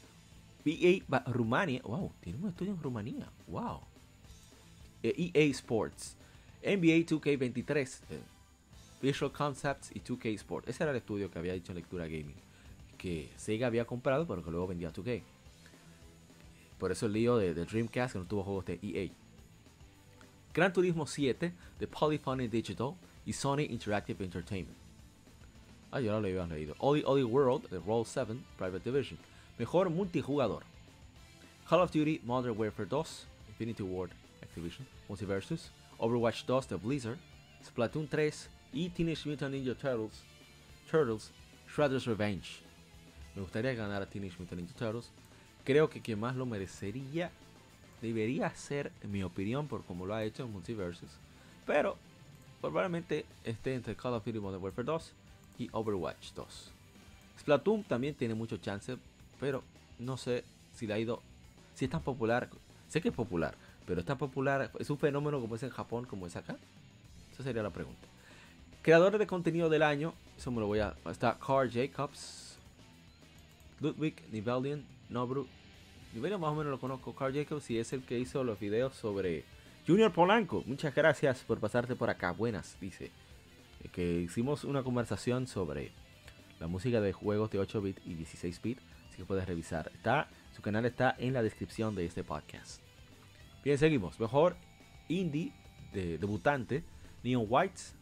EA 0.65 1.03
Ba- 1.07 1.23
Rumania, 1.27 1.83
wow, 1.85 2.11
tiene 2.23 2.39
un 2.43 2.49
estudio 2.49 2.73
en 2.73 2.83
Rumanía, 2.83 3.29
wow. 3.49 3.81
EA 5.03 5.45
Sports, 5.51 6.17
NBA 6.63 7.05
2K23, 7.07 8.01
eh, 8.09 8.21
Visual 9.03 9.31
Concepts 9.33 9.91
y 9.95 10.01
2K 10.01 10.35
Sports. 10.37 10.69
Ese 10.69 10.83
era 10.83 10.93
el 10.93 10.97
estudio 10.97 11.31
que 11.31 11.39
había 11.39 11.53
en 11.53 11.75
Lectura 11.75 12.07
Gaming, 12.07 12.35
que 12.97 13.29
Sega 13.37 13.67
había 13.67 13.85
comprado, 13.85 14.27
pero 14.27 14.43
que 14.43 14.51
luego 14.51 14.67
vendía 14.69 14.89
a 14.89 14.93
2K. 14.95 15.23
Por 16.79 16.93
eso 16.93 17.07
el 17.07 17.13
lío 17.13 17.37
de, 17.37 17.55
de 17.55 17.65
Dreamcast 17.65 18.13
que 18.13 18.19
no 18.19 18.27
tuvo 18.27 18.43
juegos 18.45 18.67
de 18.67 18.79
EA. 18.83 19.11
Gran 20.53 20.73
Turismo 20.73 21.07
7 21.07 21.53
de 21.79 21.87
Polyphony 21.87 22.49
Digital 22.49 22.95
y 23.25 23.33
Sony 23.33 23.61
Interactive 23.69 24.25
Entertainment. 24.25 24.77
Ah, 25.91 26.01
yo 26.01 26.13
no 26.13 26.21
lo 26.21 26.29
había 26.29 26.47
leído. 26.47 26.75
Oli 26.79 27.03
Oli 27.07 27.23
World 27.23 27.69
de 27.71 27.79
Roll 27.79 28.05
7 28.05 28.37
Private 28.57 28.91
Division. 28.91 29.19
Mejor 29.59 29.91
multijugador. 29.91 30.63
Call 31.69 31.81
of 31.81 31.91
Duty 31.91 32.21
Modern 32.25 32.57
Warfare 32.57 32.87
2, 32.87 33.27
Infinity 33.49 33.83
Ward 33.83 34.13
Activision, 34.43 34.87
Multiversus, 35.09 35.71
Overwatch 35.99 36.45
2 36.47 36.69
de 36.69 36.77
Blizzard, 36.77 37.19
Splatoon 37.65 38.09
3 38.09 38.49
y 38.73 38.89
Teenage 38.91 39.27
Mutant 39.27 39.53
Ninja 39.53 39.75
Turtles, 39.75 40.23
Turtles 40.89 41.33
Shredder's 41.69 42.07
Revenge. 42.07 42.63
Me 43.35 43.43
gustaría 43.43 43.75
ganar 43.75 44.01
a 44.01 44.07
Teenage 44.07 44.39
Mutant 44.39 44.61
Ninja 44.61 44.75
Turtles. 44.75 45.11
Creo 45.67 45.91
que 45.91 46.01
quien 46.01 46.21
más 46.21 46.37
lo 46.37 46.47
merecería 46.47 47.33
debería 48.01 48.55
ser, 48.55 48.93
en 49.03 49.11
mi 49.11 49.25
opinión, 49.25 49.67
por 49.67 49.83
como 49.85 50.07
lo 50.07 50.15
ha 50.15 50.23
hecho 50.23 50.45
en 50.45 50.53
Multiversus. 50.53 51.11
Pero 51.67 51.97
probablemente 52.61 53.27
esté 53.43 53.75
entre 53.75 53.97
Call 53.97 54.15
of 54.15 54.25
Duty 54.25 54.39
Modern 54.39 54.63
Warfare 54.63 54.87
2 54.87 55.13
y 55.59 55.69
Overwatch 55.73 56.35
2. 56.35 56.71
Splatoon 57.41 57.83
también 57.83 58.15
tiene 58.15 58.35
mucho 58.35 58.59
chance, 58.59 58.97
pero 59.41 59.65
no 59.99 60.17
sé 60.17 60.45
si 60.73 60.87
le 60.87 60.95
ha 60.95 61.01
ido, 61.01 61.21
si 61.75 61.87
es 61.87 61.91
tan 61.91 62.03
popular. 62.03 62.49
Sé 62.89 63.01
que 63.01 63.09
es 63.09 63.15
popular, 63.15 63.57
pero 63.87 63.99
es 63.99 64.07
tan 64.07 64.19
popular, 64.19 64.71
es 64.79 64.89
un 64.89 64.99
fenómeno 64.99 65.41
como 65.41 65.57
es 65.57 65.65
en 65.65 65.71
Japón, 65.71 66.05
como 66.05 66.29
es 66.29 66.37
acá. 66.37 66.57
Esa 67.33 67.43
sería 67.43 67.65
la 67.65 67.71
pregunta. 67.71 68.07
Creadores 68.83 69.19
de 69.19 69.27
contenido 69.27 69.69
del 69.69 69.83
año, 69.83 70.15
eso 70.39 70.53
me 70.53 70.61
lo 70.61 70.69
voy 70.69 70.79
a. 70.79 70.95
Está 71.11 71.37
Carl 71.45 71.69
Jacobs, 71.69 72.57
Ludwig 73.81 74.15
Nivelian, 75.09 75.13
Nobru. 75.29 75.47
Nivelian 76.15 76.41
más 76.41 76.51
o 76.51 76.55
menos 76.55 76.71
lo 76.71 76.81
conozco, 76.81 77.15
Carl 77.15 77.35
Jacobs, 77.35 77.71
y 77.71 77.79
es 77.79 77.93
el 77.93 78.03
que 78.05 78.19
hizo 78.19 78.43
los 78.45 78.59
videos 78.59 78.95
sobre 78.95 79.45
Junior 79.87 80.13
Polanco. 80.13 80.63
Muchas 80.67 80.95
gracias 80.95 81.41
por 81.45 81.59
pasarte 81.59 81.95
por 81.97 82.11
acá. 82.11 82.33
Buenas, 82.33 82.77
dice. 82.81 83.07
Eh, 83.85 83.89
Que 83.93 84.21
hicimos 84.21 84.65
una 84.65 84.83
conversación 84.83 85.47
sobre 85.47 85.91
la 86.61 86.67
música 86.69 87.01
de 87.01 87.13
juegos 87.13 87.51
de 87.51 87.59
8 87.59 87.81
bit 87.83 87.99
y 88.07 88.15
16 88.15 88.63
bit, 88.63 88.79
así 89.09 89.19
que 89.19 89.25
puedes 89.25 89.47
revisar. 89.47 89.91
Está, 89.95 90.29
su 90.55 90.63
canal 90.63 90.87
está 90.87 91.15
en 91.19 91.35
la 91.35 91.43
descripción 91.43 91.95
de 91.95 92.07
este 92.07 92.25
podcast. 92.25 92.81
Bien, 93.65 93.77
seguimos. 93.79 94.19
Mejor 94.19 94.57
indie 95.09 95.53
de 95.93 96.19
debutante, 96.19 96.83
Neon 97.23 97.47
Whites, 97.49 97.95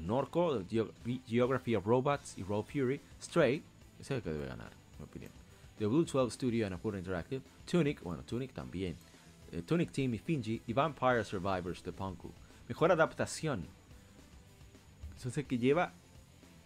Norco, 0.00 0.62
Geo- 0.70 0.92
Geography 1.26 1.74
of 1.74 1.84
Robots 1.84 2.38
y 2.38 2.42
Road 2.44 2.64
Fury, 2.64 3.00
Stray, 3.20 3.62
ese 4.00 4.14
es 4.14 4.18
el 4.18 4.22
que 4.22 4.30
debe 4.30 4.46
ganar, 4.46 4.72
en 4.92 4.98
mi 4.98 5.04
opinión. 5.04 5.32
The 5.80 5.86
Blue 5.86 6.04
12 6.04 6.30
Studio 6.30 6.66
and 6.66 6.76
Apura 6.76 6.98
Interactive, 6.98 7.42
Tunic, 7.66 8.02
bueno, 8.02 8.22
Tunic 8.22 8.52
también, 8.52 8.94
eh, 9.50 9.62
Tunic 9.62 9.90
Team 9.90 10.14
y 10.14 10.18
Finji 10.18 10.62
y 10.66 10.72
Vampire 10.72 11.24
Survivors 11.24 11.82
de 11.82 11.90
Punku. 11.90 12.30
Mejor 12.68 12.92
adaptación. 12.92 13.66
Eso 15.16 15.30
es 15.30 15.38
el 15.38 15.46
que 15.46 15.58
lleva 15.58 15.92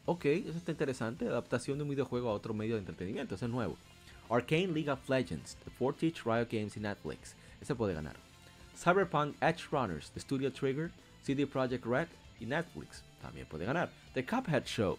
Ok, 0.06 0.26
eso 0.26 0.58
está 0.58 0.70
interesante. 0.70 1.26
Adaptación 1.26 1.78
de 1.78 1.84
un 1.84 1.90
videojuego 1.90 2.28
a 2.28 2.34
otro 2.34 2.52
medio 2.52 2.74
de 2.74 2.80
entretenimiento. 2.80 3.34
Eso 3.36 3.46
es 3.46 3.50
nuevo. 3.50 3.76
Arcane 4.28 4.66
League 4.66 4.90
of 4.90 5.08
Legends, 5.08 5.56
The 5.64 5.70
Fortich 5.70 6.24
Riot 6.26 6.48
Games 6.50 6.76
y 6.76 6.80
Netflix. 6.80 7.34
Ese 7.60 7.74
puede 7.74 7.94
ganar. 7.94 8.16
Cyberpunk 8.76 9.34
Edge 9.40 9.68
Runners, 9.70 10.10
The 10.10 10.20
Studio 10.20 10.52
Trigger, 10.52 10.90
CD 11.22 11.46
Projekt 11.46 11.86
Red 11.86 12.08
y 12.38 12.44
Netflix. 12.44 13.02
También 13.22 13.46
puede 13.46 13.64
ganar. 13.64 13.90
The 14.12 14.24
Cuphead 14.26 14.66
Show, 14.66 14.98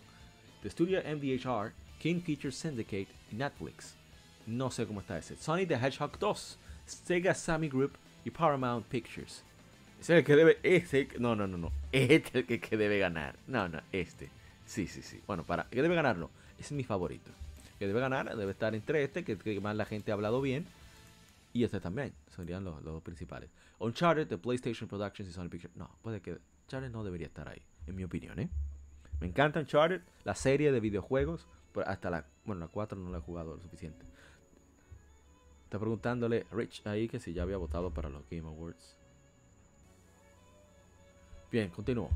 The 0.63 0.69
Studio 0.71 1.01
MDHR, 1.03 1.73
King 1.99 2.21
Features 2.21 2.55
Syndicate 2.55 3.07
y 3.31 3.35
Netflix. 3.35 3.95
No 4.47 4.69
sé 4.69 4.85
cómo 4.85 5.01
está 5.01 5.17
ese. 5.17 5.35
Sonic 5.35 5.69
the 5.69 5.75
Hedgehog 5.75 6.19
2, 6.19 6.57
Sega 6.85 7.33
Sammy 7.33 7.67
Group 7.67 7.93
y 8.23 8.29
Paramount 8.29 8.85
Pictures. 8.87 9.43
Ese 9.99 10.13
es 10.13 10.19
el 10.19 10.23
que 10.23 10.35
debe. 10.35 10.59
Ese, 10.61 11.07
no, 11.19 11.35
no, 11.35 11.47
no, 11.47 11.57
no. 11.57 11.71
Este 11.91 12.29
es 12.29 12.35
el 12.35 12.45
que, 12.45 12.59
que 12.59 12.77
debe 12.77 12.99
ganar. 12.99 13.35
No, 13.47 13.67
no, 13.67 13.81
este. 13.91 14.29
Sí, 14.65 14.87
sí, 14.87 15.01
sí. 15.01 15.21
Bueno, 15.25 15.43
para. 15.43 15.65
¿Qué 15.69 15.81
debe 15.81 15.95
ganarlo? 15.95 16.29
Ese 16.59 16.67
es 16.67 16.71
mi 16.73 16.83
favorito. 16.83 17.31
Que 17.79 17.87
debe 17.87 17.99
ganar, 17.99 18.35
debe 18.35 18.51
estar 18.51 18.73
entre 18.75 19.03
este, 19.03 19.23
que, 19.23 19.37
que 19.37 19.59
más 19.59 19.75
la 19.75 19.85
gente 19.85 20.11
ha 20.11 20.13
hablado 20.13 20.41
bien. 20.41 20.65
Y 21.53 21.63
este 21.63 21.79
también. 21.79 22.13
Serían 22.35 22.63
los, 22.63 22.75
los 22.83 22.93
dos 22.93 23.03
principales. 23.03 23.49
Uncharted, 23.79 24.27
de 24.27 24.37
PlayStation 24.37 24.87
Productions 24.87 25.29
y 25.29 25.33
Sony 25.33 25.49
Pictures. 25.49 25.75
No, 25.75 25.89
puede 26.01 26.21
que. 26.21 26.37
Uncharted 26.65 26.91
no 26.91 27.03
debería 27.03 27.27
estar 27.27 27.47
ahí, 27.47 27.61
en 27.87 27.95
mi 27.95 28.03
opinión, 28.03 28.39
¿eh? 28.39 28.49
Me 29.19 29.27
encanta 29.27 29.59
Uncharted, 29.59 30.01
la 30.23 30.35
serie 30.35 30.71
de 30.71 30.79
videojuegos. 30.79 31.47
Pero 31.73 31.87
hasta 31.87 32.09
la. 32.09 32.25
Bueno, 32.45 32.61
la 32.61 32.67
4 32.67 32.97
no 32.97 33.09
la 33.09 33.17
he 33.17 33.21
jugado 33.21 33.55
lo 33.55 33.61
suficiente. 33.61 34.05
Está 35.75 35.81
preguntándole 35.81 36.45
Rich 36.53 36.87
ahí 36.87 37.09
que 37.09 37.19
si 37.19 37.33
ya 37.33 37.41
había 37.41 37.57
votado 37.57 37.93
para 37.93 38.07
los 38.07 38.23
Game 38.29 38.47
Awards. 38.47 38.95
Bien, 41.51 41.69
continúo. 41.69 42.09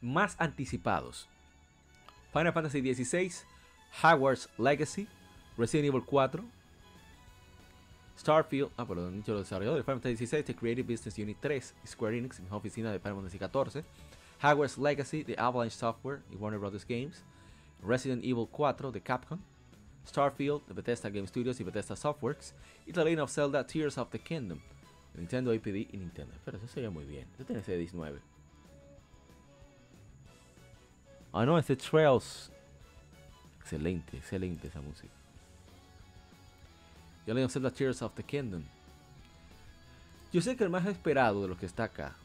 Más 0.00 0.34
anticipados. 0.40 1.28
Final 2.32 2.52
Fantasy 2.52 2.80
XVI, 2.92 3.32
Hogwarts 4.02 4.50
Legacy, 4.58 5.06
Resident 5.56 5.90
Evil 5.90 6.04
4, 6.04 6.44
Starfield, 8.18 8.72
ah, 8.76 8.84
han 8.88 9.18
dicho 9.18 9.32
los 9.32 9.42
desarrolladores, 9.42 9.84
Final 9.84 10.00
Fantasy 10.00 10.26
XVI, 10.26 10.42
The 10.42 10.56
Creative 10.56 10.92
Business 10.92 11.16
Unit 11.18 11.36
3, 11.40 11.74
Square 11.86 12.18
Enix, 12.18 12.40
misma 12.40 12.56
oficina 12.56 12.90
de 12.90 12.98
Final 12.98 13.18
Fantasy 13.18 13.38
XIV, 13.38 13.84
Hogwarts 14.42 14.76
Legacy, 14.76 15.22
de 15.22 15.36
Avalanche 15.38 15.76
Software 15.76 16.22
y 16.32 16.34
Warner 16.34 16.58
Brothers 16.58 16.84
Games, 16.84 17.22
Resident 17.80 18.24
Evil 18.24 18.48
4, 18.50 18.90
de 18.90 19.00
Capcom, 19.00 19.38
Starfield, 20.08 20.66
de 20.66 20.74
Bethesda 20.74 21.10
Game 21.10 21.26
Studios 21.26 21.60
y 21.60 21.64
Bethesda 21.64 21.96
Softworks, 21.96 22.54
y 22.86 22.92
The 22.92 23.04
Legend 23.04 23.20
of 23.20 23.32
Zelda, 23.32 23.66
Tears 23.66 23.98
of 23.98 24.10
the 24.10 24.18
Kingdom, 24.18 24.58
Nintendo 25.14 25.52
APD 25.52 25.88
y 25.92 25.96
Nintendo. 25.96 26.34
Pero 26.44 26.58
eso 26.58 26.68
sería 26.68 26.90
muy 26.90 27.04
bien, 27.04 27.26
eso 27.34 27.44
tiene 27.44 27.60
ese 27.60 27.76
19. 27.76 28.20
Ah, 31.32 31.44
no, 31.44 31.58
este 31.58 31.76
Trails. 31.76 32.50
Excelente, 33.60 34.16
excelente 34.16 34.68
esa 34.68 34.80
música. 34.80 35.12
Yo 37.26 37.34
le 37.34 37.46
Zelda 37.50 37.70
Tears 37.70 38.00
of 38.00 38.14
the 38.14 38.22
Kingdom. 38.22 38.64
Yo 40.32 40.40
sé 40.40 40.56
que 40.56 40.64
el 40.64 40.70
más 40.70 40.86
esperado 40.86 41.42
de 41.42 41.48
los 41.48 41.58
que 41.58 41.66
está 41.66 41.84
acá 41.84 42.16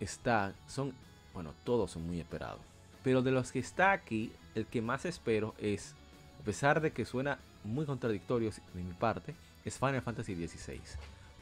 está. 0.00 0.54
Son. 0.66 0.94
Bueno, 1.34 1.52
todos 1.64 1.90
son 1.90 2.06
muy 2.06 2.18
esperados. 2.18 2.60
Pero 3.04 3.20
de 3.20 3.30
los 3.30 3.52
que 3.52 3.58
está 3.58 3.92
aquí, 3.92 4.32
el 4.54 4.66
que 4.66 4.80
más 4.80 5.04
espero 5.04 5.54
es. 5.58 5.94
A 6.42 6.44
pesar 6.44 6.80
de 6.80 6.90
que 6.90 7.04
suena 7.04 7.38
muy 7.62 7.86
contradictorio 7.86 8.50
de 8.50 8.82
mi 8.82 8.92
parte, 8.94 9.32
es 9.64 9.78
Final 9.78 10.02
Fantasy 10.02 10.34
XVI. 10.34 10.80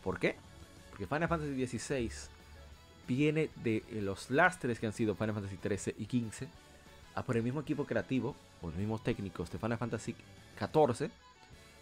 ¿Por 0.05 0.19
qué? 0.19 0.37
Porque 0.91 1.07
Final 1.07 1.27
Fantasy 1.27 1.67
XVI 1.67 2.11
viene 3.09 3.49
de 3.65 3.83
los 4.03 4.31
lastres 4.31 4.79
que 4.79 4.87
han 4.87 4.93
sido 4.93 5.15
Final 5.15 5.35
Fantasy 5.35 5.57
XIII 5.57 5.95
y 5.99 6.05
XV 6.05 6.49
a 7.15 7.23
por 7.23 7.39
el 7.39 7.43
mismo 7.43 7.63
equipo 7.63 7.87
creativo 7.87 8.37
o 8.61 8.67
los 8.67 8.77
mismos 8.77 9.03
técnicos 9.03 9.51
de 9.51 9.59
Final 9.59 9.79
Fantasy 9.79 10.15
XIV 10.59 11.11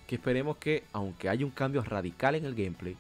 que 0.07 0.15
esperemos 0.15 0.57
que 0.59 0.85
aunque 0.93 1.29
haya 1.29 1.45
un 1.45 1.51
cambio 1.51 1.83
radical 1.83 2.37
en 2.37 2.45
el 2.45 2.55
gameplay 2.55 2.97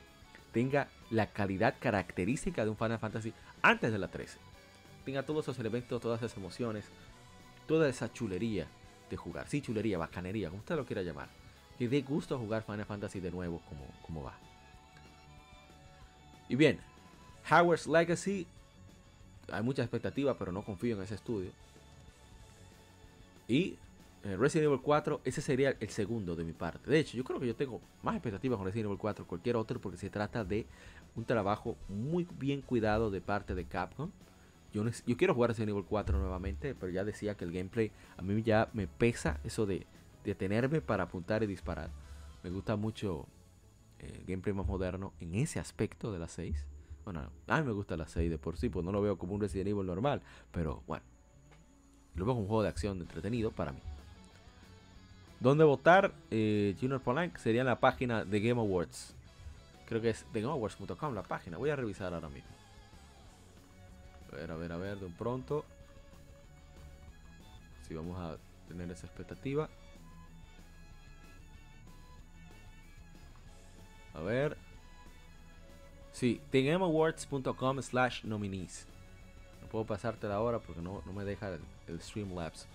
tenga 0.53 0.89
la 1.11 1.29
calidad 1.29 1.77
característica 1.79 2.64
de 2.64 2.71
un 2.71 2.77
Final 2.77 2.99
Fantasy 2.99 3.33
antes 3.62 3.93
de 3.93 3.99
la 3.99 4.09
13 4.09 4.39
tenga 5.05 5.23
todos 5.23 5.45
esos 5.45 5.59
elementos, 5.61 6.03
todas 6.03 6.21
esas 6.21 6.37
emociones, 6.37 6.87
toda 7.66 7.89
esa 7.89 8.12
chulería 8.12 8.66
de 9.09 9.16
jugar. 9.16 9.48
Sí, 9.48 9.61
chulería, 9.61 9.98
bacanería, 9.98 10.48
como 10.48 10.61
usted 10.61 10.76
lo 10.76 10.86
quiera 10.86 11.02
llamar. 11.02 11.28
Que 11.78 11.88
dé 11.88 12.02
gusto 12.02 12.38
jugar 12.38 12.62
Final 12.64 12.86
Fantasy 12.86 13.20
de 13.20 13.30
nuevo 13.30 13.61
como, 13.68 13.86
como 14.04 14.22
va. 14.22 14.34
Y 16.48 16.56
bien, 16.56 16.80
Howard's 17.50 17.86
Legacy. 17.86 18.46
Hay 19.50 19.62
mucha 19.62 19.82
expectativa, 19.82 20.36
pero 20.36 20.52
no 20.52 20.62
confío 20.62 20.96
en 20.96 21.02
ese 21.02 21.14
estudio. 21.14 21.50
Y 23.46 23.78
eh, 24.24 24.36
Resident 24.36 24.66
Evil 24.66 24.80
4, 24.82 25.22
ese 25.24 25.40
sería 25.40 25.76
el 25.80 25.88
segundo 25.88 26.36
de 26.36 26.44
mi 26.44 26.52
parte. 26.52 26.90
De 26.90 26.98
hecho, 26.98 27.16
yo 27.16 27.24
creo 27.24 27.40
que 27.40 27.46
yo 27.46 27.56
tengo 27.56 27.80
más 28.02 28.14
expectativas 28.14 28.59
con 28.59 28.66
Resident 28.66 28.86
Evil 28.86 28.98
4 28.98 29.24
que 29.24 29.28
cualquier 29.28 29.56
otro 29.56 29.80
porque 29.80 29.96
se 29.96 30.11
trata 30.11 30.44
de 30.44 30.66
un 31.16 31.24
trabajo 31.24 31.76
muy 31.88 32.26
bien 32.38 32.61
cuidado 32.61 33.11
de 33.11 33.20
parte 33.20 33.54
de 33.54 33.64
Capcom. 33.64 34.11
Yo, 34.73 34.85
quiero 35.16 35.35
jugar 35.35 35.51
Resident 35.51 35.71
Evil 35.71 35.85
4 35.89 36.19
nuevamente, 36.19 36.75
pero 36.75 36.93
ya 36.93 37.05
decía 37.05 37.37
que 37.37 37.45
el 37.45 37.53
gameplay 37.53 37.91
a 38.16 38.23
mí 38.23 38.43
ya 38.43 38.69
me 38.75 38.87
pesa 38.87 39.41
eso 39.45 39.64
de 39.64 39.87
detenerme 40.25 40.81
para 40.81 41.05
apuntar 41.05 41.43
y 41.43 41.47
disparar. 41.47 41.91
Me 42.43 42.51
gusta 42.51 42.77
mucho 42.77 43.27
el 43.99 44.11
eh, 44.11 44.25
gameplay 44.27 44.55
más 44.55 44.66
moderno 44.66 45.12
en 45.21 45.35
ese 45.35 45.59
aspecto 45.59 46.12
de 46.12 46.19
la 46.19 46.29
6. 46.29 46.66
Bueno, 47.05 47.31
a 47.47 47.61
mí 47.61 47.66
me 47.66 47.73
gusta 47.73 47.97
la 47.97 48.07
6 48.07 48.31
de 48.31 48.39
por 48.39 48.59
sí, 48.59 48.69
pues 48.69 48.85
no 48.85 48.93
lo 48.93 49.01
veo 49.01 49.16
como 49.16 49.35
un 49.35 49.41
Resident 49.41 49.69
Evil 49.69 49.87
normal, 49.87 50.21
pero 50.53 50.83
bueno, 50.87 51.05
lo 52.14 52.27
veo 52.27 52.35
como 52.35 52.43
un 52.43 52.49
juego 52.49 52.62
de 52.62 52.69
acción 52.69 53.01
entretenido 53.01 53.51
para 53.51 53.73
mí. 53.73 53.81
¿Dónde 55.41 55.64
votar? 55.64 56.12
Eh, 56.31 56.77
Junior 56.81 57.01
Polank 57.01 57.39
sería 57.39 57.62
en 57.62 57.69
la 57.69 57.81
página 57.81 58.25
de 58.25 58.41
Game 58.41 58.61
Awards. 58.61 59.14
Creo 59.87 60.03
que 60.03 60.11
es 60.11 60.25
TheGameAwards.com 60.33 61.14
la 61.14 61.23
página. 61.23 61.57
Voy 61.57 61.71
a 61.71 61.77
revisar 61.77 62.12
ahora 62.12 62.29
mismo. 62.29 62.57
A 64.33 64.37
ver, 64.37 64.51
a 64.51 64.57
ver, 64.57 64.72
a 64.72 64.76
ver, 64.76 64.99
de 64.99 65.07
un 65.07 65.12
pronto. 65.14 65.64
Si 67.87 67.95
vamos 67.95 68.18
a 68.18 68.37
tener 68.68 68.91
esa 68.91 69.07
expectativa. 69.07 69.68
A 74.14 74.20
ver. 74.20 74.57
Sí, 76.12 76.41
thegameawards.com 76.51 77.83
slash 77.83 78.24
nominees. 78.24 78.87
No 79.62 79.68
puedo 79.68 79.85
pasarte 79.85 80.26
la 80.26 80.41
hora 80.41 80.59
porque 80.59 80.83
no, 80.83 81.03
me 81.14 81.24
deja 81.24 81.49
el, 81.49 81.61
el 81.87 82.01
Streamlabs 82.01 82.66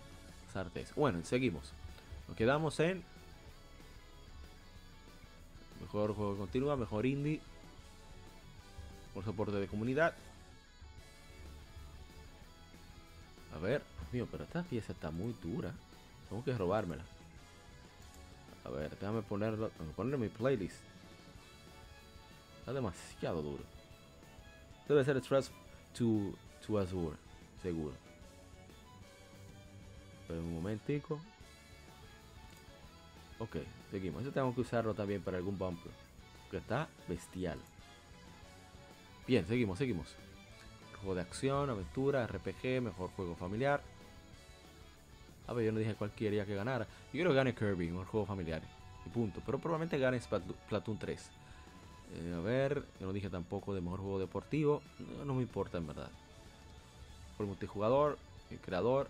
pasarte 0.54 0.86
Bueno, 0.96 1.20
seguimos. 1.24 1.74
Nos 2.28 2.38
quedamos 2.38 2.80
en 2.80 3.04
mejor 5.82 6.16
juego 6.16 6.38
continua, 6.38 6.76
mejor 6.76 7.06
indie, 7.06 7.42
por 9.14 9.24
soporte 9.26 9.58
de 9.58 9.68
comunidad. 9.68 10.14
A 13.56 13.60
ver, 13.60 13.82
mío, 14.12 14.28
pero 14.32 14.44
esta 14.44 14.64
pieza 14.64 14.94
está 14.94 15.12
muy 15.12 15.34
dura. 15.42 15.74
Tengo 16.30 16.44
que 16.44 16.58
robármela. 16.58 17.04
A 18.66 18.70
ver, 18.70 18.92
déjame 18.92 19.22
ponerlo, 19.22 19.70
ponerlo 19.96 20.16
en 20.16 20.22
mi 20.22 20.30
playlist. 20.30 20.78
Está 22.60 22.74
demasiado 22.74 23.42
duro. 23.42 23.64
Debe 24.88 25.04
ser 25.04 25.22
Trust 25.22 25.52
to, 25.98 26.34
to 26.66 26.80
Azure, 26.80 27.18
seguro. 27.62 27.96
Pero 30.28 30.40
un 30.40 30.56
momentico. 30.56 31.20
Ok, 33.40 33.58
seguimos. 33.92 34.22
Eso 34.22 34.32
tengo 34.32 34.54
que 34.56 34.62
usarlo 34.62 34.94
también 34.94 35.22
para 35.22 35.38
algún 35.38 35.58
bumper. 35.58 35.92
Que 36.50 36.58
está 36.58 36.88
bestial. 37.08 37.60
Bien, 39.28 39.46
seguimos, 39.46 39.78
seguimos. 39.78 40.16
Juego 41.04 41.16
de 41.16 41.22
acción, 41.22 41.70
aventura, 41.70 42.26
RPG, 42.26 42.82
mejor 42.82 43.10
juego 43.12 43.36
familiar. 43.36 43.82
A 45.48 45.54
ver, 45.54 45.66
yo 45.66 45.72
no 45.74 45.80
dije 45.80 45.96
cuál 45.96 46.12
quería 46.12 46.46
que 46.46 46.56
ganara. 46.56 46.86
Yo 46.86 47.12
quiero 47.12 47.32
que 47.32 47.36
gane 47.36 47.54
Kirby, 47.54 47.90
mejor 47.90 48.06
juego 48.08 48.26
familiar. 48.26 48.62
Y 49.06 49.10
punto. 49.10 49.42
Pero 49.46 49.60
probablemente 49.60 49.98
gane 50.00 50.22
Splatoon 50.22 50.98
3. 50.98 51.30
Eh, 52.16 52.34
a 52.38 52.40
ver, 52.40 52.86
yo 53.02 53.08
no 53.08 53.12
dije 53.12 53.30
tampoco 53.30 53.76
de 53.76 53.82
mejor 53.82 54.00
juego 54.00 54.20
deportivo. 54.20 54.82
No, 55.26 55.34
me 55.34 55.42
importa 55.42 55.78
en 55.78 55.88
verdad. 55.88 56.10
Por 57.36 57.48
multijugador, 57.48 58.18
el 58.50 58.60
creador. 58.60 59.10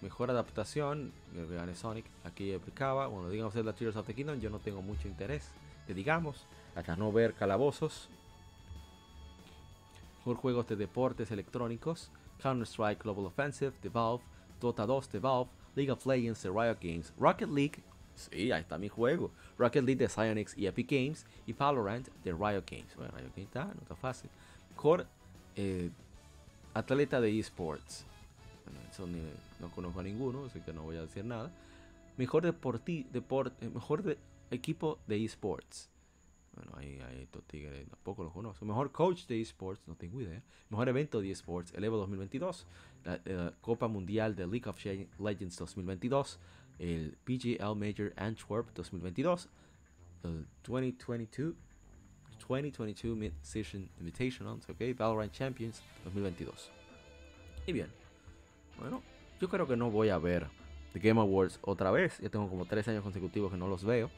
Mejor 0.00 0.30
adaptación, 0.30 1.12
que 1.34 1.54
gane 1.54 1.74
Sonic. 1.74 2.06
Aquí 2.24 2.54
aplicaba. 2.54 3.08
Bueno, 3.08 3.28
digan 3.28 3.48
ustedes 3.48 3.66
la 3.66 3.74
Tears 3.74 3.96
of 3.96 4.06
the 4.06 4.14
Kingdom. 4.14 4.40
Yo 4.40 4.48
no 4.48 4.58
tengo 4.58 4.80
mucho 4.80 5.06
interés, 5.06 5.50
que 5.86 5.92
digamos. 5.92 6.46
Hasta 6.74 6.96
no 6.96 7.12
ver 7.12 7.34
calabozos. 7.34 8.08
Mejor 10.28 10.42
juegos 10.42 10.66
de 10.66 10.76
deportes 10.76 11.30
electrónicos. 11.30 12.10
Counter-Strike 12.42 13.02
Global 13.02 13.24
Offensive, 13.24 13.72
The 13.80 13.88
Valve, 13.88 14.22
Dota 14.60 14.84
2, 14.84 15.08
The 15.08 15.20
Valve, 15.20 15.48
League 15.74 15.90
of 15.90 16.04
Legends, 16.04 16.42
The 16.42 16.50
Riot 16.50 16.76
Games, 16.82 17.14
Rocket 17.18 17.48
League, 17.48 17.82
Sí, 18.14 18.52
ahí 18.52 18.60
está 18.60 18.76
mi 18.76 18.90
juego. 18.90 19.30
Rocket 19.56 19.84
League 19.84 19.98
de 19.98 20.06
Psyonix 20.06 20.54
y 20.58 20.66
Epic 20.66 20.90
Games. 20.90 21.24
Y 21.46 21.54
Valorant 21.54 22.08
de 22.24 22.32
Riot 22.32 22.64
Games. 22.70 22.94
Bueno, 22.94 23.10
Riot 23.16 23.30
Games 23.30 23.46
está, 23.46 23.64
no 23.64 23.80
está 23.80 23.96
fácil. 23.96 24.28
Mejor 24.70 25.06
eh, 25.56 25.88
atleta 26.74 27.22
de 27.22 27.38
esports. 27.38 28.04
Bueno, 28.98 29.30
no 29.60 29.70
conozco 29.70 30.00
a 30.00 30.02
ninguno, 30.02 30.44
así 30.44 30.60
que 30.60 30.74
no 30.74 30.82
voy 30.82 30.96
a 30.96 31.02
decir 31.02 31.24
nada. 31.24 31.50
Mejor 32.18 32.42
deporti, 32.42 33.06
deport, 33.12 33.54
eh, 33.62 33.70
mejor 33.72 34.02
de, 34.02 34.18
equipo 34.50 34.98
de 35.06 35.24
esports. 35.24 35.88
Bueno, 36.58 36.72
ahí, 36.76 37.00
ahí 37.08 37.22
estos 37.22 37.44
tigres 37.44 37.88
tampoco 37.88 38.24
los 38.24 38.32
conozco. 38.32 38.64
Mejor 38.64 38.92
coach 38.92 39.26
de 39.26 39.40
esports, 39.40 39.80
no 39.86 39.94
tengo 39.94 40.20
idea. 40.20 40.42
Mejor 40.70 40.88
evento 40.88 41.20
de 41.20 41.30
esports, 41.30 41.72
el 41.74 41.84
Evo 41.84 41.96
2022. 41.96 42.66
La 43.04 43.20
eh, 43.24 43.50
Copa 43.60 43.88
Mundial 43.88 44.34
de 44.34 44.46
League 44.46 44.68
of 44.68 44.76
Legends 45.18 45.56
2022 45.56 46.38
el 46.78 47.16
PGL 47.24 47.74
Major 47.74 48.12
Antwerp 48.16 48.72
2022, 48.74 49.48
el 50.24 50.46
2022 50.62 51.54
2022 52.48 53.16
Mid-Season 53.16 53.90
Invitational, 53.98 54.54
ok, 54.68 54.96
Valorant 54.96 55.32
Champions 55.32 55.82
2022. 56.04 56.70
Y 57.66 57.72
bien, 57.72 57.88
bueno, 58.78 59.02
yo 59.40 59.48
creo 59.48 59.66
que 59.66 59.76
no 59.76 59.90
voy 59.90 60.08
a 60.08 60.18
ver 60.18 60.46
The 60.92 61.00
Game 61.00 61.20
Awards 61.20 61.58
otra 61.62 61.90
vez. 61.90 62.18
Ya 62.20 62.30
tengo 62.30 62.48
como 62.48 62.64
tres 62.64 62.86
años 62.88 63.02
consecutivos 63.02 63.50
que 63.50 63.58
no 63.58 63.68
los 63.68 63.84
veo. 63.84 64.10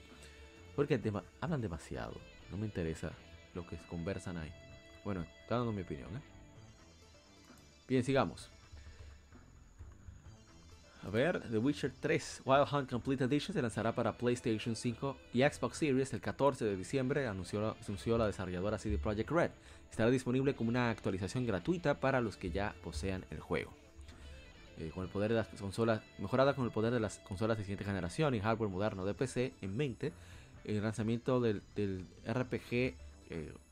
Porque 0.80 0.98
hablan 1.42 1.60
demasiado. 1.60 2.14
No 2.50 2.56
me 2.56 2.64
interesa 2.64 3.12
lo 3.52 3.66
que 3.66 3.76
conversan 3.90 4.38
ahí. 4.38 4.50
Bueno, 5.04 5.26
está 5.42 5.62
mi 5.62 5.82
opinión. 5.82 6.08
¿eh? 6.16 6.20
Bien, 7.86 8.02
sigamos. 8.02 8.48
A 11.04 11.10
ver, 11.10 11.42
The 11.50 11.58
Witcher 11.58 11.92
3 12.00 12.42
Wild 12.46 12.66
Hunt 12.72 12.88
Complete 12.88 13.24
Edition 13.24 13.52
se 13.52 13.60
lanzará 13.60 13.94
para 13.94 14.16
PlayStation 14.16 14.74
5 14.74 15.18
y 15.34 15.42
Xbox 15.42 15.76
Series 15.76 16.14
el 16.14 16.22
14 16.22 16.64
de 16.64 16.76
diciembre, 16.78 17.26
anunció, 17.26 17.76
anunció 17.84 18.16
la 18.16 18.26
desarrolladora 18.26 18.78
CD 18.78 18.96
Projekt 18.96 19.30
Red. 19.30 19.50
Estará 19.90 20.08
disponible 20.08 20.54
como 20.54 20.70
una 20.70 20.88
actualización 20.88 21.44
gratuita 21.44 22.00
para 22.00 22.22
los 22.22 22.38
que 22.38 22.52
ya 22.52 22.74
posean 22.82 23.26
el 23.30 23.40
juego. 23.40 23.70
Eh, 24.78 24.90
con 24.94 25.04
el 25.04 25.10
poder 25.10 25.32
de 25.32 25.36
las 25.36 25.48
consolas, 25.48 26.00
mejorada 26.16 26.54
con 26.54 26.64
el 26.64 26.70
poder 26.70 26.90
de 26.90 27.00
las 27.00 27.18
consolas 27.18 27.58
de 27.58 27.64
siguiente 27.64 27.84
generación 27.84 28.34
y 28.34 28.40
hardware 28.40 28.70
moderno 28.70 29.04
de 29.04 29.12
PC 29.12 29.52
en 29.60 29.76
mente, 29.76 30.14
el 30.64 30.82
lanzamiento 30.82 31.40
del, 31.40 31.62
RPG, 32.26 32.72
eh, 32.72 32.94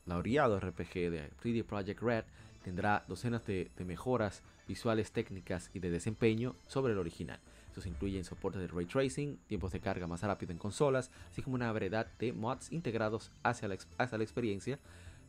laureado 0.07 0.59
RPG 0.61 1.11
de 1.11 1.31
CD 1.43 1.65
Projekt 1.65 2.03
Red, 2.03 2.25
tendrá 2.63 3.05
docenas 3.09 3.45
de, 3.47 3.71
mejoras 3.85 4.43
visuales, 4.67 5.13
técnicas 5.13 5.71
y 5.73 5.81
de 5.81 5.91
desempeño 5.91 6.55
sobre 6.67 6.93
el 6.93 6.99
original. 6.99 7.39
Estos 7.69 7.87
incluyen 7.87 8.25
soporte 8.25 8.59
de 8.59 8.67
ray 8.67 8.87
tracing, 8.87 9.39
tiempos 9.47 9.73
de 9.73 9.81
carga 9.81 10.07
más 10.07 10.23
rápido 10.23 10.53
en 10.53 10.59
consolas, 10.59 11.11
así 11.31 11.43
como 11.43 11.55
una 11.55 11.73
variedad 11.73 12.07
de 12.19 12.33
mods 12.33 12.73
integrados 12.73 13.31
hacia 13.43 13.69
la, 13.69 13.79
hacia 13.99 14.19
la 14.19 14.25
experiencia, 14.25 14.79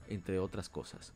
entre 0.07 0.39
otras 0.39 0.69
cosas. 0.69 1.13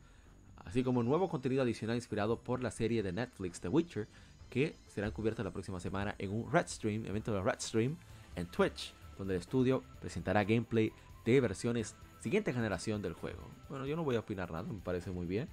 Así 0.64 0.82
como 0.82 1.02
nuevo 1.02 1.28
contenido 1.28 1.62
adicional 1.62 1.96
inspirado 1.96 2.38
por 2.38 2.62
la 2.62 2.70
serie 2.70 3.02
de 3.02 3.12
Netflix 3.12 3.60
The 3.60 3.68
Witcher, 3.68 4.08
que 4.48 4.76
serán 4.86 5.10
cubiertos 5.10 5.44
la 5.44 5.50
próxima 5.50 5.80
semana 5.80 6.14
en 6.18 6.30
un 6.30 6.50
Red 6.50 6.68
Stream, 6.68 7.04
evento 7.06 7.34
de 7.34 7.42
Red 7.42 7.60
Stream 7.60 7.96
en 8.36 8.46
Twitch, 8.46 8.94
donde 9.18 9.34
el 9.34 9.40
estudio 9.40 9.82
presentará 10.00 10.44
gameplay 10.44 10.92
de 11.24 11.40
versiones 11.40 11.96
siguiente 12.20 12.52
generación 12.52 13.02
del 13.02 13.12
juego. 13.12 13.42
Bueno, 13.68 13.86
yo 13.86 13.96
no 13.96 14.04
voy 14.04 14.16
a 14.16 14.20
opinar 14.20 14.50
nada, 14.50 14.64
me 14.64 14.80
parece 14.80 15.10
muy 15.10 15.26
bien. 15.26 15.48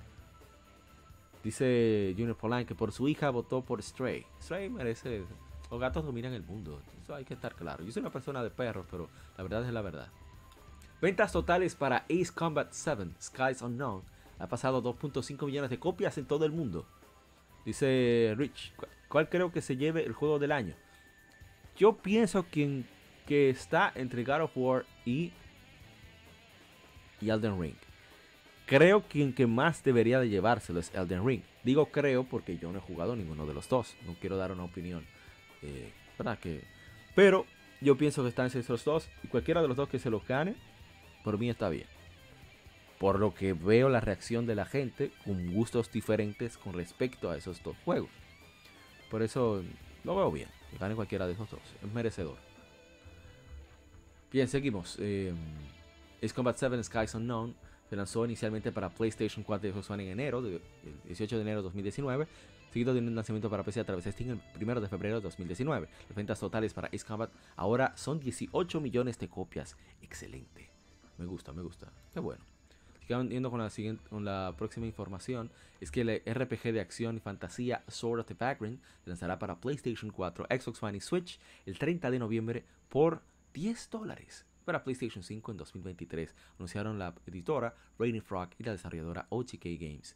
Dice 1.43 2.13
Junior 2.15 2.37
Polanco 2.37 2.67
que 2.67 2.75
por 2.75 2.91
su 2.91 3.07
hija 3.07 3.29
votó 3.29 3.63
por 3.63 3.81
Stray. 3.81 4.25
Stray 4.41 4.69
merece. 4.69 5.23
Los 5.69 5.79
gatos 5.79 6.05
dominan 6.05 6.33
el 6.33 6.43
mundo. 6.43 6.81
Eso 7.01 7.15
hay 7.15 7.25
que 7.25 7.33
estar 7.33 7.55
claro. 7.55 7.83
Yo 7.83 7.91
soy 7.91 8.01
una 8.01 8.11
persona 8.11 8.43
de 8.43 8.51
perros, 8.51 8.85
pero 8.91 9.09
la 9.37 9.43
verdad 9.43 9.65
es 9.65 9.73
la 9.73 9.81
verdad. 9.81 10.07
Ventas 11.01 11.31
totales 11.31 11.75
para 11.75 12.05
Ace 12.09 12.31
Combat 12.33 12.67
7 12.71 13.07
Skies 13.19 13.61
Unknown. 13.61 14.03
Ha 14.37 14.47
pasado 14.47 14.83
2.5 14.83 15.45
millones 15.45 15.69
de 15.69 15.79
copias 15.79 16.17
en 16.17 16.25
todo 16.25 16.45
el 16.45 16.51
mundo. 16.51 16.85
Dice 17.65 18.33
Rich. 18.37 18.73
¿Cuál 19.07 19.29
creo 19.29 19.51
que 19.51 19.61
se 19.61 19.77
lleve 19.77 20.05
el 20.05 20.13
juego 20.13 20.39
del 20.39 20.51
año? 20.51 20.75
Yo 21.75 21.97
pienso 21.97 22.45
que, 22.49 22.83
que 23.25 23.49
está 23.49 23.91
entre 23.95 24.23
God 24.23 24.41
of 24.41 24.51
War 24.55 24.85
y, 25.05 25.31
y 27.19 27.29
Elden 27.29 27.59
Ring. 27.61 27.75
Creo 28.65 29.01
que 29.01 29.09
quien 29.09 29.33
que 29.33 29.47
más 29.47 29.83
debería 29.83 30.19
de 30.19 30.29
llevárselo 30.29 30.79
es 30.79 30.93
Elden 30.93 31.25
Ring. 31.25 31.41
Digo 31.63 31.87
creo 31.87 32.23
porque 32.23 32.57
yo 32.57 32.71
no 32.71 32.79
he 32.79 32.81
jugado 32.81 33.15
ninguno 33.15 33.45
de 33.45 33.53
los 33.53 33.67
dos. 33.67 33.95
No 34.05 34.15
quiero 34.15 34.37
dar 34.37 34.51
una 34.51 34.63
opinión. 34.63 35.05
Eh. 35.61 35.91
Que, 36.39 36.63
pero 37.15 37.45
yo 37.81 37.97
pienso 37.97 38.21
que 38.21 38.29
están 38.29 38.45
entre 38.45 38.61
esos 38.61 38.85
dos. 38.85 39.09
Y 39.23 39.27
cualquiera 39.27 39.61
de 39.61 39.67
los 39.67 39.75
dos 39.75 39.89
que 39.89 39.99
se 39.99 40.09
los 40.09 40.25
gane, 40.25 40.55
por 41.23 41.37
mí 41.37 41.49
está 41.49 41.67
bien. 41.67 41.87
Por 42.99 43.19
lo 43.19 43.33
que 43.33 43.53
veo 43.53 43.89
la 43.89 43.99
reacción 43.99 44.45
de 44.45 44.55
la 44.55 44.65
gente 44.65 45.11
con 45.25 45.51
gustos 45.53 45.91
diferentes 45.91 46.57
con 46.57 46.73
respecto 46.73 47.29
a 47.29 47.37
esos 47.37 47.61
dos 47.63 47.75
juegos. 47.83 48.11
Por 49.09 49.21
eso 49.21 49.63
lo 50.03 50.15
veo 50.15 50.31
bien. 50.31 50.47
Que 50.69 50.77
gane 50.77 50.95
cualquiera 50.95 51.27
de 51.27 51.33
esos 51.33 51.49
dos. 51.49 51.61
Es 51.83 51.91
merecedor. 51.91 52.50
Bien, 54.31 54.47
seguimos. 54.47 54.95
Eh, 54.99 55.33
Ace 56.23 56.33
Combat 56.33 56.55
7 56.55 56.81
Skies 56.83 57.15
Unknown 57.15 57.53
se 57.89 57.97
lanzó 57.97 58.23
inicialmente 58.23 58.71
para 58.71 58.89
PlayStation 58.89 59.43
4 59.43 59.67
y 59.67 59.71
Xbox 59.73 59.89
One 59.89 60.03
en 60.03 60.11
enero, 60.11 60.39
el 60.39 60.61
18 61.05 61.35
de 61.35 61.41
enero 61.41 61.57
de 61.57 61.63
2019, 61.63 62.27
seguido 62.71 62.93
de 62.93 63.01
un 63.01 63.13
lanzamiento 63.13 63.49
para 63.49 63.63
PC 63.63 63.81
a 63.81 63.83
través 63.83 64.05
de 64.05 64.13
Steam 64.13 64.39
el 64.57 64.63
1 64.63 64.79
de 64.79 64.87
febrero 64.87 65.15
de 65.17 65.21
2019. 65.21 65.89
Las 66.07 66.15
ventas 66.15 66.39
totales 66.39 66.73
para 66.73 66.87
Ace 66.87 67.05
Combat 67.05 67.29
ahora 67.57 67.91
son 67.97 68.21
18 68.21 68.79
millones 68.79 69.19
de 69.19 69.27
copias. 69.27 69.75
Excelente. 70.01 70.69
Me 71.17 71.25
gusta, 71.25 71.51
me 71.51 71.61
gusta. 71.61 71.91
Qué 72.13 72.21
bueno. 72.21 72.41
Yendo 73.09 73.51
con 73.51 73.59
la, 73.59 73.69
siguiente, 73.69 74.01
con 74.09 74.23
la 74.23 74.53
próxima 74.57 74.85
información, 74.85 75.51
es 75.81 75.91
que 75.91 76.01
el 76.01 76.21
RPG 76.25 76.71
de 76.71 76.79
acción 76.79 77.17
y 77.17 77.19
fantasía 77.19 77.83
Sword 77.89 78.21
of 78.21 78.27
the 78.27 78.35
Background 78.35 78.79
se 79.03 79.09
lanzará 79.09 79.37
para 79.37 79.59
PlayStation 79.59 80.09
4, 80.11 80.47
Xbox 80.49 80.81
One 80.81 80.97
y 80.97 81.01
Switch 81.01 81.37
el 81.65 81.77
30 81.77 82.09
de 82.09 82.19
noviembre 82.19 82.63
por 82.87 83.21
10 83.53 83.89
dólares 83.89 84.45
para 84.65 84.83
PlayStation 84.83 85.23
5 85.23 85.51
en 85.51 85.57
2023, 85.57 86.35
anunciaron 86.57 86.99
la 86.99 87.13
editora 87.25 87.75
Rainy 87.97 88.21
Frog 88.21 88.49
y 88.59 88.63
la 88.63 88.71
desarrolladora 88.71 89.25
OTK 89.29 89.65
Games. 89.79 90.15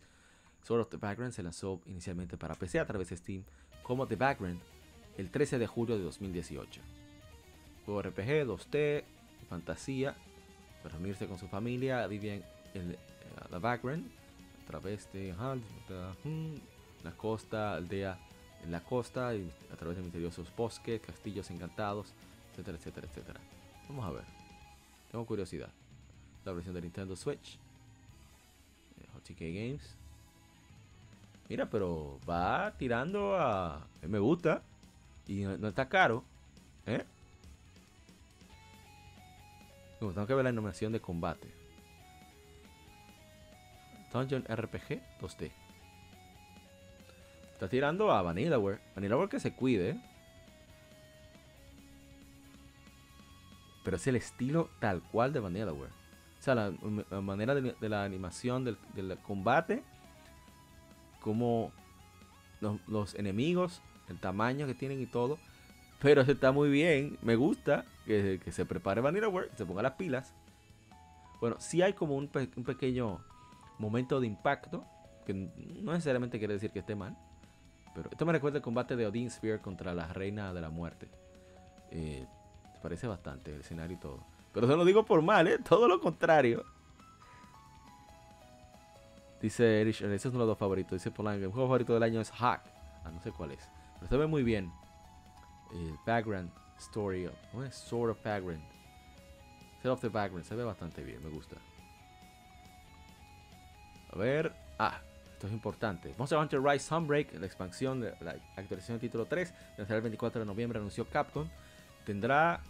Sword 0.64 0.82
of 0.82 0.90
the 0.90 0.98
Background 0.98 1.34
se 1.34 1.44
lanzó 1.44 1.82
inicialmente 1.86 2.38
para 2.38 2.56
PC 2.56 2.80
a 2.80 2.86
través 2.86 3.10
de 3.10 3.18
Steam 3.18 3.44
como 3.84 4.08
The 4.08 4.16
Background 4.16 4.60
el 5.18 5.30
13 5.30 5.60
de 5.60 5.68
julio 5.68 5.98
de 5.98 6.04
2018. 6.04 6.82
Juego 7.86 8.02
RPG, 8.02 8.46
2T, 8.46 9.04
fantasía, 9.50 10.16
para 10.84 10.98
unirse 10.98 11.28
con 11.28 11.38
su 11.38 11.48
familia, 11.48 12.06
viven 12.08 12.44
en 12.74 12.92
eh, 12.92 12.98
The 13.50 13.60
Background 13.60 14.10
a 14.64 14.68
través 14.68 15.12
de 15.14 15.34
la 17.04 17.12
costa, 17.12 17.76
aldea 17.76 18.18
en 18.64 18.72
la 18.72 18.84
costa, 18.84 19.36
y 19.36 19.52
a 19.72 19.76
través 19.76 19.98
de 19.98 20.04
misteriosos 20.04 20.52
bosques, 20.56 21.02
castillos 21.02 21.52
encantados, 21.52 22.14
etcétera, 22.56 22.78
etcétera, 22.78 23.08
etcétera. 23.08 23.40
Vamos 23.90 24.06
a 24.06 24.12
ver. 24.12 24.24
Tengo 25.12 25.26
curiosidad. 25.26 25.70
La 26.46 26.54
versión 26.54 26.74
de 26.74 26.82
Nintendo 26.82 27.16
Switch. 27.16 27.58
HTK 29.24 29.42
eh, 29.42 29.54
Games. 29.54 29.96
Mira, 31.50 31.70
pero 31.70 32.20
va 32.28 32.74
tirando 32.78 33.36
a... 33.36 33.86
Me 34.04 34.20
gusta. 34.20 34.62
Y 35.28 35.42
no, 35.42 35.68
está 35.68 35.90
caro. 35.90 36.24
¿Eh? 36.86 37.04
tengo 40.00 40.28
que 40.28 40.36
ver 40.36 40.44
la 40.44 40.50
animación 40.50 40.92
de 40.92 41.02
combate. 41.02 41.48
Dungeon 44.14 44.44
RPG 44.44 45.02
2D. 45.20 45.52
Está 47.54 47.68
tirando 47.68 48.12
a 48.12 48.22
Vanillaware. 48.22 48.80
Vanillaware 48.96 49.30
que 49.30 49.40
se 49.40 49.54
cuide. 49.54 50.00
Pero 53.86 53.98
es 53.98 54.08
el 54.08 54.16
estilo 54.16 54.70
tal 54.80 55.02
cual 55.04 55.32
de 55.32 55.40
Vanillaware. 55.40 55.92
O 56.40 56.44
sea, 56.44 56.56
la, 56.56 56.72
manera 57.22 57.54
de, 57.56 57.90
la 57.90 58.04
animación 58.04 58.66
del, 58.66 59.18
combate, 59.20 59.84
como 61.22 61.72
los, 62.88 63.14
enemigos, 63.16 63.82
el 64.10 64.20
tamaño 64.20 64.66
que 64.66 64.74
tienen 64.74 65.00
y 65.00 65.06
todo. 65.06 65.38
Pero 66.02 66.22
está 66.22 66.52
muy 66.52 66.70
bien, 66.70 67.18
me 67.22 67.36
gusta 67.36 67.86
que, 68.06 68.42
se 68.52 68.66
prepare 68.66 69.02
Vanillaware, 69.02 69.50
que 69.50 69.56
se 69.56 69.66
ponga 69.66 69.84
las 69.84 69.94
pilas. 69.94 70.34
Bueno, 71.40 71.58
sí 71.60 71.84
hay 71.84 71.94
como 71.94 72.16
un, 72.16 72.28
pequeño 72.28 73.24
momento 73.78 74.20
de 74.20 74.28
impacto, 74.28 74.84
que 75.28 75.34
no 75.34 75.94
necesariamente 75.94 76.40
quiere 76.40 76.56
decir 76.56 76.72
que 76.72 76.80
esté 76.80 76.96
mal. 76.96 77.16
Pero 77.94 78.10
esto 78.12 78.26
me 78.26 78.34
recuerda 78.34 78.58
el 78.58 78.64
combate 78.64 78.96
de 78.96 79.06
Odin 79.06 79.30
Sphere 79.30 79.62
contra 79.62 79.94
la 79.94 80.08
Reina 80.08 80.54
de 80.54 80.62
la 80.62 80.70
Muerte. 80.70 81.08
Eh, 81.92 82.26
parece 82.86 83.08
bastante 83.08 83.52
el 83.52 83.62
escenario 83.62 83.98
y 83.98 84.00
todo. 84.00 84.20
Pero 84.54 84.68
se 84.68 84.76
lo 84.76 84.86
digo 84.86 85.04
por 85.04 85.24
mal, 85.24 85.48
¿eh? 85.48 85.58
Todo 85.58 85.88
lo 85.88 86.00
contrario. 86.00 86.64
Dice 89.42 89.82
Erich, 89.82 90.02
ese 90.02 90.14
es 90.14 90.26
uno 90.26 90.34
de 90.34 90.40
los 90.42 90.50
dos 90.50 90.60
favoritos. 90.60 90.92
Dice 90.92 91.10
Polanco, 91.10 91.46
el 91.46 91.52
juego 91.52 91.68
favorito 91.68 91.96
del 91.96 92.04
año 92.04 92.22
es 92.22 92.30
Hack. 92.30 92.62
Ah, 93.04 93.10
no 93.10 93.20
sé 93.24 93.32
cuál 93.32 93.54
es. 93.54 93.68
Pero 93.96 94.08
se 94.08 94.18
ve 94.18 94.28
muy 94.28 94.44
bien. 94.44 94.72
El 95.74 95.98
background 96.06 96.52
story. 96.78 97.28
¿Cómo 97.50 97.64
es? 97.64 97.74
Sword 97.74 98.12
of 98.12 98.24
background. 98.24 98.64
Set 99.82 99.92
of 99.92 100.00
the 100.02 100.10
background. 100.10 100.46
Se 100.46 100.54
ve 100.54 100.64
bastante 100.64 101.04
bien, 101.04 101.24
me 101.24 101.32
gusta. 101.32 101.56
A 104.12 104.16
ver. 104.16 104.54
Ah, 104.78 105.02
esto 105.34 105.48
es 105.48 105.54
importante. 105.54 106.14
Monster 106.20 106.38
Hunter 106.38 106.62
Rise 106.62 106.88
Sunbreak, 106.88 107.34
la 107.34 107.48
expansión, 107.48 108.00
de 108.00 108.16
la 108.22 108.36
actualización 108.56 109.00
del 109.00 109.10
título 109.10 109.26
3, 109.26 109.54
el 109.80 110.02
24 110.02 110.42
de 110.42 110.46
noviembre 110.46 110.78
anunció 110.78 111.10
Capcom. 111.10 111.50
Tendrá 112.06 112.62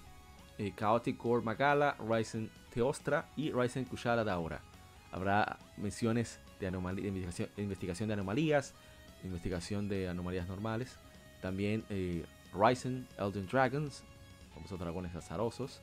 eh, 0.57 0.73
Chaotic 0.75 1.17
Core 1.17 1.43
Magala, 1.43 1.95
Ryzen 1.99 2.49
Teostra 2.73 3.29
y 3.35 3.51
Ryzen 3.51 3.85
Kushara 3.85 4.23
Daura. 4.23 4.61
Habrá 5.11 5.57
misiones 5.77 6.39
de, 6.59 6.67
investigación, 7.57 8.07
de 8.07 8.13
anomalías, 8.13 8.73
investigación 9.23 9.87
de 9.87 10.09
anomalías 10.09 10.47
normales. 10.47 10.97
También 11.41 11.83
eh, 11.89 12.25
Ryzen 12.53 13.07
Elden 13.17 13.47
Dragons, 13.47 14.03
famosos 14.53 14.79
dragones 14.79 15.15
azarosos. 15.15 15.81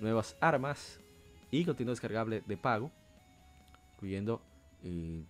Nuevas 0.00 0.36
armas 0.40 1.00
y 1.50 1.64
contenido 1.64 1.92
descargable 1.92 2.42
de 2.46 2.56
pago, 2.56 2.90
incluyendo 3.94 4.42
eh, 4.84 5.24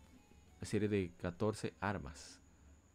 una 0.58 0.66
serie 0.66 0.88
de 0.88 1.12
14 1.20 1.72
armas 1.80 2.40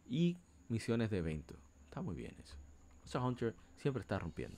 y 0.08 0.36
misiones 0.68 1.10
de 1.10 1.18
evento. 1.18 1.54
Está 1.84 2.02
muy 2.02 2.14
bien 2.14 2.34
eso. 2.42 2.56
Monster 3.00 3.22
Hunter 3.22 3.54
siempre 3.76 4.02
está 4.02 4.18
rompiendo. 4.18 4.56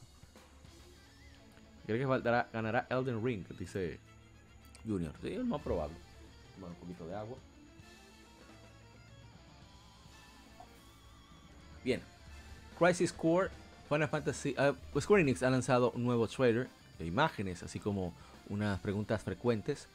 Creo 1.87 1.99
que 1.99 2.07
faltará, 2.07 2.49
ganará 2.53 2.87
Elden 2.91 3.24
Ring, 3.24 3.45
dice 3.59 4.01
Junior. 4.84 5.12
Sí, 5.22 5.28
es 5.28 5.45
más 5.45 5.62
probable. 5.62 5.97
Bueno, 6.59 6.74
un 6.74 6.80
poquito 6.80 7.07
de 7.07 7.14
agua. 7.14 7.39
Bien. 11.84 12.01
Crisis 12.76 13.12
Core, 13.12 13.51
Final 13.89 14.09
Fantasy. 14.09 14.57
Uh, 14.59 15.01
Square 15.01 15.22
Enix 15.22 15.45
ha 15.45 15.51
lanzado 15.51 15.93
un 15.93 16.03
nuevo 16.03 16.26
trailer 16.26 16.68
de 16.99 17.07
imágenes, 17.07 17.62
así 17.62 17.78
como 17.78 18.12
unas 18.49 18.80
preguntas 18.80 19.22
frecuentes 19.22 19.87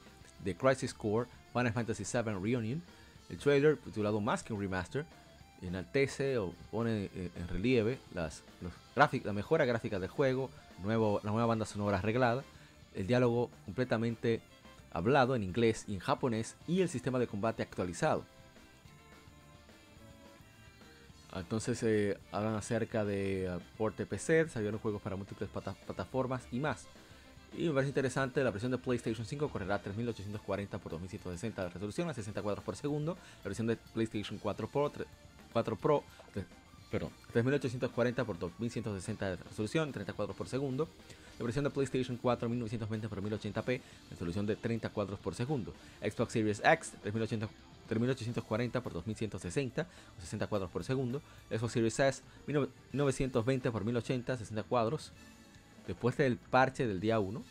de 0.44 0.56
Crisis 0.56 0.94
Core, 0.94 1.28
Final 1.52 1.74
Fantasy 1.74 2.06
VII 2.06 2.34
Reunion. 2.42 2.82
El 3.30 3.38
trailer, 3.38 3.78
titulado 3.78 4.22
Más 4.22 4.44
que 4.44 4.54
un 4.54 4.62
remaster, 4.62 5.06
enaltece 5.62 6.38
o 6.38 6.54
pone 6.72 7.10
eh, 7.14 7.32
en 7.36 7.48
relieve 7.50 8.00
las, 8.14 8.44
la 8.96 9.34
mejora 9.34 9.66
gráfica 9.66 10.00
del 10.00 10.10
juego, 10.10 10.50
nuevo, 10.82 11.22
la 11.24 11.32
nueva 11.32 11.48
banda 11.48 11.66
sonora 11.66 11.98
arreglada, 12.00 12.44
el 12.94 13.08
diálogo 13.08 13.50
completamente 13.66 14.42
hablado 14.92 15.36
en 15.36 15.44
inglés 15.44 15.86
y 15.88 15.94
en 15.94 16.00
japonés 16.00 16.56
y 16.68 16.82
el 16.82 16.90
sistema 16.90 17.20
de 17.20 17.28
combate 17.28 17.64
actualizado. 17.64 18.26
Entonces 21.34 21.82
eh, 21.84 22.18
hablan 22.32 22.56
acerca 22.56 23.06
de 23.06 23.50
uh, 23.56 23.78
porte 23.78 24.06
PC, 24.06 24.50
salieron 24.50 24.80
juegos 24.80 25.02
para 25.02 25.16
múltiples 25.16 25.50
plataformas 25.50 26.46
y 26.52 26.60
más. 26.60 26.88
Y 27.58 27.68
me 27.68 27.74
parece 27.74 27.90
interesante, 27.90 28.44
la 28.44 28.52
versión 28.52 28.72
de 28.72 28.78
PlayStation 28.78 29.26
5 29.26 29.50
correrá 29.50 29.80
3840 29.82 30.78
x 30.78 30.90
2160 30.90 31.64
de 31.64 31.70
resolución 31.70 32.10
a 32.10 32.14
60 32.14 32.42
cuadros 32.42 32.64
por 32.64 32.76
segundo. 32.76 33.18
La 33.44 33.46
versión 33.46 33.68
de 33.68 33.78
PlayStation 33.78 34.40
4 34.40 34.68
Pro 34.70 34.92
4 35.54 35.76
Pro, 35.76 36.04
perdón, 36.92 37.12
3840 37.32 38.22
x 38.22 38.40
2160 38.40 39.30
de 39.30 39.36
resolución, 39.38 39.92
30 39.92 40.14
cuadros 40.14 40.36
por 40.36 40.48
segundo. 40.48 40.90
La 41.40 41.46
versión 41.46 41.64
de 41.64 41.72
PlayStation 41.72 42.18
4 42.18 42.50
1920 42.50 43.08
x 43.08 43.18
1080p, 43.18 43.82
resolución 44.12 44.46
de 44.46 44.56
30 44.58 44.90
cuadros 44.90 45.18
por 45.20 45.34
segundo. 45.34 45.74
Xbox 46.02 46.34
Series 46.34 46.62
X 46.64 46.92
3840 47.90 48.80
x 48.80 48.94
2160, 48.94 49.88
60 50.20 50.48
cuadros 50.48 50.70
por 50.70 50.84
segundo. 50.84 51.22
Xbox 51.50 51.74
Series 51.74 52.00
S 52.00 52.22
1920 52.46 53.70
x 53.70 53.84
1080, 53.84 54.38
60 54.38 54.64
cuadros. 54.64 55.12
Después 55.88 56.18
del 56.18 56.38
parche 56.38 56.86
del 56.86 57.00
día 57.00 57.20
1. 57.20 57.42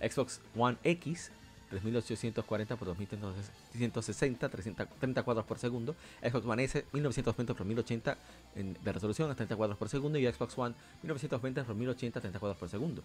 Xbox 0.00 0.40
One 0.56 0.76
X 0.82 1.30
3840 1.70 2.76
por 2.76 2.88
2160, 2.88 4.48
30 4.48 5.22
cuadros 5.22 5.46
por 5.46 5.58
segundo. 5.58 5.94
Xbox 6.22 6.46
One 6.46 6.64
S 6.64 6.84
1920 6.92 7.54
por 7.54 7.66
1080 7.66 8.18
de 8.56 8.92
resolución 8.92 9.30
a 9.30 9.34
30 9.34 9.56
cuadros 9.56 9.78
por 9.78 9.88
segundo. 9.88 10.18
Y 10.18 10.30
Xbox 10.30 10.56
One 10.58 10.74
1920 11.02 11.64
por 11.64 11.74
1080 11.74 12.20
30 12.20 12.38
cuadros 12.38 12.58
por 12.58 12.68
segundo. 12.68 13.02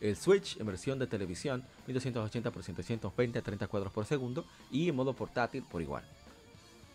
El 0.00 0.16
Switch 0.16 0.58
en 0.60 0.66
versión 0.66 0.98
de 0.98 1.08
televisión 1.08 1.64
1280 1.86 2.50
por 2.50 2.62
720 2.62 3.38
a 3.38 3.42
30 3.42 3.66
cuadros 3.66 3.92
por 3.92 4.04
segundo. 4.04 4.44
Y 4.70 4.88
en 4.88 4.96
modo 4.96 5.12
portátil 5.14 5.64
por 5.64 5.82
igual. 5.82 6.04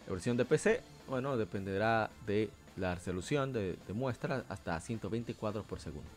La 0.05 0.13
versión 0.13 0.35
de 0.35 0.45
PC, 0.45 0.81
bueno, 1.07 1.37
dependerá 1.37 2.09
de 2.25 2.49
la 2.75 2.95
resolución 2.95 3.53
de, 3.53 3.77
muestra 3.93 4.43
hasta 4.49 4.79
120 4.79 5.33
cuadros 5.35 5.65
por 5.65 5.79
segundo. 5.79 6.09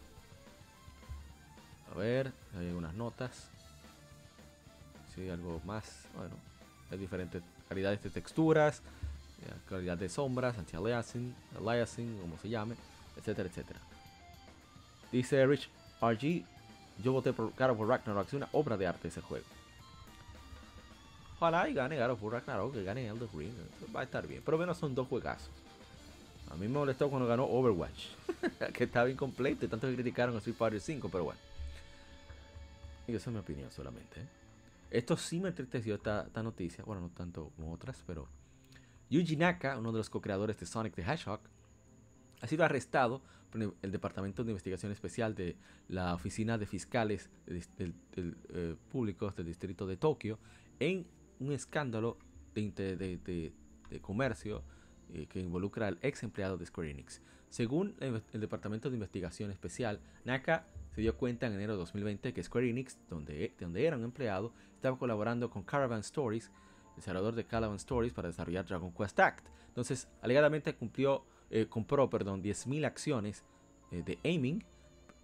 A 1.93 1.99
ver, 1.99 2.33
hay 2.59 2.69
algunas 2.69 2.95
notas. 2.95 3.49
Sí, 5.14 5.29
algo 5.29 5.61
más. 5.64 6.07
Bueno, 6.17 6.35
hay 6.91 6.99
diferentes 6.99 7.43
calidades 7.69 8.03
de 8.03 8.11
texturas, 8.11 8.83
eh, 9.43 9.53
calidad 9.68 9.99
de 9.99 10.09
sombras, 10.09 10.59
anti-aliasing, 10.59 11.34
aliasing, 11.59 12.18
como 12.20 12.39
se 12.39 12.49
llame, 12.49 12.76
etcétera, 13.16 13.49
etcétera. 13.49 13.80
Dice 15.12 15.47
Rich 15.47 15.68
RG, 16.01 16.45
yo 17.03 17.12
voté 17.12 17.32
por 17.32 17.53
God 17.55 17.70
of 17.70 17.80
War 17.80 17.89
Ragnarok, 17.89 18.26
es 18.28 18.34
una 18.34 18.49
obra 18.53 18.76
de 18.76 18.87
arte 18.87 19.09
ese 19.09 19.20
juego. 19.20 19.47
Ojalá 21.37 21.68
y 21.68 21.74
gane 21.74 21.99
God 21.99 22.11
of 22.11 22.22
War 22.22 22.32
Ragnarok, 22.34 22.72
que 22.74 22.84
gane 22.84 23.07
Elder 23.07 23.28
Ring, 23.34 23.53
va 23.95 24.01
a 24.01 24.05
estar 24.05 24.26
bien. 24.26 24.43
Pero 24.45 24.57
menos 24.57 24.78
son 24.78 24.95
dos 24.95 25.07
juegazos. 25.07 25.51
A 26.51 26.55
mí 26.55 26.68
me 26.68 26.78
molestó 26.78 27.11
cuando 27.11 27.28
ganó 27.28 27.45
Overwatch, 27.45 28.07
que 28.72 28.84
estaba 28.84 29.11
incompleto 29.11 29.64
y 29.64 29.68
tanto 29.68 29.89
que 29.89 29.95
criticaron 29.95 30.34
a 30.34 30.39
Street 30.39 30.57
Fighter 30.57 30.80
5, 30.80 31.09
pero 31.11 31.24
bueno. 31.24 31.41
Y 33.09 33.14
esa 33.14 33.30
es 33.30 33.34
mi 33.34 33.41
opinión 33.41 33.70
solamente. 33.70 34.20
¿eh? 34.20 34.26
Esto 34.91 35.16
sí 35.16 35.41
me 35.41 35.49
entristeció 35.49 35.97
esta, 35.97 36.26
noticia, 36.43 36.84
bueno, 36.84 37.03
no 37.03 37.09
tanto 37.09 37.51
como 37.57 37.72
otras, 37.72 38.03
pero 38.07 38.28
Yuji 39.11 39.37
Naka, 39.37 39.79
uno 39.79 39.93
de 39.93 39.99
los 39.99 40.11
co-creadores 40.11 40.59
de 40.59 40.67
Sonic 40.67 40.95
the 40.95 41.03
Hedgehog, 41.03 41.41
ha 42.41 42.47
sido 42.47 42.65
arrestado 42.65 43.23
por 43.51 43.75
el 43.83 43.93
Departamento 43.93 44.45
de 44.45 44.51
Investigación 44.51 44.93
Especial 44.93 45.35
de 45.35 45.57
la 45.89 46.15
Oficina 46.15 46.59
de 46.59 46.67
Fiscales 46.67 47.31
eh, 47.47 48.75
Públicos 48.91 49.37
del 49.37 49.47
Distrito 49.47 49.87
de 49.87 49.97
Tokio 49.97 50.39
en 50.81 51.07
un 51.39 51.53
escándalo 51.53 52.19
de, 52.55 52.71
de, 52.73 52.97
de, 52.97 53.53
de 53.91 54.01
comercio 54.01 54.63
eh, 55.15 55.27
que 55.29 55.41
involucra 55.41 55.87
al 55.87 55.99
ex 56.03 56.25
empleado 56.25 56.59
de 56.59 56.67
Square 56.67 56.91
Enix. 56.91 57.21
Según 57.49 57.95
el, 58.01 58.23
Departamento 58.41 58.91
de 58.91 58.97
Investigación 58.97 59.53
Especial, 59.53 60.01
Naka 60.25 60.67
se 60.95 61.01
dio 61.01 61.17
cuenta 61.17 61.47
en 61.47 61.53
enero 61.53 61.75
de 61.75 61.79
2020 61.79 62.33
que 62.33 62.43
Square 62.43 62.69
Enix, 62.69 62.99
donde, 63.09 63.55
donde 63.61 63.87
era 63.87 63.97
un 63.97 64.03
empleado, 64.03 64.53
estaba 64.75 64.99
colaborando 64.99 65.49
con 65.49 65.63
Caravan 65.63 66.01
Stories, 66.01 66.51
desarrollador 66.97 67.34
de 67.34 67.44
Caravan 67.44 67.76
Stories, 67.76 68.12
para 68.12 68.28
desarrollar 68.28 68.66
Dragon 68.66 68.92
Quest 68.92 69.18
Act. 69.20 69.47
Entonces, 69.68 70.09
alegadamente 70.22 70.74
cumplió, 70.74 71.24
eh, 71.51 71.66
compró 71.68 72.09
perdón, 72.11 72.42
10.000 72.42 72.86
acciones 72.86 73.44
eh, 73.92 74.03
de 74.05 74.18
Aiming 74.24 74.64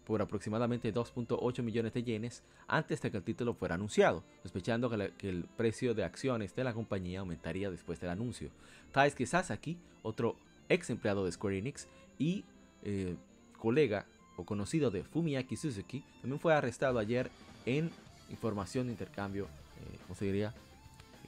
por 0.05 0.21
aproximadamente 0.21 0.93
2.8 0.93 1.63
millones 1.63 1.93
de 1.95 2.03
yenes 2.03 2.43
antes 2.67 3.01
de 3.01 3.11
que 3.11 3.19
el 3.19 3.23
título 3.23 3.55
fuera 3.55 3.77
anunciado, 3.77 4.25
sospechando 4.43 4.91
que, 4.91 5.29
el 5.29 5.45
precio 5.57 5.95
de 5.95 6.05
acciones 6.05 6.55
de 6.55 6.65
la 6.65 6.75
compañía 6.75 7.21
aumentaría 7.21 7.71
después 7.71 8.01
del 8.01 8.11
anuncio. 8.11 8.51
Taisuke 8.91 9.27
Sasaki, 9.27 9.79
otro 10.03 10.37
ex 10.69 10.91
empleado 10.91 11.25
de 11.25 11.33
Square 11.33 11.59
Enix 11.59 11.89
y 12.19 12.45
eh, 12.83 13.17
colega 13.59 14.07
o 14.37 14.45
conocido 14.45 14.91
de 14.91 15.05
Fumiaki 15.05 15.57
Suzuki, 15.57 16.05
también 16.21 16.41
fue 16.41 16.55
arrestado 16.55 16.99
ayer 16.99 17.31
en 17.67 17.91
información 18.31 18.87
de 18.87 18.93
intercambio, 18.93 19.45
eh, 19.45 19.99
¿cómo 20.03 20.15
se 20.15 20.25
diría? 20.25 20.55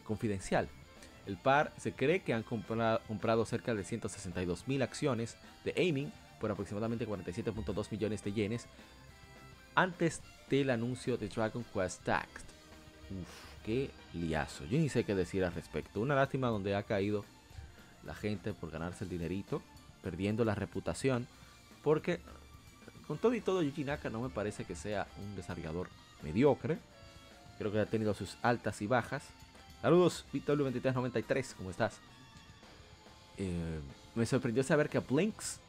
Confidencial. 0.04 0.68
El 1.26 1.36
par 1.36 1.72
se 1.78 1.92
cree 1.92 2.20
que 2.20 2.34
han 2.34 2.42
comprado, 2.42 3.44
cerca 3.46 3.74
de 3.74 3.84
162 3.84 4.68
mil 4.68 4.82
acciones 4.82 5.36
de 5.64 5.74
Aiming 5.76 6.12
por 6.40 6.50
aproximadamente 6.50 7.08
47.2 7.08 7.90
millones 7.90 8.22
de 8.22 8.32
yenes 8.32 8.66
antes 9.74 10.20
del 10.50 10.70
anuncio 10.70 11.16
de 11.16 11.28
Dragon 11.28 11.64
Quest 11.72 12.04
Taxed. 12.04 12.44
Uf, 13.10 13.64
qué 13.64 13.90
liazo. 14.12 14.64
Yo 14.66 14.78
ni 14.78 14.88
sé 14.88 15.04
qué 15.04 15.14
decir 15.14 15.44
al 15.44 15.54
respecto. 15.54 16.00
Una 16.00 16.14
lástima 16.14 16.48
donde 16.48 16.74
ha 16.74 16.82
caído 16.82 17.24
la 18.04 18.14
gente 18.14 18.52
por 18.52 18.70
ganarse 18.70 19.04
el 19.04 19.10
dinerito, 19.10 19.62
perdiendo 20.02 20.44
la 20.44 20.54
reputación, 20.54 21.26
porque 21.82 22.20
con 23.06 23.18
todo 23.18 23.34
y 23.34 23.40
todo 23.40 23.62
Yuji 23.62 23.84
Naka 23.84 24.10
no 24.10 24.20
me 24.20 24.28
parece 24.28 24.64
que 24.64 24.74
sea 24.74 25.06
un 25.22 25.36
desarrollador 25.36 25.88
mediocre. 26.22 26.78
Creo 27.58 27.72
que 27.72 27.80
ha 27.80 27.86
tenido 27.86 28.14
sus 28.14 28.36
altas 28.42 28.82
y 28.82 28.86
bajas. 28.86 29.24
Saludos, 29.84 30.24
BW2393, 30.32 31.56
¿cómo 31.58 31.68
estás? 31.68 32.00
Eh, 33.36 33.80
me 34.14 34.24
sorprendió 34.24 34.62
saber 34.62 34.88
que 34.88 34.98
Blinks 34.98 35.60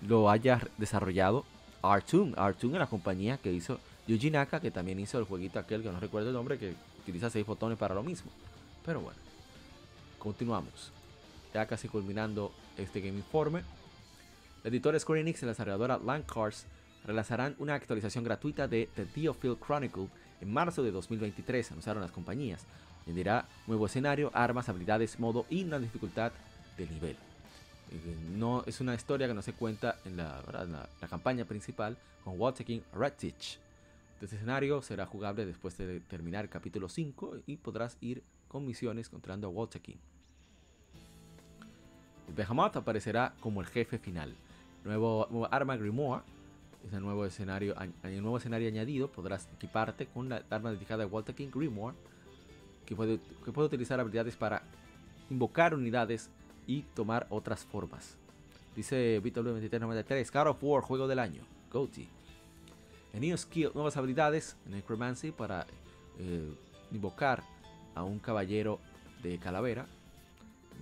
lo 0.00 0.30
haya 0.30 0.66
desarrollado 0.78 1.44
Artoon. 1.82 2.32
Artoon 2.38 2.72
es 2.72 2.78
la 2.78 2.86
compañía 2.86 3.36
que 3.36 3.52
hizo 3.52 3.80
Yuji 4.06 4.30
Naka, 4.30 4.60
que 4.60 4.70
también 4.70 4.98
hizo 4.98 5.18
el 5.18 5.26
jueguito 5.26 5.58
aquel 5.58 5.82
que 5.82 5.92
no 5.92 6.00
recuerdo 6.00 6.28
el 6.28 6.34
nombre, 6.34 6.58
que 6.58 6.72
utiliza 7.02 7.28
6 7.28 7.44
botones 7.44 7.76
para 7.76 7.94
lo 7.94 8.02
mismo. 8.02 8.30
Pero 8.86 9.02
bueno, 9.02 9.18
continuamos. 10.18 10.90
Ya 11.52 11.66
casi 11.66 11.86
culminando 11.86 12.50
este 12.78 13.02
Game 13.02 13.18
Informe. 13.18 13.60
La 14.64 14.70
editora 14.70 14.98
Square 14.98 15.20
Enix 15.20 15.42
y 15.42 15.44
la 15.44 15.52
desarrolladora 15.52 15.98
Landcars 15.98 16.64
relanzarán 17.04 17.56
una 17.58 17.74
actualización 17.74 18.24
gratuita 18.24 18.66
de 18.66 18.88
The 18.94 19.04
Theophil 19.04 19.58
Chronicle 19.58 20.08
en 20.40 20.52
marzo 20.52 20.82
de 20.82 20.90
2023, 20.90 21.72
anunciaron 21.72 22.02
las 22.02 22.12
compañías. 22.12 22.64
Añadirá 23.06 23.48
nuevo 23.66 23.86
escenario, 23.86 24.30
armas, 24.34 24.68
habilidades, 24.68 25.18
modo 25.18 25.46
y 25.50 25.64
una 25.64 25.78
dificultad 25.78 26.32
de 26.76 26.86
nivel. 26.86 27.16
No, 28.36 28.64
es 28.66 28.80
una 28.80 28.94
historia 28.94 29.26
que 29.26 29.34
no 29.34 29.42
se 29.42 29.54
cuenta 29.54 29.96
en 30.04 30.16
la, 30.16 30.42
la, 30.52 30.88
la 31.00 31.08
campaña 31.08 31.44
principal 31.44 31.96
con 32.22 32.38
Red 32.92 33.14
Teach. 33.14 33.58
Este 34.20 34.36
escenario 34.36 34.82
será 34.82 35.06
jugable 35.06 35.46
después 35.46 35.78
de 35.78 36.00
terminar 36.00 36.44
el 36.44 36.50
capítulo 36.50 36.88
5 36.88 37.38
y 37.46 37.56
podrás 37.56 37.96
ir 38.00 38.22
con 38.48 38.66
misiones 38.66 39.06
encontrando 39.06 39.48
a. 39.48 39.98
El 42.26 42.34
Behemoth 42.34 42.76
aparecerá 42.76 43.34
como 43.40 43.60
el 43.60 43.68
jefe 43.68 43.98
final. 43.98 44.34
Nuevo, 44.84 45.26
nuevo 45.30 45.48
arma 45.52 45.76
Grimoire 45.76 46.24
es 46.88 46.94
el 46.94 47.02
nuevo 47.02 47.24
escenario, 47.24 47.74
el 48.02 48.22
nuevo 48.22 48.38
escenario 48.38 48.68
añadido. 48.68 49.10
Podrás 49.10 49.48
equiparte 49.54 50.06
con 50.06 50.28
la 50.28 50.42
arma 50.50 50.72
dedicada 50.72 51.04
a 51.04 51.06
Walter 51.06 51.34
King 51.34 51.50
Grimoire, 51.54 51.96
que 52.84 52.96
puede, 52.96 53.20
que 53.44 53.52
puede 53.52 53.66
utilizar 53.66 54.00
habilidades 54.00 54.36
para 54.36 54.62
invocar 55.30 55.74
unidades 55.74 56.30
y 56.66 56.82
tomar 56.94 57.26
otras 57.30 57.64
formas. 57.64 58.16
Dice 58.74 59.20
BW2393, 59.22 60.32
God 60.32 60.50
of 60.50 60.58
War, 60.62 60.82
juego 60.82 61.06
del 61.06 61.18
año, 61.18 61.42
GOTY. 61.72 62.08
En 63.12 63.20
New 63.20 63.36
Skill, 63.36 63.70
nuevas 63.74 63.96
habilidades, 63.96 64.56
Necromancy 64.66 65.32
para 65.32 65.66
eh, 66.18 66.54
invocar 66.92 67.42
a 67.94 68.02
un 68.02 68.18
caballero 68.18 68.78
de 69.22 69.38
calavera. 69.38 69.86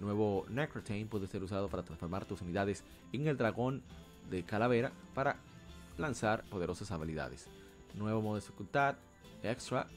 Nuevo 0.00 0.44
Necrotain 0.50 1.08
puede 1.08 1.26
ser 1.26 1.42
usado 1.42 1.68
para 1.68 1.82
transformar 1.82 2.26
tus 2.26 2.42
unidades 2.42 2.84
en 3.12 3.26
el 3.28 3.36
dragón 3.36 3.82
de 4.28 4.42
calavera 4.42 4.92
para 5.14 5.36
lanzar 5.98 6.44
poderosas 6.44 6.90
habilidades. 6.90 7.48
Nuevo 7.94 8.20
modo 8.20 8.34
de 8.34 8.40
dificultad, 8.40 8.96
Extra, 9.42 9.88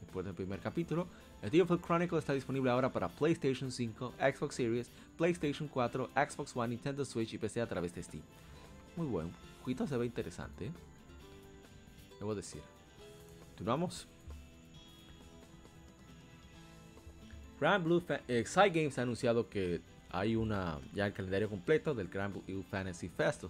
después 0.00 0.24
del 0.24 0.34
primer 0.34 0.60
capítulo. 0.60 1.06
El 1.42 1.50
Theophil 1.50 1.80
Chronicle 1.80 2.18
está 2.18 2.32
disponible 2.32 2.70
ahora 2.70 2.90
para 2.92 3.08
PlayStation 3.08 3.70
5, 3.70 4.14
Xbox 4.18 4.54
Series, 4.54 4.90
PlayStation 5.16 5.68
4, 5.68 6.10
Xbox 6.14 6.56
One, 6.56 6.68
Nintendo 6.68 7.04
Switch 7.04 7.32
y 7.34 7.38
PC 7.38 7.60
a 7.60 7.66
través 7.66 7.94
de 7.94 8.02
Steam. 8.02 8.22
Muy 8.96 9.06
bueno, 9.06 9.28
el 9.28 9.62
jueguito 9.62 9.86
se 9.86 9.96
ve 9.96 10.06
interesante. 10.06 10.72
Debo 12.18 12.34
decir. 12.34 12.62
Continuamos. 13.50 14.08
Grand 17.60 17.84
Blue 17.84 18.00
Fa 18.00 18.20
eh, 18.28 18.44
Side 18.44 18.70
Games 18.70 18.98
ha 18.98 19.02
anunciado 19.02 19.48
que 19.48 19.80
hay 20.10 20.36
una 20.36 20.80
ya 20.94 21.06
el 21.06 21.12
calendario 21.12 21.48
completo 21.48 21.94
del 21.94 22.08
Grand 22.08 22.34
Blue 22.34 22.62
Fantasy 22.70 23.08
Fest 23.08 23.44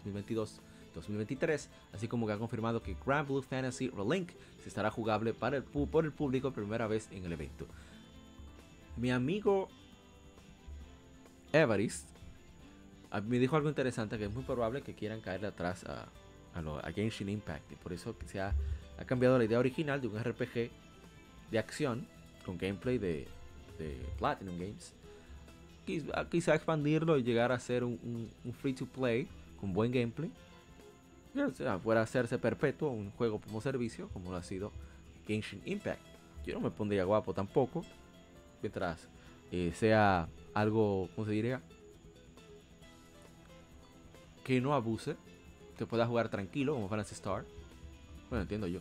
2022-2023, 1.01 1.69
así 1.93 2.09
como 2.09 2.27
que 2.27 2.33
ha 2.33 2.39
confirmado 2.39 2.83
que 2.83 2.97
Grand 3.05 3.29
Blue 3.29 3.43
Fantasy 3.43 3.91
Relink 3.91 4.31
se 4.63 4.69
estará 4.69 4.91
jugable 4.91 5.35
para 5.35 5.59
el, 5.59 5.63
por 5.63 6.05
el 6.05 6.13
público 6.13 6.53
primera 6.53 6.87
vez 6.87 7.09
en 7.13 7.25
el 7.25 7.33
evento. 7.33 7.67
Mi 8.97 9.11
amigo 9.11 9.69
Everest 11.53 12.09
me 13.27 13.39
dijo 13.39 13.57
algo 13.57 13.69
interesante 13.69 14.19
que 14.19 14.25
es 14.25 14.33
muy 14.33 14.43
probable 14.45 14.83
que 14.83 14.95
quieran 14.95 15.21
caerle 15.21 15.47
atrás 15.47 15.85
a, 15.85 16.09
a, 16.55 16.61
lo, 16.61 16.79
a 16.85 16.93
Genshin 16.93 17.29
Impact 17.29 17.73
y 17.73 17.77
por 17.77 17.93
eso 17.93 18.15
se 18.27 18.41
ha, 18.41 18.55
ha 18.99 19.05
cambiado 19.05 19.39
la 19.39 19.45
idea 19.45 19.59
original 19.59 20.01
de 20.01 20.09
un 20.09 20.19
RPG 20.23 20.71
de 21.51 21.59
acción 21.59 22.07
con 22.45 22.59
gameplay 22.59 22.99
de 22.99 23.27
Platinum 24.19 24.59
Games. 24.59 24.95
Quizá, 26.31 26.55
expandirlo 26.55 27.17
y 27.17 27.23
llegar 27.23 27.51
a 27.51 27.59
ser 27.59 27.83
un, 27.83 28.31
free 28.61 28.75
to 28.75 28.85
play 28.85 29.27
con 29.59 29.73
buen 29.73 29.91
gameplay. 29.91 30.31
Sea, 31.55 31.81
hacerse 32.01 32.39
perpetuo 32.39 32.91
un 32.91 33.13
juego 33.13 33.41
como 33.41 33.61
servicio, 33.61 34.09
como 34.09 34.33
lo 34.33 34.37
ha 34.37 34.43
sido 34.43 34.73
Genshin 35.27 35.63
Impact. 35.65 36.01
Yo 36.45 36.55
no 36.55 36.61
me 36.61 36.71
pondría 36.71 37.05
guapo 37.05 37.33
tampoco, 37.33 37.85
mientras 38.61 39.09
eh, 39.53 39.73
sea 39.75 40.29
algo, 40.53 41.09
¿cómo 41.15 41.27
se 41.27 41.33
diría? 41.33 41.63
Que 44.43 44.61
no 44.61 44.75
abuse, 44.75 45.17
que 45.77 45.87
pueda 45.87 46.07
jugar 46.07 46.29
tranquilo 46.29 46.75
como 46.75 46.89
Fantasy 46.89 47.15
Star. 47.15 47.45
Bueno, 48.31 48.43
entiendo 48.43 48.67
yo. 48.67 48.81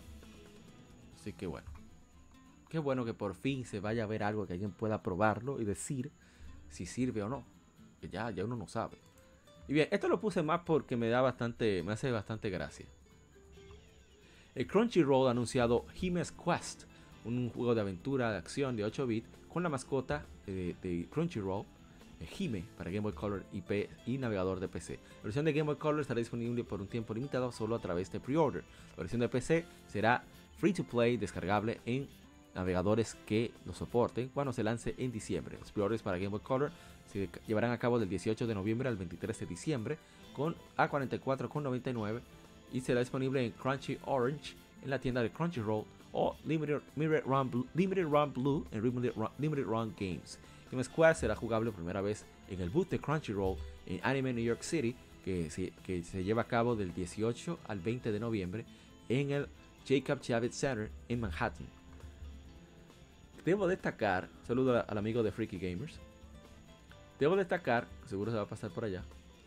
Así 1.16 1.34
que 1.34 1.46
bueno. 1.46 1.68
Qué 2.70 2.80
bueno 2.80 3.06
que 3.06 3.14
por 3.14 3.36
fin 3.36 3.66
se 3.66 3.80
vaya 3.80 4.04
a 4.04 4.08
ver 4.08 4.24
algo 4.24 4.48
que 4.48 4.54
alguien 4.54 4.72
pueda 4.72 5.04
probarlo 5.04 5.62
y 5.62 5.64
decir, 5.64 6.12
si 6.70 6.86
sirve 6.86 7.22
o 7.22 7.30
no. 7.30 7.44
Que 8.02 8.10
ya, 8.10 8.32
ya 8.32 8.44
uno 8.44 8.56
no 8.56 8.68
sabe. 8.68 8.98
Y 9.68 9.74
bien, 9.74 9.88
esto 9.92 10.08
lo 10.08 10.20
puse 10.20 10.42
más 10.44 10.62
porque 10.66 10.96
me 10.96 11.10
da 11.10 11.22
bastante, 11.22 11.84
me 11.84 11.94
hace 11.94 12.12
bastante 12.12 12.50
gracia. 12.50 12.86
El 14.56 14.66
Crunchyroll 14.66 15.28
ha 15.28 15.32
anunciado 15.32 15.86
Hime's 16.02 16.32
Quest, 16.32 16.84
un 17.26 17.50
juego 17.50 17.76
de 17.76 17.82
aventura 17.82 18.32
de 18.32 18.38
acción 18.38 18.76
de 18.76 18.86
8 18.86 19.06
bits 19.06 19.30
con 19.52 19.64
la 19.64 19.70
mascota 19.70 20.26
de, 20.46 20.76
de 20.82 21.08
Crunchyroll, 21.12 21.66
eh, 22.20 22.28
Hime, 22.40 22.64
para 22.78 22.90
Game 22.90 23.02
Boy 23.02 23.14
Color 23.14 23.44
IP 23.52 23.90
y 24.06 24.18
navegador 24.18 24.60
de 24.60 24.68
PC. 24.68 25.00
La 25.18 25.24
versión 25.24 25.46
de 25.46 25.54
Game 25.54 25.68
Boy 25.68 25.76
Color 25.76 26.02
estará 26.02 26.20
disponible 26.20 26.64
por 26.64 26.82
un 26.82 26.88
tiempo 26.88 27.14
limitado 27.14 27.52
solo 27.52 27.76
a 27.76 27.80
través 27.80 28.12
de 28.12 28.20
pre-order. 28.20 28.64
La 28.96 29.04
versión 29.04 29.22
de 29.22 29.30
PC 29.30 29.66
será 29.88 30.24
free 30.58 30.74
to 30.74 30.84
play, 30.84 31.18
descargable 31.18 31.80
en 31.86 32.08
navegadores 32.56 33.16
que 33.26 33.52
lo 33.66 33.74
soporten 33.74 34.30
cuando 34.30 34.54
se 34.54 34.64
lance 34.64 34.96
en 34.98 35.12
diciembre. 35.12 35.58
Los 35.60 35.72
pre-orders 35.72 36.02
para 36.02 36.18
Game 36.18 36.30
Boy 36.30 36.40
Color 36.40 36.72
se 37.18 37.30
llevarán 37.48 37.72
a 37.72 37.78
cabo 37.78 38.00
del 38.00 38.10
18 38.10 38.46
de 38.46 38.56
noviembre 38.56 38.90
al 38.90 38.98
23 38.98 39.40
de 39.40 39.46
diciembre 39.46 39.98
con 40.34 40.56
A44,99 40.78 42.22
y 42.72 42.82
será 42.82 43.00
disponible 43.00 43.44
en 43.44 43.52
Crunchy 43.52 43.98
Orange 44.06 44.56
en 44.84 44.90
la 44.90 45.00
tienda 45.00 45.22
de 45.22 45.32
Crunchyroll 45.32 45.86
o 46.14 46.36
Limited, 46.46 46.82
Run, 47.26 47.50
Blue, 47.50 47.68
Limited 47.74 48.06
Run 48.06 48.34
Blue 48.34 48.66
en 48.72 48.84
Limited 48.84 49.14
Run, 49.16 49.30
Limited 49.40 49.66
Run 49.66 49.94
Games. 50.00 50.40
Game 50.72 50.84
Square 50.84 51.16
será 51.16 51.36
jugable 51.36 51.72
por 51.72 51.78
primera 51.78 52.02
vez 52.02 52.26
en 52.50 52.62
el 52.62 52.70
boot 52.70 52.90
de 52.90 53.00
Crunchyroll 53.00 53.58
en 53.86 54.00
Anime 54.04 54.34
New 54.34 54.44
York 54.44 54.62
City 54.62 54.96
que 55.24 55.50
se, 55.50 55.72
que 55.84 56.04
se 56.04 56.24
lleva 56.24 56.44
a 56.44 56.48
cabo 56.48 56.76
del 56.76 56.94
18 56.94 57.60
al 57.68 57.80
20 57.80 58.12
de 58.12 58.20
noviembre 58.20 58.66
en 59.10 59.32
el 59.32 59.48
Jacob 59.88 60.20
Javits 60.26 60.58
Center 60.58 60.92
en 61.10 61.20
Manhattan. 61.20 61.68
Debo 63.44 63.68
destacar, 63.68 64.30
saludo 64.46 64.84
al 64.86 64.98
amigo 64.98 65.24
de 65.24 65.32
Freaky 65.32 65.58
Gamers, 65.58 66.00
debo 67.20 67.36
destacar, 67.36 67.88
seguro 68.06 68.32
se 68.32 68.38
va 68.38 68.44
a 68.44 68.48
pasar 68.48 68.72
por 68.72 68.86
allá, 68.86 69.04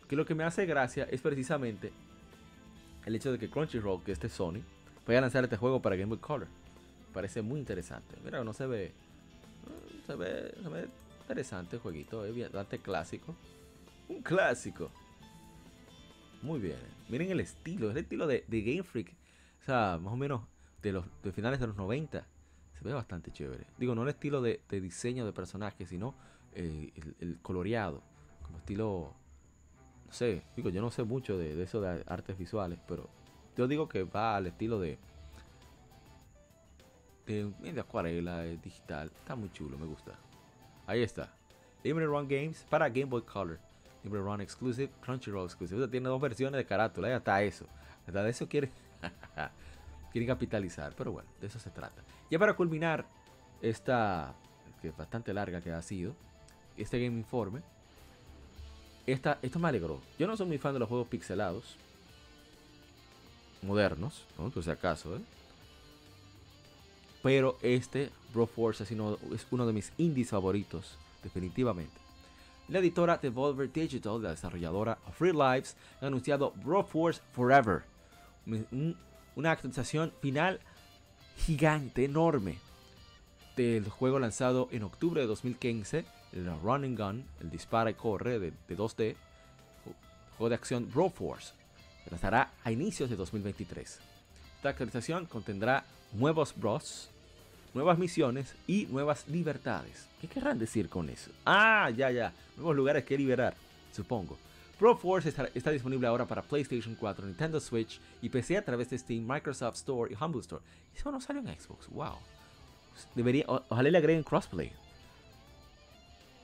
que 0.07 0.15
lo 0.15 0.25
que 0.25 0.35
me 0.35 0.43
hace 0.43 0.65
gracia 0.65 1.07
es 1.09 1.21
precisamente 1.21 1.91
el 3.05 3.15
hecho 3.15 3.31
de 3.31 3.39
que 3.39 3.49
Crunchyroll, 3.49 4.03
que 4.03 4.11
este 4.11 4.29
Sony, 4.29 4.61
vaya 5.07 5.19
a 5.19 5.21
lanzar 5.21 5.43
este 5.43 5.57
juego 5.57 5.81
para 5.81 5.95
Game 5.95 6.09
Boy 6.09 6.19
Color. 6.19 6.47
Parece 7.13 7.41
muy 7.41 7.59
interesante. 7.59 8.15
Mira, 8.23 8.43
no 8.43 8.53
se 8.53 8.65
ve. 8.67 8.93
Se 10.05 10.15
ve, 10.15 10.53
se 10.61 10.69
ve 10.69 10.87
interesante 11.21 11.77
el 11.77 11.81
jueguito, 11.81 12.25
es 12.25 12.35
bastante 12.35 12.79
clásico. 12.79 13.35
Un 14.09 14.21
clásico. 14.21 14.91
Muy 16.41 16.59
bien. 16.59 16.77
Miren 17.09 17.31
el 17.31 17.39
estilo, 17.39 17.89
es 17.89 17.95
el 17.95 18.03
estilo 18.03 18.27
de, 18.27 18.43
de 18.47 18.61
Game 18.61 18.83
Freak. 18.83 19.13
O 19.61 19.65
sea, 19.65 19.99
más 20.01 20.13
o 20.13 20.17
menos 20.17 20.41
de 20.81 20.91
los 20.91 21.05
de 21.23 21.31
finales 21.31 21.59
de 21.59 21.67
los 21.67 21.75
90. 21.75 22.25
Se 22.77 22.83
ve 22.83 22.93
bastante 22.93 23.31
chévere. 23.31 23.65
Digo, 23.77 23.93
no 23.93 24.03
el 24.03 24.09
estilo 24.09 24.41
de, 24.41 24.61
de 24.69 24.81
diseño 24.81 25.25
de 25.25 25.33
personajes, 25.33 25.89
sino 25.89 26.15
eh, 26.53 26.91
el, 27.19 27.39
coloreado. 27.41 28.01
Como 28.43 28.57
estilo. 28.57 29.13
No 30.05 30.13
sé, 30.13 30.43
digo, 30.55 30.69
yo 30.69 30.81
no 30.81 30.91
sé 30.91 31.03
mucho 31.03 31.37
de, 31.37 31.61
eso 31.61 31.79
de 31.79 32.03
artes 32.05 32.37
visuales, 32.37 32.79
pero 32.85 33.09
yo 33.55 33.67
digo 33.67 33.87
que 33.87 34.03
va 34.03 34.35
al 34.35 34.47
estilo 34.47 34.79
de. 34.79 34.97
De, 37.25 37.45
de 37.45 37.79
acuarela, 37.79 38.41
digital. 38.43 39.11
Está 39.15 39.35
muy 39.35 39.51
chulo, 39.51 39.77
me 39.77 39.85
gusta. 39.85 40.19
Ahí 40.87 41.01
está. 41.01 41.33
Limited 41.83 42.07
Run 42.07 42.27
Games 42.27 42.65
para 42.69 42.89
Game 42.89 43.05
Boy 43.05 43.21
Color. 43.21 43.59
Limited 44.03 44.23
Run 44.23 44.41
Exclusive, 44.41 44.91
Crunchyroll 45.01 45.45
Exclusive. 45.45 45.87
tiene 45.87 46.09
dos 46.09 46.19
versiones 46.19 46.57
de 46.57 46.65
carátula, 46.65 47.09
ya 47.09 47.17
está 47.17 47.41
eso. 47.43 47.65
¿Verdad? 48.05 48.25
De 48.25 48.31
eso 48.31 48.47
quiere. 48.47 48.71
quieren 50.11 50.27
capitalizar, 50.27 50.93
pero 50.95 51.11
bueno, 51.11 51.29
de 51.39 51.47
eso 51.47 51.59
se 51.59 51.69
trata. 51.69 52.03
Ya 52.29 52.37
para 52.37 52.53
culminar 52.55 53.05
esta, 53.61 54.35
que 54.81 54.89
es 54.89 54.97
bastante 54.97 55.33
larga 55.33 55.61
que 55.61 55.71
ha 55.71 55.81
sido, 55.81 56.15
este 56.77 57.03
Game 57.03 57.17
Informe, 57.17 57.61
esta, 59.05 59.39
esto 59.41 59.59
me 59.59 59.69
alegró. 59.69 59.99
Yo 60.17 60.27
no 60.27 60.37
soy 60.37 60.47
muy 60.47 60.57
fan 60.57 60.73
de 60.73 60.79
los 60.79 60.89
juegos 60.89 61.07
pixelados, 61.07 61.75
modernos, 63.61 64.25
¿no? 64.37 64.49
por 64.49 64.63
si 64.63 64.69
acaso, 64.69 65.15
¿eh? 65.15 65.21
Pero 67.21 67.57
este, 67.61 68.09
Bro 68.33 68.47
Force, 68.47 68.83
es 68.83 68.91
uno, 68.91 69.17
es 69.33 69.45
uno 69.51 69.67
de 69.67 69.73
mis 69.73 69.93
indies 69.97 70.29
favoritos, 70.29 70.97
definitivamente. 71.21 71.93
La 72.67 72.79
editora 72.79 73.17
Devolver 73.17 73.71
Digital, 73.71 74.23
la 74.23 74.31
desarrolladora 74.31 74.97
Free 75.13 75.33
Lives, 75.33 75.75
ha 76.01 76.07
anunciado 76.07 76.51
Bro 76.63 76.83
Force 76.85 77.21
Forever, 77.33 77.83
un, 78.47 78.97
una 79.35 79.51
actualización 79.51 80.11
final 80.19 80.59
gigante, 81.37 82.05
enorme, 82.05 82.57
del 83.55 83.89
juego 83.89 84.19
lanzado 84.19 84.69
en 84.71 84.83
octubre 84.83 85.21
de 85.21 85.27
2015, 85.27 86.05
el 86.33 86.49
Running 86.61 86.95
Gun, 86.95 87.25
el 87.39 87.49
dispara 87.49 87.89
y 87.89 87.93
corre 87.93 88.39
de, 88.39 88.51
de 88.67 88.77
2D, 88.77 89.15
juego 90.37 90.49
de 90.49 90.55
acción 90.55 90.89
Bro 90.91 91.09
Force. 91.09 91.53
Lanzará 92.09 92.51
a 92.63 92.71
inicios 92.71 93.09
de 93.09 93.15
2023. 93.15 93.99
Esta 94.57 94.69
actualización 94.69 95.25
contendrá 95.25 95.85
nuevos 96.13 96.55
bros, 96.55 97.09
nuevas 97.73 97.97
misiones 97.97 98.55
y 98.67 98.85
nuevas 98.87 99.27
libertades. 99.27 100.07
¿Qué 100.19 100.27
querrán 100.27 100.59
decir 100.59 100.89
con 100.89 101.09
eso? 101.09 101.31
Ah, 101.45 101.89
ya, 101.89 102.11
ya. 102.11 102.33
Nuevos 102.57 102.75
lugares 102.75 103.05
que 103.05 103.17
liberar, 103.17 103.55
supongo. 103.91 104.37
Pro 104.77 104.97
Force 104.97 105.29
está, 105.29 105.71
disponible 105.71 106.07
ahora 106.07 106.25
para 106.25 106.41
PlayStation 106.41 106.95
4, 106.95 107.27
Nintendo 107.27 107.59
Switch 107.59 107.99
y 108.21 108.29
PC 108.29 108.57
a 108.57 108.65
través 108.65 108.89
de 108.89 108.97
Steam, 108.97 109.23
Microsoft 109.27 109.75
Store 109.75 110.11
y 110.11 110.23
Humble 110.23 110.41
Store. 110.41 110.63
Eso 110.95 111.11
no 111.11 111.21
salió 111.21 111.41
en 111.41 111.59
Xbox, 111.59 111.87
wow. 111.89 112.15
Debería, 113.13 113.45
ojalá 113.47 113.89
le 113.91 113.97
agreguen 113.97 114.23
crossplay. 114.23 114.71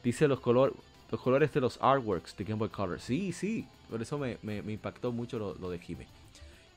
Dice 0.08 0.26
los, 0.30 0.40
color, 0.40 0.74
los 1.12 1.20
colores 1.20 1.52
de 1.52 1.60
los 1.60 1.78
artworks 1.82 2.38
de 2.38 2.46
Game 2.46 2.60
Boy 2.60 2.70
Color. 2.70 3.02
Sí, 3.02 3.34
sí. 3.34 3.68
Por 3.90 4.02
eso 4.02 4.18
me, 4.18 4.38
me, 4.42 4.60
impactó 4.72 5.12
mucho 5.12 5.38
lo, 5.38 5.54
lo, 5.56 5.70
de 5.70 5.80
Jime. 5.80 6.08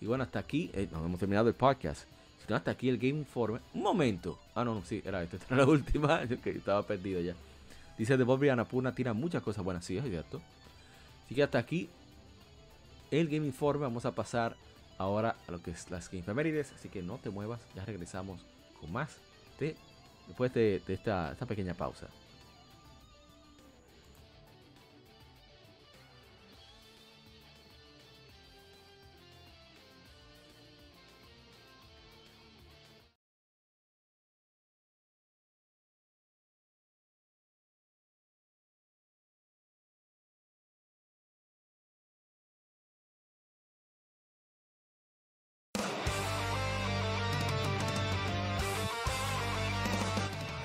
Y 0.00 0.06
bueno, 0.06 0.24
hasta 0.24 0.40
aquí, 0.40 0.68
eh, 0.74 0.88
no 0.90 1.06
hemos 1.06 1.20
terminado 1.20 1.46
el 1.46 1.54
podcast. 1.54 2.08
Sino 2.44 2.56
hasta 2.56 2.72
aquí 2.72 2.88
el 2.88 2.98
Game 2.98 3.20
Informe. 3.20 3.60
Un 3.72 3.82
momento. 3.84 4.36
Ah, 4.52 4.64
no, 4.64 4.74
no, 4.74 4.84
sí, 4.84 5.00
era 5.04 5.22
esta. 5.22 5.36
Esta 5.38 5.54
era 5.54 5.64
la 5.64 5.70
última. 5.70 6.26
Que 6.42 6.50
estaba 6.50 6.82
perdido 6.82 7.20
ya. 7.20 7.36
Dice 7.96 8.16
de 8.16 8.24
Bobby 8.24 8.48
Anapurna 8.48 8.96
tira 8.96 9.12
muchas 9.12 9.44
cosas 9.44 9.64
buenas. 9.64 9.84
Sí, 9.84 9.96
es 9.96 10.04
cierto. 10.04 10.40
Así 11.26 11.36
que 11.36 11.44
hasta 11.44 11.58
aquí 11.58 11.88
el 13.12 13.28
Game 13.28 13.46
Informe. 13.46 13.82
Vamos 13.82 14.06
a 14.06 14.12
pasar 14.12 14.56
ahora 14.98 15.36
a 15.46 15.52
lo 15.52 15.62
que 15.62 15.70
es 15.70 15.88
las 15.88 16.10
Game 16.10 16.22
Efemérides. 16.22 16.72
Así 16.72 16.88
que 16.88 17.00
no 17.00 17.18
te 17.18 17.30
muevas. 17.30 17.60
Ya 17.76 17.84
regresamos 17.84 18.44
con 18.80 18.90
más 18.90 19.18
de, 19.60 19.76
después 20.26 20.52
de, 20.52 20.82
de 20.84 20.94
esta, 20.94 21.30
esta 21.30 21.46
pequeña 21.46 21.74
pausa. 21.74 22.08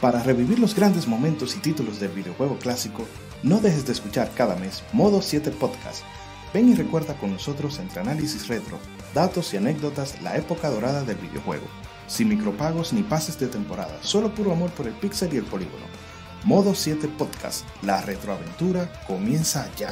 Para 0.06 0.22
revivir 0.22 0.60
los 0.60 0.76
grandes 0.76 1.08
momentos 1.08 1.56
y 1.56 1.60
títulos 1.62 2.00
del 2.00 2.12
videojuego 2.12 2.60
clásico, 2.60 3.08
no 3.42 3.58
dejes 3.58 3.88
de 3.88 3.94
escuchar 3.94 4.30
cada 4.36 4.56
mes 4.56 4.84
Modo 4.94 5.20
7 5.20 5.50
Podcast. 5.50 6.04
Ven 6.54 6.70
y 6.70 6.76
recuerda 6.76 7.16
con 7.16 7.32
nosotros 7.32 7.80
entre 7.80 8.02
análisis 8.02 8.48
retro, 8.48 8.78
datos 9.16 9.52
y 9.52 9.58
anécdotas 9.58 10.22
la 10.22 10.38
época 10.38 10.70
dorada 10.70 11.04
del 11.04 11.18
videojuego. 11.18 11.66
Sin 12.06 12.30
micropagos 12.30 12.94
ni 12.94 13.02
pases 13.02 13.40
de 13.40 13.48
temporada, 13.48 13.98
solo 14.04 14.32
puro 14.36 14.52
amor 14.52 14.70
por 14.70 14.86
el 14.86 14.94
pixel 14.94 15.34
y 15.34 15.38
el 15.38 15.46
polígono. 15.46 15.88
Modo 16.44 16.76
7 16.76 17.08
Podcast, 17.18 17.66
la 17.82 18.00
retroaventura 18.04 18.88
comienza 19.08 19.68
ya. 19.76 19.92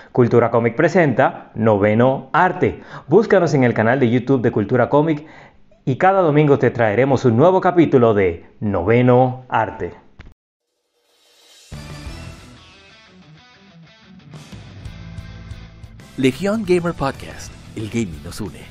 Cultura 0.11 0.51
Cómic 0.51 0.75
presenta 0.75 1.51
Noveno 1.55 2.29
Arte. 2.33 2.81
Búscanos 3.07 3.53
en 3.53 3.63
el 3.63 3.73
canal 3.73 3.99
de 3.99 4.09
YouTube 4.09 4.41
de 4.41 4.51
Cultura 4.51 4.89
Cómic 4.89 5.25
y 5.85 5.95
cada 5.95 6.21
domingo 6.21 6.59
te 6.59 6.69
traeremos 6.69 7.23
un 7.23 7.37
nuevo 7.37 7.61
capítulo 7.61 8.13
de 8.13 8.45
Noveno 8.59 9.45
Arte. 9.47 9.93
Legión 16.17 16.65
Gamer 16.67 16.93
Podcast, 16.93 17.53
el 17.75 17.89
gaming 17.89 18.21
nos 18.23 18.41
une. 18.41 18.70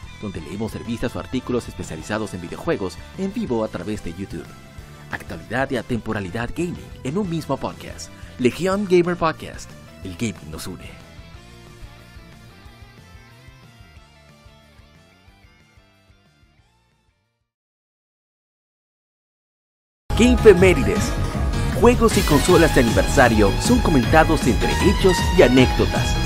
donde 0.21 0.41
leemos 0.41 0.73
revistas 0.73 1.15
o 1.15 1.19
artículos 1.19 1.67
especializados 1.67 2.33
en 2.33 2.41
videojuegos 2.41 2.97
en 3.17 3.33
vivo 3.33 3.63
a 3.63 3.67
través 3.67 4.03
de 4.03 4.13
YouTube. 4.13 4.45
Actualidad 5.11 5.69
y 5.71 5.77
atemporalidad 5.77 6.49
gaming 6.55 6.75
en 7.03 7.17
un 7.17 7.29
mismo 7.29 7.57
podcast. 7.57 8.09
Legión 8.39 8.87
Gamer 8.89 9.17
Podcast. 9.17 9.69
El 10.03 10.15
gaming 10.15 10.51
nos 10.51 10.67
une. 10.67 11.01
Gamefemérides. 20.17 21.11
Juegos 21.79 22.15
y 22.15 22.21
consolas 22.21 22.75
de 22.75 22.81
aniversario 22.81 23.51
son 23.59 23.79
comentados 23.79 24.45
entre 24.45 24.71
hechos 24.87 25.17
y 25.35 25.41
anécdotas. 25.41 26.20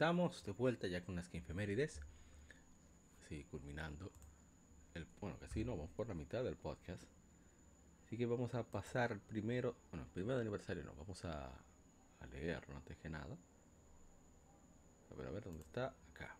Estamos 0.00 0.42
de 0.44 0.52
vuelta 0.52 0.86
ya 0.86 1.04
con 1.04 1.14
las 1.14 1.28
efemérides. 1.30 2.00
Sí, 3.28 3.44
culminando. 3.50 4.10
El, 4.94 5.06
bueno, 5.20 5.36
casi 5.38 5.62
no, 5.62 5.72
vamos 5.72 5.90
por 5.90 6.08
la 6.08 6.14
mitad 6.14 6.42
del 6.42 6.56
podcast. 6.56 7.02
Así 8.06 8.16
que 8.16 8.24
vamos 8.24 8.54
a 8.54 8.62
pasar 8.62 9.20
primero, 9.20 9.76
bueno, 9.90 10.06
el 10.06 10.10
primero 10.10 10.36
de 10.36 10.40
aniversario 10.40 10.84
no, 10.84 10.94
vamos 10.94 11.22
a, 11.26 11.48
a 11.48 12.26
leerlo 12.32 12.78
antes 12.78 12.96
que 12.96 13.10
nada. 13.10 13.36
A 15.10 15.14
ver, 15.16 15.26
a 15.26 15.30
ver, 15.32 15.44
¿dónde 15.44 15.64
está? 15.64 15.94
Acá. 16.14 16.34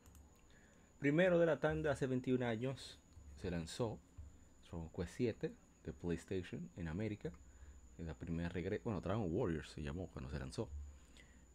Primero 0.99 1.39
de 1.39 1.45
la 1.45 1.61
tanda, 1.61 1.93
hace 1.93 2.07
21 2.07 2.47
años, 2.47 2.99
se 3.43 3.51
lanzó 3.51 3.99
Dragon 4.71 4.89
Quest 4.89 5.13
7 5.17 5.53
de 5.85 5.93
PlayStation 5.93 6.71
en 6.79 6.89
América. 6.89 7.31
En 7.99 8.07
la 8.07 8.15
primera 8.15 8.49
regreso, 8.49 8.85
bueno, 8.85 9.03
Dragon 9.03 9.29
Warriors 9.31 9.69
se 9.69 9.83
llamó 9.83 10.07
cuando 10.07 10.31
se 10.31 10.39
lanzó 10.39 10.71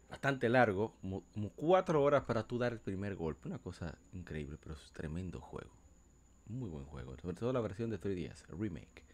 bastante 0.08 0.48
largo, 0.48 0.94
como, 1.00 1.22
cuatro 1.56 2.02
horas 2.02 2.24
para 2.24 2.46
tú 2.46 2.58
dar 2.58 2.72
el 2.72 2.80
primer 2.80 3.16
golpe. 3.16 3.48
Una 3.48 3.58
cosa 3.58 3.98
increíble, 4.12 4.58
pero 4.62 4.74
es 4.74 4.92
tremendo 4.92 5.40
juego. 5.40 5.70
Muy 6.46 6.70
buen 6.70 6.84
juego, 6.84 7.16
sobre 7.18 7.36
todo 7.36 7.52
la 7.52 7.60
versión 7.60 7.90
de 7.90 8.00
3DS, 8.00 8.48
el 8.50 8.58
remake. 8.58 9.04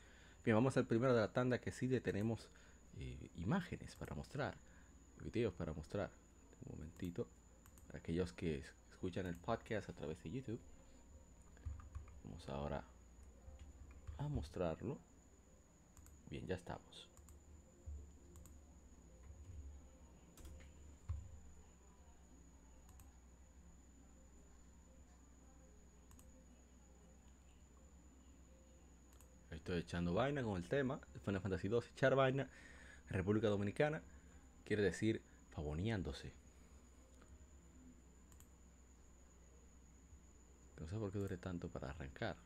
Bien, 0.45 0.57
vamos 0.57 0.77
al 0.77 0.87
primero 0.87 1.15
de 1.15 1.21
la 1.21 1.33
tanda 1.33 1.61
que 1.61 1.71
sí 1.71 1.89
tenemos 2.01 2.49
eh, 2.99 3.31
imágenes 3.37 3.97
para 3.97 4.15
mostrar, 4.15 4.57
videos 5.23 5.55
para 5.55 5.73
mostrar. 5.73 6.11
Un 6.65 6.77
momentito, 6.77 7.27
para 7.87 7.99
aquellos 7.99 8.33
que 8.33 8.63
escuchan 8.91 9.27
el 9.27 9.37
podcast 9.37 9.89
a 9.89 9.93
través 9.93 10.23
de 10.23 10.31
YouTube. 10.31 10.61
Vamos 12.25 12.49
ahora 12.49 12.85
a 14.19 14.29
mostrarlo. 14.29 14.99
Bien, 16.31 16.47
ya 16.47 16.55
estamos. 16.55 17.12
Estoy 29.63 29.79
echando 29.79 30.13
vaina 30.13 30.43
con 30.43 30.57
el 30.57 30.69
tema 30.69 30.99
Final 31.25 31.41
Fantasy 31.41 31.69
2 31.69 31.91
echar 31.91 32.17
vaina 32.17 32.51
República 33.09 33.47
Dominicana 33.47 34.03
quiere 34.65 34.83
decir 34.83 35.23
pavoneándose. 35.55 36.33
No 40.81 40.89
sé 40.89 40.97
por 40.97 41.13
qué 41.13 41.19
dure 41.21 41.37
tanto 41.37 41.69
para 41.69 41.91
arrancar 41.91 42.37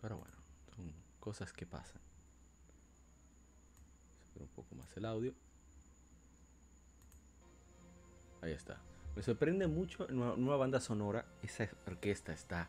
pero 0.00 0.18
bueno 0.18 0.34
son 0.74 0.92
cosas 1.20 1.52
que 1.52 1.66
pasan. 1.66 2.00
Un 4.34 4.48
poco 4.48 4.74
más 4.74 4.88
el 4.96 5.04
audio. 5.04 5.32
Ahí 8.40 8.52
está. 8.52 8.80
Me 9.14 9.22
sorprende 9.22 9.68
mucho 9.68 10.04
una 10.10 10.34
nueva 10.34 10.56
banda 10.56 10.80
sonora 10.80 11.24
esa 11.44 11.68
orquesta 11.86 12.32
está 12.32 12.68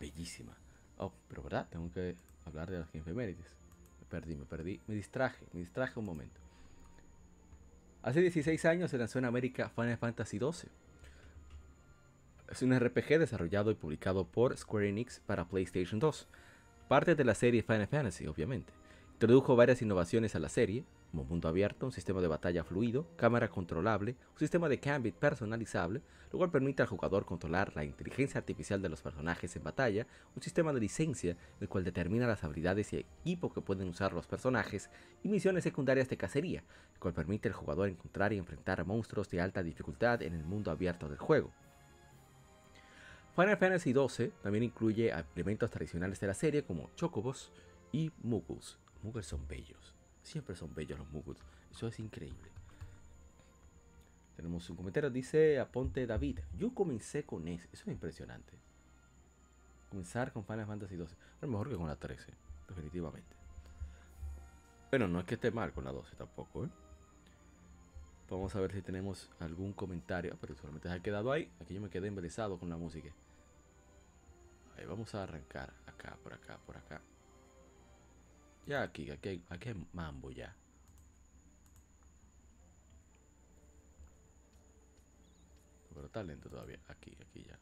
bellísima. 0.00 0.56
Oh 0.96 1.12
pero 1.28 1.44
verdad 1.44 1.68
tengo 1.70 1.92
que 1.92 2.16
hablar 2.50 2.70
de 2.70 2.78
las 2.80 2.94
efemérides. 2.94 3.56
Me 4.00 4.06
perdí, 4.06 4.36
me 4.36 4.44
perdí, 4.44 4.80
me 4.86 4.94
distraje, 4.94 5.44
me 5.52 5.60
distraje 5.60 5.98
un 5.98 6.06
momento. 6.06 6.40
Hace 8.02 8.20
16 8.20 8.64
años 8.64 8.90
se 8.90 8.98
lanzó 8.98 9.18
en 9.18 9.26
América 9.26 9.68
Final 9.68 9.98
Fantasy 9.98 10.38
XII. 10.38 10.70
Es 12.50 12.62
un 12.62 12.78
RPG 12.78 13.18
desarrollado 13.18 13.70
y 13.70 13.74
publicado 13.74 14.26
por 14.26 14.56
Square 14.56 14.88
Enix 14.88 15.20
para 15.20 15.46
PlayStation 15.46 16.00
2. 16.00 16.26
Parte 16.88 17.14
de 17.14 17.24
la 17.24 17.34
serie 17.34 17.62
Final 17.62 17.86
Fantasy, 17.86 18.26
obviamente. 18.26 18.72
Introdujo 19.12 19.54
varias 19.54 19.82
innovaciones 19.82 20.34
a 20.34 20.40
la 20.40 20.48
serie, 20.48 20.84
como 21.10 21.24
mundo 21.24 21.48
abierto, 21.48 21.86
un 21.86 21.92
sistema 21.92 22.20
de 22.20 22.28
batalla 22.28 22.62
fluido, 22.62 23.06
cámara 23.16 23.48
controlable, 23.48 24.16
un 24.32 24.38
sistema 24.38 24.68
de 24.68 24.78
cambio 24.78 25.12
personalizable, 25.12 26.02
lo 26.30 26.38
cual 26.38 26.50
permite 26.50 26.82
al 26.82 26.88
jugador 26.88 27.24
controlar 27.24 27.72
la 27.74 27.84
inteligencia 27.84 28.38
artificial 28.38 28.80
de 28.80 28.88
los 28.88 29.02
personajes 29.02 29.54
en 29.56 29.64
batalla, 29.64 30.06
un 30.36 30.42
sistema 30.42 30.72
de 30.72 30.80
licencia, 30.80 31.36
el 31.60 31.68
cual 31.68 31.84
determina 31.84 32.26
las 32.26 32.44
habilidades 32.44 32.92
y 32.92 32.98
equipo 32.98 33.52
que 33.52 33.60
pueden 33.60 33.88
usar 33.88 34.12
los 34.12 34.26
personajes, 34.26 34.90
y 35.22 35.28
misiones 35.28 35.64
secundarias 35.64 36.08
de 36.08 36.16
cacería, 36.16 36.62
el 36.94 37.00
cual 37.00 37.14
permite 37.14 37.48
al 37.48 37.54
jugador 37.54 37.88
encontrar 37.88 38.32
y 38.32 38.38
enfrentar 38.38 38.80
a 38.80 38.84
monstruos 38.84 39.28
de 39.30 39.40
alta 39.40 39.62
dificultad 39.62 40.22
en 40.22 40.34
el 40.34 40.44
mundo 40.44 40.70
abierto 40.70 41.08
del 41.08 41.18
juego. 41.18 41.50
Final 43.34 43.56
Fantasy 43.56 43.92
XII 43.92 44.32
también 44.42 44.64
incluye 44.64 45.12
elementos 45.34 45.70
tradicionales 45.70 46.20
de 46.20 46.26
la 46.26 46.34
serie 46.34 46.64
como 46.64 46.90
chocobos 46.94 47.52
y 47.92 48.12
muggles. 48.22 48.78
Muggles 49.02 49.26
son 49.26 49.46
bellos. 49.48 49.99
Siempre 50.22 50.54
son 50.56 50.74
bellos 50.74 50.98
los 50.98 51.10
muggles. 51.10 51.42
Eso 51.70 51.88
es 51.88 51.98
increíble. 51.98 52.50
Tenemos 54.36 54.68
un 54.70 54.76
comentario, 54.76 55.10
dice 55.10 55.58
Aponte 55.58 56.06
David. 56.06 56.38
Yo 56.56 56.72
comencé 56.72 57.24
con 57.24 57.46
ese. 57.46 57.68
Eso 57.72 57.84
es 57.84 57.88
impresionante. 57.88 58.52
Comenzar 59.90 60.32
con 60.32 60.44
Final 60.44 60.66
Fantasy 60.66 60.96
12. 60.96 61.14
Es 61.42 61.48
mejor 61.48 61.68
que 61.68 61.76
con 61.76 61.86
la 61.86 61.96
13, 61.96 62.32
definitivamente. 62.68 63.36
Bueno, 64.90 65.08
no 65.08 65.20
es 65.20 65.26
que 65.26 65.34
esté 65.34 65.50
mal 65.50 65.72
con 65.72 65.84
la 65.84 65.92
12 65.92 66.16
tampoco, 66.16 66.64
¿eh? 66.64 66.68
Vamos 68.30 68.54
a 68.54 68.60
ver 68.60 68.72
si 68.72 68.80
tenemos 68.80 69.28
algún 69.40 69.72
comentario. 69.72 70.36
Pero 70.40 70.54
solamente 70.54 70.88
se 70.88 70.94
ha 70.94 71.02
quedado 71.02 71.32
ahí. 71.32 71.50
Aquí 71.60 71.74
yo 71.74 71.80
me 71.80 71.90
quedé 71.90 72.08
embelesado 72.08 72.58
con 72.58 72.70
la 72.70 72.76
música. 72.76 73.10
Ahí 74.78 74.86
vamos 74.86 75.14
a 75.14 75.24
arrancar 75.24 75.74
acá, 75.86 76.16
por 76.22 76.32
acá, 76.32 76.58
por 76.64 76.76
acá. 76.76 77.02
Ya 78.66 78.82
aquí, 78.82 79.10
aquí, 79.10 79.28
hay- 79.28 79.44
aquí 79.48 79.68
hay 79.70 79.86
mambo 79.92 80.30
ya. 80.30 80.54
Pero 85.94 86.06
está 86.06 86.22
lento 86.22 86.48
todavía. 86.48 86.78
Aquí, 86.88 87.16
aquí 87.20 87.44
ya. 87.44 87.58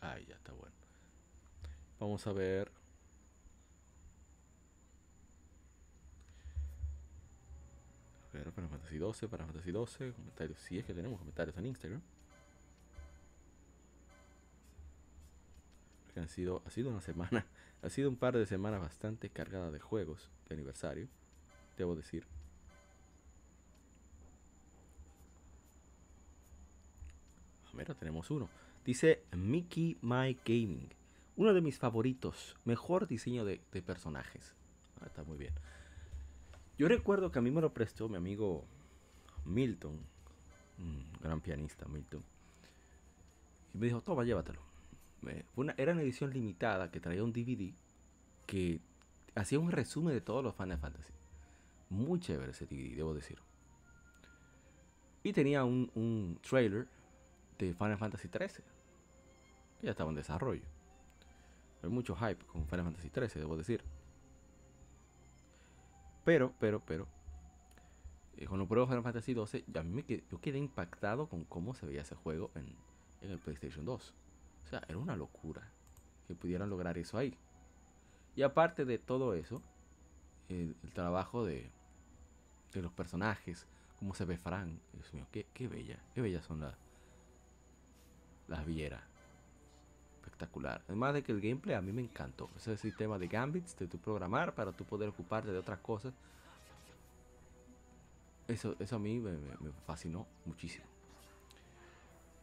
Ahí 0.00 0.24
ya 0.26 0.34
está 0.36 0.52
bueno. 0.52 0.74
Vamos 1.98 2.26
a 2.26 2.32
ver. 2.32 2.70
A 8.32 8.36
ver, 8.38 8.50
para 8.52 8.66
Fantasy 8.68 8.98
12, 8.98 9.28
para 9.28 9.44
Fantasy 9.44 9.70
12, 9.72 10.12
comentarios. 10.12 10.58
Si 10.58 10.78
es 10.78 10.84
que 10.86 10.94
tenemos 10.94 11.18
comentarios 11.18 11.56
en 11.58 11.66
Instagram. 11.66 12.00
Que 16.14 16.20
han 16.20 16.28
sido, 16.28 16.62
ha 16.66 16.70
sido 16.70 16.90
una 16.90 17.00
semana, 17.00 17.44
ha 17.82 17.90
sido 17.90 18.08
un 18.08 18.16
par 18.16 18.36
de 18.36 18.46
semanas 18.46 18.80
bastante 18.80 19.28
cargada 19.28 19.70
de 19.70 19.80
juegos 19.80 20.30
de 20.48 20.54
aniversario, 20.54 21.08
debo 21.76 21.96
decir. 21.96 22.24
Mira, 27.72 27.94
tenemos 27.94 28.30
uno. 28.30 28.48
Dice 28.84 29.24
Mickey 29.32 29.96
My 30.02 30.38
Gaming. 30.44 30.88
Uno 31.36 31.54
de 31.54 31.60
mis 31.60 31.78
favoritos. 31.78 32.54
Mejor 32.64 33.08
diseño 33.08 33.44
de, 33.44 33.60
de 33.72 33.82
personajes. 33.82 34.54
Ah, 35.00 35.06
está 35.06 35.24
muy 35.24 35.38
bien. 35.38 35.54
Yo 36.78 36.86
recuerdo 36.86 37.32
que 37.32 37.38
a 37.38 37.42
mí 37.42 37.50
me 37.50 37.60
lo 37.60 37.72
prestó 37.72 38.08
mi 38.08 38.16
amigo 38.16 38.64
Milton. 39.44 39.98
Un 40.78 41.06
gran 41.20 41.40
pianista, 41.40 41.86
Milton. 41.88 42.22
Y 43.74 43.78
me 43.78 43.86
dijo, 43.86 44.02
toma, 44.02 44.24
llévatelo. 44.24 44.71
Una- 45.56 45.74
era 45.76 45.92
una 45.92 46.02
edición 46.02 46.30
limitada 46.32 46.90
que 46.90 47.00
traía 47.00 47.22
un 47.24 47.32
DVD 47.32 47.74
que 48.46 48.80
hacía 49.34 49.58
un 49.58 49.70
resumen 49.70 50.14
de 50.14 50.20
todos 50.20 50.42
los 50.42 50.54
Final 50.54 50.78
Fantasy. 50.78 51.12
Muy 51.90 52.20
chévere 52.20 52.52
ese 52.52 52.66
DVD, 52.66 52.96
debo 52.96 53.14
decir. 53.14 53.38
Y 55.22 55.32
tenía 55.32 55.64
un, 55.64 55.90
un 55.94 56.38
trailer 56.42 56.88
de 57.58 57.72
Final 57.74 57.98
Fantasy 57.98 58.28
13. 58.28 58.62
Que 59.80 59.86
ya 59.86 59.90
estaba 59.92 60.10
en 60.10 60.16
desarrollo. 60.16 60.62
Hay 61.82 61.90
mucho 61.90 62.16
hype 62.16 62.44
con 62.46 62.66
Final 62.66 62.86
Fantasy 62.86 63.10
13, 63.10 63.38
debo 63.38 63.56
decir. 63.56 63.82
Pero, 66.24 66.52
pero, 66.58 66.80
pero. 66.80 67.06
eh, 68.36 68.46
cuando 68.46 68.66
pruebo 68.66 68.86
Final 68.86 69.02
Fantasy 69.02 69.34
12, 69.34 69.64
a 69.74 69.82
mí 69.82 69.90
me 69.92 70.04
quedé, 70.04 70.24
yo 70.30 70.40
quedé 70.40 70.58
impactado 70.58 71.28
con 71.28 71.44
cómo 71.44 71.74
se 71.74 71.86
veía 71.86 72.02
ese 72.02 72.14
juego 72.14 72.50
en, 72.54 72.66
en 73.22 73.30
el 73.30 73.38
PlayStation 73.38 73.84
2. 73.84 74.14
O 74.64 74.68
sea, 74.68 74.82
era 74.88 74.98
una 74.98 75.16
locura 75.16 75.62
que 76.26 76.34
pudieran 76.34 76.70
lograr 76.70 76.98
eso 76.98 77.18
ahí. 77.18 77.36
Y 78.34 78.42
aparte 78.42 78.84
de 78.84 78.98
todo 78.98 79.34
eso, 79.34 79.62
el, 80.48 80.74
trabajo 80.94 81.44
de, 81.44 81.70
de 82.72 82.82
los 82.82 82.92
personajes, 82.92 83.66
cómo 83.98 84.14
se 84.14 84.24
ve 84.24 84.38
Fran, 84.38 84.80
Dios 84.92 85.12
mío, 85.12 85.26
qué, 85.30 85.46
qué 85.52 85.68
bella, 85.68 85.98
qué 86.14 86.20
bellas 86.20 86.44
son 86.44 86.60
las 86.60 86.74
las 88.48 88.66
vieras. 88.66 89.02
Espectacular. 90.16 90.82
Además 90.86 91.14
de 91.14 91.22
que 91.22 91.32
el 91.32 91.40
gameplay 91.40 91.74
a 91.74 91.80
mí 91.80 91.92
me 91.92 92.02
encantó. 92.02 92.50
Ese 92.56 92.76
sistema 92.76 93.18
de 93.18 93.28
gambits, 93.28 93.76
de 93.76 93.86
tu 93.86 93.98
programar 93.98 94.54
para 94.54 94.72
tú 94.72 94.84
poder 94.84 95.08
ocuparte 95.08 95.50
de 95.50 95.58
otras 95.58 95.78
cosas. 95.80 96.12
Eso, 98.48 98.76
eso 98.78 98.96
a 98.96 98.98
mí 98.98 99.20
me 99.20 99.32
fascinó 99.86 100.26
muchísimo. 100.44 100.91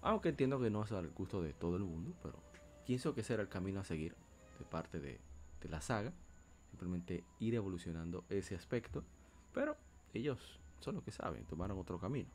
Aunque 0.02 0.30
entiendo 0.30 0.60
que 0.60 0.70
no 0.70 0.84
es 0.84 0.92
al 0.92 1.10
gusto 1.10 1.42
de 1.42 1.54
todo 1.54 1.76
el 1.76 1.84
mundo, 1.84 2.14
pero 2.24 2.42
pienso 2.86 3.14
que 3.14 3.22
ese 3.22 3.34
era 3.34 3.44
el 3.44 3.50
camino 3.50 3.82
a 3.82 3.84
seguir 3.84 4.16
de 4.58 4.66
parte 4.66 5.00
de, 5.00 5.20
la 5.70 5.82
saga. 5.82 6.14
Simplemente 6.70 7.24
ir 7.40 7.56
evolucionando 7.56 8.24
ese 8.30 8.56
aspecto. 8.56 9.04
Pero 9.54 9.76
ellos 10.14 10.60
son 10.80 10.96
los 10.96 11.04
que 11.04 11.12
saben, 11.12 11.44
tomaron 11.46 11.78
otro 11.78 12.00
camino. 12.00 12.30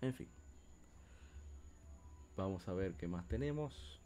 En 0.00 0.14
fin. 0.14 0.28
Vamos 2.36 2.66
a 2.68 2.72
ver 2.72 2.94
qué 2.94 3.06
más 3.06 3.26
tenemos. 3.28 4.00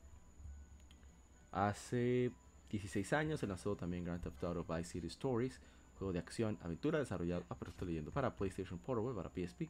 Hace 1.52 2.32
16 2.70 3.12
años 3.12 3.40
se 3.40 3.46
lanzó 3.46 3.76
también 3.76 4.04
Grand 4.04 4.22
Theft 4.22 4.44
Auto 4.44 4.64
Vice 4.64 4.92
City 4.92 5.08
Stories, 5.08 5.60
juego 5.98 6.12
de 6.12 6.20
acción, 6.20 6.58
aventura 6.62 6.98
desarrollado, 6.98 7.44
ah, 7.48 7.56
pero 7.58 7.72
estoy 7.72 7.88
leyendo, 7.88 8.12
para 8.12 8.36
PlayStation 8.36 8.78
Portable, 8.78 9.14
para 9.14 9.30
PSP. 9.30 9.62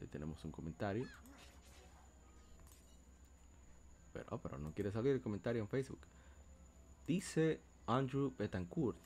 Ahí 0.00 0.06
tenemos 0.08 0.44
un 0.44 0.50
comentario. 0.50 1.06
Pero, 4.14 4.38
pero 4.38 4.58
no 4.58 4.72
quiere 4.72 4.92
salir 4.92 5.12
el 5.12 5.20
comentario 5.20 5.60
en 5.60 5.68
Facebook. 5.68 5.98
Dice 7.06 7.60
Andrew 7.86 8.32
Betancourt. 8.38 8.96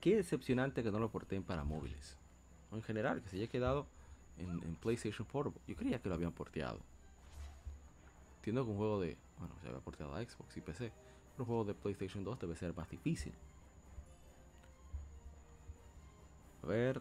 Qué 0.00 0.16
decepcionante 0.16 0.82
que 0.82 0.90
no 0.90 0.98
lo 0.98 1.10
porten 1.10 1.42
para 1.42 1.64
móviles. 1.64 2.18
O 2.70 2.76
en 2.76 2.82
general, 2.82 3.22
que 3.22 3.28
se 3.28 3.36
haya 3.36 3.46
quedado 3.46 3.86
en, 4.36 4.74
PlayStation 4.76 5.26
Portable. 5.26 5.60
Yo 5.66 5.76
creía 5.76 6.00
que 6.00 6.08
lo 6.08 6.14
habían 6.14 6.32
porteado. 6.32 6.80
Entiendo 8.36 8.64
que 8.64 8.70
un 8.70 8.76
juego 8.76 9.00
de. 9.00 9.16
Bueno, 9.38 9.54
se 9.62 9.68
había 9.68 9.80
porteado 9.80 10.14
a 10.14 10.24
Xbox 10.24 10.56
y 10.56 10.60
PC. 10.60 10.92
pero 11.32 11.44
Un 11.44 11.46
juego 11.46 11.64
de 11.64 11.74
PlayStation 11.74 12.24
2 12.24 12.38
debe 12.40 12.56
ser 12.56 12.74
más 12.74 12.88
difícil. 12.90 13.32
A 16.62 16.66
ver. 16.66 17.00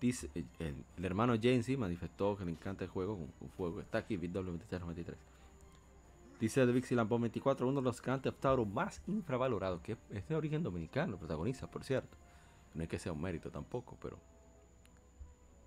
Dice, 0.00 0.28
el, 0.58 1.04
hermano 1.04 1.38
Jensi 1.40 1.76
manifestó 1.76 2.36
que 2.36 2.44
le 2.44 2.50
encanta 2.50 2.82
el 2.82 2.90
juego 2.90 3.16
con, 3.16 3.28
con 3.28 3.48
fuego. 3.50 3.80
Está 3.80 3.98
aquí, 3.98 4.16
BitW2393. 4.16 5.14
Dice 6.42 6.66
The 6.66 6.72
Vixie 6.72 6.96
Lampón 6.96 7.20
24, 7.20 7.68
uno 7.68 7.80
de 7.80 7.84
los 7.84 8.02
Theft 8.02 8.44
Auto 8.44 8.64
más 8.64 9.00
infravalorados, 9.06 9.80
que 9.80 9.96
es 10.10 10.26
de 10.26 10.34
origen 10.34 10.64
dominicano, 10.64 11.16
protagonista, 11.16 11.70
por 11.70 11.84
cierto. 11.84 12.16
No 12.74 12.82
es 12.82 12.88
que 12.88 12.98
sea 12.98 13.12
un 13.12 13.22
mérito 13.22 13.52
tampoco, 13.52 13.96
pero. 14.02 14.18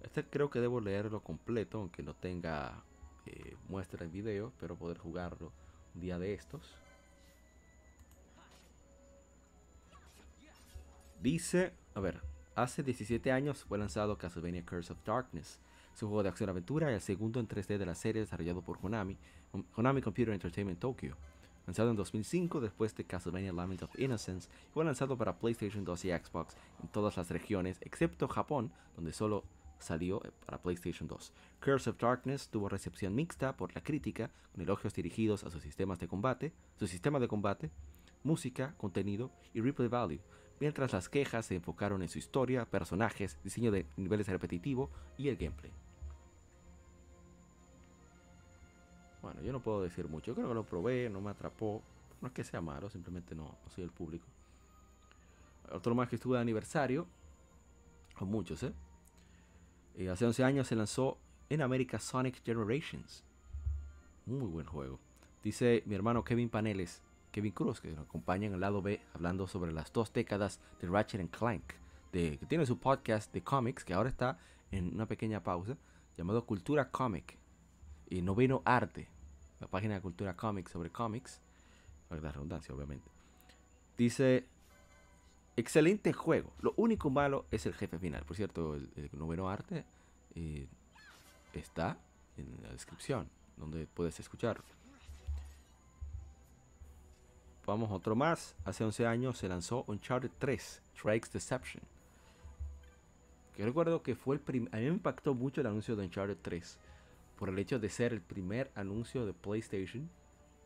Este 0.04 0.26
creo 0.26 0.50
que 0.50 0.60
debo 0.60 0.82
leerlo 0.82 1.24
completo, 1.24 1.80
aunque 1.80 2.04
no 2.04 2.14
tenga 2.14 2.84
eh, 3.26 3.56
muestra 3.70 4.04
en 4.04 4.12
video, 4.12 4.52
pero 4.60 4.76
poder 4.76 4.98
jugarlo 4.98 5.54
un 5.94 6.02
día 6.02 6.20
de 6.20 6.34
estos. 6.34 6.76
Dice, 11.22 11.72
a 11.94 12.02
ver, 12.02 12.22
hace 12.54 12.84
17 12.84 13.32
años 13.32 13.64
fue 13.64 13.78
lanzado 13.78 14.18
Castlevania 14.18 14.66
Curse 14.66 14.92
of 14.92 15.00
Darkness. 15.06 15.58
Es 15.96 16.04
un 16.04 16.10
juego 16.10 16.24
de 16.24 16.30
acción-aventura 16.30 16.92
y 16.92 16.96
el 16.96 17.00
segundo 17.00 17.40
en 17.40 17.48
3D 17.48 17.78
de 17.78 17.86
la 17.86 17.96
serie 17.96 18.20
desarrollado 18.20 18.62
por 18.62 18.78
Konami, 18.80 19.18
Konami 19.72 20.02
Computer 20.02 20.34
Entertainment 20.34 20.78
Tokyo. 20.78 21.16
Lanzado 21.66 21.90
en 21.90 21.96
2005 21.96 22.60
después 22.60 22.94
de 22.96 23.06
Castlevania 23.06 23.54
Lament 23.54 23.82
of 23.82 23.98
Innocence, 23.98 24.50
fue 24.74 24.84
lanzado 24.84 25.18
para 25.18 25.40
PlayStation 25.40 25.86
2 25.86 26.04
y 26.04 26.10
Xbox 26.12 26.58
en 26.84 26.90
todas 26.90 27.16
las 27.16 27.30
regiones 27.30 27.78
excepto 27.80 28.28
Japón, 28.28 28.74
donde 28.98 29.14
solo 29.14 29.46
salió 29.80 30.22
eh, 30.26 30.32
para 30.46 30.62
PlayStation 30.62 31.08
2. 31.08 31.32
Curse 31.64 31.92
of 31.92 31.98
Darkness 31.98 32.50
tuvo 32.50 32.68
recepción 32.68 33.16
mixta 33.16 33.56
por 33.56 33.74
la 33.74 33.82
crítica, 33.82 34.32
con 34.52 34.64
elogios 34.64 34.94
dirigidos 34.94 35.46
a 35.46 35.50
sus 35.50 35.64
sistemas 35.64 35.98
de 36.00 36.10
combate, 36.10 36.52
su 36.78 36.88
sistema 36.88 37.22
de 37.22 37.30
combate, 37.30 37.72
música, 38.22 38.76
contenido 38.78 39.32
y 39.54 39.62
replay 39.62 39.88
value, 39.88 40.20
mientras 40.60 40.92
las 40.92 41.08
quejas 41.08 41.46
se 41.46 41.56
enfocaron 41.56 42.02
en 42.02 42.10
su 42.10 42.20
historia, 42.20 42.66
personajes, 42.66 43.38
diseño 43.46 43.72
de 43.72 43.86
niveles 43.96 44.28
repetitivo 44.28 44.90
y 45.18 45.30
el 45.30 45.38
gameplay. 45.38 45.72
Bueno, 49.26 49.42
yo 49.42 49.52
no 49.52 49.60
puedo 49.60 49.82
decir 49.82 50.08
mucho. 50.08 50.28
Yo 50.28 50.36
creo 50.36 50.50
que 50.50 50.54
lo 50.54 50.64
probé, 50.64 51.10
no 51.10 51.20
me 51.20 51.32
atrapó. 51.32 51.82
No 52.22 52.28
es 52.28 52.34
que 52.36 52.44
sea 52.44 52.62
malo, 52.62 52.92
simplemente 52.92 53.34
no, 53.34 53.46
no 53.46 53.70
soy 53.74 53.84
el 53.84 53.90
público. 53.90 54.28
Otro 55.72 55.96
más 55.96 56.08
que 56.08 56.18
estuvo 56.18 56.36
de 56.36 56.42
aniversario. 56.42 57.08
Con 58.14 58.30
muchos, 58.30 58.62
¿eh? 58.62 58.72
Eh, 59.96 60.10
hace 60.10 60.28
11 60.28 60.44
años 60.44 60.68
se 60.68 60.76
lanzó 60.76 61.18
en 61.50 61.64
América 61.64 61.98
Sonic 61.98 62.44
Generations. 62.46 63.24
Muy 64.28 64.48
buen 64.48 64.68
juego. 64.68 65.00
Dice 65.44 65.82
mi 65.88 65.96
hermano 65.96 66.24
Kevin 66.24 66.50
Paneles, 66.50 67.02
Kevin 67.32 67.52
Cruz, 67.52 67.82
que 67.82 67.90
nos 67.94 68.06
acompaña 68.06 68.46
en 68.46 68.54
el 68.54 68.60
lado 68.60 68.84
B, 68.84 69.02
hablando 69.16 69.48
sobre 69.48 69.74
las 69.74 69.92
dos 69.92 70.14
décadas 70.14 70.60
de 70.80 70.88
Ratchet 70.88 71.32
Clank. 71.32 71.74
Que 72.12 72.38
tiene 72.48 72.68
su 72.68 72.78
podcast 72.78 73.34
de 73.34 73.42
cómics, 73.42 73.84
que 73.84 73.96
ahora 73.96 74.10
está 74.10 74.38
en 74.70 74.94
una 74.94 75.08
pequeña 75.08 75.42
pausa, 75.42 75.78
llamado 76.16 76.46
Cultura 76.46 76.92
Comic. 76.92 77.40
Y 78.08 78.22
Noveno 78.22 78.62
Arte, 78.66 79.15
la 79.60 79.68
página 79.68 79.96
de 79.96 80.02
Cultura 80.02 80.36
Comic 80.36 80.70
sobre 80.70 80.90
cómics. 80.92 81.42
La 82.10 82.32
redundancia, 82.32 82.74
obviamente. 82.74 83.10
Dice, 83.98 84.46
excelente 85.56 86.14
juego. 86.14 86.54
Lo 86.62 86.74
único 86.78 87.10
malo 87.10 87.46
es 87.52 87.66
el 87.66 87.74
jefe 87.74 87.98
final. 87.98 88.24
Por 88.24 88.38
cierto, 88.38 88.76
el, 88.76 88.90
el 88.96 89.10
noveno 89.14 89.50
arte 89.50 89.86
eh, 90.36 90.68
está 91.54 91.98
en 92.38 92.58
la 92.62 92.70
descripción, 92.72 93.30
donde 93.58 93.88
puedes 93.88 94.20
escucharlo. 94.20 94.64
Vamos, 97.66 97.92
otro 97.92 98.16
más. 98.16 98.56
Hace 98.64 98.84
11 98.84 99.08
años 99.08 99.38
se 99.38 99.50
lanzó 99.50 99.86
Uncharted 99.88 100.32
3, 100.38 100.82
Drake's 101.04 101.32
Deception. 101.32 101.84
Que 103.56 103.66
recuerdo 103.66 104.04
que 104.04 104.16
fue 104.16 104.36
el 104.36 104.42
primer... 104.42 104.74
A 104.76 104.78
mí 104.78 104.84
me 104.84 104.92
impactó 104.92 105.34
mucho 105.34 105.62
el 105.62 105.68
anuncio 105.68 105.96
de 105.96 106.04
Uncharted 106.04 106.38
3. 106.42 106.78
Por 107.38 107.50
el 107.50 107.60
hecho 107.60 107.80
de 107.80 107.90
ser 107.90 108.14
el 108.14 108.22
primer 108.22 108.72
anuncio 108.76 109.26
de 109.26 109.34
PlayStation, 109.34 110.10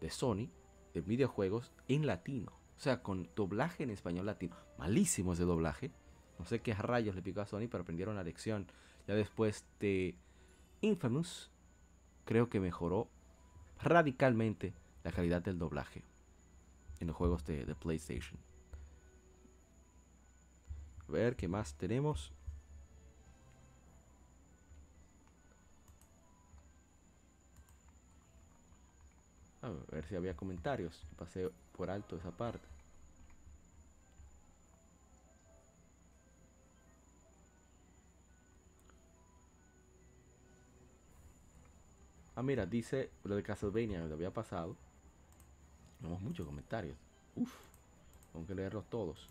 de 0.01 0.09
Sony, 0.09 0.49
de 0.93 1.01
videojuegos 1.01 1.71
en 1.87 2.05
latino. 2.05 2.51
O 2.77 2.79
sea, 2.79 3.01
con 3.01 3.29
doblaje 3.35 3.83
en 3.83 3.89
español 3.89 4.25
latino. 4.25 4.55
Malísimo 4.77 5.33
ese 5.33 5.43
doblaje. 5.43 5.91
No 6.37 6.45
sé 6.45 6.61
qué 6.61 6.73
rayos 6.73 7.15
le 7.15 7.21
picó 7.21 7.41
a 7.41 7.45
Sony, 7.45 7.67
pero 7.69 7.81
aprendieron 7.81 8.15
la 8.15 8.23
lección. 8.23 8.67
Ya 9.07 9.15
después 9.15 9.65
de 9.79 10.15
Infamous, 10.81 11.51
creo 12.25 12.49
que 12.49 12.59
mejoró 12.59 13.09
radicalmente 13.81 14.73
la 15.03 15.11
calidad 15.11 15.41
del 15.41 15.57
doblaje 15.57 16.03
en 16.99 17.07
los 17.07 17.15
juegos 17.15 17.45
de, 17.45 17.65
de 17.65 17.75
PlayStation. 17.75 18.39
A 21.07 21.11
ver 21.11 21.35
qué 21.35 21.47
más 21.47 21.75
tenemos. 21.75 22.33
A 29.61 29.71
ver 29.91 30.05
si 30.05 30.15
había 30.15 30.35
comentarios. 30.35 31.05
Pasé 31.17 31.49
por 31.75 31.89
alto 31.89 32.15
esa 32.15 32.31
parte. 32.31 32.67
Ah, 42.35 42.41
mira, 42.41 42.65
dice 42.65 43.09
lo 43.25 43.35
de 43.35 43.43
Castlevania, 43.43 44.05
lo 44.05 44.15
había 44.15 44.31
pasado. 44.31 44.77
Tenemos 45.97 46.21
muchos 46.21 46.45
comentarios. 46.45 46.97
Uf, 47.35 47.53
tengo 48.31 48.47
que 48.47 48.55
leerlos 48.55 48.89
todos. 48.89 49.27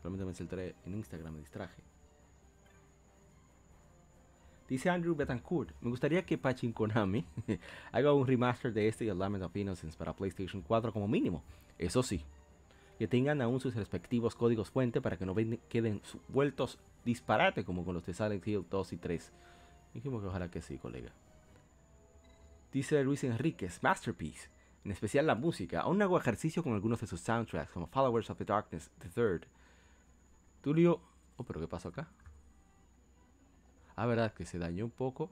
Solamente 0.00 0.24
me 0.24 0.32
centré 0.32 0.76
en 0.86 0.94
Instagram, 0.94 1.32
me 1.32 1.40
distraje. 1.40 1.82
Dice 4.68 4.88
Andrew 4.88 5.14
Betancourt, 5.14 5.72
me 5.82 5.90
gustaría 5.90 6.24
que 6.24 6.38
Pachin 6.38 6.72
Konami 6.72 7.24
haga 7.92 8.12
un 8.14 8.26
remaster 8.26 8.72
de 8.72 8.88
este 8.88 9.04
y 9.04 9.08
el 9.08 9.18
Lament 9.18 9.44
of 9.44 9.54
Innocence 9.54 9.96
para 9.96 10.14
PlayStation 10.14 10.62
4 10.62 10.92
como 10.92 11.06
mínimo. 11.06 11.42
Eso 11.78 12.02
sí, 12.02 12.24
que 12.98 13.06
tengan 13.06 13.42
aún 13.42 13.60
sus 13.60 13.74
respectivos 13.74 14.34
códigos 14.34 14.70
fuente 14.70 15.00
para 15.00 15.18
que 15.18 15.26
no 15.26 15.34
queden 15.68 16.00
vueltos 16.28 16.78
disparate 17.04 17.64
como 17.64 17.84
con 17.84 17.94
los 17.94 18.06
de 18.06 18.14
Silent 18.14 18.46
Hill 18.46 18.64
2 18.70 18.92
y 18.94 18.96
3. 18.96 19.32
Dijimos 19.92 20.22
que 20.22 20.28
ojalá 20.28 20.50
que 20.50 20.62
sí, 20.62 20.78
colega. 20.78 21.12
Dice 22.72 23.04
Luis 23.04 23.22
Enríquez, 23.22 23.82
Masterpiece, 23.82 24.48
en 24.84 24.92
especial 24.92 25.26
la 25.26 25.34
música. 25.34 25.80
Aún 25.80 26.00
hago 26.02 26.18
ejercicio 26.18 26.62
con 26.62 26.72
algunos 26.72 27.00
de 27.00 27.06
sus 27.06 27.20
soundtracks, 27.20 27.70
como 27.70 27.86
Followers 27.86 28.30
of 28.30 28.38
the 28.38 28.44
Darkness, 28.44 28.90
The 28.98 29.08
Third. 29.10 29.46
Tulio, 30.62 31.00
oh, 31.36 31.44
pero 31.44 31.60
¿qué 31.60 31.68
pasó 31.68 31.90
acá? 31.90 32.08
Ah, 33.96 34.06
verdad, 34.06 34.32
que 34.32 34.44
se 34.44 34.58
dañó 34.58 34.84
un 34.84 34.90
poco 34.90 35.30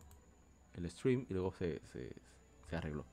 el 0.74 0.89
stream 0.90 1.26
y 1.28 1.34
luego 1.34 1.52
se, 1.52 1.80
se, 1.86 2.76
arregló. 2.76 3.05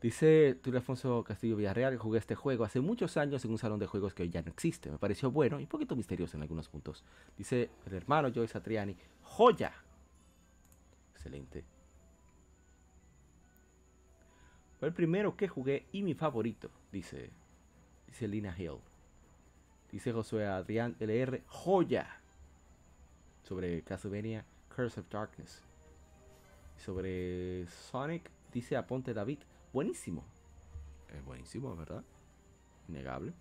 Dice 0.00 0.58
Tulio 0.62 0.78
Alfonso 0.78 1.22
Castillo 1.24 1.56
Villarreal, 1.56 1.98
jugué 1.98 2.18
este 2.18 2.34
juego 2.34 2.64
hace 2.64 2.80
muchos 2.80 3.18
años 3.18 3.44
en 3.44 3.50
un 3.50 3.58
salón 3.58 3.78
de 3.78 3.86
juegos 3.86 4.14
que 4.14 4.22
hoy 4.22 4.30
ya 4.30 4.40
no 4.40 4.48
existe. 4.48 4.90
Me 4.90 4.96
pareció 4.96 5.30
bueno 5.30 5.60
y 5.60 5.64
un 5.64 5.68
poquito 5.68 5.94
misterioso 5.94 6.38
en 6.38 6.42
algunos 6.42 6.70
puntos. 6.70 7.04
Dice 7.36 7.68
el 7.84 7.92
hermano 7.92 8.30
Joyce 8.32 8.54
Satriani, 8.54 8.96
joya. 9.22 9.74
Excelente. 11.12 11.64
Fue 14.78 14.88
el 14.88 14.94
primero 14.94 15.36
que 15.36 15.48
jugué 15.48 15.84
y 15.92 16.02
mi 16.02 16.14
favorito, 16.14 16.70
dice, 16.90 17.28
dice 18.06 18.26
Lina 18.26 18.56
Hill. 18.58 18.78
Dice 19.92 20.12
Josué 20.12 20.46
Adrián 20.46 20.96
LR, 20.98 21.42
joya. 21.46 22.19
Sobre 23.42 23.82
Castlevania 23.82 24.44
Curse 24.74 25.00
of 25.00 25.08
Darkness. 25.08 25.62
Sobre 26.76 27.66
Sonic, 27.66 28.30
dice 28.52 28.76
Aponte 28.76 29.12
David, 29.12 29.38
buenísimo. 29.72 30.24
Es 31.08 31.24
buenísimo, 31.24 31.76
¿verdad? 31.76 32.04
Innegable. 32.88 33.32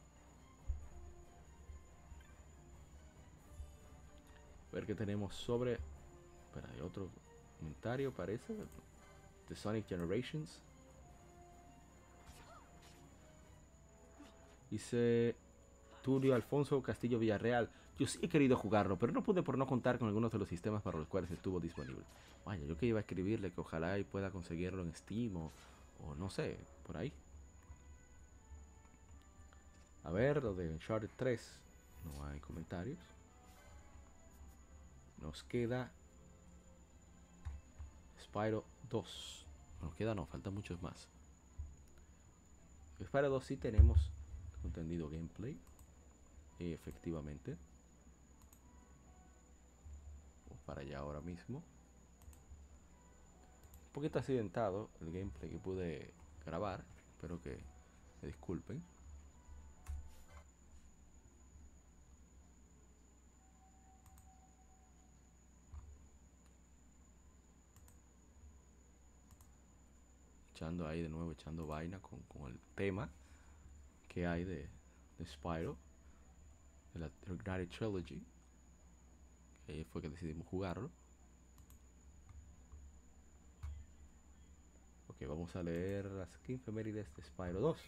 A 4.72 4.76
ver 4.76 4.86
qué 4.86 4.96
tenemos 4.96 5.36
sobre. 5.36 5.80
Espera, 6.48 6.70
hay 6.74 6.82
otro 6.82 7.10
comentario, 7.58 8.12
parece. 8.12 8.56
The 9.48 9.56
Sonic 9.56 9.88
Generations. 9.88 10.62
Dice 14.70 15.36
Tulio 16.04 16.36
Alfonso 16.36 16.82
Castillo 16.84 17.18
Villarreal. 17.18 17.70
Yo 18.00 18.08
sí 18.08 18.18
he 18.22 18.30
querido 18.30 18.56
jugarlo, 18.56 18.98
pero 18.98 19.12
no 19.12 19.22
pude 19.22 19.44
por 19.44 19.58
no 19.58 19.68
contar 19.68 20.00
con 20.00 20.08
algunos 20.08 20.32
de 20.32 20.40
los 20.40 20.48
sistemas 20.48 20.82
para 20.82 20.98
los 20.98 21.08
cuales 21.08 21.30
estuvo 21.32 21.60
disponible. 21.60 22.02
Vaya, 22.46 22.66
yo 22.66 22.78
que 22.78 22.86
iba 22.86 23.00
a 23.00 23.02
escribirle 23.02 23.52
que 23.52 23.60
ojalá 23.60 24.00
y 24.00 24.06
pueda 24.06 24.32
conseguirlo 24.32 24.82
en 24.82 24.96
Steam 24.96 25.36
o, 25.36 25.52
o 26.08 26.16
no 26.16 26.30
sé, 26.30 26.58
por 26.88 26.96
ahí. 26.96 27.12
A 30.06 30.12
ver, 30.12 30.42
lo 30.42 30.54
de 30.56 30.70
Uncharted 30.70 31.10
3. 31.18 31.60
No 32.06 32.26
hay 32.26 32.40
comentarios. 32.40 32.98
Nos 35.22 35.44
queda 35.44 35.92
Spyro 38.24 38.64
2. 38.90 39.46
Nos 39.82 39.94
queda, 39.96 40.16
no, 40.16 40.26
faltan 40.26 40.54
muchos 40.54 40.82
más. 40.82 41.10
Spyro 43.04 43.30
2 43.30 43.44
sí 43.44 43.58
tenemos 43.58 44.10
entendido 44.64 45.10
gameplay. 45.10 45.58
efectivamente. 46.60 47.58
Para 50.70 50.82
allá 50.82 51.00
ahora 51.00 51.20
mismo. 51.20 51.64
Un 53.88 53.92
poquito 53.92 54.20
accidentado 54.20 54.92
el 55.02 55.12
gameplay 55.12 55.50
que 55.50 55.58
pude 55.58 56.14
grabar. 56.46 56.86
Espero 57.16 57.42
que 57.42 57.58
me 58.22 58.28
disculpen. 58.28 58.84
echando 70.54 70.86
ahí 70.86 71.02
de 71.02 71.10
nuevo, 71.10 71.32
echando 71.32 71.66
vaina 71.66 72.00
con, 72.00 72.20
con 72.24 72.52
el 72.52 72.60
tema 72.76 73.10
que 74.10 74.28
hay 74.28 74.44
de, 74.44 74.68
de 75.18 75.26
Spyro, 75.26 75.78
de 76.94 77.00
la 77.00 77.10
Ignited 77.28 77.70
Trilogy, 77.70 78.22
ahí 79.70 79.84
fue 79.86 80.02
que 80.02 80.10
decidimos 80.10 80.48
jugarlo. 80.48 80.92
Ok, 85.08 85.28
vamos 85.28 85.56
a 85.56 85.64
leer 85.64 86.06
las 86.06 86.30
15 86.40 86.64
efemérides 86.64 87.14
de 87.16 87.24
Spyro 87.24 87.60
2. 87.60 87.80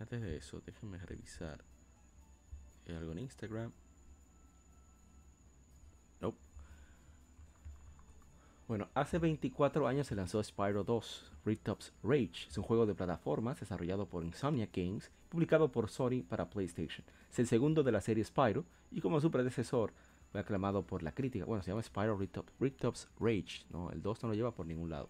Antes 0.00 0.20
de 0.22 0.36
eso, 0.36 0.60
déjenme 0.64 0.98
revisar 0.98 1.64
algo 2.96 3.12
en 3.12 3.18
Instagram. 3.18 3.72
Bueno, 8.68 8.90
hace 8.92 9.18
24 9.18 9.88
años 9.88 10.08
se 10.08 10.14
lanzó 10.14 10.44
Spyro 10.44 10.84
2, 10.84 11.32
Ritops 11.46 11.94
Rage. 12.02 12.48
Es 12.48 12.58
un 12.58 12.64
juego 12.64 12.84
de 12.84 12.94
plataformas 12.94 13.58
desarrollado 13.58 14.06
por 14.06 14.22
Insomnia 14.22 14.68
Games, 14.70 15.10
publicado 15.30 15.72
por 15.72 15.88
Sony 15.88 16.22
para 16.28 16.50
PlayStation. 16.50 17.02
Es 17.30 17.38
el 17.38 17.46
segundo 17.46 17.82
de 17.82 17.92
la 17.92 18.02
serie 18.02 18.22
Spyro 18.22 18.66
y 18.90 19.00
como 19.00 19.22
su 19.22 19.30
predecesor 19.30 19.94
fue 20.30 20.42
aclamado 20.42 20.86
por 20.86 21.02
la 21.02 21.12
crítica. 21.12 21.46
Bueno, 21.46 21.62
se 21.62 21.70
llama 21.70 21.82
Spyro 21.82 22.18
Ritops, 22.18 23.08
Rage, 23.18 23.64
¿no? 23.70 23.90
El 23.90 24.02
2 24.02 24.22
no 24.24 24.28
lo 24.28 24.34
lleva 24.34 24.54
por 24.54 24.66
ningún 24.66 24.90
lado. 24.90 25.08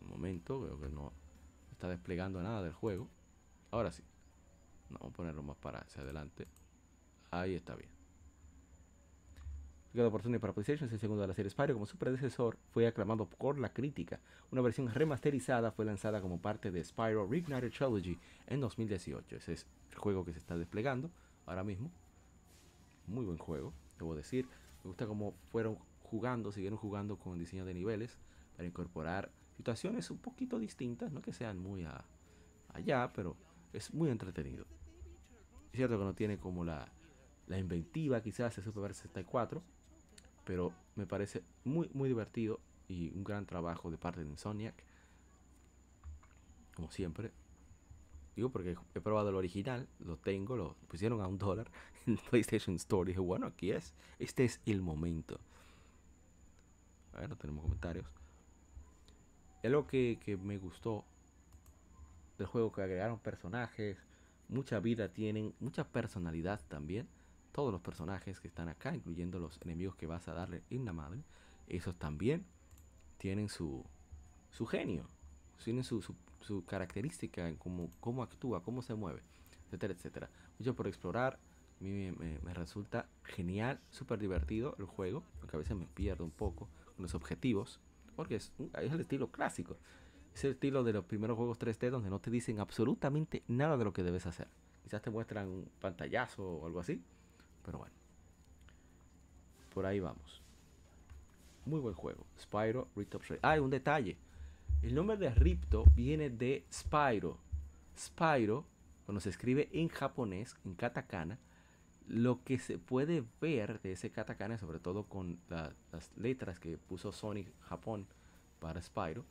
Un 0.00 0.08
momento, 0.08 0.60
veo 0.60 0.80
que 0.80 0.88
no 0.88 1.12
está 1.70 1.88
desplegando 1.88 2.42
nada 2.42 2.64
del 2.64 2.72
juego. 2.72 3.08
Ahora 3.70 3.92
sí. 3.92 4.02
vamos 4.90 5.12
a 5.12 5.16
ponerlo 5.16 5.44
más 5.44 5.56
para 5.56 5.78
hacia 5.78 6.02
adelante. 6.02 6.48
Ahí 7.30 7.54
está 7.54 7.76
bien 7.76 8.01
por 9.92 10.22
Sony 10.22 10.38
para 10.38 10.54
PlayStation, 10.54 10.86
es 10.86 10.94
el 10.94 11.00
segundo 11.00 11.20
de 11.20 11.28
la 11.28 11.34
serie 11.34 11.50
Spyro. 11.50 11.74
Como 11.74 11.86
su 11.86 11.98
predecesor, 11.98 12.56
fue 12.70 12.86
aclamado 12.86 13.26
por 13.26 13.58
la 13.58 13.72
crítica. 13.72 14.20
Una 14.50 14.62
versión 14.62 14.88
remasterizada 14.88 15.70
fue 15.70 15.84
lanzada 15.84 16.22
como 16.22 16.40
parte 16.40 16.70
de 16.70 16.82
Spyro 16.82 17.26
Reignited 17.26 17.70
Trilogy 17.70 18.18
en 18.46 18.60
2018. 18.60 19.36
Ese 19.36 19.52
es 19.52 19.66
el 19.90 19.98
juego 19.98 20.24
que 20.24 20.32
se 20.32 20.38
está 20.38 20.56
desplegando 20.56 21.10
ahora 21.44 21.62
mismo. 21.62 21.90
Muy 23.06 23.26
buen 23.26 23.36
juego, 23.36 23.74
debo 23.98 24.14
decir. 24.14 24.46
Me 24.82 24.88
gusta 24.88 25.06
cómo 25.06 25.34
fueron 25.50 25.76
jugando, 26.02 26.52
siguieron 26.52 26.78
jugando 26.78 27.18
con 27.18 27.38
diseño 27.38 27.66
de 27.66 27.74
niveles 27.74 28.18
para 28.56 28.66
incorporar 28.66 29.30
situaciones 29.56 30.10
un 30.10 30.18
poquito 30.18 30.58
distintas, 30.58 31.12
no 31.12 31.20
que 31.20 31.34
sean 31.34 31.58
muy 31.58 31.86
allá, 32.72 33.12
pero 33.14 33.36
es 33.74 33.92
muy 33.92 34.08
entretenido. 34.08 34.64
Es 35.70 35.76
cierto 35.76 35.98
que 35.98 36.04
no 36.04 36.14
tiene 36.14 36.38
como 36.38 36.64
la, 36.64 36.90
la 37.46 37.58
inventiva 37.58 38.22
quizás 38.22 38.56
de 38.56 38.62
Super 38.62 38.80
Mario 38.80 38.94
64, 38.94 39.62
pero 40.44 40.72
me 40.96 41.06
parece 41.06 41.42
muy, 41.64 41.88
muy 41.92 42.08
divertido 42.08 42.60
y 42.88 43.10
un 43.10 43.24
gran 43.24 43.46
trabajo 43.46 43.90
de 43.90 43.98
parte 43.98 44.24
de 44.24 44.30
Insomniac. 44.30 44.74
Como 46.74 46.90
siempre. 46.90 47.30
Digo 48.34 48.48
porque 48.48 48.76
he 48.94 49.00
probado 49.00 49.28
el 49.28 49.36
original, 49.36 49.86
lo 50.00 50.16
tengo, 50.16 50.56
lo 50.56 50.74
pusieron 50.88 51.20
a 51.20 51.26
un 51.26 51.38
dólar 51.38 51.70
en 52.06 52.16
PlayStation 52.16 52.76
Store. 52.76 53.08
Dije, 53.08 53.20
bueno, 53.20 53.46
aquí 53.46 53.70
es. 53.70 53.94
Este 54.18 54.44
es 54.44 54.60
el 54.66 54.80
momento. 54.80 55.38
A 57.12 57.20
ver, 57.20 57.28
no 57.28 57.36
tenemos 57.36 57.62
comentarios. 57.62 58.06
Es 59.62 59.70
lo 59.70 59.86
que, 59.86 60.18
que 60.24 60.36
me 60.36 60.56
gustó 60.56 61.04
del 62.38 62.46
juego 62.46 62.72
que 62.72 62.82
agregaron 62.82 63.18
personajes, 63.18 63.98
mucha 64.48 64.80
vida 64.80 65.08
tienen, 65.08 65.54
mucha 65.60 65.84
personalidad 65.84 66.60
también. 66.68 67.06
Todos 67.52 67.70
los 67.70 67.80
personajes 67.82 68.40
que 68.40 68.48
están 68.48 68.68
acá, 68.68 68.94
incluyendo 68.94 69.38
los 69.38 69.60
enemigos 69.62 69.94
que 69.96 70.06
vas 70.06 70.26
a 70.28 70.34
darle 70.34 70.62
en 70.70 70.84
la 70.84 70.92
madre, 70.92 71.22
esos 71.68 71.94
también 71.96 72.44
tienen 73.18 73.48
su, 73.48 73.84
su 74.50 74.66
genio, 74.66 75.06
tienen 75.62 75.84
su, 75.84 76.02
su, 76.02 76.14
su 76.40 76.64
característica 76.64 77.48
en 77.48 77.56
cómo, 77.56 77.90
cómo 78.00 78.22
actúa, 78.22 78.62
cómo 78.62 78.82
se 78.82 78.94
mueve, 78.94 79.22
etcétera, 79.66 79.94
etcétera. 79.94 80.30
Mucho 80.58 80.74
por 80.74 80.86
explorar. 80.86 81.38
A 81.80 81.84
mí 81.84 82.12
me, 82.12 82.54
resulta 82.54 83.08
genial, 83.24 83.80
súper 83.90 84.20
divertido 84.20 84.76
el 84.78 84.84
juego, 84.84 85.24
aunque 85.40 85.56
a 85.56 85.58
veces 85.58 85.76
me 85.76 85.86
pierdo 85.86 86.24
un 86.24 86.30
poco 86.30 86.68
con 86.94 87.02
los 87.02 87.14
objetivos, 87.14 87.80
porque 88.14 88.36
es, 88.36 88.52
es 88.80 88.92
el 88.92 89.00
estilo 89.00 89.32
clásico. 89.32 89.76
Es 90.32 90.44
el 90.44 90.52
estilo 90.52 90.84
de 90.84 90.92
los 90.92 91.04
primeros 91.04 91.36
juegos 91.36 91.58
3D 91.58 91.90
donde 91.90 92.08
no 92.08 92.20
te 92.20 92.30
dicen 92.30 92.60
absolutamente 92.60 93.42
nada 93.48 93.76
de 93.76 93.84
lo 93.84 93.92
que 93.92 94.02
debes 94.04 94.26
hacer. 94.26 94.48
Quizás 94.84 95.02
te 95.02 95.10
muestran 95.10 95.48
un 95.48 95.70
pantallazo 95.80 96.44
o 96.44 96.66
algo 96.66 96.80
así, 96.80 97.02
pero 97.64 97.78
bueno. 97.78 97.94
Por 99.74 99.86
ahí 99.86 100.00
vamos. 100.00 100.40
Muy 101.64 101.80
buen 101.80 101.94
juego. 101.94 102.26
Spyro, 102.38 102.88
Rift 102.96 103.14
of 103.14 103.24
Shredder. 103.24 103.40
Ah, 103.42 103.60
un 103.60 103.70
detalle. 103.70 104.16
El 104.82 104.94
nombre 104.94 105.16
de 105.16 105.30
Ripto 105.30 105.84
viene 105.94 106.28
de 106.28 106.64
Spyro. 106.72 107.38
Spyro, 107.96 108.64
cuando 109.06 109.20
se 109.20 109.30
escribe 109.30 109.68
en 109.72 109.88
japonés, 109.88 110.56
en 110.64 110.74
katakana, 110.74 111.38
lo 112.08 112.42
que 112.42 112.58
se 112.58 112.78
puede 112.78 113.24
ver 113.40 113.80
de 113.80 113.92
ese 113.92 114.10
katakana, 114.10 114.58
sobre 114.58 114.80
todo 114.80 115.04
con 115.04 115.38
la- 115.48 115.72
las 115.92 116.10
letras 116.16 116.58
que 116.58 116.76
puso 116.76 117.12
Sony 117.12 117.44
Japón 117.68 118.06
para 118.58 118.82
Spyro, 118.82 119.24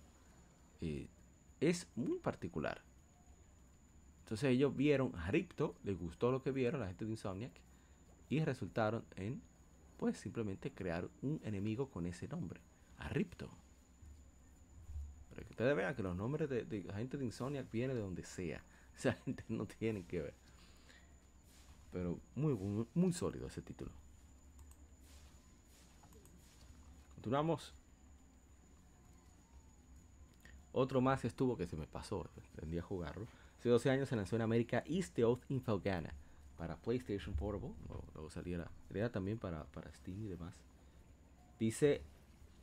eh, 0.79 1.07
es 1.59 1.87
muy 1.95 2.17
particular. 2.19 2.81
Entonces 4.23 4.49
ellos 4.51 4.75
vieron 4.75 5.11
Ripto, 5.27 5.75
les 5.83 5.99
gustó 5.99 6.31
lo 6.31 6.41
que 6.41 6.51
vieron, 6.51 6.79
la 6.79 6.87
gente 6.87 7.03
de 7.03 7.11
Insomniac, 7.11 7.51
y 8.31 8.39
resultaron 8.45 9.03
en, 9.17 9.41
pues 9.97 10.17
simplemente 10.17 10.71
crear 10.71 11.09
un 11.21 11.41
enemigo 11.43 11.91
con 11.91 12.05
ese 12.05 12.29
nombre, 12.29 12.61
a 12.97 13.09
Ripto. 13.09 13.49
Para 15.29 15.43
que 15.43 15.49
ustedes 15.49 15.75
vean 15.75 15.93
que 15.93 16.01
los 16.01 16.15
nombres 16.15 16.49
de, 16.49 16.63
de 16.63 16.81
gente 16.93 17.17
de 17.17 17.25
Insomniac 17.25 17.69
vienen 17.69 17.97
de 17.97 18.01
donde 18.01 18.23
sea. 18.23 18.63
Esa 18.97 19.11
gente 19.13 19.43
no 19.49 19.65
tiene 19.65 20.05
que 20.05 20.21
ver. 20.21 20.33
Pero 21.91 22.21
muy, 22.35 22.57
muy, 22.93 23.11
sólido 23.11 23.47
ese 23.47 23.61
título. 23.61 23.91
Continuamos. 27.15 27.73
Otro 30.71 31.01
más 31.01 31.25
estuvo 31.25 31.57
que 31.57 31.67
se 31.67 31.75
me 31.75 31.85
pasó. 31.85 32.29
Tendría 32.55 32.79
a 32.79 32.85
jugarlo. 32.85 33.27
Hace 33.59 33.67
12 33.67 33.89
años 33.89 34.07
se 34.07 34.15
lanzó 34.15 34.37
en 34.37 34.43
América 34.43 34.85
East 34.87 35.15
the 35.15 35.25
Oath 35.25 35.43
Infalgana 35.49 36.13
para 36.61 36.77
PlayStation 36.77 37.33
Portable. 37.33 37.73
Luego, 38.13 38.29
saliera, 38.29 38.69
saliera 38.87 39.11
también 39.11 39.39
para, 39.39 39.63
para 39.71 39.91
Steam 39.91 40.23
y 40.25 40.27
demás. 40.27 40.53
Dice 41.57 42.03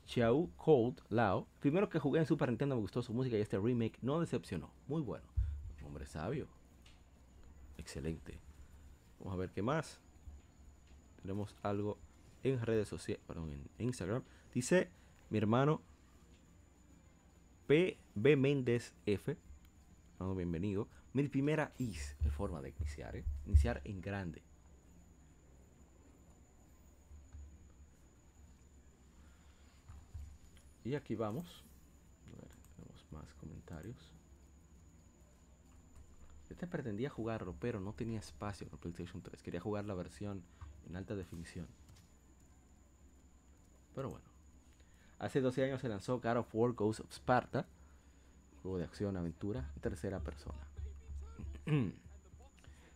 Chiao 0.07 0.49
Cold 0.57 1.01
Lao. 1.09 1.49
Primero 1.59 1.89
que 1.89 1.99
jugué 1.99 2.21
en 2.21 2.27
Super 2.27 2.49
Nintendo 2.49 2.77
me 2.77 2.81
gustó 2.81 3.03
su 3.03 3.13
música 3.13 3.37
y 3.37 3.41
este 3.41 3.59
remake 3.59 3.99
no 4.01 4.21
decepcionó. 4.21 4.71
Muy 4.87 5.03
bueno. 5.03 5.27
Hombre 5.85 6.07
sabio. 6.07 6.47
Excelente. 7.77 8.39
Vamos 9.19 9.35
a 9.35 9.37
ver 9.37 9.51
qué 9.51 9.63
más. 9.63 9.99
Tenemos 11.21 11.57
algo 11.65 11.99
en 12.45 12.61
redes 12.61 12.87
sociales, 12.87 13.25
perdón, 13.27 13.51
en 13.51 13.85
Instagram. 13.85 14.23
Dice 14.55 14.91
mi 15.29 15.39
hermano 15.39 15.83
PB 17.67 18.37
Méndez 18.37 18.95
F. 19.07 19.37
Hermano, 20.15 20.37
bienvenido. 20.37 20.87
Mi 21.13 21.27
primera 21.29 21.73
is 21.79 22.17
es 22.25 22.33
forma 22.33 22.61
de 22.61 22.71
iniciar, 22.71 23.17
¿eh? 23.17 23.25
Iniciar 23.47 23.81
en 23.85 24.01
grande. 24.01 24.43
Y 30.85 30.95
aquí 30.95 31.15
vamos. 31.15 31.65
A 32.27 32.41
ver, 32.41 32.51
tenemos 32.77 33.07
más 33.13 33.35
comentarios. 33.35 33.97
Este 36.49 36.67
pretendía 36.67 37.11
jugarlo, 37.11 37.55
pero 37.61 37.79
no 37.79 37.93
tenía 37.93 38.21
espacio 38.21 38.69
el 38.73 38.79
PlayStation 38.79 39.21
3. 39.21 39.43
Quería 39.43 39.61
jugar 39.61 39.85
la 39.85 39.95
versión 39.95 40.43
en 40.89 40.97
alta 40.97 41.15
definición. 41.15 41.67
Pero 43.95 44.11
bueno. 44.11 44.27
Hace 45.19 45.41
12 45.41 45.65
años 45.65 45.81
se 45.81 45.89
lanzó 45.89 46.21
God 46.21 46.39
of 46.39 46.55
War 46.55 46.73
Ghost 46.73 47.01
of 47.01 47.13
Sparta. 47.13 47.67
Juego 48.63 48.79
de 48.79 48.85
acción, 48.85 49.17
aventura, 49.17 49.71
en 49.75 49.81
tercera 49.81 50.21
persona. 50.21 50.68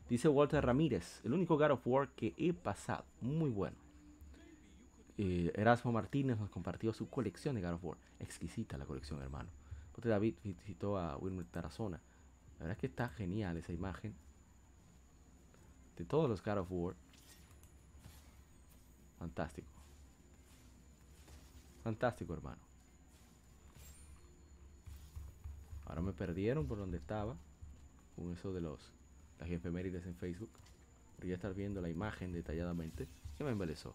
Dice 0.08 0.28
Walter 0.28 0.64
Ramírez, 0.64 1.20
el 1.24 1.32
único 1.32 1.56
God 1.56 1.72
of 1.72 1.86
War 1.86 2.08
que 2.10 2.34
he 2.36 2.52
pasado. 2.52 3.04
Muy 3.20 3.50
bueno. 3.50 3.76
Eh, 5.18 5.52
Erasmo 5.54 5.92
Martínez 5.92 6.38
nos 6.38 6.50
compartió 6.50 6.92
su 6.92 7.08
colección 7.08 7.54
de 7.54 7.62
God 7.62 7.74
of 7.74 7.84
War. 7.84 7.98
Exquisita 8.18 8.78
la 8.78 8.86
colección, 8.86 9.22
hermano. 9.22 9.48
David 10.08 10.34
visitó 10.42 10.98
a 10.98 11.16
Wilmer 11.16 11.46
Tarazona. 11.46 12.00
La 12.58 12.58
verdad 12.60 12.72
es 12.72 12.78
que 12.78 12.86
está 12.86 13.08
genial 13.08 13.56
esa 13.56 13.72
imagen. 13.72 14.14
De 15.96 16.04
todos 16.04 16.28
los 16.28 16.42
God 16.42 16.58
of 16.58 16.68
War. 16.70 16.94
Fantástico. 19.18 19.68
Fantástico, 21.84 22.34
hermano. 22.34 22.60
Ahora 25.86 26.00
me 26.00 26.12
perdieron 26.12 26.66
por 26.66 26.78
donde 26.78 26.96
estaba. 26.96 27.36
Con 28.16 28.32
eso 28.32 28.52
de 28.52 28.60
los 28.60 28.92
las 29.38 29.50
efemérides 29.50 30.06
en 30.06 30.14
Facebook. 30.14 30.50
Quería 31.18 31.34
estar 31.36 31.54
viendo 31.54 31.80
la 31.80 31.88
imagen 31.88 32.32
detalladamente. 32.32 33.08
Que 33.36 33.44
me 33.44 33.50
embelezó. 33.50 33.94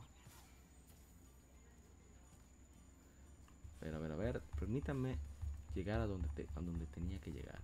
A 3.81 3.85
ver, 3.85 3.95
a 3.95 3.99
ver, 3.99 4.11
a 4.11 4.15
ver. 4.15 4.41
Permítanme 4.59 5.17
llegar 5.75 6.01
a 6.01 6.07
donde, 6.07 6.27
te- 6.29 6.47
a 6.55 6.61
donde 6.61 6.85
tenía 6.87 7.19
que 7.19 7.31
llegar. 7.31 7.59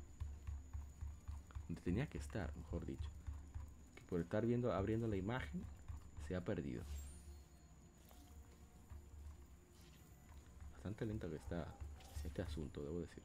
Donde 1.67 1.81
tenía 1.81 2.07
que 2.07 2.17
estar, 2.19 2.55
mejor 2.55 2.85
dicho. 2.85 3.09
Que 3.95 4.01
por 4.03 4.19
estar 4.21 4.45
viendo, 4.45 4.71
abriendo 4.73 5.07
la 5.07 5.15
imagen, 5.15 5.63
se 6.27 6.35
ha 6.35 6.41
perdido. 6.43 6.83
Bastante 10.73 11.05
lento 11.05 11.29
que 11.29 11.37
está 11.37 11.65
este 12.25 12.41
asunto, 12.41 12.81
debo 12.83 12.99
decir. 13.01 13.23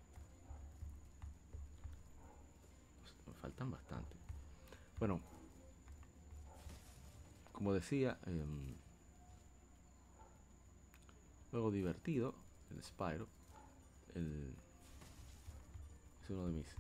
Pues, 3.02 3.14
Me 3.26 3.27
faltan 3.40 3.70
bastante. 3.70 4.16
Bueno, 4.98 5.20
como 7.52 7.72
decía, 7.72 8.18
em, 8.26 8.76
Juego 11.50 11.70
divertido, 11.70 12.34
el 12.70 12.82
Spyro. 12.82 13.26
El, 14.14 14.54
es 16.22 16.30
uno 16.30 16.46
de 16.46 16.52
mis, 16.52 16.76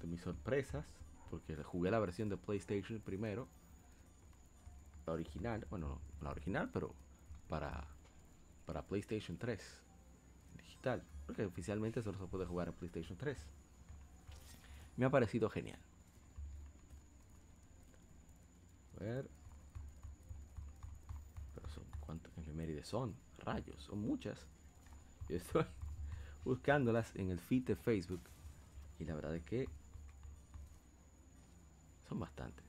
de 0.00 0.06
mis 0.06 0.20
sorpresas, 0.20 0.84
porque 1.30 1.56
jugué 1.62 1.90
la 1.90 1.98
versión 1.98 2.28
de 2.28 2.36
PlayStation 2.36 3.00
primero. 3.00 3.48
La 5.06 5.14
original, 5.14 5.66
bueno, 5.70 6.00
no 6.18 6.24
la 6.24 6.30
original, 6.30 6.70
pero 6.72 6.94
para, 7.48 7.86
para 8.66 8.86
PlayStation 8.86 9.36
3 9.36 9.82
digital, 10.58 11.02
porque 11.26 11.44
oficialmente 11.44 12.02
solo 12.02 12.18
se 12.18 12.26
puede 12.26 12.46
jugar 12.46 12.68
en 12.68 12.74
PlayStation 12.74 13.16
3. 13.16 13.46
Me 14.96 15.04
ha 15.04 15.10
parecido 15.10 15.50
genial. 15.50 15.80
A 18.96 19.04
ver. 19.04 19.30
Pero 21.54 21.68
son 21.68 21.84
cuántas 22.00 22.36
efemérides 22.38 22.88
son, 22.88 23.18
rayos, 23.38 23.82
son 23.84 24.00
muchas. 24.00 24.48
Yo 25.28 25.36
estoy 25.36 25.66
buscándolas 26.44 27.14
en 27.16 27.30
el 27.30 27.40
feed 27.40 27.64
de 27.66 27.76
Facebook 27.76 28.30
y 28.98 29.04
la 29.06 29.14
verdad 29.16 29.36
es 29.36 29.44
que 29.44 29.74
son 32.08 32.20
bastantes. 32.20 32.64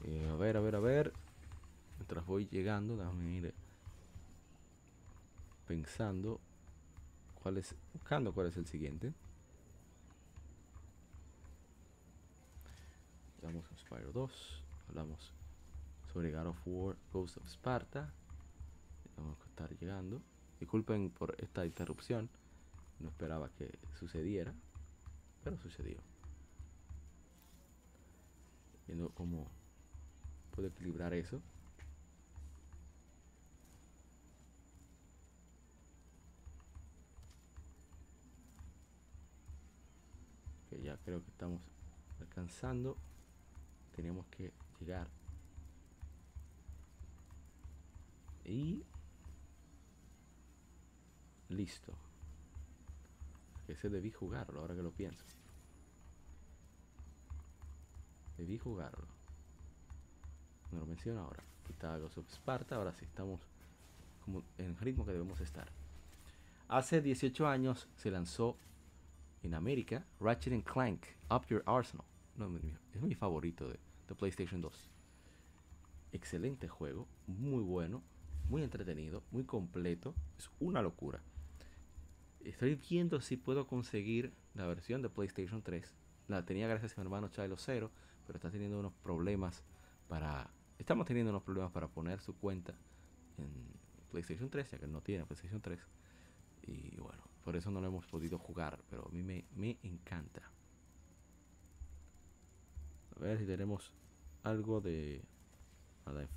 Eh, 0.00 0.26
a 0.28 0.34
ver, 0.36 0.56
a 0.56 0.60
ver, 0.60 0.76
a 0.76 0.80
ver. 0.80 1.16
Mientras 2.10 2.26
voy 2.26 2.48
llegando, 2.48 2.96
déjame 2.96 3.30
ir 3.30 3.54
pensando 5.68 6.40
cuál 7.40 7.58
es, 7.58 7.76
buscando 7.92 8.32
cuál 8.32 8.48
es 8.48 8.56
el 8.56 8.66
siguiente. 8.66 9.14
Hablamos 13.36 13.64
con 13.64 13.78
Spyro 13.78 14.10
2, 14.10 14.62
hablamos 14.88 15.32
sobre 16.12 16.32
God 16.32 16.46
of 16.48 16.58
War 16.66 16.96
Ghost 17.12 17.36
of 17.36 17.46
Sparta. 17.46 18.12
Vamos 19.16 19.40
a 19.42 19.48
estar 19.48 19.70
llegando. 19.78 20.20
Disculpen 20.58 21.10
por 21.10 21.36
esta 21.38 21.64
interrupción, 21.64 22.28
no 22.98 23.10
esperaba 23.10 23.50
que 23.50 23.78
sucediera, 24.00 24.52
pero 25.44 25.56
sucedió. 25.58 26.00
Viendo 28.88 29.10
cómo 29.10 29.46
puedo 30.50 30.66
equilibrar 30.66 31.14
eso. 31.14 31.40
Ya 40.78 40.96
creo 40.98 41.22
que 41.22 41.30
estamos 41.30 41.60
alcanzando. 42.20 42.96
Tenemos 43.94 44.26
que 44.26 44.52
llegar. 44.78 45.08
Y 48.44 48.84
listo. 51.48 51.92
Ese 53.68 53.88
debí 53.88 54.10
jugarlo, 54.10 54.60
ahora 54.60 54.74
que 54.74 54.82
lo 54.82 54.90
pienso. 54.90 55.24
Debí 58.36 58.58
jugarlo. 58.58 59.06
Me 60.72 60.78
lo 60.78 60.86
menciono 60.86 61.20
ahora. 61.20 61.44
Ghost 61.80 62.18
of 62.18 62.30
Sparta, 62.30 62.76
ahora 62.76 62.92
sí 62.92 63.04
estamos 63.04 63.40
como 64.24 64.42
en 64.58 64.66
el 64.66 64.76
ritmo 64.76 65.04
que 65.06 65.12
debemos 65.12 65.40
estar. 65.40 65.68
Hace 66.68 67.00
18 67.00 67.48
años 67.48 67.88
se 67.96 68.10
lanzó 68.10 68.56
en 69.42 69.54
América 69.54 70.04
Ratchet 70.20 70.52
and 70.52 70.64
Clank 70.64 71.06
Up 71.30 71.46
Your 71.48 71.62
Arsenal. 71.66 72.04
Es 72.94 73.02
mi 73.02 73.14
favorito 73.14 73.68
de, 73.68 73.78
PlayStation 74.18 74.60
2. 74.60 74.90
Excelente 76.12 76.68
juego, 76.68 77.06
muy 77.26 77.62
bueno, 77.62 78.02
muy 78.48 78.62
entretenido, 78.62 79.22
muy 79.30 79.44
completo. 79.44 80.14
Es 80.36 80.50
una 80.58 80.82
locura. 80.82 81.22
Estoy 82.40 82.74
viendo 82.74 83.20
si 83.20 83.36
puedo 83.36 83.66
conseguir 83.66 84.32
la 84.54 84.66
versión 84.66 85.02
de 85.02 85.10
PlayStation 85.10 85.62
3. 85.62 85.94
La 86.28 86.44
tenía 86.44 86.66
gracias 86.66 86.96
a 86.96 87.00
mi 87.00 87.04
hermano 87.04 87.28
Chilo 87.28 87.56
Zero, 87.56 87.90
pero 88.26 88.38
está 88.38 88.50
teniendo 88.50 88.80
unos 88.80 88.92
problemas 88.94 89.64
para. 90.08 90.50
Estamos 90.78 91.06
teniendo 91.06 91.30
unos 91.30 91.42
problemas 91.42 91.70
para 91.70 91.88
poner 91.88 92.20
su 92.20 92.34
cuenta 92.36 92.74
en 93.36 93.50
PlayStation 94.10 94.50
3, 94.50 94.70
ya 94.72 94.78
que 94.78 94.86
no 94.86 95.02
tiene 95.02 95.26
PlayStation 95.26 95.60
3. 95.60 95.78
Y 96.62 96.96
bueno, 96.96 97.22
por 97.44 97.56
eso 97.56 97.70
no 97.70 97.80
lo 97.80 97.88
hemos 97.88 98.06
podido 98.06 98.38
jugar, 98.38 98.78
pero 98.88 99.06
a 99.06 99.10
mí 99.10 99.22
me, 99.22 99.44
me 99.54 99.78
encanta. 99.82 100.42
A 103.16 103.20
ver 103.20 103.38
si 103.38 103.46
tenemos 103.46 103.92
algo 104.42 104.80
de. 104.80 105.22
Nada 106.06 106.20
de 106.20 106.28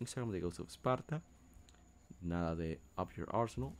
Instagram 0.00 0.32
de 0.32 0.40
Ghost 0.40 0.60
of 0.60 0.70
Sparta. 0.70 1.22
Nada 2.20 2.56
de 2.56 2.80
Up 2.96 3.10
Your 3.16 3.28
Arsenal. 3.34 3.72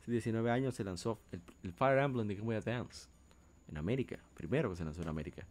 Hace 0.00 0.12
19 0.12 0.50
años 0.50 0.74
se 0.74 0.84
lanzó 0.84 1.20
el, 1.32 1.72
Fire 1.72 1.98
Emblem 1.98 2.26
de 2.26 2.34
Game 2.34 2.46
Boy 2.46 2.56
Advance 2.56 3.08
en 3.68 3.76
América. 3.76 4.18
Primero 4.34 4.70
que 4.70 4.76
se 4.76 4.84
lanzó 4.84 5.02
en 5.02 5.08
América. 5.08 5.46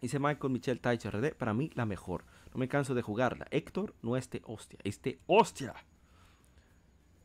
Dice 0.00 0.18
Michael 0.18 0.52
Michelle 0.52 0.80
Taich 0.80 1.04
RD, 1.04 1.34
para 1.34 1.54
mí 1.54 1.70
la 1.74 1.86
mejor. 1.86 2.24
No 2.52 2.58
me 2.58 2.68
canso 2.68 2.94
de 2.94 3.02
jugarla. 3.02 3.46
Héctor, 3.50 3.94
no 4.02 4.16
este 4.16 4.42
hostia, 4.44 4.78
este 4.82 5.20
hostia. 5.26 5.74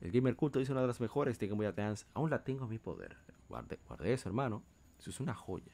El 0.01 0.11
Gamer 0.11 0.35
Culto 0.35 0.59
dice 0.59 0.71
una 0.71 0.81
de 0.81 0.87
las 0.87 1.01
mejores 1.01 1.39
de 1.39 1.47
Game 1.47 1.57
Boy 1.57 1.65
Advance. 1.65 2.05
Aún 2.13 2.29
la 2.29 2.43
tengo 2.43 2.65
a 2.65 2.67
mi 2.67 2.77
poder. 2.77 3.17
Guarde, 3.49 3.79
guarde 3.87 4.13
eso, 4.13 4.29
hermano. 4.29 4.63
Eso 4.99 5.09
es 5.09 5.19
una 5.19 5.33
joya. 5.33 5.73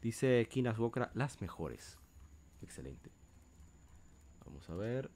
Dice 0.00 0.46
Kinas 0.50 0.78
Wokra, 0.78 1.10
las 1.14 1.40
mejores. 1.40 1.98
Excelente. 2.62 3.10
Vamos 4.44 4.68
a 4.70 4.74
ver. 4.74 5.10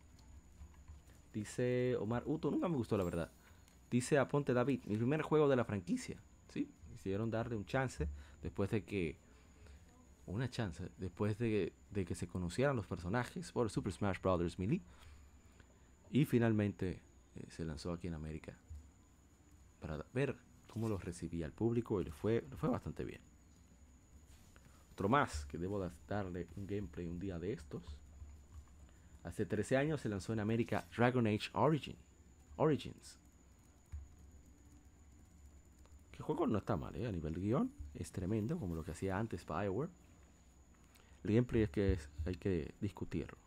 Dice 1.33 1.97
Omar 2.01 2.23
Uto, 2.27 2.51
nunca 2.51 2.69
me 2.69 2.77
gustó 2.77 2.97
la 2.97 3.05
verdad. 3.05 3.31
Dice 3.91 4.19
Aponte 4.19 4.53
David, 4.53 4.85
mi 4.87 4.97
primer 4.97 5.23
juego 5.23 5.49
de 5.49 5.57
la 5.57 5.65
franquicia. 5.65 6.21
¿Sí? 6.49 6.71
Hicieron 6.95 7.31
darle 7.31 7.57
un 7.57 7.65
chance 7.65 8.09
después 8.43 8.71
de 8.71 8.85
que 8.85 9.17
una 10.27 10.51
chance 10.51 10.91
después 10.99 11.39
de, 11.39 11.73
de, 11.91 12.05
que 12.05 12.15
se 12.15 12.27
conocieran 12.27 12.77
los 12.77 12.87
personajes 12.87 13.51
por 13.53 13.71
Super 13.71 13.93
Smash 13.93 14.21
Bros. 14.21 14.59
Melee. 14.59 14.83
Y 16.11 16.25
finalmente 16.25 17.01
eh, 17.39 17.51
se 17.51 17.65
lanzó 17.65 17.93
aquí 17.93 18.09
en 18.09 18.15
América 18.15 18.57
para 19.81 20.05
ver 20.13 20.37
cómo 20.67 20.89
lo 20.89 20.99
recibía 20.99 21.47
el 21.47 21.53
público 21.53 22.01
y 22.01 22.05
le 22.05 22.13
fue, 22.13 22.45
fue 22.57 22.69
bastante 22.69 23.05
bien. 23.05 23.21
Otro 24.93 25.09
más 25.09 25.47
que 25.47 25.59
debo 25.59 25.91
darle 26.09 26.49
un 26.57 26.67
gameplay 26.67 27.07
un 27.07 27.19
día 27.19 27.39
de 27.39 27.53
estos. 27.53 27.83
Hace 29.23 29.47
13 29.47 29.77
años 29.77 30.01
se 30.01 30.09
lanzó 30.09 30.33
en 30.33 30.41
América 30.41 30.87
Dragon 30.97 31.27
Age 31.27 31.51
Origin, 31.53 31.97
Origins. 32.57 33.19
Que 36.11 36.23
juego 36.23 36.47
no 36.47 36.59
está 36.59 36.77
mal, 36.77 36.97
¿eh? 36.97 37.07
a 37.07 37.13
nivel 37.13 37.35
de 37.35 37.41
guion. 37.41 37.73
Es 37.95 38.11
tremendo, 38.11 38.59
como 38.59 38.75
lo 38.75 38.85
que 38.85 38.91
hacía 38.91 39.19
antes 39.19 39.47
Bioware. 39.47 39.91
El 41.23 41.33
gameplay 41.33 41.63
es 41.63 41.71
que 41.71 41.93
es, 41.93 42.11
hay 42.25 42.35
que 42.35 42.75
discutirlo. 42.81 43.39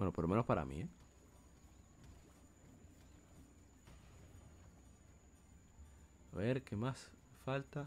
Bueno, 0.00 0.14
por 0.14 0.24
lo 0.24 0.28
menos 0.28 0.46
para 0.46 0.64
mí, 0.64 0.80
¿eh? 0.80 0.88
A 6.32 6.36
ver, 6.36 6.62
¿qué 6.62 6.74
más 6.74 7.10
falta? 7.44 7.86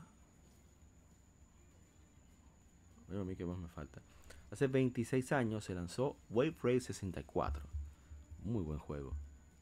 Ver 3.08 3.20
a 3.20 3.24
mí 3.24 3.36
qué 3.36 3.48
más 3.48 3.58
me 3.58 3.68
falta. 3.68 4.04
Hace 4.52 4.68
26 4.68 5.32
años 5.32 5.66
se 5.66 5.74
lanzó 5.74 6.16
Wave 6.30 6.56
Race 6.62 6.82
64. 6.82 7.64
Muy 8.44 8.62
buen 8.62 8.78
juego. 8.78 9.16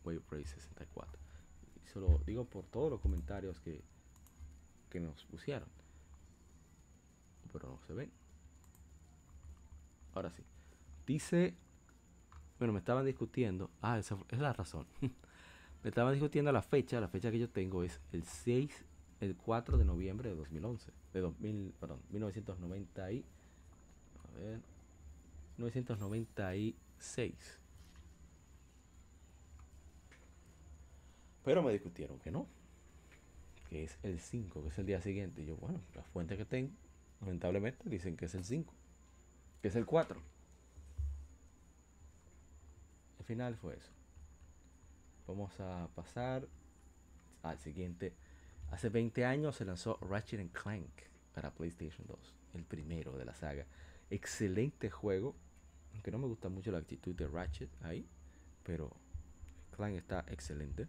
Wave 0.03 0.23
Race 0.30 0.48
64. 0.48 1.22
Y 1.86 1.88
se 1.88 2.02
lo 2.02 2.18
digo 2.26 2.44
por 2.44 2.65
todos 2.65 2.91
los 2.91 2.99
comentarios 2.99 3.61
que, 3.61 3.82
que 4.90 4.99
nos 4.99 5.23
pusieron 5.23 5.69
pero 7.53 7.69
no 7.69 7.80
se 7.88 7.94
ven. 7.94 8.11
Ahora 10.15 10.32
sí. 10.32 10.44
Dice. 11.07 11.56
Bueno, 12.62 12.74
me 12.74 12.80
estaban 12.80 13.06
discutiendo. 13.08 13.72
Ah, 13.82 13.98
esa 13.98 14.16
es 14.30 14.38
la 14.38 14.54
razón. 14.54 14.86
me 15.02 15.90
estaban 15.90 16.14
discutiendo 16.14 16.52
la 16.52 16.62
fecha. 16.62 17.00
La 17.00 17.08
fecha 17.08 17.32
que 17.32 17.40
yo 17.40 17.50
tengo 17.50 17.82
es 17.82 18.00
el 18.12 18.24
6, 18.24 18.86
el 19.20 19.36
4 19.36 19.80
de 19.80 19.84
noviembre 19.84 20.30
de 20.30 20.36
2011. 20.36 20.92
De 21.12 21.22
2000, 21.22 21.74
perdón, 21.80 22.02
1990 22.12 23.14
y. 23.14 23.26
A 24.16 24.38
ver. 24.38 24.60
1996. 25.58 27.60
Pero 31.44 31.64
me 31.64 31.72
discutieron 31.72 32.20
que 32.20 32.30
no. 32.30 32.46
Que 33.72 33.86
es 33.86 33.98
el 34.04 34.20
5, 34.20 34.62
que 34.62 34.70
es 34.70 34.78
el 34.78 34.86
día 34.86 35.02
siguiente. 35.02 35.42
Y 35.42 35.48
yo, 35.48 35.58
bueno, 35.58 35.82
la 35.96 36.04
fuente 36.04 36.38
que 36.38 36.46
tengo 36.46 36.70
Lamentablemente 37.22 37.90
dicen 37.90 38.16
que 38.16 38.26
es 38.26 38.36
el 38.36 38.46
5, 38.46 38.72
que 39.64 39.68
es 39.68 39.76
el 39.76 39.88
4. 39.88 40.22
Final 43.23 43.56
fue 43.56 43.76
eso. 43.76 43.91
Vamos 45.27 45.60
a 45.60 45.89
pasar 45.95 46.48
al 47.43 47.57
siguiente. 47.60 48.14
Hace 48.69 48.89
20 48.89 49.26
años 49.26 49.56
se 49.56 49.65
lanzó 49.65 49.98
Ratchet 50.02 50.52
Clank 50.52 50.89
para 51.34 51.53
PlayStation 51.53 52.06
2, 52.07 52.35
el 52.53 52.64
primero 52.64 53.18
de 53.18 53.26
la 53.26 53.34
saga. 53.34 53.65
Excelente 54.10 54.89
juego, 54.89 55.35
aunque 55.93 56.11
no 56.11 56.18
me 56.18 56.27
gusta 56.27 56.49
mucho 56.49 56.72
la 56.72 56.80
actitud 56.80 57.15
de 57.15 57.27
Ratchet 57.27 57.69
ahí, 57.84 58.07
pero 58.64 58.91
Clank 59.76 59.95
está 59.95 60.26
excelente. 60.27 60.88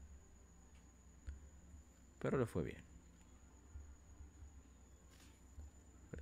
Pero 2.18 2.38
le 2.38 2.46
fue 2.46 2.64
bien. 2.64 2.92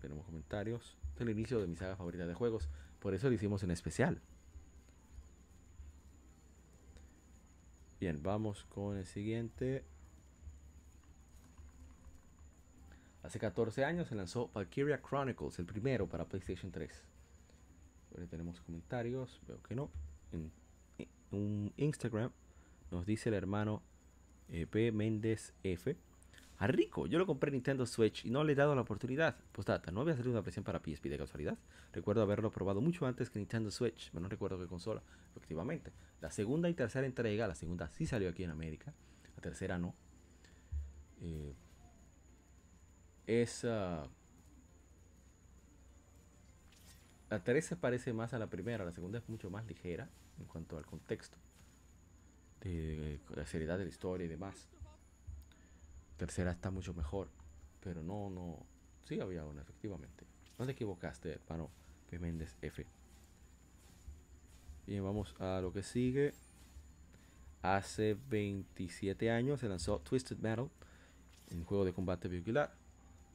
tenemos 0.01 0.25
comentarios. 0.25 0.97
Es 1.15 1.21
el 1.21 1.31
inicio 1.31 1.61
de 1.61 1.67
mi 1.67 1.77
saga 1.77 1.97
favorita 1.97 2.27
de 2.27 2.35
juegos. 2.35 2.69
Por 2.99 3.15
eso 3.15 3.29
lo 3.29 3.35
hicimos 3.35 3.63
en 3.63 3.71
especial. 3.71 4.21
Bien, 8.01 8.23
vamos 8.23 8.65
con 8.65 8.97
el 8.97 9.05
siguiente. 9.05 9.85
Hace 13.23 13.39
14 13.39 13.85
años 13.85 14.09
se 14.09 14.15
lanzó 14.15 14.51
Valkyria 14.55 15.03
Chronicles, 15.03 15.59
el 15.59 15.67
primero 15.67 16.09
para 16.09 16.25
PlayStation 16.25 16.73
3. 16.73 17.05
Ahora 18.13 18.27
tenemos 18.27 18.59
comentarios, 18.63 19.39
veo 19.47 19.63
que 19.63 19.75
no. 19.75 19.91
En, 20.33 20.51
un 21.31 21.73
Instagram 21.77 22.33
nos 22.91 23.05
dice 23.05 23.29
el 23.29 23.35
hermano 23.35 23.83
eh, 24.49 24.67
P. 24.67 24.93
Méndez 24.93 25.53
F 25.63 25.95
a 26.61 26.67
rico. 26.67 27.07
Yo 27.07 27.19
lo 27.19 27.27
compré 27.27 27.49
en 27.49 27.55
Nintendo 27.55 27.87
Switch 27.87 28.27
y 28.27 28.31
no 28.31 28.45
le 28.45 28.53
he 28.53 28.55
dado 28.55 28.75
la 28.75 28.83
oportunidad. 28.83 29.35
Pues 29.51 29.67
data, 29.67 29.91
no 29.91 30.03
había 30.03 30.15
salido 30.15 30.33
una 30.33 30.43
presión 30.43 30.63
para 30.63 30.79
PSP 30.79 31.07
de 31.07 31.17
casualidad. 31.17 31.57
Recuerdo 31.91 32.21
haberlo 32.21 32.51
probado 32.51 32.83
mucho 32.83 33.07
antes 33.07 33.31
que 33.31 33.39
Nintendo 33.39 33.71
Switch, 33.71 34.11
pero 34.11 34.21
no 34.21 34.29
recuerdo 34.29 34.59
qué 34.59 34.67
consola, 34.67 35.03
efectivamente. 35.31 35.91
La 36.21 36.31
segunda 36.31 36.69
y 36.69 36.75
tercera 36.75 37.07
entrega, 37.07 37.49
la 37.49 37.55
segunda 37.55 37.89
sí 37.89 38.07
salió 38.07 38.29
aquí 38.29 38.45
en 38.45 38.51
América, 38.51 38.93
la 39.35 39.41
tercera 39.41 39.79
no. 39.79 39.95
Eh, 41.23 41.55
es. 43.27 43.65
Uh, 43.65 44.07
la 47.31 47.43
tercera 47.43 47.81
parece 47.81 48.13
más 48.13 48.35
a 48.35 48.39
la 48.39 48.51
primera, 48.51 48.85
la 48.85 48.93
segunda 48.93 49.19
es 49.19 49.27
mucho 49.31 49.49
más 49.49 49.67
ligera 49.67 50.11
en 50.39 50.45
cuanto 50.45 50.77
al 50.77 50.85
contexto, 50.85 51.39
de 52.61 53.19
la 53.35 53.47
seriedad 53.47 53.79
de 53.79 53.85
la 53.85 53.91
historia 53.91 54.27
y 54.27 54.29
demás 54.29 54.69
tercera 56.21 56.51
está 56.51 56.71
mucho 56.71 56.93
mejor. 56.93 57.29
Pero 57.83 58.03
no, 58.03 58.29
no. 58.29 58.59
Sí 59.05 59.19
había 59.21 59.45
una, 59.45 59.63
efectivamente. 59.63 60.27
No 60.59 60.67
te 60.67 60.73
equivocaste, 60.73 61.33
hermano. 61.33 61.71
Méndez 62.21 62.57
F. 62.61 62.85
Bien, 64.87 65.03
vamos 65.03 65.35
a 65.41 65.61
lo 65.61 65.73
que 65.73 65.83
sigue. 65.83 66.35
Hace 67.63 68.19
27 68.29 69.31
años 69.31 69.61
se 69.61 69.69
lanzó 69.69 70.01
Twisted 70.01 70.39
Metal. 70.39 70.69
un 71.53 71.65
juego 71.65 71.85
de 71.85 71.93
combate 71.93 72.29
vehicular. 72.29 72.75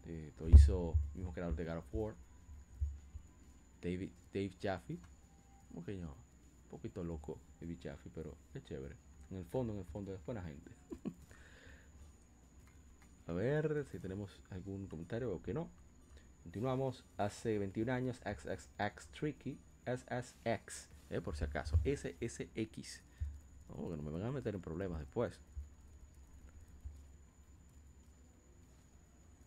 Eh, 0.05 0.33
lo 0.39 0.49
hizo 0.49 0.93
el 1.13 1.19
mismo 1.19 1.33
creador 1.33 1.55
de 1.55 1.65
God 1.65 1.77
of 1.77 1.85
War, 1.93 2.15
David, 3.81 4.11
Dave 4.33 4.51
Jaffe. 4.61 4.99
Un 5.73 5.83
pequeño, 5.83 6.09
un 6.09 6.69
poquito 6.69 7.03
loco 7.03 7.39
David 7.59 7.77
Jaffe, 7.81 8.11
pero 8.13 8.35
es 8.53 8.63
chévere. 8.65 8.95
En 9.31 9.37
el 9.37 9.45
fondo, 9.45 9.73
en 9.73 9.79
el 9.79 9.85
fondo 9.85 10.13
es 10.13 10.23
buena 10.25 10.43
gente. 10.43 10.69
A 13.27 13.33
ver 13.33 13.85
si 13.91 13.99
tenemos 13.99 14.41
algún 14.51 14.87
comentario 14.87 15.33
o 15.33 15.41
que 15.41 15.53
no. 15.53 15.69
Continuamos. 16.43 17.03
Hace 17.17 17.57
21 17.57 17.91
años, 17.91 18.17
XXX 18.17 19.07
Tricky, 19.07 19.57
SSX, 19.85 20.89
eh, 21.09 21.21
por 21.21 21.35
si 21.35 21.43
acaso, 21.43 21.79
SSX. 21.83 23.01
Oh, 23.69 23.89
que 23.89 23.97
no 23.97 24.03
me 24.03 24.11
van 24.11 24.23
a 24.23 24.31
meter 24.31 24.53
en 24.53 24.61
problemas 24.61 24.99
después. 24.99 25.39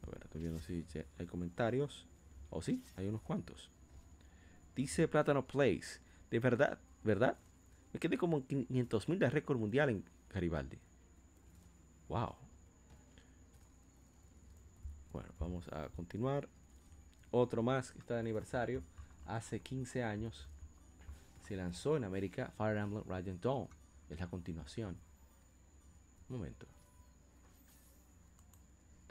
A 0.03 0.11
ver, 0.11 0.23
estoy 0.25 0.41
viendo 0.41 0.61
si 0.61 0.85
hay 1.19 1.27
comentarios. 1.27 2.07
O 2.51 2.59
oh, 2.59 2.63
sí, 2.63 2.83
hay 2.97 3.07
unos 3.07 3.23
cuantos. 3.23 3.71
Dice 4.75 5.07
Plátano 5.07 5.47
Place. 5.47 6.01
De 6.31 6.41
verdad, 6.41 6.79
¿verdad? 7.05 7.37
Me 7.93 8.01
quedé 8.01 8.19
como 8.19 8.45
500 8.47 9.09
mil 9.09 9.19
de 9.19 9.31
récord 9.31 9.59
mundial 9.59 9.91
en 9.91 10.05
Garibaldi. 10.31 10.79
Wow. 12.09 12.48
Bueno, 15.13 15.29
vamos 15.39 15.69
a 15.73 15.89
continuar. 15.91 16.49
Otro 17.31 17.63
más 17.63 17.93
que 17.93 17.99
está 17.99 18.15
de 18.15 18.21
aniversario. 18.21 18.83
Hace 19.27 19.61
15 19.61 20.03
años 20.03 20.49
se 21.47 21.57
lanzó 21.57 21.97
en 21.97 22.05
América 22.05 22.53
Fire 22.57 22.77
Emblem 22.77 23.05
Radiant 23.07 23.43
Dawn. 23.43 23.69
Es 24.09 24.21
la 24.21 24.27
continuación. 24.27 24.97
Un 26.29 26.37
momento. 26.37 26.67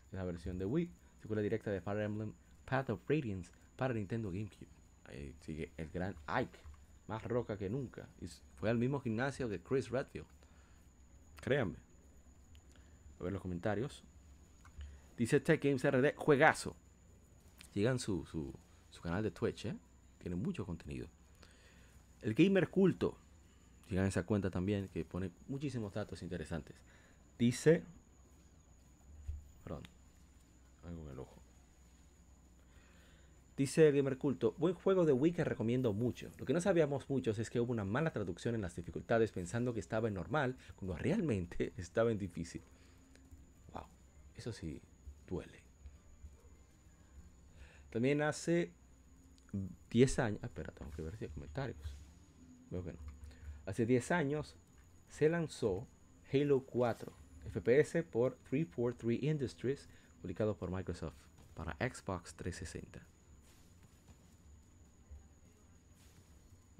Es 0.08 0.14
la 0.14 0.24
versión 0.24 0.58
de 0.58 0.66
Wii. 0.66 0.90
Secuela 1.22 1.42
directa 1.42 1.72
de 1.72 1.82
Fire 1.82 2.02
Emblem 2.02 2.34
Path 2.66 2.90
of 2.92 3.02
Radiance 3.08 3.52
para 3.76 3.94
Nintendo 3.94 4.30
GameCube. 4.30 4.68
Ahí 5.06 5.36
sigue 5.42 5.72
el 5.78 5.90
gran 5.90 6.16
Ike. 6.28 6.60
Más 7.08 7.24
roca 7.24 7.58
que 7.58 7.70
nunca. 7.70 8.08
Y 8.22 8.28
fue 8.60 8.70
al 8.70 8.78
mismo 8.78 9.00
gimnasio 9.00 9.48
de 9.48 9.60
Chris 9.60 9.90
Redfield. 9.90 10.28
Créanme. 11.38 11.78
A 13.20 13.24
ver 13.24 13.34
los 13.34 13.42
comentarios. 13.42 14.04
Dice 15.18 15.40
Tech 15.40 15.62
Games 15.64 15.84
RD, 15.84 16.16
juegazo. 16.16 16.76
Sigan 17.74 18.00
su, 18.00 18.26
su, 18.26 18.54
su 18.92 19.02
canal 19.02 19.24
de 19.24 19.32
Twitch, 19.32 19.66
¿eh? 19.66 19.76
Tiene 20.20 20.36
mucho 20.36 20.66
contenido. 20.66 21.08
El 22.22 22.34
Gamer 22.34 22.70
Culto. 22.70 23.18
Sigan 23.90 24.06
esa 24.06 24.24
cuenta 24.24 24.50
también, 24.50 24.90
que 24.90 25.06
pone 25.06 25.32
muchísimos 25.48 25.94
datos 25.94 26.22
interesantes. 26.22 26.76
Dice. 27.38 27.84
Perdón. 29.64 29.84
Algo 30.84 31.04
en 31.04 31.10
el 31.10 31.20
ojo. 31.20 31.42
Dice 33.58 33.92
Gamer 33.92 34.20
Culto, 34.20 34.54
buen 34.60 34.76
juego 34.76 35.04
de 35.04 35.14
Wii 35.14 35.34
que 35.34 35.44
recomiendo 35.44 35.92
mucho. 35.92 36.30
Lo 36.38 36.46
que 36.46 36.54
no 36.54 36.62
sabíamos 36.62 37.10
muchos 37.10 37.40
es 37.40 37.50
que 37.50 37.60
hubo 37.60 37.72
una 37.72 37.86
mala 37.86 38.12
traducción 38.12 38.54
en 38.54 38.62
las 38.62 38.76
dificultades 38.76 39.32
pensando 39.32 39.74
que 39.74 39.80
estaba 39.80 40.08
en 40.10 40.14
normal 40.14 40.56
cuando 40.76 40.96
realmente 40.96 41.74
estaba 41.78 42.12
en 42.12 42.20
difícil. 42.20 42.62
Wow, 43.74 43.86
eso 44.36 44.54
sí, 44.54 44.80
duele. 45.28 45.64
También 47.90 48.22
hace 48.22 48.74
10 49.90 50.20
años. 50.20 50.40
Ah, 50.44 50.48
espera, 50.48 50.74
tengo 50.74 50.92
que 50.92 51.02
ver 51.02 51.18
si 51.18 51.26
hay 51.26 51.32
comentarios. 51.32 51.98
Veo 52.70 52.84
que 52.84 52.94
no. 52.94 53.00
Hace 53.66 53.86
10 53.86 54.12
años 54.12 54.56
se 55.10 55.30
lanzó 55.30 55.88
Halo 56.32 56.66
4 56.66 57.14
FPS 57.50 58.04
por 58.04 58.36
343 58.50 59.24
Industries, 59.24 59.90
publicado 60.22 60.58
por 60.58 60.70
Microsoft 60.70 61.16
para 61.54 61.74
Xbox 61.76 62.36
360. 62.36 63.00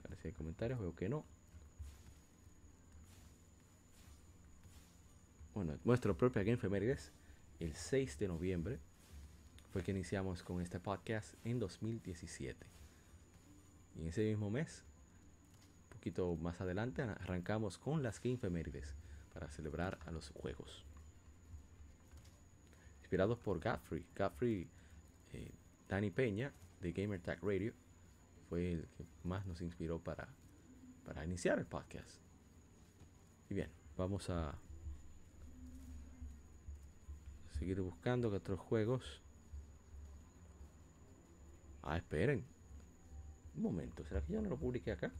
A 0.04 0.08
ver 0.08 0.18
si 0.18 0.28
hay 0.28 0.34
comentarios, 0.34 0.80
veo 0.80 0.94
que 0.94 1.10
no. 1.10 1.26
Bueno, 5.54 5.80
nuestro 5.84 6.16
propio 6.16 6.44
Game 6.44 6.58
Femerides 6.58 7.12
el 7.60 7.74
6 7.74 8.20
de 8.20 8.28
noviembre 8.28 8.80
fue 9.72 9.84
que 9.84 9.92
iniciamos 9.92 10.44
con 10.44 10.62
este 10.62 10.80
podcast 10.80 11.34
en 11.44 11.60
2017. 11.60 12.66
Y 13.96 14.02
en 14.02 14.08
ese 14.08 14.24
mismo 14.24 14.50
mes, 14.50 14.86
un 15.84 15.90
poquito 15.98 16.36
más 16.36 16.62
adelante, 16.62 17.02
arrancamos 17.02 17.78
con 17.78 18.04
las 18.04 18.22
Game 18.22 18.38
Femérides 18.38 18.96
para 19.34 19.50
celebrar 19.50 19.98
a 20.06 20.12
los 20.12 20.30
juegos. 20.30 20.86
Inspirados 23.00 23.40
por 23.40 23.60
Godfrey. 23.60 24.06
Godfrey 24.16 24.70
eh, 25.34 25.52
Danny 25.88 26.12
Peña 26.12 26.54
de 26.82 26.92
Gamer 26.92 27.22
Tag 27.22 27.40
Radio 27.44 27.74
fue 28.50 28.74
el 28.74 28.88
que 28.98 29.06
más 29.24 29.46
nos 29.48 29.62
inspiró 29.62 30.00
para, 30.00 30.28
para 31.06 31.26
iniciar 31.26 31.58
el 31.58 31.66
podcast. 31.66 32.22
Y 33.50 33.56
bien, 33.56 33.70
vamos 33.98 34.30
a 34.30 34.56
seguir 37.58 37.82
buscando 37.82 38.30
que 38.30 38.38
otros 38.38 38.60
juegos. 38.60 39.22
Ah, 41.84 41.98
esperen. 41.98 42.46
Un 43.56 43.64
momento, 43.64 44.04
¿será 44.06 44.22
que 44.22 44.34
yo 44.34 44.42
no 44.42 44.50
lo 44.50 44.58
publiqué 44.58 44.92
acá? 44.92 45.12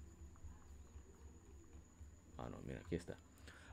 Ah, 2.38 2.50
no, 2.50 2.60
mira, 2.66 2.82
aquí 2.86 2.96
está. 2.96 3.18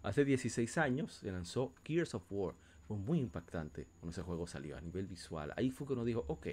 Hace 0.03 0.25
16 0.25 0.79
años 0.79 1.15
se 1.15 1.31
lanzó 1.31 1.75
Gears 1.85 2.15
of 2.15 2.25
War. 2.31 2.55
Fue 2.87 2.97
muy 2.97 3.19
impactante 3.21 3.87
cuando 4.01 4.11
ese 4.11 4.23
juego 4.23 4.47
salió 4.47 4.77
a 4.77 4.81
nivel 4.81 5.07
visual. 5.07 5.53
Ahí 5.57 5.71
fue 5.71 5.87
que 5.87 5.93
uno 5.95 6.05
dijo, 6.05 6.25
ok, 6.29 6.49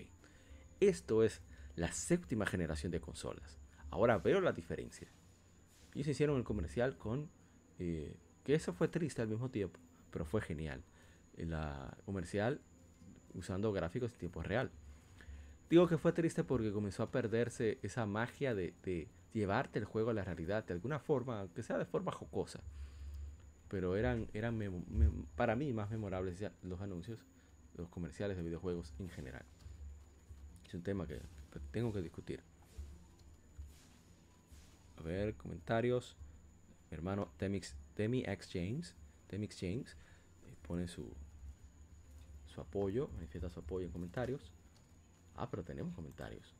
esto 0.79 1.23
es 1.23 1.41
la 1.75 1.91
séptima 1.91 2.45
generación 2.45 2.91
de 2.91 3.01
consolas. 3.01 3.59
Ahora 3.89 4.17
veo 4.17 4.41
la 4.41 4.53
diferencia. 4.53 5.09
Se 5.93 6.11
hicieron 6.11 6.37
el 6.37 6.43
comercial 6.43 6.97
con... 6.97 7.29
Eh, 7.79 8.15
que 8.43 8.55
eso 8.55 8.73
fue 8.73 8.87
triste 8.87 9.21
al 9.21 9.27
mismo 9.27 9.49
tiempo, 9.49 9.79
pero 10.09 10.25
fue 10.25 10.41
genial 10.41 10.83
la 11.49 11.97
comercial 12.05 12.61
usando 13.33 13.71
gráficos 13.71 14.11
en 14.11 14.17
tiempo 14.19 14.43
real. 14.43 14.71
Digo 15.69 15.87
que 15.87 15.97
fue 15.97 16.11
triste 16.11 16.43
porque 16.43 16.71
comenzó 16.71 17.03
a 17.03 17.11
perderse 17.11 17.79
esa 17.81 18.05
magia 18.05 18.53
de, 18.53 19.07
llevarte 19.33 19.79
el 19.79 19.85
juego 19.85 20.09
a 20.09 20.13
la 20.13 20.23
realidad 20.23 20.65
de 20.65 20.73
alguna 20.73 20.99
forma, 20.99 21.39
aunque 21.39 21.63
sea 21.63 21.77
de 21.77 21.85
forma 21.85 22.11
jocosa. 22.11 22.61
Pero 23.69 23.95
eran, 23.95 24.27
eran 24.33 24.59
para 25.37 25.55
mí 25.55 25.71
más 25.71 25.89
memorables 25.89 26.43
los 26.61 26.81
anuncios, 26.81 27.19
los 27.77 27.87
comerciales 27.87 28.35
de 28.35 28.43
videojuegos 28.43 28.93
en 28.99 29.07
general. 29.09 29.45
Es 30.67 30.73
un 30.73 30.83
tema 30.83 31.07
que 31.07 31.21
tengo 31.71 31.93
que 31.93 32.01
discutir. 32.01 32.41
A 34.97 35.03
ver, 35.03 35.35
comentarios. 35.35 36.17
Mi 36.89 36.95
hermano 36.95 37.31
Temix, 37.37 37.75
Temi 37.95 38.23
X 38.27 38.49
James, 38.51 38.95
Temix 39.27 39.57
James, 39.57 39.95
eh, 40.43 40.53
pone 40.61 40.87
su, 40.89 41.15
su 42.51 42.61
apoyo, 42.61 43.09
manifiesta 43.15 43.49
su 43.49 43.59
apoyo 43.59 43.85
en 43.85 43.91
comentarios. 43.91 44.51
Ah, 45.35 45.49
pero 45.49 45.63
tenemos 45.63 45.93
comentarios. 45.95 46.55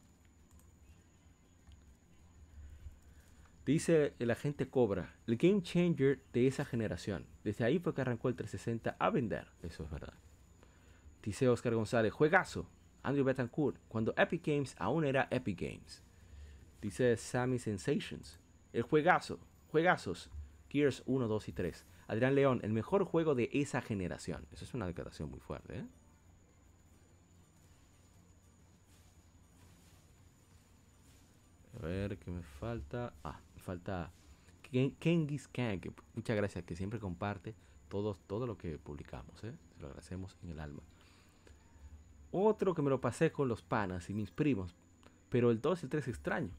Dice 3.66 4.16
el 4.18 4.32
agente 4.32 4.68
Cobra, 4.68 5.16
el 5.28 5.38
game 5.38 5.62
changer 5.62 6.20
de 6.34 6.48
esa 6.48 6.66
generación. 6.66 7.28
Desde 7.44 7.64
ahí 7.64 7.78
fue 7.78 7.94
que 7.94 8.02
arrancó 8.02 8.28
el 8.30 8.36
360 8.36 8.96
a 8.98 9.10
vender. 9.12 9.48
Eso 9.62 9.84
es 9.84 9.92
verdad. 9.92 10.14
Dice 11.22 11.48
Oscar 11.48 11.76
González, 11.76 12.12
juegazo. 12.12 12.68
Andrew 13.04 13.26
Betancourt, 13.26 13.78
cuando 13.88 14.14
Epic 14.16 14.46
Games 14.46 14.76
aún 14.78 15.06
era 15.06 15.28
Epic 15.32 15.60
Games. 15.60 16.04
Dice 16.82 17.18
Sammy 17.18 17.60
Sensations, 17.60 18.40
el 18.74 18.84
juegazo, 18.84 19.40
juegazos, 19.72 20.30
Gears 20.70 21.04
1, 21.06 21.28
2 21.28 21.48
y 21.48 21.52
3. 21.52 21.86
Adrián 22.12 22.36
León, 22.36 22.60
el 22.64 22.74
mejor 22.74 23.06
juego 23.06 23.36
de 23.36 23.50
esa 23.54 23.82
generación. 23.82 24.46
Eso 24.52 24.66
es 24.66 24.74
una 24.74 24.86
declaración 24.86 25.32
muy 25.32 25.40
fuerte, 25.40 25.78
¿eh? 25.78 25.86
A 31.80 31.86
ver, 31.86 32.18
¿qué 32.18 32.30
me 32.30 32.44
falta? 32.44 33.14
Ah, 33.24 33.40
me 33.56 33.62
falta 33.62 34.12
Kengis 35.00 35.48
Kang. 35.48 35.80
muchas 36.14 36.36
gracias, 36.36 36.66
que 36.66 36.76
siempre 36.76 37.00
comparte 37.00 37.56
todo, 37.88 38.18
todo 38.28 38.46
lo 38.46 38.58
que 38.58 38.78
publicamos, 38.78 39.42
¿eh? 39.46 39.54
Se 39.74 39.80
lo 39.80 39.88
agradecemos 39.88 40.36
en 40.44 40.50
el 40.50 40.60
alma. 40.60 40.82
Otro 42.34 42.76
que 42.76 42.82
me 42.82 42.90
lo 42.90 43.00
pasé 43.00 43.32
con 43.32 43.48
los 43.48 43.62
panas 43.62 44.10
y 44.10 44.14
mis 44.14 44.32
primos. 44.32 44.76
Pero 45.30 45.50
el 45.50 45.62
2 45.62 45.84
y 45.84 45.86
el 45.86 45.90
3 45.90 46.10
extraño. 46.10 46.52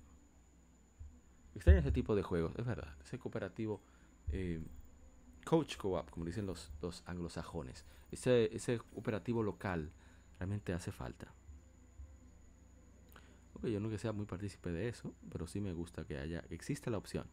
Extraño 1.55 1.81
ese 1.81 1.93
tipo 1.93 2.17
de 2.17 2.23
juegos, 2.23 2.55
es 2.57 2.65
verdad. 2.65 2.97
Ese 3.03 3.19
cooperativo 3.19 3.83
eh, 4.33 4.63
coach 5.45 5.77
co-op, 5.77 6.11
como 6.11 6.25
dicen 6.25 6.47
los, 6.47 6.71
los 6.81 7.03
anglosajones. 7.07 7.85
Ese, 8.11 8.55
ese 8.55 8.81
operativo 8.95 9.43
local 9.43 9.91
realmente 10.39 10.73
hace 10.73 10.93
falta. 10.93 11.33
yo 13.63 13.81
no 13.81 13.91
que 13.91 13.99
sea 13.99 14.13
muy 14.13 14.27
partícipe 14.27 14.71
de 14.71 14.89
eso, 14.89 15.15
pero 15.31 15.47
sí 15.47 15.61
me 15.61 15.73
gusta 15.73 16.05
que 16.05 16.19
haya, 16.19 16.45
existe 16.51 16.91
la 16.91 16.99
opción. 16.99 17.27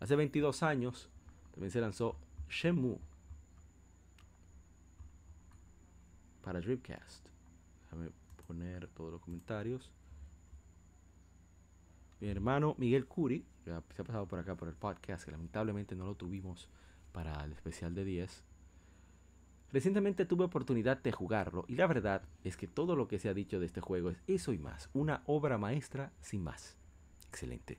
Hace 0.00 0.14
22 0.14 0.62
años 0.62 1.08
también 1.52 1.70
se 1.70 1.80
lanzó 1.80 2.16
Shenmue. 2.48 2.98
para 6.48 6.62
Dreamcast. 6.62 7.28
Déjame 7.84 8.10
poner 8.46 8.88
todos 8.88 9.12
los 9.12 9.20
comentarios. 9.20 9.92
Mi 12.20 12.28
hermano 12.28 12.74
Miguel 12.78 13.06
Curi, 13.06 13.44
que 13.62 13.70
se 13.94 14.00
ha 14.00 14.04
pasado 14.04 14.26
por 14.26 14.38
acá 14.38 14.54
por 14.54 14.66
el 14.66 14.74
podcast, 14.74 15.26
que 15.26 15.30
lamentablemente 15.30 15.94
no 15.94 16.06
lo 16.06 16.14
tuvimos 16.14 16.66
para 17.12 17.44
el 17.44 17.52
especial 17.52 17.94
de 17.94 18.04
10. 18.04 18.44
Recientemente 19.70 20.24
tuve 20.24 20.44
oportunidad 20.44 21.02
de 21.02 21.12
jugarlo 21.12 21.64
y 21.68 21.74
la 21.74 21.86
verdad 21.86 22.22
es 22.42 22.56
que 22.56 22.66
todo 22.66 22.96
lo 22.96 23.06
que 23.06 23.18
se 23.18 23.28
ha 23.28 23.34
dicho 23.34 23.60
de 23.60 23.66
este 23.66 23.82
juego 23.82 24.10
es 24.10 24.22
eso 24.26 24.52
y 24.52 24.58
más, 24.58 24.88
una 24.94 25.22
obra 25.26 25.58
maestra 25.58 26.12
sin 26.20 26.42
más. 26.42 26.78
Excelente. 27.28 27.78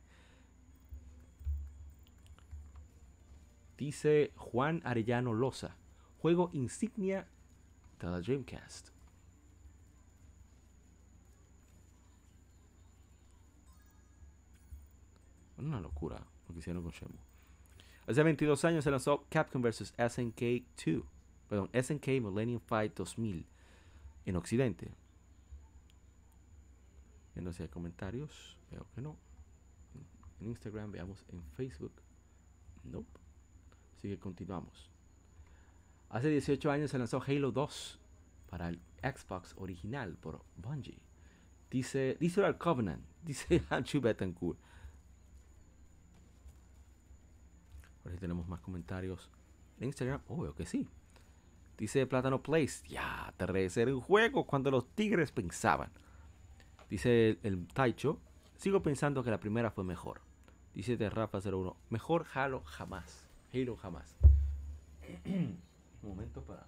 Dice 3.77 4.33
Juan 4.35 4.81
Arellano 4.83 5.33
Loza, 5.33 5.77
juego 6.19 6.51
insignia 6.53 7.27
de 7.99 8.07
la 8.07 8.19
Dreamcast. 8.21 8.89
Una 15.57 15.81
locura 15.81 16.23
lo 16.47 16.53
que 16.53 16.59
hicieron 16.59 16.83
con 16.83 16.91
Shenmue. 16.91 17.28
Hace 18.09 18.23
22 18.23 18.65
años 18.65 18.83
se 18.83 18.89
lanzó 18.89 19.23
Capcom 19.29 19.61
vs. 19.61 19.93
SNK 19.95 20.63
2, 20.83 21.03
perdón, 21.47 21.69
SNK 21.79 22.07
Millennium 22.07 22.59
Fight 22.59 22.95
2000 22.95 23.45
en 24.25 24.35
Occidente. 24.35 24.91
Viendo 27.35 27.53
si 27.53 27.61
hay 27.61 27.69
comentarios, 27.69 28.57
veo 28.71 28.87
que 28.95 29.01
no. 29.01 29.15
En 30.39 30.47
Instagram, 30.47 30.91
veamos 30.91 31.23
en 31.31 31.43
Facebook. 31.55 31.91
Nope. 32.83 33.19
Así 33.99 34.09
que 34.09 34.17
continuamos. 34.17 34.89
Hace 36.09 36.29
18 36.29 36.71
años 36.71 36.89
se 36.89 36.97
lanzó 36.97 37.21
Halo 37.21 37.51
2 37.51 37.99
para 38.49 38.69
el 38.69 38.79
Xbox 39.03 39.53
original 39.55 40.17
por 40.19 40.41
Bungie. 40.55 40.97
Dice, 41.69 42.17
dice 42.19 42.41
Covenant, 42.57 43.03
dice 43.23 43.61
Anchu 43.69 44.01
Betancourt. 44.01 44.57
Tenemos 48.17 48.47
más 48.47 48.59
comentarios 48.61 49.29
en 49.79 49.87
Instagram. 49.87 50.21
Oh, 50.27 50.41
veo 50.41 50.55
que 50.55 50.65
sí. 50.65 50.87
Dice 51.77 52.05
Plátano 52.07 52.41
Place. 52.41 52.87
Ya, 52.87 53.33
te 53.37 53.69
ser 53.69 53.93
un 53.93 54.01
juego 54.01 54.45
cuando 54.45 54.71
los 54.71 54.87
tigres 54.95 55.31
pensaban. 55.31 55.91
Dice 56.89 57.39
el, 57.43 57.67
Taicho. 57.67 58.19
Sigo 58.57 58.81
pensando 58.81 59.23
que 59.23 59.31
la 59.31 59.39
primera 59.39 59.71
fue 59.71 59.83
mejor. 59.83 60.21
Dice 60.73 60.97
de 60.97 61.09
Rafa 61.09 61.39
01. 61.39 61.75
Mejor 61.89 62.25
Halo 62.33 62.61
jamás. 62.65 63.29
Halo 63.53 63.77
jamás. 63.77 64.17
un 65.25 65.57
momento 66.01 66.41
para 66.43 66.67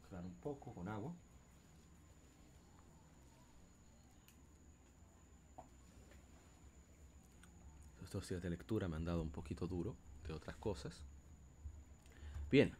mezclar 0.00 0.24
un 0.24 0.34
poco 0.34 0.74
con 0.74 0.88
agua. 0.88 1.14
Estos 8.02 8.28
días 8.28 8.42
de 8.42 8.50
lectura 8.50 8.88
me 8.88 8.96
han 8.96 9.04
dado 9.04 9.22
un 9.22 9.30
poquito 9.30 9.66
duro 9.66 9.94
otras 10.32 10.56
cosas. 10.56 11.02
Bien. 12.50 12.74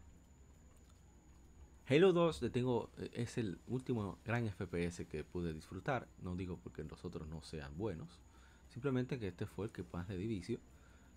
Halo 1.88 2.12
2 2.12 2.42
le 2.42 2.50
tengo, 2.50 2.90
eh, 2.98 3.10
es 3.14 3.38
el 3.38 3.58
último 3.66 4.18
gran 4.24 4.48
FPS 4.48 5.06
que 5.06 5.24
pude 5.24 5.52
disfrutar. 5.52 6.08
No 6.22 6.36
digo 6.36 6.58
porque 6.58 6.84
los 6.84 7.04
otros 7.04 7.28
no 7.28 7.42
sean 7.42 7.76
buenos. 7.76 8.20
Simplemente 8.68 9.18
que 9.18 9.28
este 9.28 9.46
fue 9.46 9.66
el 9.66 9.72
que 9.72 9.84
más 9.92 10.08
le 10.08 10.16
di 10.16 10.26
vicio. 10.26 10.60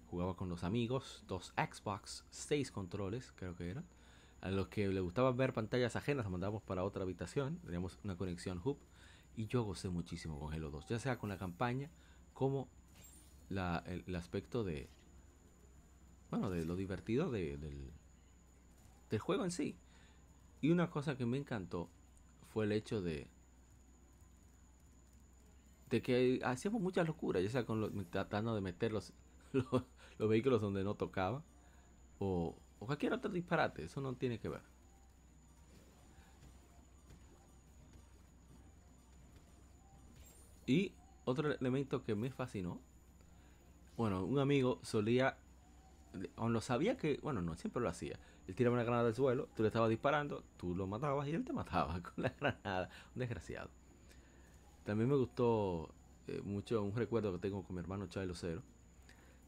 Jugaba 0.09 0.35
con 0.35 0.49
los 0.49 0.63
amigos, 0.63 1.23
dos 1.27 1.53
Xbox, 1.57 2.25
seis 2.29 2.71
controles 2.71 3.31
creo 3.35 3.55
que 3.55 3.69
eran. 3.69 3.85
A 4.41 4.51
los 4.51 4.67
que 4.67 4.87
les 4.87 5.01
gustaba 5.01 5.31
ver 5.31 5.53
pantallas 5.53 5.95
ajenas, 5.95 6.29
mandábamos 6.29 6.63
para 6.63 6.83
otra 6.83 7.03
habitación. 7.03 7.59
Teníamos 7.59 7.99
una 8.03 8.17
conexión 8.17 8.59
hub. 8.63 8.77
Y 9.35 9.47
yo 9.47 9.63
gocé 9.63 9.89
muchísimo 9.89 10.39
con 10.39 10.53
Halo 10.53 10.69
2. 10.69 10.87
Ya 10.89 10.99
sea 10.99 11.17
con 11.17 11.29
la 11.29 11.37
campaña 11.37 11.89
como 12.33 12.67
la, 13.49 13.83
el 13.87 14.15
aspecto 14.15 14.63
de, 14.63 14.89
bueno, 16.33 16.49
de 16.51 16.65
lo 16.65 16.75
divertido 16.75 17.31
de- 17.31 17.57
del, 17.57 17.93
del 19.09 19.19
juego 19.19 19.43
en 19.45 19.51
sí. 19.51 19.81
Y 20.61 20.71
una 20.71 20.89
cosa 20.91 21.17
que 21.17 21.25
me 21.27 21.37
encantó 21.37 21.93
fue 22.43 22.65
el 22.65 22.73
hecho 22.73 23.01
de 23.01 23.31
de 25.85 26.01
que 26.01 26.39
hacíamos 26.43 26.81
muchas 26.81 27.07
locuras, 27.07 27.43
ya 27.43 27.49
sea 27.49 27.65
con 27.65 27.81
lo- 27.81 27.91
tratando 28.07 28.55
de 28.55 28.61
meter 28.61 28.91
los, 28.91 29.13
los, 29.51 29.67
los 30.17 30.29
vehículos 30.29 30.61
donde 30.61 30.83
no 30.83 30.95
tocaba 30.95 31.45
o, 32.19 32.63
o 32.79 32.85
cualquier 32.87 33.13
otro 33.13 33.31
disparate, 33.31 33.85
eso 33.85 34.01
no 34.01 34.17
tiene 34.17 34.39
que 34.39 34.49
ver. 34.49 34.63
Y 40.65 40.97
otro 41.23 41.53
elemento 41.53 42.03
que 42.03 42.15
me 42.15 42.29
fascinó, 42.31 42.85
bueno, 43.95 44.25
un 44.25 44.39
amigo 44.39 44.79
solía 44.83 45.42
aún 46.35 46.53
lo 46.53 46.61
sabía 46.61 46.97
que, 46.97 47.19
bueno, 47.21 47.41
no 47.41 47.55
siempre 47.55 47.81
lo 47.81 47.89
hacía. 47.89 48.19
Él 48.47 48.55
tiraba 48.55 48.73
una 48.73 48.83
granada 48.83 49.05
del 49.05 49.15
suelo, 49.15 49.47
tú 49.55 49.63
le 49.63 49.67
estabas 49.67 49.89
disparando, 49.89 50.43
tú 50.57 50.75
lo 50.75 50.87
matabas 50.87 51.27
y 51.27 51.31
él 51.31 51.43
te 51.43 51.53
mataba 51.53 52.01
con 52.01 52.13
la 52.17 52.29
granada. 52.29 52.89
Un 53.15 53.19
desgraciado. 53.19 53.69
También 54.83 55.09
me 55.09 55.15
gustó 55.15 55.93
eh, 56.27 56.41
mucho 56.43 56.83
un 56.83 56.95
recuerdo 56.95 57.31
que 57.33 57.39
tengo 57.39 57.63
con 57.63 57.75
mi 57.75 57.81
hermano 57.81 58.07
Chilo 58.07 58.35
Cero. 58.35 58.61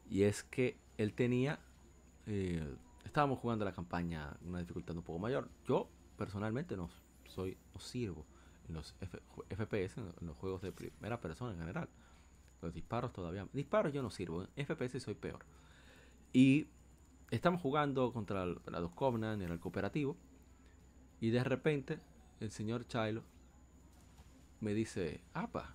Y 0.08 0.22
es 0.22 0.42
que 0.44 0.78
él 0.96 1.12
tenía, 1.12 1.58
eh, 2.26 2.76
estábamos 3.04 3.38
jugando 3.38 3.64
la 3.64 3.72
campaña 3.72 4.36
una 4.44 4.60
dificultad 4.60 4.96
un 4.96 5.02
poco 5.02 5.18
mayor. 5.18 5.48
Yo 5.66 5.88
personalmente 6.16 6.76
no 6.76 6.88
soy, 7.26 7.56
no 7.74 7.80
sirvo 7.80 8.24
en 8.68 8.74
los 8.74 8.94
FPS, 9.50 9.98
en 9.98 10.26
los 10.26 10.36
juegos 10.36 10.62
de 10.62 10.72
primera 10.72 11.20
persona 11.20 11.52
en 11.52 11.58
general. 11.58 11.88
Los 12.62 12.72
disparos 12.72 13.12
todavía, 13.12 13.46
disparos 13.52 13.92
yo 13.92 14.02
no 14.02 14.10
sirvo, 14.10 14.46
en 14.56 14.66
FPS 14.66 15.00
soy 15.02 15.14
peor. 15.14 15.44
Y 16.36 16.66
estamos 17.30 17.62
jugando 17.62 18.12
contra 18.12 18.44
dos 18.44 18.92
Covenant 18.92 19.40
en 19.40 19.50
el 19.50 19.58
cooperativo. 19.58 20.18
Y 21.18 21.30
de 21.30 21.42
repente 21.42 21.98
el 22.40 22.50
señor 22.50 22.86
Chilo 22.86 23.22
me 24.60 24.74
dice, 24.74 25.22
apa, 25.32 25.74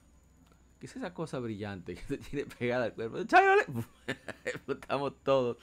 ¿qué 0.80 0.86
es 0.86 0.96
esa 0.96 1.16
cosa 1.16 1.40
brillante 1.40 1.96
que 1.96 2.02
se 2.04 2.20
tiene 2.20 2.46
pegada 2.46 2.86
al 2.86 2.94
cuerpo? 2.94 3.24
Chilo, 3.24 3.56
le-". 3.56 4.14
estamos 4.72 5.16
todos. 5.24 5.58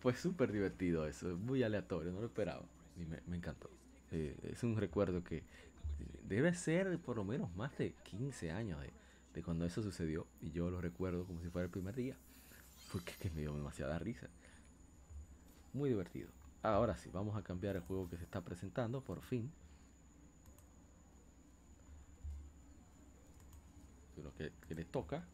Fue 0.00 0.12
súper 0.14 0.52
divertido 0.52 1.06
eso, 1.06 1.34
muy 1.38 1.62
aleatorio, 1.62 2.12
no 2.12 2.20
lo 2.20 2.26
esperaba. 2.26 2.66
Y 2.98 3.06
me, 3.06 3.22
me 3.26 3.38
encantó. 3.38 3.70
Eh, 4.10 4.36
es 4.52 4.62
un 4.62 4.76
recuerdo 4.76 5.24
que 5.24 5.42
debe 6.28 6.52
ser 6.52 6.98
por 6.98 7.16
lo 7.16 7.24
menos 7.24 7.56
más 7.56 7.78
de 7.78 7.94
15 8.02 8.50
años 8.50 8.78
de, 8.82 8.92
de 9.32 9.42
cuando 9.42 9.64
eso 9.64 9.82
sucedió. 9.82 10.26
Y 10.42 10.50
yo 10.50 10.68
lo 10.68 10.82
recuerdo 10.82 11.24
como 11.24 11.40
si 11.40 11.48
fuera 11.48 11.64
el 11.64 11.70
primer 11.70 11.94
día. 11.94 12.18
Porque 12.90 13.12
es 13.12 13.18
que 13.18 13.30
me 13.30 13.40
dio 13.40 13.54
demasiada 13.54 13.98
risa. 13.98 14.28
Muy 15.72 15.90
divertido. 15.90 16.30
Ahora 16.62 16.96
sí, 16.96 17.10
vamos 17.12 17.36
a 17.36 17.42
cambiar 17.42 17.76
el 17.76 17.82
juego 17.82 18.08
que 18.08 18.16
se 18.16 18.24
está 18.24 18.40
presentando, 18.40 19.02
por 19.02 19.22
fin. 19.22 19.52
Lo 24.16 24.34
que, 24.34 24.52
que 24.66 24.74
le 24.74 24.84
toca. 24.84 25.24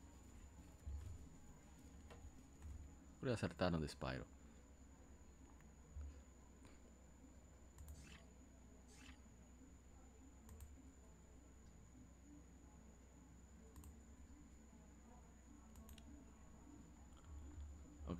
Voy 3.23 3.31
a 3.31 3.35
acertaron 3.35 3.81
de 3.81 3.89
Spyro. 3.89 4.34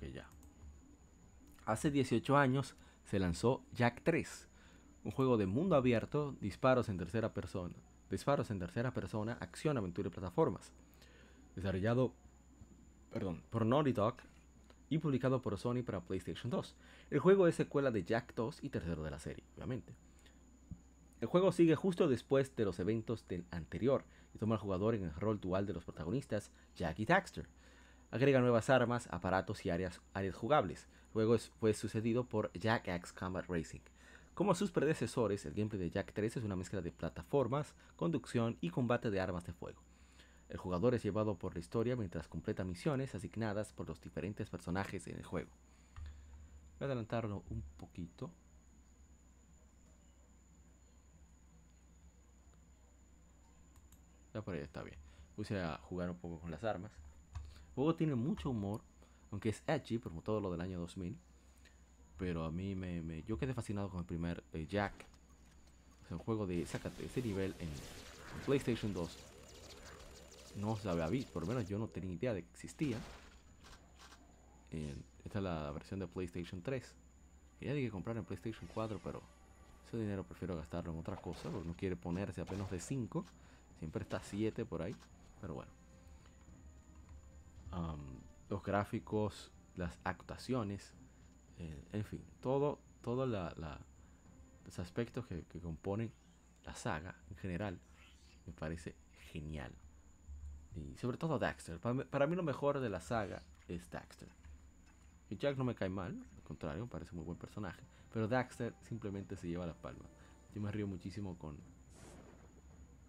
Ya. 0.01 0.29
Hace 1.65 1.91
18 1.91 2.37
años 2.37 2.75
se 3.03 3.19
lanzó 3.19 3.63
Jack 3.73 4.01
3, 4.03 4.47
un 5.03 5.11
juego 5.11 5.37
de 5.37 5.45
mundo 5.45 5.75
abierto, 5.75 6.35
disparos 6.41 6.89
en 6.89 6.97
tercera 6.97 7.33
persona, 7.33 7.75
disparos 8.09 8.51
en 8.51 8.59
tercera 8.59 8.93
persona, 8.93 9.37
acción, 9.39 9.77
aventura 9.77 10.07
y 10.07 10.11
plataformas. 10.11 10.71
Desarrollado, 11.55 12.13
perdón, 13.11 13.41
por 13.49 13.65
Naughty 13.65 13.93
Dog 13.93 14.15
y 14.89 14.99
publicado 14.99 15.41
por 15.41 15.57
Sony 15.57 15.83
para 15.83 16.01
PlayStation 16.01 16.49
2. 16.49 16.75
El 17.11 17.19
juego 17.19 17.47
es 17.47 17.55
secuela 17.55 17.91
de 17.91 18.03
Jack 18.03 18.33
2 18.35 18.59
y 18.63 18.69
tercero 18.69 19.03
de 19.03 19.11
la 19.11 19.19
serie, 19.19 19.43
obviamente. 19.55 19.93
El 21.21 21.27
juego 21.27 21.51
sigue 21.51 21.75
justo 21.75 22.07
después 22.07 22.55
de 22.55 22.65
los 22.65 22.79
eventos 22.79 23.27
del 23.27 23.45
anterior 23.49 24.03
y 24.33 24.37
toma 24.37 24.55
al 24.55 24.61
jugador 24.61 24.95
en 24.95 25.03
el 25.03 25.13
rol 25.13 25.39
dual 25.39 25.65
de 25.65 25.73
los 25.73 25.85
protagonistas, 25.85 26.51
Jack 26.75 26.99
y 26.99 27.05
Daxter. 27.05 27.47
Agrega 28.11 28.39
nuevas 28.39 28.69
armas, 28.69 29.07
aparatos 29.11 29.65
y 29.65 29.69
áreas, 29.69 30.01
jugables. 30.33 30.87
Luego 31.13 31.37
fue 31.59 31.73
sucedido 31.73 32.25
por 32.25 32.51
Jack 32.53 32.87
X 32.87 33.13
Combat 33.13 33.45
Racing. 33.47 33.81
Como 34.33 34.53
sus 34.53 34.71
predecesores, 34.71 35.45
el 35.45 35.53
gameplay 35.53 35.81
de 35.81 35.89
Jack 35.89 36.11
3 36.13 36.37
es 36.37 36.43
una 36.43 36.55
mezcla 36.55 36.81
de 36.81 36.91
plataformas, 36.91 37.73
conducción 37.95 38.57
y 38.61 38.69
combate 38.69 39.09
de 39.09 39.19
armas 39.19 39.45
de 39.45 39.53
fuego. 39.53 39.81
El 40.49 40.57
jugador 40.57 40.93
es 40.93 41.03
llevado 41.03 41.37
por 41.37 41.53
la 41.53 41.59
historia 41.59 41.95
mientras 41.95 42.27
completa 42.27 42.63
misiones 42.63 43.15
asignadas 43.15 43.73
por 43.73 43.87
los 43.87 43.99
diferentes 44.01 44.49
personajes 44.49 45.07
en 45.07 45.15
el 45.15 45.25
juego. 45.25 45.51
Voy 46.79 46.83
a 46.83 46.85
adelantarlo 46.85 47.43
un 47.49 47.63
poquito. 47.77 48.29
Ya 54.33 54.41
por 54.41 54.53
ahí 54.53 54.61
está 54.61 54.83
bien. 54.83 54.97
Puse 55.35 55.59
a 55.59 55.77
jugar 55.77 56.09
un 56.09 56.17
poco 56.17 56.39
con 56.39 56.51
las 56.51 56.63
armas. 56.65 56.91
El 57.75 57.83
juego 57.83 57.95
tiene 57.95 58.15
mucho 58.15 58.51
humor, 58.51 58.79
aunque 59.31 59.49
es 59.49 59.61
edgy, 59.67 59.99
como 59.99 60.21
todo 60.21 60.39
lo 60.39 60.49
del 60.49 60.61
año 60.61 60.79
2000. 60.79 61.13
Pero 62.17 62.45
a 62.45 62.49
mí 62.49 62.73
me, 62.73 63.21
yo 63.23 63.37
quedé 63.37 63.53
fascinado 63.53 63.89
con 63.89 63.99
el 63.99 64.05
primer 64.05 64.41
eh, 64.53 64.65
Jack. 64.65 64.93
Sea, 66.07 66.15
un 66.15 66.23
juego 66.23 66.47
de 66.47 66.65
sácate 66.65 67.05
ese 67.05 67.21
nivel 67.21 67.53
en, 67.59 67.67
PlayStation 68.45 68.93
2. 68.93 69.17
No 70.55 70.77
se 70.77 70.87
había 70.87 71.07
visto, 71.07 71.33
por 71.33 71.43
lo 71.43 71.49
menos 71.49 71.67
yo 71.67 71.77
no 71.77 71.87
tenía 71.87 72.13
idea 72.13 72.33
de 72.33 72.43
que 72.43 72.49
existía. 72.53 72.97
Esta 75.25 75.39
es 75.39 75.43
la 75.43 75.69
versión 75.71 75.99
de 75.99 76.07
PlayStation 76.07 76.61
3. 76.61 76.95
Y 77.59 77.65
ya 77.65 77.73
dije 77.73 77.91
comprar 77.91 78.15
en 78.15 78.23
PlayStation 78.23 78.69
4, 78.73 79.01
pero 79.03 79.21
ese 79.85 79.97
dinero 79.97 80.23
prefiero 80.23 80.55
gastarlo 80.55 80.93
en 80.93 80.99
otra 80.99 81.17
cosa, 81.17 81.49
porque 81.49 81.67
no 81.67 81.75
quiere 81.75 81.97
ponerse 81.97 82.39
apenas 82.39 82.71
de 82.71 82.79
5. 82.79 83.25
Siempre 83.79 84.03
está 84.03 84.21
7 84.23 84.63
por 84.63 84.81
ahí. 84.81 84.95
Pero 85.41 85.55
bueno. 85.55 85.84
Am, 87.75 88.21
los 88.49 88.63
gráficos, 88.63 89.51
las 89.75 89.99
actuaciones, 90.05 90.93
eh, 91.57 91.83
en 91.91 92.05
fin, 92.05 92.23
todo, 92.39 92.79
todos 93.01 93.27
los 93.27 94.79
aspectos 94.79 95.27
que, 95.27 95.43
componen 95.61 96.13
la 96.63 96.73
saga 96.73 97.15
en 97.29 97.35
general 97.35 97.79
me 98.47 98.53
parece 98.53 98.95
genial. 99.31 99.73
Y 100.73 100.95
sobre 100.95 101.17
todo 101.17 101.37
Daxter. 101.37 101.79
Para, 101.81 102.05
para 102.05 102.27
mí 102.27 102.37
lo 102.37 102.43
mejor 102.43 102.79
de 102.79 102.89
la 102.89 103.01
saga 103.01 103.43
es 103.67 103.89
Daxter. 103.89 104.29
Y 105.29 105.35
Jack 105.35 105.57
no 105.57 105.65
me 105.65 105.75
cae 105.75 105.89
mal, 105.89 106.17
al 106.37 106.43
contrario, 106.43 106.83
me 106.83 106.89
parece 106.89 107.13
muy 107.13 107.25
buen 107.25 107.37
personaje. 107.37 107.83
Pero 108.13 108.29
Daxter 108.29 108.73
simplemente 108.83 109.35
se 109.35 109.49
lleva 109.49 109.65
la 109.65 109.73
palma. 109.73 110.05
Yo 110.53 110.61
me 110.61 110.71
río 110.71 110.87
muchísimo 110.87 111.37
con, 111.37 111.57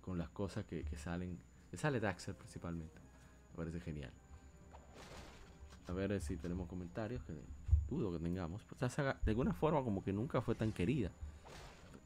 con 0.01 0.18
las 0.18 0.30
cosas 0.30 0.64
que, 0.64 0.84
que 0.84 0.98
salen. 0.98 1.38
Que 1.70 1.76
sale 1.76 2.01
Daxter 2.01 2.34
principalmente. 2.34 3.01
Me 3.51 3.56
parece 3.56 3.80
genial. 3.80 4.12
A 5.88 5.92
ver 5.92 6.20
si 6.20 6.36
tenemos 6.36 6.68
comentarios. 6.68 7.22
Que 7.24 7.34
dudo 7.88 8.12
que 8.12 8.18
tengamos. 8.18 8.62
Pues 8.64 8.96
de 8.96 9.14
alguna 9.30 9.52
forma, 9.52 9.82
como 9.82 10.02
que 10.02 10.12
nunca 10.12 10.40
fue 10.40 10.54
tan 10.54 10.72
querida. 10.72 11.10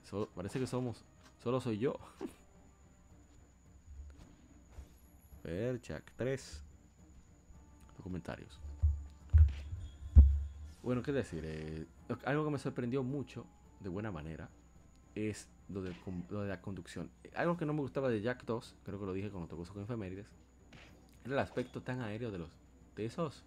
So- 0.04 0.28
parece 0.34 0.58
que 0.58 0.66
somos. 0.66 1.04
Solo 1.42 1.60
soy 1.60 1.78
yo. 1.78 1.96
Jack 5.82 6.12
3. 6.16 6.62
Los 7.96 8.02
comentarios. 8.02 8.58
Bueno, 10.82 11.02
qué 11.02 11.12
decir, 11.12 11.42
eh, 11.44 11.86
algo 12.24 12.44
que 12.44 12.50
me 12.52 12.58
sorprendió 12.58 13.02
mucho, 13.02 13.44
de 13.80 13.90
buena 13.90 14.10
manera, 14.10 14.48
es 15.14 15.48
lo 15.68 15.82
de, 15.82 15.92
con- 16.00 16.24
la 16.30 16.60
conducción. 16.62 17.10
Eh, 17.24 17.30
Algo 17.36 17.56
que 17.58 17.66
no 17.66 17.74
me 17.74 17.80
gustaba 17.80 18.08
de 18.08 18.22
Jack 18.22 18.44
2, 18.46 18.76
creo 18.84 18.98
que 18.98 19.04
lo 19.06 19.12
dije 19.12 19.28
cuando 19.30 19.48
tocó 19.48 19.64
eso 19.64 19.74
con 19.74 19.82
efemérides, 19.82 20.26
era 21.24 21.34
el 21.34 21.38
aspecto 21.40 21.82
tan 21.82 22.00
aéreo 22.00 22.30
de 22.30 22.38
los 22.38 22.48
de 22.96 23.04
esos 23.04 23.44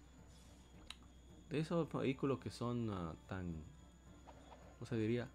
de 1.50 1.58
esos 1.60 1.90
vehículos 1.92 2.38
que 2.40 2.50
son 2.50 2.90
ah, 2.90 3.14
tan 3.28 3.44
¿cómo 4.78 4.86
se 4.88 4.96
diría? 4.96 5.28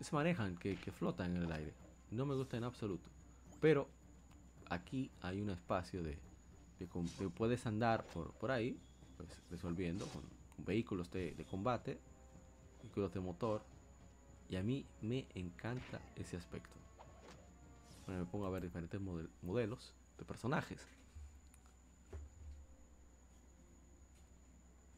se 0.00 0.14
manejan, 0.14 0.56
que, 0.56 0.76
que 0.76 0.92
flotan 0.92 1.36
en 1.36 1.42
el 1.44 1.52
aire. 1.52 1.72
No 2.10 2.26
me 2.26 2.34
gusta 2.34 2.56
en 2.56 2.64
absoluto. 2.64 3.08
Pero 3.60 3.88
aquí 4.68 5.10
hay 5.22 5.40
un 5.40 5.50
espacio 5.50 6.02
de, 6.02 6.18
de 6.78 6.86
puedes 7.30 7.66
andar 7.66 8.04
por, 8.06 8.30
por 8.34 8.50
ahí, 8.50 8.76
pues 9.16 9.28
resolviendo 9.50 10.06
con, 10.06 10.22
vehículos 10.64 11.10
de, 11.10 11.32
de 11.32 11.44
combate, 11.44 11.98
vehículos 12.82 13.12
de 13.12 13.20
motor. 13.20 13.62
Y 14.50 14.56
a 14.56 14.62
mí 14.62 14.84
me 15.00 15.26
encanta 15.34 16.00
ese 16.16 16.36
aspecto. 16.36 16.74
Bueno, 18.06 18.24
me 18.24 18.30
pongo 18.30 18.46
a 18.46 18.50
ver 18.50 18.62
diferentes 18.62 19.00
model- 19.00 19.28
modelos 19.42 19.92
de 20.18 20.24
personajes. 20.24 20.78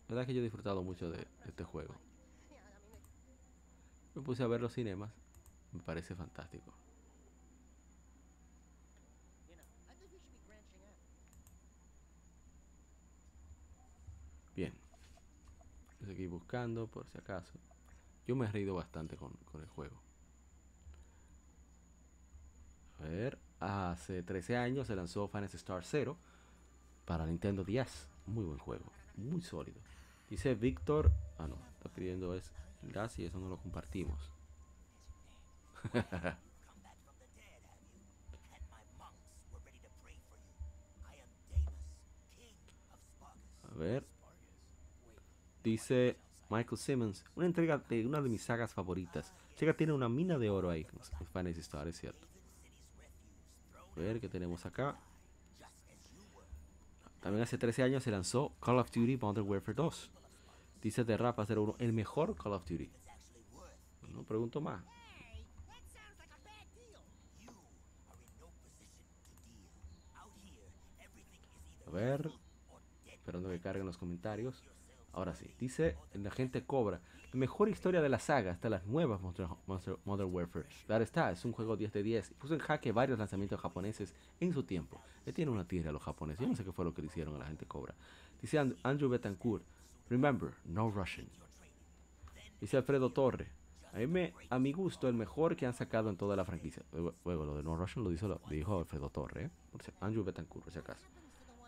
La 0.09 0.15
verdad 0.15 0.23
es 0.23 0.27
que 0.29 0.35
yo 0.35 0.41
he 0.41 0.45
disfrutado 0.45 0.83
mucho 0.83 1.11
de, 1.11 1.27
este 1.47 1.65
juego. 1.65 1.95
Me 4.15 4.23
puse 4.23 4.43
a 4.43 4.47
ver 4.47 4.63
los 4.63 4.73
cinemas. 4.73 5.11
Me 5.73 5.83
parece 5.83 6.15
fantástico. 6.15 6.73
Bien. 14.57 14.73
Aquí 16.11 16.27
buscando 16.27 16.87
por 16.87 17.07
si 17.07 17.19
acaso. 17.19 17.53
Yo 18.27 18.35
me 18.35 18.47
he 18.47 18.51
reído 18.51 18.75
bastante 18.75 19.17
con, 19.17 19.33
con 19.53 19.61
el 19.61 19.69
juego. 19.69 20.01
A 23.01 23.03
ver. 23.03 23.39
Hace 23.61 24.23
13 24.23 24.57
años 24.57 24.87
se 24.87 24.97
lanzó 24.97 25.29
Fantasy 25.29 25.57
Star 25.57 25.85
Zero 25.85 26.17
para 27.05 27.27
Nintendo 27.27 27.63
10. 27.63 28.09
Muy 28.27 28.45
buen 28.45 28.59
juego. 28.59 28.85
Muy 29.17 29.43
sólido. 29.43 29.88
Dice 30.31 30.55
Víctor. 30.55 31.11
Ah, 31.39 31.47
no. 31.47 31.57
Está 31.77 31.89
pidiendo 31.89 32.35
es 32.35 32.53
enlace 32.83 33.23
y 33.23 33.25
eso 33.27 33.39
no 33.39 33.49
lo 33.49 33.57
compartimos. 33.59 34.31
A 43.63 43.75
ver. 43.77 44.05
Dice 45.63 46.17
Michael 46.51 46.79
Simmons. 46.79 47.25
Una 47.37 47.47
entrega 47.47 47.79
de 47.79 48.07
una 48.07 48.21
de 48.21 48.29
mis 48.29 48.43
sagas 48.43 48.75
favoritas. 48.75 49.33
Chica 49.57 49.75
tiene 49.75 49.93
una 49.93 50.09
mina 50.09 50.39
de 50.39 50.51
oro 50.51 50.71
ahí. 50.71 50.85
con 50.85 51.01
Fantasy 51.29 51.61
Star, 51.61 51.89
es 51.89 51.99
cierto. 51.99 52.27
A 53.97 54.01
ver 54.01 54.21
qué 54.21 54.29
tenemos 54.29 54.65
acá. 54.67 54.97
También 57.21 57.43
hace 57.43 57.59
13 57.59 57.83
años 57.83 58.05
se 58.05 58.11
lanzó 58.11 58.53
Call 58.61 58.79
of 58.79 58.91
Duty 58.91 59.17
Modern 59.17 59.49
Warfare 59.49 59.75
2. 59.75 60.11
Dice 60.83 61.05
de 61.05 61.17
Rapa 61.17 61.45
01, 61.49 61.77
el 61.79 61.93
mejor 61.93 62.37
Call 62.37 62.53
of 62.53 62.65
Duty. 62.69 62.91
No 64.13 64.23
pregunto 64.25 64.61
más. 64.61 64.83
A 71.87 71.91
ver. 71.91 72.31
Esperando 73.07 73.49
que 73.51 73.61
carguen 73.61 73.87
los 73.87 73.99
comentarios. 73.99 74.63
Ahora 75.13 75.35
sí. 75.35 75.51
Dice 75.59 75.97
la 76.15 76.31
gente 76.31 76.65
cobra. 76.65 77.01
La 77.33 77.39
mejor 77.39 77.69
historia 77.69 78.01
de 78.01 78.09
la 78.09 78.19
saga 78.19 78.53
hasta 78.53 78.71
las 78.71 78.87
nuevas 78.87 79.21
Monster- 79.21 79.49
Monster- 79.67 79.99
Modern 80.05 80.33
Warfare. 80.33 80.67
Claro 80.87 81.05
está, 81.05 81.31
es 81.31 81.45
un 81.45 81.53
juego 81.53 81.77
10 81.77 81.93
de 81.93 82.03
10. 82.03 82.31
Y 82.31 82.35
puso 82.35 82.55
en 82.55 82.61
jaque 82.61 82.91
varios 82.93 83.19
lanzamientos 83.19 83.61
japoneses 83.61 84.15
en 84.41 84.53
su 84.53 84.63
tiempo. 84.63 85.01
Le 85.27 85.33
tiene 85.33 85.51
una 85.51 85.67
tierra 85.67 85.91
a 85.91 85.93
los 85.93 86.03
japoneses. 86.03 86.41
Yo 86.41 86.49
no 86.49 86.57
sé 86.57 86.65
qué 86.65 86.73
fue 86.73 86.85
lo 86.87 86.95
que 86.95 87.03
le 87.03 87.09
hicieron 87.09 87.35
a 87.35 87.39
la 87.39 87.47
gente 87.47 87.67
cobra. 87.67 87.95
Dice 88.41 88.59
And- 88.59 88.77
Andrew 88.83 89.11
Betancourt. 89.11 89.65
Remember, 90.09 90.51
no 90.65 90.91
Russian. 90.91 91.29
Dice 92.61 92.77
Alfredo 92.77 93.11
Torre. 93.13 93.49
A, 93.93 93.99
mí 93.99 94.07
me- 94.07 94.35
a 94.51 94.59
mi 94.59 94.73
gusto, 94.73 95.09
el 95.09 95.15
mejor 95.15 95.57
que 95.57 95.67
han 95.67 95.73
sacado 95.73 96.11
en 96.11 96.17
toda 96.17 96.37
la 96.37 96.45
franquicia. 96.45 96.83
Luego, 96.93 97.15
luego, 97.25 97.45
lo 97.45 97.57
de 97.57 97.63
No 97.63 97.77
Russian 97.77 98.05
lo 98.05 98.11
lo 98.11 98.49
dijo 98.51 98.79
Alfredo 98.79 99.11
Torre. 99.11 99.45
¿eh? 99.45 99.51
Andrew 100.01 100.25
Betancourt, 100.25 100.65
por 100.65 100.73
si 100.73 100.79
acaso. 100.79 101.07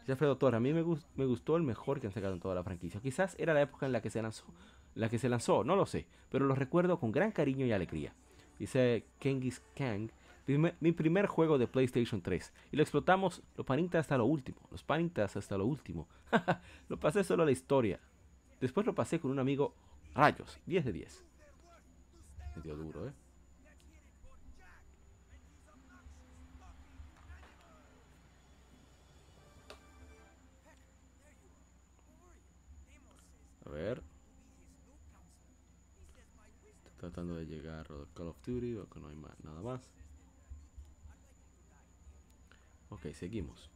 Dice 0.00 0.12
Alfredo 0.12 0.36
Torre. 0.36 0.56
A 0.56 0.60
mí 0.60 0.72
me, 0.72 0.82
gus- 0.82 1.06
me 1.16 1.24
gustó 1.26 1.56
el 1.56 1.62
mejor 1.62 2.00
que 2.00 2.06
han 2.06 2.12
sacado 2.12 2.34
en 2.34 2.40
toda 2.40 2.54
la 2.54 2.62
franquicia. 2.64 3.00
Quizás 3.00 3.36
era 3.38 3.54
la 3.54 3.62
época 3.62 3.86
en 3.86 3.92
la 3.92 4.02
que 4.02 4.10
se 4.10 4.20
lanzó. 4.20 4.44
La 4.94 5.08
que 5.08 5.18
se 5.18 5.28
lanzó, 5.28 5.64
no 5.64 5.76
lo 5.76 5.86
sé. 5.86 6.06
Pero 6.30 6.46
lo 6.46 6.54
recuerdo 6.54 6.98
con 6.98 7.12
gran 7.12 7.30
cariño 7.32 7.64
y 7.66 7.72
alegría. 7.72 8.14
Dice 8.58 9.06
Kengis 9.18 9.62
Kang. 9.74 10.10
"Prime- 10.44 10.74
Mi 10.80 10.92
primer 10.92 11.26
juego 11.26 11.58
de 11.58 11.68
PlayStation 11.68 12.20
3. 12.20 12.52
Y 12.72 12.76
lo 12.76 12.82
explotamos 12.82 13.42
los 13.56 13.64
panitas 13.64 14.00
hasta 14.00 14.18
lo 14.18 14.24
último. 14.26 14.58
Los 14.70 14.82
panitas 14.82 15.36
hasta 15.36 15.56
lo 15.56 15.64
último. 15.66 16.08
lo 16.88 16.98
pasé 16.98 17.22
solo 17.24 17.44
a 17.44 17.46
la 17.46 17.52
historia. 17.52 18.00
Después 18.60 18.84
lo 18.84 18.94
pasé 18.94 19.18
con 19.18 19.30
un 19.30 19.38
amigo 19.38 19.74
Rayos, 20.14 20.60
10 20.66 20.84
de 20.84 20.92
10. 20.92 21.24
Medio 22.56 22.76
duro, 22.76 23.08
¿eh? 23.08 23.12
A 33.64 33.70
ver. 33.70 34.02
Estoy 36.76 36.92
tratando 36.98 37.36
de 37.36 37.46
llegar 37.46 37.86
a 37.90 38.14
Call 38.14 38.28
of 38.28 38.36
Duty, 38.44 38.74
veo 38.74 38.88
que 38.90 39.00
no 39.00 39.08
hay 39.08 39.16
más, 39.16 39.42
nada 39.42 39.62
más. 39.62 39.90
Ok, 42.90 43.12
seguimos. 43.14 43.70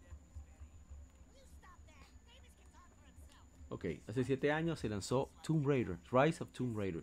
Ok, 3.74 3.86
hace 4.06 4.22
7 4.22 4.52
años 4.52 4.78
se 4.78 4.88
lanzó 4.88 5.32
Tomb 5.42 5.66
Raider, 5.66 5.98
Rise 6.12 6.44
of 6.44 6.52
Tomb 6.52 6.78
Raider, 6.78 7.02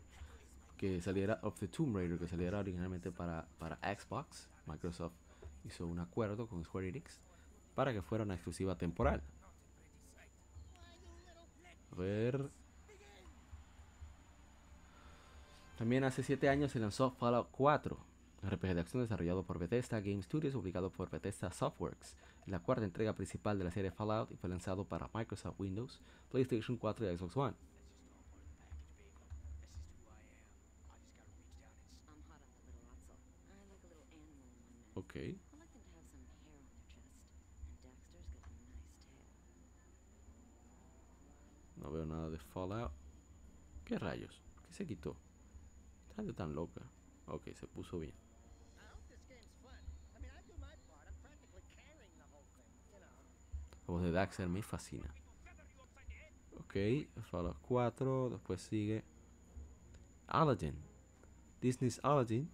que 0.78 1.02
saliera 1.02 1.38
of 1.42 1.60
the 1.60 1.68
Tomb 1.68 1.98
Raider, 1.98 2.18
que 2.18 2.30
saliera 2.30 2.60
originalmente 2.60 3.12
para, 3.12 3.46
para 3.60 3.76
Xbox. 3.94 4.48
Microsoft 4.66 5.12
hizo 5.66 5.86
un 5.86 6.00
acuerdo 6.00 6.48
con 6.48 6.64
Square 6.64 6.88
Enix 6.88 7.20
para 7.76 7.92
que 7.92 8.02
fuera 8.02 8.24
una 8.24 8.36
exclusiva 8.36 8.78
temporal. 8.78 9.22
A 11.92 11.96
ver. 11.98 12.50
También 15.78 16.06
hace 16.06 16.24
7 16.24 16.48
años 16.48 16.72
se 16.72 16.80
lanzó 16.80 17.12
Fallout 17.12 17.50
4. 17.52 17.98
RPG 18.44 18.74
de 18.74 18.82
acción 18.82 19.04
desarrollado 19.04 19.44
por 19.44 19.60
Bethesda 19.60 20.00
Game 20.00 20.22
Studios, 20.24 20.54
publicado 20.54 20.92
por 20.92 21.10
Bethesda 21.10 21.52
Softworks. 21.52 22.16
La 22.48 22.60
cuarta 22.60 22.86
entrega 22.86 23.14
principal 23.14 23.58
de 23.58 23.66
la 23.66 23.72
serie 23.72 23.92
Fallout 23.92 24.32
y 24.32 24.36
fue 24.36 24.50
lanzado 24.50 24.86
para 24.86 25.10
Microsoft 25.14 25.60
Windows, 25.60 26.02
PlayStation 26.30 26.78
4 26.78 27.12
y 27.12 27.18
Xbox 27.18 27.38
One. 27.38 27.56
Ok. 34.96 35.16
No 41.78 41.92
veo 41.92 42.06
nada 42.06 42.30
de 42.30 42.38
Fallout. 42.38 42.92
¿Qué 43.84 43.98
rayos? 43.98 44.42
¿Qué 44.68 44.74
se 44.74 44.86
quitó? 44.86 45.18
Está 46.10 46.24
tan 46.34 46.54
loca. 46.54 46.82
Ok, 47.26 47.54
se 47.54 47.68
puso 47.68 48.00
bien. 48.00 48.14
I 48.14 48.86
hope 48.94 49.04
this 49.10 49.24
game's 49.28 49.52
fun. 49.64 49.80
I 50.16 50.22
mean, 50.22 50.32
I 50.32 50.44
do 50.46 50.54
my 50.60 50.76
part. 50.86 51.08
I'm 51.08 51.18
practically 51.24 51.64
carrying 51.74 52.14
the 52.20 52.28
whole 52.32 52.46
thing, 52.54 52.70
you 52.92 53.00
know. 53.00 53.18
La 53.81 53.81
voz 53.92 54.04
de 54.04 54.12
Daxter 54.12 54.48
me 54.48 54.62
fascina. 54.62 55.14
Ok, 56.60 56.76
Fallout 57.30 57.58
4. 57.62 58.30
Después 58.32 58.62
sigue 58.62 59.04
Aladdin. 60.28 60.76
Disney's 61.62 62.00
Aladdin 62.04 62.50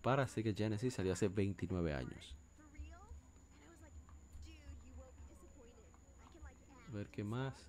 para 0.00 0.26
Sega 0.26 0.52
Genesis 0.54 0.94
salió 0.94 1.12
hace 1.12 1.28
29 1.28 1.92
años. 1.92 2.36
A 6.88 6.92
ver 6.92 7.08
qué 7.08 7.24
más. 7.24 7.68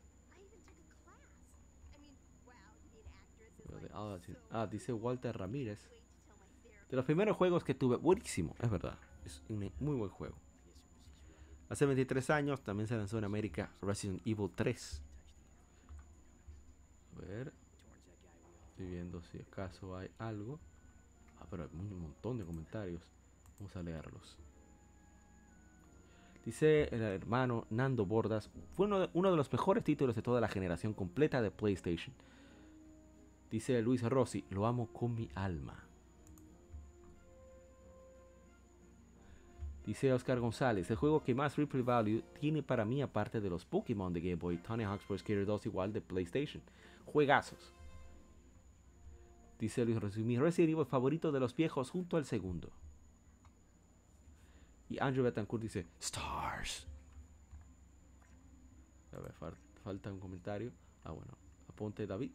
Ah, 4.51 4.67
dice 4.69 4.93
Walter 4.93 5.37
Ramírez. 5.37 5.79
De 6.89 6.95
los 6.95 7.05
primeros 7.05 7.35
juegos 7.37 7.63
que 7.63 7.73
tuve, 7.73 7.95
buenísimo, 7.95 8.55
es 8.61 8.69
verdad. 8.69 8.97
Es 9.25 9.41
un 9.49 9.71
muy 9.79 9.95
buen 9.95 10.11
juego. 10.11 10.35
Hace 11.69 11.85
23 11.85 12.29
años 12.29 12.61
también 12.61 12.87
se 12.87 12.95
lanzó 12.95 13.17
en 13.17 13.23
América 13.23 13.71
Resident 13.81 14.21
Evil 14.25 14.49
3. 14.53 15.01
A 17.15 17.21
ver. 17.21 17.53
Estoy 18.71 18.87
viendo 18.87 19.21
si 19.23 19.39
acaso 19.39 19.95
hay 19.95 20.09
algo. 20.17 20.59
Ah, 21.39 21.45
pero 21.49 21.63
hay 21.63 21.69
un 21.73 22.01
montón 22.01 22.37
de 22.37 22.45
comentarios. 22.45 23.01
Vamos 23.59 23.75
a 23.75 23.83
leerlos. 23.83 24.37
Dice 26.45 26.89
el 26.91 27.01
hermano 27.01 27.65
Nando 27.69 28.05
Bordas. 28.05 28.49
Fue 28.73 28.85
uno 28.87 28.99
de, 28.99 29.09
uno 29.13 29.31
de 29.31 29.37
los 29.37 29.51
mejores 29.51 29.83
títulos 29.83 30.15
de 30.15 30.21
toda 30.21 30.41
la 30.41 30.47
generación 30.47 30.93
completa 30.93 31.41
de 31.41 31.51
PlayStation. 31.51 32.13
Dice 33.49 33.81
Luis 33.81 34.01
Rossi. 34.03 34.43
Lo 34.49 34.65
amo 34.65 34.87
con 34.87 35.15
mi 35.15 35.29
alma. 35.35 35.87
Dice 39.85 40.13
Oscar 40.13 40.39
González, 40.39 40.89
el 40.89 40.95
juego 40.95 41.23
que 41.23 41.35
más 41.35 41.57
replay 41.57 41.81
value 41.83 42.23
tiene 42.39 42.63
para 42.63 42.85
mí 42.85 43.01
aparte 43.01 43.41
de 43.41 43.49
los 43.49 43.65
Pokémon 43.65 44.13
de 44.13 44.21
Game 44.21 44.35
Boy, 44.35 44.57
Tony 44.57 44.83
Hawk's 44.85 45.05
Pro 45.05 45.17
Skater 45.17 45.45
2 45.45 45.65
igual 45.65 45.91
de 45.91 45.99
PlayStation. 46.01 46.63
Juegazos. 47.05 47.73
Dice 49.59 49.83
Luis 49.83 49.99
Rossi, 49.99 50.23
mi 50.23 50.37
Resident 50.37 50.85
favorito 50.87 51.31
de 51.33 51.39
los 51.41 51.53
viejos 51.55 51.89
junto 51.89 52.15
al 52.17 52.23
segundo. 52.25 52.69
Y 54.89 54.99
Andrew 55.01 55.23
Betancourt 55.25 55.63
dice, 55.63 55.85
Stars. 55.99 56.87
A 59.15 59.19
ver, 59.19 59.33
fal- 59.33 59.55
falta 59.83 60.11
un 60.11 60.19
comentario. 60.19 60.71
Ah, 61.03 61.11
bueno, 61.11 61.33
Aponte 61.69 62.07
David. 62.07 62.31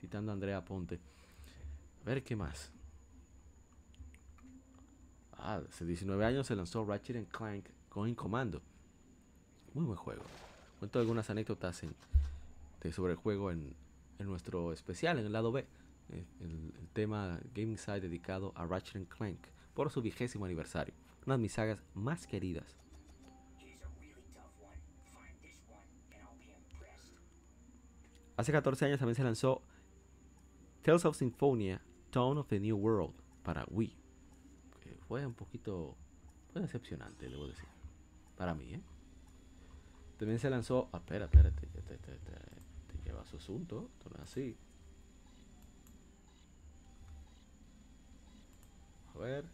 Citando 0.00 0.32
a 0.32 0.34
Andrea 0.34 0.58
Aponte. 0.58 0.98
A 2.02 2.04
ver 2.04 2.22
qué 2.24 2.34
más. 2.34 2.72
Ah, 5.44 5.60
hace 5.68 5.84
19 5.84 6.24
años 6.24 6.46
se 6.46 6.54
lanzó 6.54 6.84
Ratchet 6.84 7.28
Clank 7.28 7.66
Going 7.90 8.14
Commando. 8.14 8.62
Muy 9.74 9.84
buen 9.84 9.98
juego. 9.98 10.22
Cuento 10.78 11.00
algunas 11.00 11.28
anécdotas 11.30 11.82
de- 12.80 12.92
sobre 12.92 13.12
el 13.14 13.18
juego 13.18 13.50
en, 13.50 13.74
nuestro 14.20 14.72
especial, 14.72 15.18
en 15.18 15.26
el 15.26 15.32
lado 15.32 15.50
B. 15.50 15.66
eh, 16.10 16.24
El, 16.40 16.72
tema 16.92 17.40
Gaming 17.54 17.76
Side 17.78 18.02
dedicado 18.02 18.52
a 18.54 18.66
Ratchet 18.66 19.08
Clank 19.08 19.38
por 19.74 19.90
su 19.90 20.00
vigésimo 20.00 20.44
aniversario. 20.44 20.94
Una 21.26 21.36
de 21.36 21.42
mis 21.42 21.52
sagas 21.52 21.80
más 21.94 22.26
queridas. 22.28 22.76
Hace 28.36 28.52
14 28.52 28.86
años 28.86 28.98
también 28.98 29.14
se 29.14 29.24
lanzó 29.24 29.62
Tales 30.82 31.04
of 31.04 31.16
Symphonia, 31.16 31.80
Tone 32.10 32.40
of 32.40 32.48
the 32.48 32.58
New 32.58 32.76
World 32.76 33.14
para 33.42 33.64
Wii. 33.70 33.96
Fue 35.12 35.26
un 35.26 35.34
poquito 35.34 35.94
fue 36.50 36.62
decepcionante, 36.62 37.28
debo 37.28 37.46
decir. 37.46 37.68
Para 38.34 38.54
mí, 38.54 38.72
¿eh? 38.72 38.80
También 40.16 40.38
se 40.38 40.48
lanzó. 40.48 40.88
Ah, 40.90 40.96
espera, 40.96 41.28
te, 41.28 41.42
te, 41.50 41.82
te, 41.82 41.98
te, 41.98 42.18
lleva 43.04 43.22
su 43.26 43.36
asunto. 43.36 43.90
Es 44.14 44.20
así. 44.20 44.56
A 49.14 49.18
ver. 49.18 49.44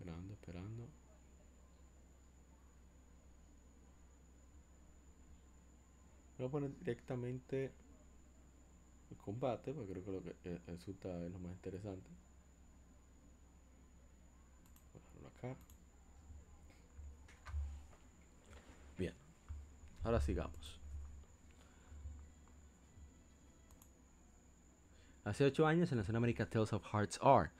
Esperando, 0.00 0.32
esperando. 0.32 0.88
Voy 6.40 6.48
a 6.48 6.50
poner 6.50 6.74
directamente 6.78 7.70
el 9.10 9.16
combate, 9.18 9.74
porque 9.74 9.92
creo 9.92 10.04
que 10.06 10.10
lo 10.10 10.22
que 10.22 10.36
eh, 10.44 10.58
resulta 10.68 11.22
es 11.22 11.30
lo 11.30 11.38
más 11.38 11.52
interesante. 11.52 12.08
Voy 15.20 15.26
a 15.26 15.28
acá. 15.28 15.56
Bien. 18.96 19.12
Ahora 20.02 20.18
sigamos. 20.22 20.80
Hace 25.24 25.44
8 25.44 25.66
años 25.66 25.92
en 25.92 25.98
Latinoamérica 25.98 26.48
Tales 26.48 26.72
of 26.72 26.86
Hearts 26.90 27.20
R 27.22 27.50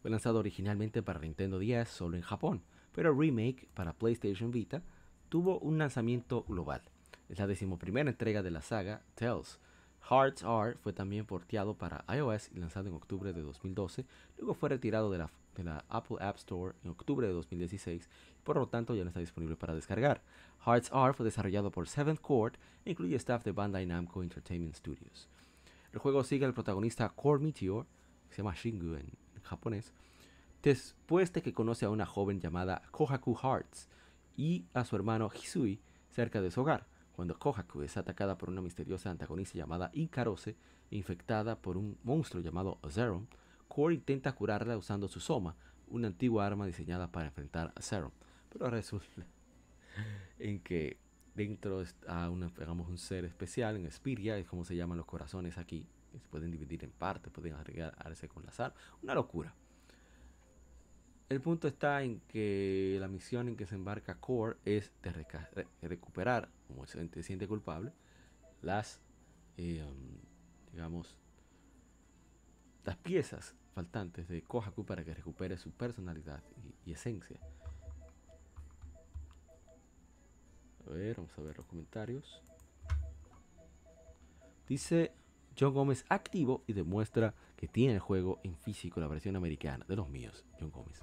fue 0.00 0.10
lanzado 0.10 0.38
originalmente 0.38 1.02
para 1.02 1.20
Nintendo 1.20 1.58
10 1.58 1.86
solo 1.86 2.16
en 2.16 2.22
Japón, 2.22 2.62
pero 2.94 3.10
el 3.10 3.18
remake 3.18 3.68
para 3.74 3.92
PlayStation 3.92 4.50
Vita 4.50 4.82
tuvo 5.28 5.58
un 5.58 5.76
lanzamiento 5.76 6.44
global. 6.44 6.80
Es 7.30 7.38
la 7.38 7.46
decimoprimera 7.46 8.10
entrega 8.10 8.42
de 8.42 8.50
la 8.50 8.60
saga 8.60 9.02
Tales. 9.14 9.60
Hearts 10.10 10.42
R 10.42 10.76
fue 10.82 10.92
también 10.92 11.24
porteado 11.24 11.74
para 11.74 12.04
iOS 12.12 12.50
y 12.52 12.58
lanzado 12.58 12.88
en 12.88 12.94
octubre 12.94 13.32
de 13.32 13.42
2012, 13.42 14.04
luego 14.38 14.54
fue 14.54 14.70
retirado 14.70 15.12
de 15.12 15.18
la, 15.18 15.30
Apple 15.88 16.16
App 16.20 16.38
Store 16.38 16.74
en 16.82 16.90
octubre 16.90 17.26
de 17.26 17.32
2016 17.32 18.08
y 18.38 18.42
por 18.42 18.56
lo 18.56 18.66
tanto 18.66 18.94
ya 18.94 19.04
no 19.04 19.10
está 19.10 19.20
disponible 19.20 19.54
para 19.54 19.74
descargar. 19.74 20.22
Hearts 20.66 20.90
R 20.92 21.12
fue 21.12 21.24
desarrollado 21.24 21.70
por 21.70 21.86
Seventh 21.86 22.20
Court 22.20 22.56
e 22.84 22.90
incluye 22.90 23.14
staff 23.16 23.44
de 23.44 23.52
Bandai 23.52 23.86
Namco 23.86 24.22
Entertainment 24.22 24.74
Studios. 24.74 25.28
El 25.92 26.00
juego 26.00 26.24
sigue 26.24 26.46
al 26.46 26.54
protagonista 26.54 27.08
Core 27.10 27.44
Meteor, 27.44 27.86
que 28.28 28.34
se 28.34 28.42
llama 28.42 28.56
Shingu 28.56 28.94
en, 28.94 29.06
en 29.36 29.42
japonés, 29.42 29.92
después 30.62 31.32
de 31.32 31.42
que 31.42 31.52
conoce 31.52 31.84
a 31.84 31.90
una 31.90 32.06
joven 32.06 32.40
llamada 32.40 32.82
Kohaku 32.90 33.36
Hearts 33.36 33.88
y 34.36 34.64
a 34.74 34.84
su 34.84 34.96
hermano 34.96 35.30
Hisui 35.32 35.78
cerca 36.10 36.40
de 36.40 36.50
su 36.50 36.62
hogar. 36.62 36.86
Cuando 37.12 37.38
Kohaku 37.38 37.82
es 37.82 37.96
atacada 37.96 38.38
por 38.38 38.48
una 38.48 38.62
misteriosa 38.62 39.10
antagonista 39.10 39.58
llamada 39.58 39.90
Ikarose, 39.92 40.56
infectada 40.90 41.60
por 41.60 41.76
un 41.76 41.98
monstruo 42.02 42.42
llamado 42.42 42.78
Zeron, 42.88 43.28
Core 43.68 43.94
intenta 43.94 44.32
curarla 44.32 44.76
usando 44.76 45.06
su 45.08 45.20
Soma, 45.20 45.56
una 45.88 46.08
antigua 46.08 46.46
arma 46.46 46.66
diseñada 46.66 47.12
para 47.12 47.26
enfrentar 47.26 47.72
a 47.76 47.82
Zeron. 47.82 48.12
Pero 48.48 48.68
resulta 48.68 49.26
en 50.38 50.60
que 50.60 50.98
dentro 51.34 51.80
está 51.80 52.28
una, 52.30 52.48
digamos, 52.48 52.88
un 52.88 52.98
ser 52.98 53.24
especial, 53.24 53.76
en 53.76 53.90
Spiria, 53.90 54.36
es 54.38 54.46
como 54.46 54.64
se 54.64 54.76
llaman 54.76 54.98
los 54.98 55.06
corazones 55.06 55.58
aquí. 55.58 55.86
Se 56.12 56.28
pueden 56.28 56.50
dividir 56.50 56.82
en 56.82 56.90
partes, 56.90 57.32
pueden 57.32 57.54
agregarse 57.54 58.28
con 58.28 58.44
la 58.44 58.50
sal. 58.50 58.74
Una 59.02 59.14
locura. 59.14 59.54
El 61.30 61.40
punto 61.40 61.68
está 61.68 62.02
en 62.02 62.18
que 62.26 62.96
la 62.98 63.06
misión 63.06 63.46
en 63.46 63.56
que 63.56 63.64
se 63.64 63.76
embarca 63.76 64.16
Core 64.16 64.56
es 64.64 64.90
de 65.00 65.12
re- 65.12 65.68
recuperar, 65.80 66.48
como 66.66 66.84
se 66.86 67.22
siente 67.22 67.46
culpable, 67.46 67.92
las, 68.62 69.00
eh, 69.56 69.86
digamos, 70.72 71.16
las 72.84 72.96
piezas 72.96 73.54
faltantes 73.76 74.26
de 74.26 74.42
Kohaku 74.42 74.84
para 74.84 75.04
que 75.04 75.14
recupere 75.14 75.56
su 75.56 75.70
personalidad 75.70 76.42
y, 76.84 76.90
y 76.90 76.94
esencia. 76.94 77.38
A 80.84 80.90
ver, 80.90 81.14
vamos 81.14 81.38
a 81.38 81.42
ver 81.42 81.56
los 81.56 81.66
comentarios. 81.66 82.42
Dice 84.66 85.12
John 85.56 85.74
Gómez 85.74 86.04
activo 86.08 86.64
y 86.66 86.72
demuestra 86.72 87.34
que 87.56 87.68
tiene 87.68 87.94
el 87.94 88.00
juego 88.00 88.40
en 88.42 88.56
físico, 88.56 88.98
la 88.98 89.06
versión 89.06 89.36
americana 89.36 89.86
de 89.86 89.94
los 89.94 90.08
míos, 90.08 90.44
John 90.58 90.72
Gómez. 90.72 91.00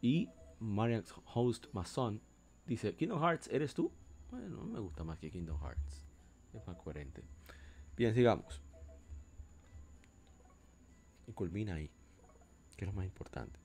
Y 0.00 0.30
Marian 0.58 1.04
Host 1.34 1.66
Mason 1.72 2.20
dice, 2.66 2.94
Kingdom 2.94 3.20
Hearts, 3.20 3.48
¿eres 3.48 3.74
tú? 3.74 3.92
Bueno, 4.30 4.62
me 4.64 4.78
gusta 4.78 5.04
más 5.04 5.18
que 5.18 5.30
Kingdom 5.30 5.60
Hearts. 5.60 6.06
Es 6.54 6.66
más 6.66 6.76
coherente. 6.76 7.22
Bien, 7.96 8.14
sigamos. 8.14 8.62
Y 11.26 11.32
culmina 11.32 11.74
ahí, 11.74 11.90
que 12.76 12.84
es 12.84 12.86
lo 12.86 12.92
más 12.92 13.04
importante. 13.04 13.58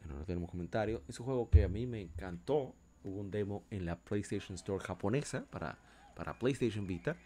Bueno, 0.00 0.18
no 0.18 0.24
tenemos 0.24 0.50
comentarios. 0.50 1.02
Es 1.08 1.18
un 1.20 1.26
juego 1.26 1.48
que 1.48 1.64
a 1.64 1.68
mí 1.68 1.86
me 1.86 2.00
encantó. 2.00 2.74
Hubo 3.04 3.20
un 3.20 3.30
demo 3.30 3.64
en 3.70 3.84
la 3.84 3.98
PlayStation 3.98 4.54
Store 4.54 4.82
japonesa 4.82 5.44
para, 5.50 5.78
para 6.14 6.38
PlayStation 6.38 6.86
Vita. 6.86 7.16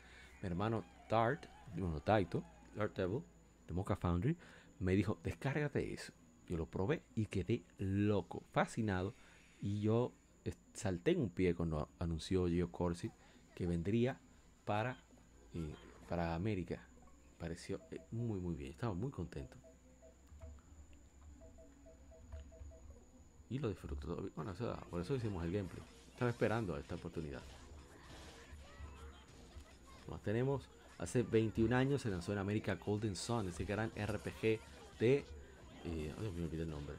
Mi 0.42 0.48
hermano 0.48 0.84
Dart, 1.08 1.46
bueno, 1.74 2.00
Taito, 2.00 2.44
Dart 2.74 2.96
Devil, 2.96 3.22
de 3.66 3.74
Mocha 3.74 3.96
Foundry, 3.96 4.36
me 4.78 4.94
dijo, 4.94 5.18
descárgate 5.22 5.92
eso. 5.92 6.12
Yo 6.48 6.56
lo 6.56 6.66
probé 6.66 7.02
y 7.14 7.26
quedé 7.26 7.64
loco, 7.78 8.42
fascinado. 8.52 9.14
Y 9.60 9.80
yo 9.80 10.12
salté 10.74 11.12
en 11.12 11.20
un 11.20 11.30
pie 11.30 11.54
cuando 11.54 11.88
anunció 11.98 12.46
Gio 12.46 12.70
Corsi 12.70 13.10
que 13.54 13.66
vendría 13.66 14.20
para, 14.64 14.98
eh, 15.54 15.74
para 16.08 16.34
América. 16.34 16.80
Pareció 17.38 17.80
eh, 17.90 18.00
muy, 18.10 18.38
muy 18.38 18.54
bien. 18.54 18.72
Estaba 18.72 18.94
muy 18.94 19.10
contento. 19.10 19.56
Y 23.48 23.58
lo 23.58 23.68
disfruto. 23.68 24.30
Bueno, 24.34 24.52
por 24.90 25.00
eso 25.00 25.14
hicimos 25.14 25.44
el 25.44 25.52
gameplay. 25.52 25.82
Estaba 26.12 26.30
esperando 26.30 26.76
esta 26.76 26.96
oportunidad. 26.96 27.42
Nos 30.08 30.22
tenemos. 30.22 30.68
Hace 30.98 31.22
21 31.22 31.76
años 31.76 32.02
se 32.02 32.10
lanzó 32.10 32.32
en 32.32 32.38
América 32.38 32.76
Golden 32.76 33.16
Sun, 33.16 33.48
ese 33.48 33.64
gran 33.64 33.90
RPG 33.90 34.60
de. 34.98 35.24
Eh, 35.86 36.12
me 36.18 36.44
olvidé 36.44 36.64
el 36.64 36.70
nombre. 36.70 36.96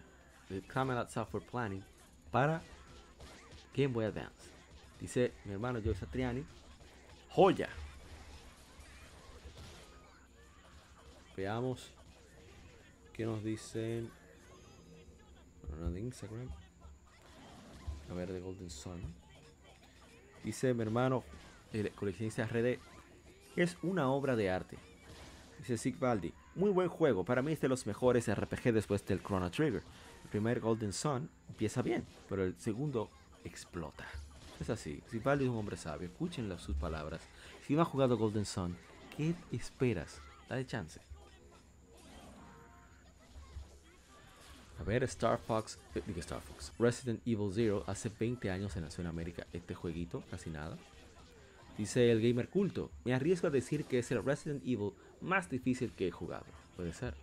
Camelot 0.68 1.10
Software 1.10 1.46
Planning 1.46 1.84
para 2.32 2.62
Game 3.76 3.94
Boy 3.94 4.06
Advance. 4.06 4.50
Dice 5.00 5.34
mi 5.46 5.54
hermano 5.54 5.80
Joe 5.84 5.94
Satriani. 5.94 6.44
Joya. 7.30 7.70
Veamos 11.36 11.92
qué 13.14 13.26
nos 13.26 13.44
dicen. 13.44 14.10
Bueno, 15.70 15.98
Instagram. 15.98 16.50
A 18.10 18.14
ver, 18.14 18.32
de 18.32 18.40
Golden 18.40 18.70
Sun. 18.70 19.02
Dice 20.44 20.74
mi 20.74 20.82
hermano, 20.82 21.24
el 21.74 21.92
coleccionista 21.92 22.48
RD, 22.48 22.80
es 23.58 23.78
una 23.84 24.10
obra 24.10 24.36
de 24.36 24.50
arte. 24.50 24.78
Dice 25.60 25.78
Sigvaldi, 25.78 26.34
muy 26.58 26.72
buen 26.72 26.90
juego. 26.90 27.24
Para 27.24 27.42
mí 27.42 27.52
es 27.54 27.62
de 27.62 27.70
los 27.70 27.86
mejores 27.86 28.34
RPG 28.34 28.74
después 28.74 29.06
del 29.06 29.22
Chrono 29.22 29.50
Trigger. 29.50 29.84
El 30.24 30.30
primer 30.30 30.60
Golden 30.60 30.92
Sun 30.92 31.30
empieza 31.48 31.82
bien, 31.82 32.06
pero 32.28 32.44
el 32.44 32.56
segundo 32.60 33.10
explota. 33.44 34.06
Es 34.60 34.70
así. 34.70 35.02
Sigvaldi 35.10 35.46
es 35.46 35.52
un 35.52 35.58
hombre 35.58 35.78
sabio. 35.78 36.08
Escúchenle 36.08 36.58
sus 36.58 36.76
palabras. 36.76 37.22
Si 37.66 37.76
no 37.76 37.82
has 37.82 37.88
jugado 37.88 38.18
Golden 38.18 38.46
Sun, 38.46 38.76
¿qué 39.16 39.36
esperas? 39.52 40.20
Dale 40.50 40.66
chance. 40.66 41.00
A 44.80 44.84
ver, 44.84 45.04
Star 45.04 45.40
Fox, 45.40 45.80
eh, 45.96 46.04
digo 46.06 46.20
Star 46.20 46.42
Fox, 46.42 46.72
Resident 46.78 47.22
Evil 47.26 47.52
Zero 47.52 47.84
hace 47.88 48.10
20 48.10 48.52
años 48.52 48.74
se 48.74 48.82
lanzó 48.82 49.02
en 49.02 49.08
América 49.08 49.48
este 49.52 49.74
jueguito, 49.74 50.24
casi 50.30 50.50
nada. 50.50 50.78
Dice 51.78 52.12
el 52.12 52.22
gamer 52.22 52.50
culto, 52.50 52.92
me 53.06 53.14
arriesgo 53.14 53.48
a 53.48 53.52
decir 53.52 53.86
que 53.86 54.00
es 54.00 54.12
el 54.12 54.24
Resident 54.24 54.64
Evil 54.66 54.94
más 55.22 55.50
difícil 55.50 55.92
que 55.92 56.08
he 56.08 56.12
jugado. 56.12 56.46
Puede 56.76 56.94
ser. 56.94 57.14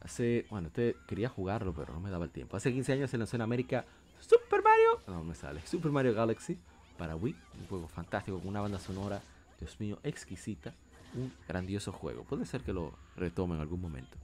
Hace, 0.00 0.46
bueno, 0.50 0.68
este 0.68 0.96
quería 1.06 1.28
jugarlo, 1.28 1.72
pero 1.72 1.94
no 1.94 2.00
me 2.00 2.10
daba 2.10 2.24
el 2.24 2.30
tiempo. 2.30 2.56
Hace 2.56 2.72
15 2.72 2.92
años 2.92 3.10
se 3.10 3.18
lanzó 3.18 3.36
en 3.36 3.42
América 3.42 3.86
Super 4.20 4.62
Mario, 4.62 5.00
no 5.08 5.24
me 5.24 5.34
sale, 5.34 5.60
Super 5.66 5.90
Mario 5.90 6.14
Galaxy 6.14 6.58
para 6.96 7.16
Wii, 7.16 7.34
un 7.60 7.66
juego 7.66 7.88
fantástico 7.88 8.38
con 8.38 8.48
una 8.48 8.60
banda 8.60 8.78
sonora, 8.78 9.20
Dios 9.58 9.80
mío, 9.80 9.98
exquisita 10.04 10.74
un 11.14 11.32
grandioso 11.48 11.92
juego. 11.92 12.24
Puede 12.24 12.46
ser 12.46 12.62
que 12.62 12.72
lo 12.72 12.92
retome 13.16 13.56
en 13.56 13.60
algún 13.60 13.80
momento. 13.80 14.16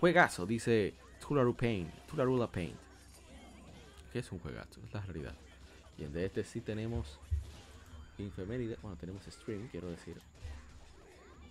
Juegazo, 0.00 0.46
dice 0.46 0.94
Tularu 1.20 1.54
Paint, 1.54 1.92
Tularula 2.06 2.50
Paint. 2.50 2.76
Que 4.12 4.20
es 4.20 4.32
un 4.32 4.38
juegazo, 4.40 4.80
es 4.82 4.92
la 4.92 5.02
realidad. 5.02 5.34
Y 5.98 6.04
de 6.04 6.24
este 6.24 6.42
sí 6.42 6.62
tenemos 6.62 7.20
Infeméride, 8.20 8.76
bueno, 8.82 8.96
tenemos 8.96 9.24
stream, 9.24 9.68
quiero 9.68 9.90
decir. 9.90 10.16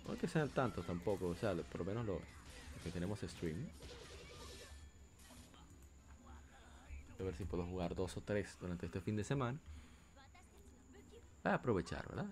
No 0.06 0.14
es 0.14 0.20
que 0.20 0.28
sean 0.28 0.48
tantos 0.50 0.86
tampoco, 0.86 1.28
o 1.28 1.36
sea, 1.36 1.54
por 1.54 1.80
lo 1.80 1.84
menos 1.84 2.06
lo, 2.06 2.20
que 2.82 2.90
tenemos 2.90 3.20
stream. 3.20 3.68
A 7.18 7.22
ver 7.22 7.36
si 7.36 7.44
puedo 7.44 7.64
jugar 7.66 7.94
dos 7.94 8.16
o 8.16 8.20
tres 8.22 8.56
durante 8.60 8.86
este 8.86 9.00
fin 9.00 9.16
de 9.16 9.24
semana. 9.24 9.58
Voy 11.44 11.52
a 11.52 11.56
aprovechar, 11.56 12.08
¿verdad? 12.08 12.26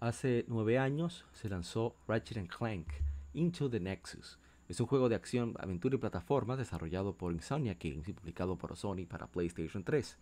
Hace 0.00 0.44
nueve 0.48 0.78
años 0.78 1.24
se 1.32 1.48
lanzó 1.48 1.96
Ratchet 2.06 2.48
Clank 2.48 2.88
Into 3.34 3.68
the 3.68 3.80
Nexus. 3.80 4.38
Es 4.68 4.80
un 4.80 4.86
juego 4.86 5.08
de 5.08 5.16
acción, 5.16 5.54
aventura 5.58 5.96
y 5.96 5.98
plataformas 5.98 6.58
desarrollado 6.58 7.16
por 7.16 7.32
Insomnia 7.32 7.76
Games 7.80 8.06
y 8.08 8.12
publicado 8.12 8.56
por 8.56 8.76
Sony 8.76 9.06
para 9.08 9.26
PlayStation 9.26 9.82
3. 9.82 10.16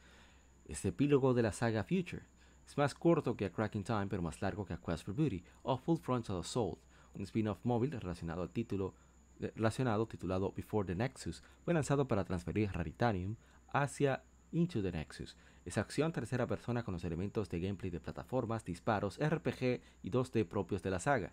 Es 0.67 0.85
epílogo 0.85 1.35
de 1.35 1.43
la 1.43 1.53
saga 1.53 1.85
Future. 1.85 2.23
Es 2.67 2.77
más 2.79 2.95
corto 2.95 3.37
que 3.37 3.45
A 3.45 3.53
Cracking 3.53 3.85
Time, 3.85 4.07
pero 4.07 4.23
más 4.23 4.41
largo 4.41 4.65
que 4.65 4.75
A 4.75 4.81
Quest 4.81 5.05
for 5.05 5.15
Beauty 5.15 5.43
o 5.63 5.77
Full 5.77 5.99
Frontal 5.99 6.39
Assault, 6.39 6.79
un 7.15 7.23
spin-off 7.23 7.65
móvil 7.65 7.91
relacionado 7.93 8.43
al 8.43 8.51
título 8.51 8.95
relacionado 9.39 10.07
titulado 10.07 10.53
Before 10.53 10.87
the 10.87 10.95
Nexus, 10.95 11.43
fue 11.65 11.75
lanzado 11.75 12.09
para 12.09 12.25
transferir 12.25 12.73
Raritanium 12.73 13.37
hacia 13.69 14.23
Into 14.53 14.83
the 14.83 14.93
Nexus. 14.93 15.37
Es 15.65 15.79
acción 15.79 16.13
tercera 16.13 16.47
persona 16.47 16.85
con 16.85 16.95
los 16.95 17.05
elementos 17.05 17.49
de 17.49 17.61
gameplay 17.61 17.91
de 17.91 18.01
plataformas, 18.01 18.65
disparos, 18.65 19.19
RPG 19.19 19.81
y 20.03 20.11
2D 20.11 20.47
propios 20.47 20.83
de 20.83 20.91
la 20.91 21.01
saga. 21.01 21.33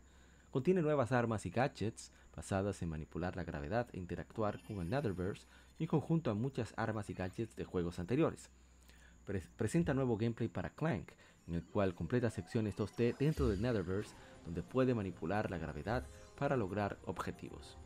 Contiene 0.52 0.81
nuevas 0.81 1.11
armas 1.11 1.45
y 1.45 1.49
gadgets 1.49 2.11
basadas 2.35 2.81
en 2.81 2.90
manipular 2.90 3.35
la 3.35 3.44
gravedad 3.44 3.88
e 3.94 3.98
interactuar 3.98 4.61
con 4.64 4.80
el 4.80 4.90
Netherverse 4.90 5.48
en 5.80 5.88
conjunto 5.88 6.31
a 6.31 6.35
muchas 6.35 6.73
armas 6.77 7.10
y 7.10 7.14
gadgets 7.14 7.56
de 7.56 7.65
juegos 7.65 7.99
anteriores. 7.99 8.49
Pre 9.26 9.41
presenta 9.57 9.94
nuevo 9.94 10.18
gameplay 10.18 10.49
para 10.49 10.69
Clank, 10.69 11.11
en 11.48 11.56
el 11.56 11.64
cual 11.64 11.94
completa 11.94 12.30
secciones 12.30 12.76
2D 12.76 13.18
dentro 13.18 13.48
del 13.48 13.61
Netherverse 13.61 14.15
donde 14.45 14.64
puede 14.64 14.94
manipular 14.94 15.49
la 15.49 15.57
gravedad 15.57 16.06
para 16.38 16.57
lograr 16.57 16.98
objetivos. 17.06 17.77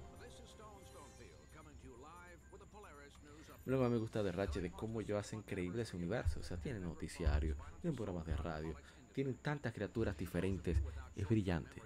Lo 3.68 3.84
que 3.84 3.90
me 3.90 3.98
gusta 3.98 4.24
de 4.24 4.32
Ratchet 4.32 4.64
es 4.64 4.72
cómo 4.72 5.02
ellos 5.02 5.20
hacen 5.20 5.42
creíble 5.42 5.82
ese 5.82 5.98
universo. 5.98 6.40
O 6.40 6.44
sea, 6.44 6.56
tienen 6.56 6.84
noticiario, 6.84 7.58
tienen 7.82 7.98
programas 7.98 8.26
de 8.26 8.38
radio, 8.38 8.74
tienen 9.14 9.36
tantas 9.36 9.74
criaturas 9.74 10.16
diferentes. 10.16 10.82
Es 11.18 11.28
brillante. 11.28 11.82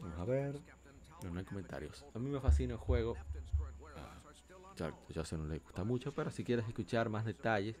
Vamos 0.00 0.18
a 0.18 0.24
ver. 0.24 0.60
No, 1.24 1.30
no 1.30 1.38
hay 1.40 1.44
comentarios. 1.44 2.04
A 2.14 2.20
mí 2.20 2.30
me 2.30 2.38
fascina 2.38 2.74
el 2.74 2.78
juego. 2.78 3.16
Ah, 3.96 4.22
ya, 4.76 5.36
no 5.36 5.46
le 5.46 5.58
gusta 5.58 5.82
mucho, 5.82 6.12
pero 6.12 6.30
si 6.30 6.44
quieres 6.44 6.68
escuchar 6.68 7.08
más 7.08 7.24
detalles 7.24 7.76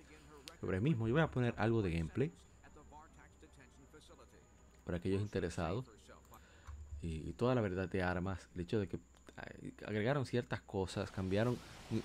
sobre 0.60 0.78
el 0.78 0.82
mismo, 0.82 1.06
yo 1.06 1.14
voy 1.14 1.22
a 1.22 1.30
poner 1.30 1.54
algo 1.56 1.82
de 1.82 1.92
gameplay 1.92 2.32
para 4.84 4.96
aquellos 4.96 5.22
interesados. 5.22 5.86
Y, 7.02 7.32
toda 7.32 7.54
la 7.54 7.60
verdad 7.60 7.88
de 7.88 8.02
armas, 8.02 8.48
el 8.54 8.62
hecho 8.62 8.78
de 8.78 8.88
que 8.88 8.98
agregaron 9.86 10.24
ciertas 10.24 10.60
cosas, 10.60 11.10
cambiaron, 11.10 11.58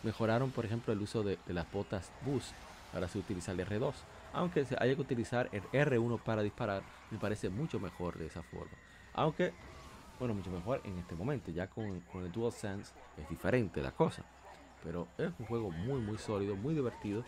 mejoraron, 0.03 0.52
por 0.52 0.65
ejemplo, 0.65 0.91
el 0.91 1.02
uso 1.02 1.24
de, 1.24 1.38
las 1.48 1.72
botas 1.72 2.11
boost. 2.26 2.53
Ahora 2.94 3.07
se 3.07 3.19
utiliza 3.19 3.52
el 3.52 3.60
R2. 3.60 3.94
Aunque 4.34 4.65
haya 4.80 4.95
que 4.95 5.02
utilizar 5.02 5.49
el 5.52 5.61
R1 5.64 6.19
para 6.22 6.41
disparar, 6.41 6.82
me 7.11 7.18
parece 7.18 7.49
mucho 7.49 7.80
mejor 7.80 8.18
de 8.18 8.26
esa 8.28 8.41
forma. 8.44 8.74
Aunque 9.14 9.53
Bueno, 10.19 10.34
mucho 10.34 10.49
mejor 10.49 10.82
en 10.84 10.98
este 10.98 11.15
momento. 11.15 11.52
Ya 11.52 11.68
con, 11.68 11.99
con 12.11 12.24
el 12.24 12.32
DualSense 12.32 12.91
es 13.18 13.30
diferente 13.30 13.82
la 13.82 13.91
cosa. 13.91 14.24
Pero 14.84 15.07
es 15.18 15.32
un 15.38 15.45
juego 15.45 15.69
muy, 15.69 15.99
muy 15.99 16.18
sólido, 16.18 16.56
muy 16.56 16.74
divertido. 16.74 17.24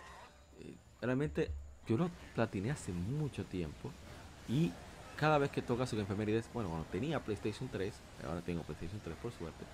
Eh, 0.59 0.73
realmente 1.01 1.51
yo 1.87 1.97
lo 1.97 2.09
platiné 2.33 2.71
hace 2.71 2.91
mucho 2.91 3.45
tiempo. 3.45 3.91
Y 4.47 4.71
cada 5.19 5.37
vez 5.37 5.51
que 5.51 5.61
toca 5.61 5.85
su 5.85 5.99
efemérides, 5.99 6.49
bueno, 6.53 6.69
cuando 6.69 6.87
tenía 6.87 7.19
PlayStation 7.19 7.67
3, 7.69 7.93
ahora 8.25 8.41
tengo 8.41 8.63
PlayStation 8.63 9.01
3 9.03 9.17
por 9.17 9.33
suerte, 9.33 9.65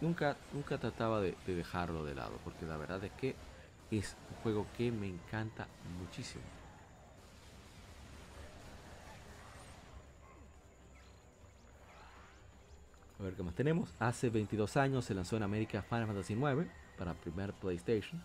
nunca, 0.00 0.36
nunca 0.54 0.78
trataba 0.78 1.20
de, 1.20 1.36
de 1.46 1.54
dejarlo 1.54 2.02
de 2.02 2.14
lado. 2.14 2.38
Porque 2.42 2.64
la 2.64 2.78
verdad 2.78 3.04
es 3.04 3.12
que 3.12 3.36
es 3.90 4.16
un 4.30 4.42
juego 4.42 4.66
que 4.76 4.90
me 4.90 5.06
encanta 5.06 5.66
muchísimo. 6.00 6.42
A 13.20 13.24
ver 13.24 13.34
qué 13.34 13.42
más 13.42 13.54
tenemos. 13.54 13.94
Hace 13.98 14.30
22 14.30 14.78
años 14.78 15.04
se 15.04 15.14
lanzó 15.14 15.36
en 15.36 15.42
América 15.42 15.82
Final 15.82 16.06
Fantasy 16.06 16.32
IX 16.32 16.66
para 16.96 17.12
primer 17.12 17.52
PlayStation. 17.52 18.20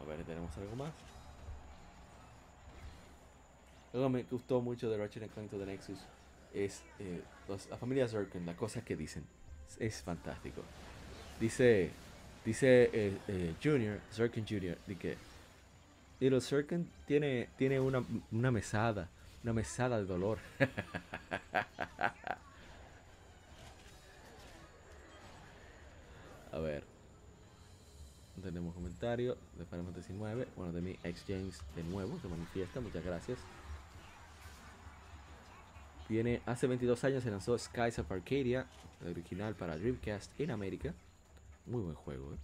A 0.00 0.04
ver, 0.04 0.24
tenemos 0.24 0.56
algo 0.56 0.76
más. 0.76 0.92
Algo 3.92 4.06
que 4.06 4.12
me 4.12 4.22
gustó 4.24 4.60
mucho 4.60 4.88
de 4.88 4.96
Ratchet 4.98 5.28
Clank 5.32 5.50
to 5.50 5.58
the 5.58 5.66
Nexus 5.66 5.98
es 6.54 6.82
eh, 6.98 7.20
los- 7.48 7.68
la 7.68 7.76
familia 7.76 8.06
Zirkin, 8.08 8.46
la 8.46 8.54
cosa 8.56 8.82
que 8.84 8.96
dicen. 8.96 9.24
Es, 9.68 9.80
es 9.80 10.02
fantástico. 10.02 10.62
Dice, 11.40 11.90
dice 12.44 12.90
eh, 12.92 13.12
eh, 13.28 13.54
Junior, 13.62 13.98
Zirkin 14.12 14.44
Junior, 14.48 14.76
de 14.86 14.94
que 14.96 15.16
Little 16.20 16.40
Zirkin 16.40 16.86
tiene, 17.06 17.48
tiene 17.56 17.80
una, 17.80 18.04
una 18.30 18.50
mesada, 18.50 19.08
una 19.42 19.52
mesada 19.52 19.98
de 19.98 20.04
dolor. 20.06 20.38
A 26.52 26.58
ver. 26.58 26.82
Tenemos 28.42 28.74
comentario 28.74 29.36
de 29.58 29.64
Final 29.66 29.84
Fantasy 29.84 30.12
9. 30.14 30.46
Bueno, 30.56 30.72
de 30.72 30.80
mi 30.80 30.96
ex 31.04 31.24
James 31.28 31.58
de 31.76 31.84
nuevo, 31.84 32.18
se 32.20 32.28
manifiesta. 32.28 32.80
Muchas 32.80 33.04
gracias. 33.04 33.38
Viene, 36.10 36.42
hace 36.44 36.66
22 36.66 37.04
años 37.04 37.22
se 37.22 37.30
lanzó 37.30 37.56
Skies 37.56 38.00
of 38.00 38.10
Arcadia, 38.10 38.66
original 39.08 39.54
para 39.54 39.78
Dreamcast 39.78 40.40
en 40.40 40.50
América. 40.50 40.92
Muy 41.66 41.82
buen 41.82 41.94
juego, 41.94 42.32
¿eh? 42.32 42.36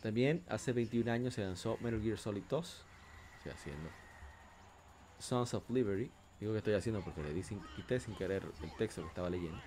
También 0.00 0.44
hace 0.48 0.72
21 0.72 1.10
años 1.10 1.34
se 1.34 1.42
lanzó 1.42 1.76
Metal 1.80 2.00
Gear 2.00 2.16
Solid 2.16 2.44
2. 2.48 2.84
Estoy 3.38 3.50
haciendo. 3.50 3.90
Sons 5.18 5.54
of 5.54 5.68
Liberty. 5.68 6.08
Digo 6.38 6.52
que 6.52 6.58
estoy 6.58 6.74
haciendo 6.74 7.00
porque 7.00 7.20
le 7.20 7.34
di 7.34 7.42
sin, 7.42 7.58
quité 7.74 7.98
sin 7.98 8.14
querer 8.14 8.44
el 8.62 8.76
texto 8.76 9.02
que 9.02 9.08
estaba 9.08 9.28
leyendo. 9.28 9.60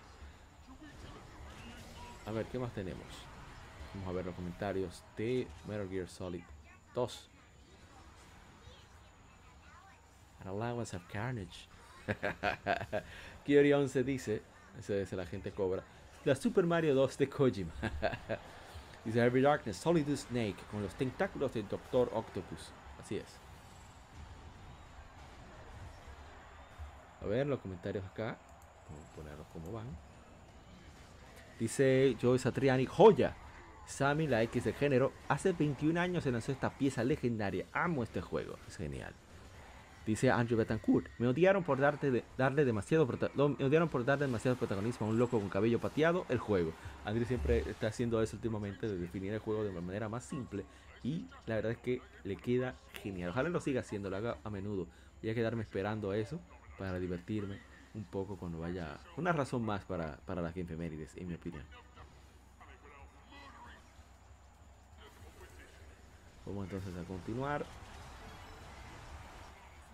A 2.26 2.32
ver, 2.32 2.46
¿qué 2.46 2.58
más 2.58 2.74
tenemos? 2.74 3.08
Vamos 3.94 4.08
a 4.08 4.12
ver 4.14 4.26
los 4.26 4.36
comentarios 4.36 5.04
de 5.18 5.50
Metal 5.68 5.90
Gear 5.90 6.08
Solid 6.08 6.44
2. 6.96 7.30
An 10.40 10.48
allowance 10.48 10.96
of 10.96 11.06
carnage. 11.10 11.68
Kiori 13.46 13.74
11 13.74 14.04
dice, 14.04 14.42
ese 14.80 15.02
es 15.02 15.12
la 15.14 15.26
gente 15.26 15.52
cobra, 15.52 15.84
la 16.26 16.36
Super 16.36 16.66
Mario 16.66 16.94
2 16.96 17.18
de 17.18 17.30
Kojima. 17.30 17.72
dice 19.06 19.20
Heavy 19.20 19.42
Darkness, 19.42 19.78
Solid 19.78 20.08
Snake 20.16 20.58
con 20.70 20.84
los 20.84 20.94
tentáculos 20.96 21.54
del 21.54 21.68
Doctor 21.68 22.10
Octopus. 22.14 22.72
Así 23.00 23.18
es. 23.18 23.42
A 27.22 27.26
ver 27.26 27.48
los 27.48 27.60
comentarios 27.60 28.04
acá. 28.06 28.38
Vamos 28.90 29.06
a 29.06 29.16
ponerlos 29.16 29.48
como 29.54 29.72
van. 29.72 29.88
Dice 31.60 32.18
Joey 32.22 32.40
Satriani, 32.40 32.86
joya. 32.86 33.36
Sammy, 33.86 34.28
la 34.28 34.42
X 34.44 34.64
de 34.64 34.74
género. 34.74 35.12
Hace 35.28 35.54
21 35.54 36.00
años 36.00 36.24
se 36.24 36.32
lanzó 36.32 36.52
esta 36.52 36.70
pieza 36.70 37.04
legendaria. 37.04 37.66
Amo 37.74 38.04
este 38.04 38.22
juego. 38.22 38.56
Es 38.68 38.78
genial. 38.78 39.14
Dice 40.06 40.32
Andrew 40.32 40.58
Betancourt. 40.58 41.08
Me 41.20 41.28
odiaron 41.28 41.64
por 41.64 41.80
darte 41.80 42.24
darle 42.38 42.66
demasiado 42.66 43.08
me 43.36 43.66
odiaron 43.66 43.88
por 43.88 44.04
darle 44.04 44.26
demasiado 44.26 44.58
protagonismo 44.58 45.06
a 45.06 45.10
un 45.10 45.20
loco 45.20 45.40
con 45.40 45.50
cabello 45.50 45.80
pateado. 45.80 46.26
El 46.30 46.40
juego. 46.40 46.74
Andrew 47.06 47.26
siempre 47.26 47.60
está 47.70 47.88
haciendo 47.88 48.22
eso 48.22 48.36
últimamente 48.36 48.88
de 48.88 48.98
definir 48.98 49.34
el 49.34 49.40
juego 49.40 49.64
de 49.64 49.72
manera 49.80 50.10
más 50.10 50.26
simple. 50.26 50.66
Y 51.04 51.26
la 51.46 51.56
verdad 51.56 51.72
es 51.72 51.78
que 51.78 52.02
le 52.24 52.36
queda 52.36 52.76
genial. 53.02 53.30
Ojalá 53.30 53.50
lo 53.50 53.60
siga 53.60 53.82
haciendo, 53.82 54.10
lo 54.10 54.18
haga 54.18 54.38
a 54.44 54.50
menudo. 54.50 54.88
Voy 55.22 55.32
a 55.32 55.36
quedarme 55.36 55.62
esperando 55.62 56.14
eso 56.14 56.40
para 56.78 57.00
divertirme 57.00 57.60
un 57.94 58.04
poco 58.04 58.38
cuando 58.38 58.60
vaya. 58.60 59.00
Una 59.18 59.32
razón 59.32 59.64
más 59.64 59.84
para, 59.86 60.18
para 60.26 60.42
las 60.42 60.56
Gamefemérides, 60.56 61.16
en 61.18 61.28
mi 61.28 61.36
opinión. 61.36 61.64
Vamos 66.46 66.66
entonces 66.66 66.96
a 66.98 67.04
continuar. 67.08 67.66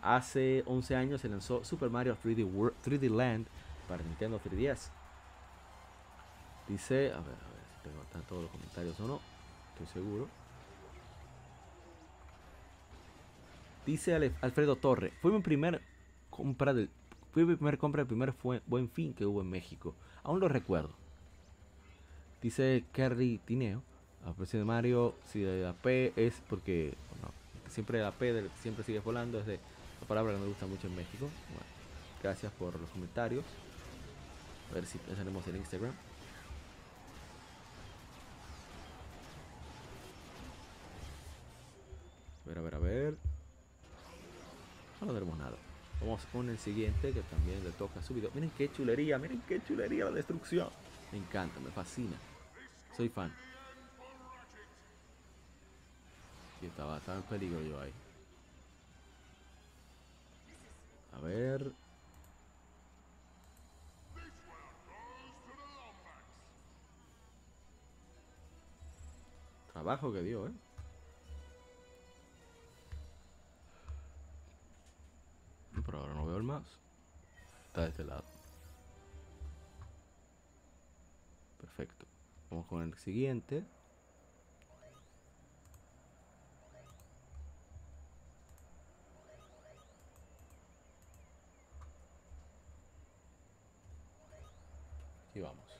Hace 0.01 0.63
11 0.65 0.95
años 0.95 1.21
se 1.21 1.29
lanzó 1.29 1.63
Super 1.63 1.89
Mario 1.89 2.17
3D, 2.23 2.45
World, 2.45 2.75
3D 2.83 3.09
Land 3.09 3.47
para 3.87 4.03
Nintendo 4.03 4.39
3DS. 4.39 4.89
Dice, 6.67 7.11
a 7.13 7.17
ver, 7.19 7.35
a 7.35 7.49
ver 7.49 7.63
si 7.75 7.89
tengo 7.89 8.01
están 8.03 8.21
todos 8.23 8.43
los 8.43 8.51
comentarios 8.51 8.99
o 8.99 9.07
no. 9.07 9.19
Estoy 9.73 9.87
seguro. 10.01 10.27
Dice 13.85 14.13
Alfredo 14.41 14.75
Torre, 14.75 15.13
fue 15.21 15.31
mi 15.31 15.39
primer 15.39 15.81
compra 16.29 16.73
del 16.73 16.89
fue 17.31 17.45
mi 17.45 17.55
primer 17.55 17.77
compra 17.77 17.99
del 18.01 18.07
primer 18.07 18.33
fue- 18.33 18.61
buen 18.65 18.89
fin 18.89 19.13
que 19.13 19.25
hubo 19.25 19.41
en 19.41 19.49
México. 19.49 19.93
Aún 20.23 20.39
lo 20.39 20.47
recuerdo. 20.49 20.89
Dice 22.41 22.83
Kerry 22.91 23.39
Tineo, 23.45 23.81
a 24.25 24.33
precio 24.33 24.59
de 24.59 24.65
Mario, 24.65 25.15
si 25.25 25.43
la 25.43 25.73
P 25.73 26.11
es 26.15 26.41
porque 26.49 26.95
siempre 27.69 28.01
la 28.01 28.11
P 28.11 28.49
siempre 28.61 28.83
sigue 28.83 28.99
volando, 28.99 29.39
es 29.39 29.45
de 29.45 29.59
palabra 30.07 30.33
que 30.33 30.39
me 30.39 30.47
gusta 30.47 30.65
mucho 30.65 30.87
en 30.87 30.95
México. 30.95 31.29
Bueno, 31.49 31.65
gracias 32.23 32.51
por 32.53 32.79
los 32.79 32.89
comentarios. 32.89 33.43
A 34.71 34.73
ver 34.73 34.85
si 34.85 34.97
pensaremos 34.97 35.45
en 35.47 35.57
Instagram. 35.57 35.93
A 42.45 42.49
ver, 42.49 42.57
a 42.57 42.61
ver, 42.61 42.75
a 42.75 42.79
ver. 42.79 43.17
No, 45.01 45.07
no 45.07 45.13
tenemos 45.13 45.37
nada. 45.37 45.57
Vamos 45.99 46.21
con 46.31 46.49
el 46.49 46.57
siguiente 46.57 47.11
que 47.11 47.21
también 47.21 47.63
le 47.63 47.71
toca 47.71 48.01
su 48.01 48.13
video. 48.13 48.31
Miren 48.33 48.51
qué 48.57 48.71
chulería, 48.71 49.17
miren 49.17 49.41
qué 49.47 49.61
chulería 49.63 50.05
la 50.05 50.11
destrucción. 50.11 50.69
Me 51.11 51.17
encanta, 51.17 51.59
me 51.59 51.71
fascina. 51.71 52.17
Soy 52.95 53.09
fan. 53.09 53.33
Y 56.61 56.65
estaba, 56.65 56.97
estaba 56.97 57.17
en 57.17 57.23
peligro 57.23 57.61
yo 57.61 57.79
ahí. 57.81 57.91
A 61.17 61.21
ver. 61.21 61.73
Trabajo 69.73 70.13
que 70.13 70.21
dio, 70.21 70.47
eh. 70.47 70.51
Pero 75.85 75.99
ahora 75.99 76.13
no 76.13 76.25
veo 76.25 76.37
el 76.37 76.43
mouse. 76.43 76.79
Está 77.67 77.81
de 77.83 77.89
este 77.89 78.03
lado. 78.03 78.23
Perfecto. 81.59 82.05
Vamos 82.49 82.65
con 82.67 82.81
el 82.83 82.93
siguiente. 82.97 83.63
Aquí 95.29 95.39
vamos. 95.39 95.79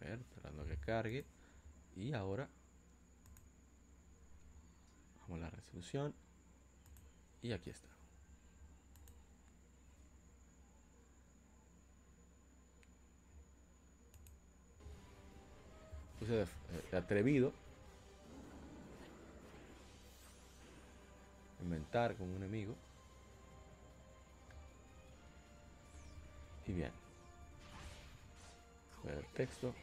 A 0.00 0.04
ver, 0.04 0.20
esperando 0.20 0.64
que 0.66 0.77
cargue. 0.88 1.22
Y 1.96 2.14
ahora 2.14 2.48
vamos 5.20 5.36
a 5.36 5.40
la 5.44 5.50
resolución. 5.50 6.14
Y 7.42 7.52
aquí 7.52 7.68
está. 7.68 7.88
Puse 16.20 16.46
de 16.90 16.96
atrevido. 16.96 17.52
Inventar 21.60 22.16
con 22.16 22.30
un 22.30 22.36
enemigo. 22.36 22.74
Y 26.66 26.72
bien. 26.72 26.92
Ver 29.04 29.18
el 29.18 29.26
texto. 29.34 29.74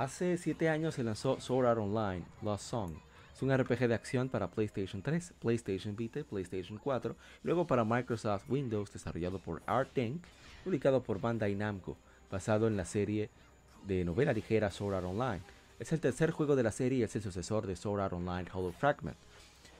Hace 0.00 0.38
7 0.38 0.70
años 0.70 0.94
se 0.94 1.04
lanzó 1.04 1.38
Sword 1.40 1.66
Art 1.66 1.78
Online 1.78 2.24
Lost 2.40 2.64
Song. 2.64 2.94
Es 3.34 3.42
un 3.42 3.54
RPG 3.54 3.86
de 3.86 3.94
acción 3.94 4.30
para 4.30 4.50
PlayStation 4.50 5.02
3, 5.02 5.34
PlayStation 5.38 5.94
Vita 5.94 6.20
y 6.20 6.22
PlayStation 6.22 6.78
4, 6.78 7.14
y 7.44 7.46
luego 7.46 7.66
para 7.66 7.84
Microsoft 7.84 8.48
Windows 8.48 8.90
desarrollado 8.90 9.38
por 9.38 9.60
Art 9.66 9.98
Inc., 9.98 10.24
publicado 10.64 11.02
por 11.02 11.20
Bandai 11.20 11.54
Namco, 11.54 11.98
basado 12.30 12.66
en 12.66 12.78
la 12.78 12.86
serie 12.86 13.28
de 13.86 14.02
novela 14.06 14.32
ligera 14.32 14.70
Sword 14.70 14.94
Art 14.94 15.04
Online. 15.04 15.42
Es 15.78 15.92
el 15.92 16.00
tercer 16.00 16.30
juego 16.30 16.56
de 16.56 16.62
la 16.62 16.72
serie 16.72 17.00
y 17.00 17.02
es 17.02 17.14
el 17.14 17.20
sucesor 17.20 17.66
de 17.66 17.76
Sword 17.76 18.00
Art 18.00 18.14
Online 18.14 18.48
Hollow 18.50 18.72
Fragment. 18.72 19.18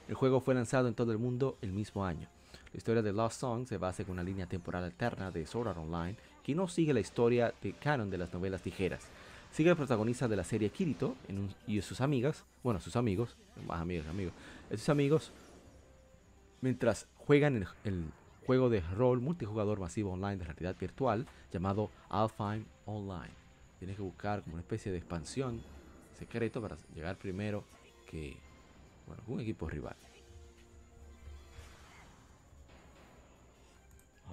El 0.07 0.13
juego 0.13 0.39
fue 0.39 0.53
lanzado 0.53 0.87
en 0.87 0.93
todo 0.93 1.11
el 1.13 1.17
mundo 1.17 1.57
el 1.63 1.71
mismo 1.71 2.05
año. 2.05 2.27
La 2.71 2.77
historia 2.77 3.01
de 3.01 3.11
Lost 3.11 3.39
Song 3.39 3.65
se 3.65 3.77
basa 3.77 4.03
en 4.03 4.11
una 4.11 4.21
línea 4.21 4.45
temporal 4.45 4.83
alterna 4.83 5.31
de 5.31 5.47
Sword 5.47 5.69
Art 5.69 5.79
Online 5.79 6.15
que 6.43 6.53
no 6.53 6.67
sigue 6.67 6.93
la 6.93 6.99
historia 6.99 7.55
de 7.63 7.73
canon 7.73 8.11
de 8.11 8.19
las 8.19 8.31
novelas 8.31 8.63
ligeras. 8.63 9.07
Sigue 9.51 9.69
al 9.69 9.75
protagonista 9.75 10.29
de 10.29 10.37
la 10.37 10.45
serie 10.45 10.69
Kirito 10.69 11.15
y 11.67 11.81
sus 11.81 11.99
amigas, 11.99 12.45
bueno, 12.63 12.79
sus 12.79 12.95
amigos, 12.95 13.35
más 13.67 13.81
amigos, 13.81 14.07
amigos, 14.07 14.33
eh, 14.69 14.77
sus 14.77 14.87
amigos, 14.87 15.33
mientras 16.61 17.07
juegan 17.17 17.67
el, 17.83 18.05
juego 18.45 18.69
de 18.69 18.81
rol 18.81 19.21
multijugador 19.21 19.79
masivo 19.79 20.13
online 20.13 20.37
de 20.37 20.45
realidad 20.45 20.75
virtual 20.79 21.27
llamado 21.53 21.91
Alfheim 22.09 22.65
Online. 22.85 23.33
Tienes 23.77 23.97
que 23.97 24.01
buscar 24.01 24.41
como 24.41 24.55
una 24.55 24.61
especie 24.61 24.91
de 24.91 24.97
expansión 24.97 25.61
secreto 26.17 26.61
para 26.61 26.75
llegar 26.95 27.17
primero 27.17 27.63
que 28.07 28.37
bueno, 29.05 29.21
un 29.27 29.41
equipo 29.41 29.69
rival. 29.69 29.95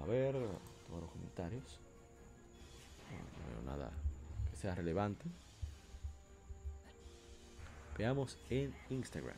A 0.01 0.05
ver, 0.05 0.33
todos 0.87 1.01
los 1.01 1.11
comentarios. 1.11 1.79
No, 3.11 3.17
no 3.17 3.63
veo 3.63 3.77
nada 3.77 4.08
sea 4.59 4.75
relevante. 4.75 5.25
Veamos 7.97 8.37
en 8.49 8.73
Instagram. 8.89 9.35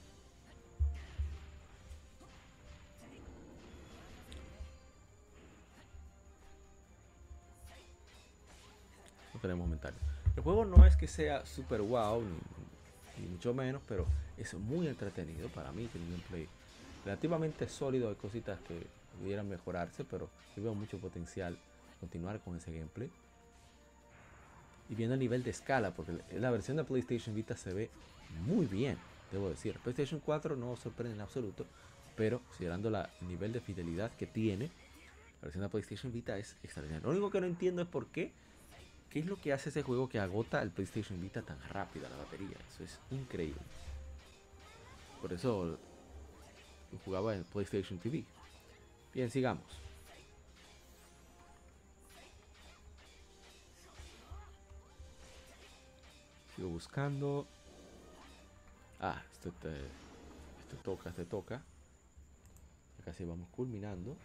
No 9.33 9.39
tenemos 9.39 9.65
comentarios. 9.65 10.01
El 10.35 10.43
juego 10.43 10.65
no 10.65 10.85
es 10.85 10.95
que 10.95 11.07
sea 11.07 11.45
super 11.45 11.81
wow, 11.81 12.23
ni, 13.17 13.27
mucho 13.27 13.53
menos, 13.53 13.81
pero 13.87 14.05
es 14.37 14.53
muy 14.55 14.87
entretenido 14.87 15.49
para 15.49 15.71
mí. 15.71 15.87
Tiene 15.87 16.07
un 16.07 16.13
gameplay 16.13 16.47
relativamente 17.05 17.67
sólido. 17.67 18.09
Hay 18.09 18.15
cositas 18.15 18.59
que 18.61 18.87
pudieran 19.19 19.47
mejorarse, 19.47 20.03
pero 20.03 20.29
yo 20.55 20.63
veo 20.63 20.73
mucho 20.73 20.97
potencial 20.97 21.57
continuar 21.99 22.39
con 22.39 22.57
ese 22.57 22.71
gameplay. 22.71 23.11
Y 24.91 24.95
viendo 24.95 25.13
el 25.15 25.19
nivel 25.19 25.41
de 25.41 25.49
escala, 25.49 25.95
porque 25.95 26.11
la 26.37 26.51
versión 26.51 26.77
de 26.77 26.83
PlayStation 26.83 27.33
Vita 27.33 27.55
se 27.55 27.73
ve 27.73 27.89
muy 28.45 28.65
bien, 28.65 28.97
debo 29.31 29.49
decir. 29.49 29.79
PlayStation 29.79 30.19
4 30.19 30.55
no 30.57 30.75
sorprende 30.75 31.15
en 31.15 31.21
absoluto, 31.21 31.65
pero 32.15 32.41
considerando 32.41 32.89
el 32.89 33.27
nivel 33.27 33.53
de 33.53 33.61
fidelidad 33.61 34.11
que 34.17 34.27
tiene, 34.27 34.65
la 35.41 35.45
versión 35.45 35.63
de 35.63 35.69
PlayStation 35.69 36.11
Vita 36.11 36.37
es 36.37 36.57
extraordinaria. 36.61 37.05
Lo 37.05 37.11
único 37.11 37.31
que 37.31 37.39
no 37.39 37.47
entiendo 37.47 37.81
es 37.81 37.87
por 37.87 38.07
qué, 38.07 38.33
qué 39.09 39.19
es 39.19 39.25
lo 39.25 39.37
que 39.37 39.53
hace 39.53 39.69
ese 39.69 39.81
juego 39.81 40.09
que 40.09 40.19
agota 40.19 40.61
el 40.61 40.71
PlayStation 40.71 41.19
Vita 41.21 41.41
tan 41.41 41.57
rápida 41.69 42.09
la 42.09 42.17
batería. 42.17 42.57
Eso 42.69 42.83
es 42.83 42.99
increíble. 43.11 43.61
Por 45.21 45.31
eso 45.31 45.77
jugaba 47.05 47.33
en 47.33 47.45
PlayStation 47.45 47.97
TV. 47.97 48.25
Bien, 49.13 49.29
sigamos. 49.29 49.63
Buscando. 56.67 57.47
Ah, 58.99 59.21
esto 59.31 59.51
te, 59.61 59.69
esto 60.59 60.77
toca, 60.83 61.09
este 61.09 61.25
toca. 61.25 61.61
Casi 63.03 63.25
vamos 63.25 63.49
culminando. 63.49 64.15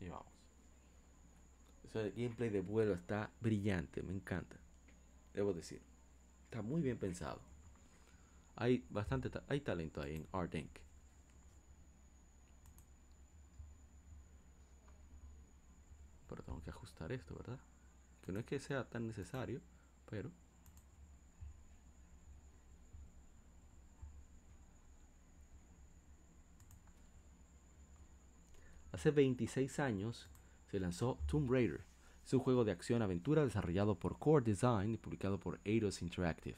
Y 0.00 0.08
vamos. 0.08 0.26
Eso 1.84 2.00
el 2.00 2.12
gameplay 2.12 2.48
de 2.50 2.60
vuelo 2.60 2.94
está 2.94 3.30
brillante, 3.40 4.02
me 4.02 4.12
encanta. 4.12 4.56
Debo 5.34 5.52
decir. 5.52 5.80
Está 6.44 6.62
muy 6.62 6.80
bien 6.82 6.98
pensado. 6.98 7.40
Hay 8.56 8.84
bastante 8.90 9.28
ta- 9.30 9.44
hay 9.48 9.60
talento 9.60 10.00
ahí 10.00 10.16
en 10.16 10.26
Art 10.32 10.54
Inc. 10.54 10.70
Tengo 16.40 16.62
que 16.62 16.70
ajustar 16.70 17.12
esto, 17.12 17.34
¿verdad? 17.34 17.58
Que 18.24 18.32
no 18.32 18.40
es 18.40 18.46
que 18.46 18.58
sea 18.58 18.88
tan 18.88 19.06
necesario, 19.06 19.60
pero 20.08 20.30
Hace 28.92 29.10
26 29.10 29.80
años 29.80 30.28
se 30.70 30.78
lanzó 30.78 31.18
Tomb 31.26 31.50
Raider. 31.50 31.80
Es 32.24 32.32
un 32.34 32.40
juego 32.40 32.62
de 32.64 32.72
acción-aventura 32.72 33.42
desarrollado 33.42 33.94
por 33.94 34.18
Core 34.18 34.44
Design 34.44 34.92
y 34.92 34.98
publicado 34.98 35.40
por 35.40 35.60
Eidos 35.64 36.02
Interactive. 36.02 36.56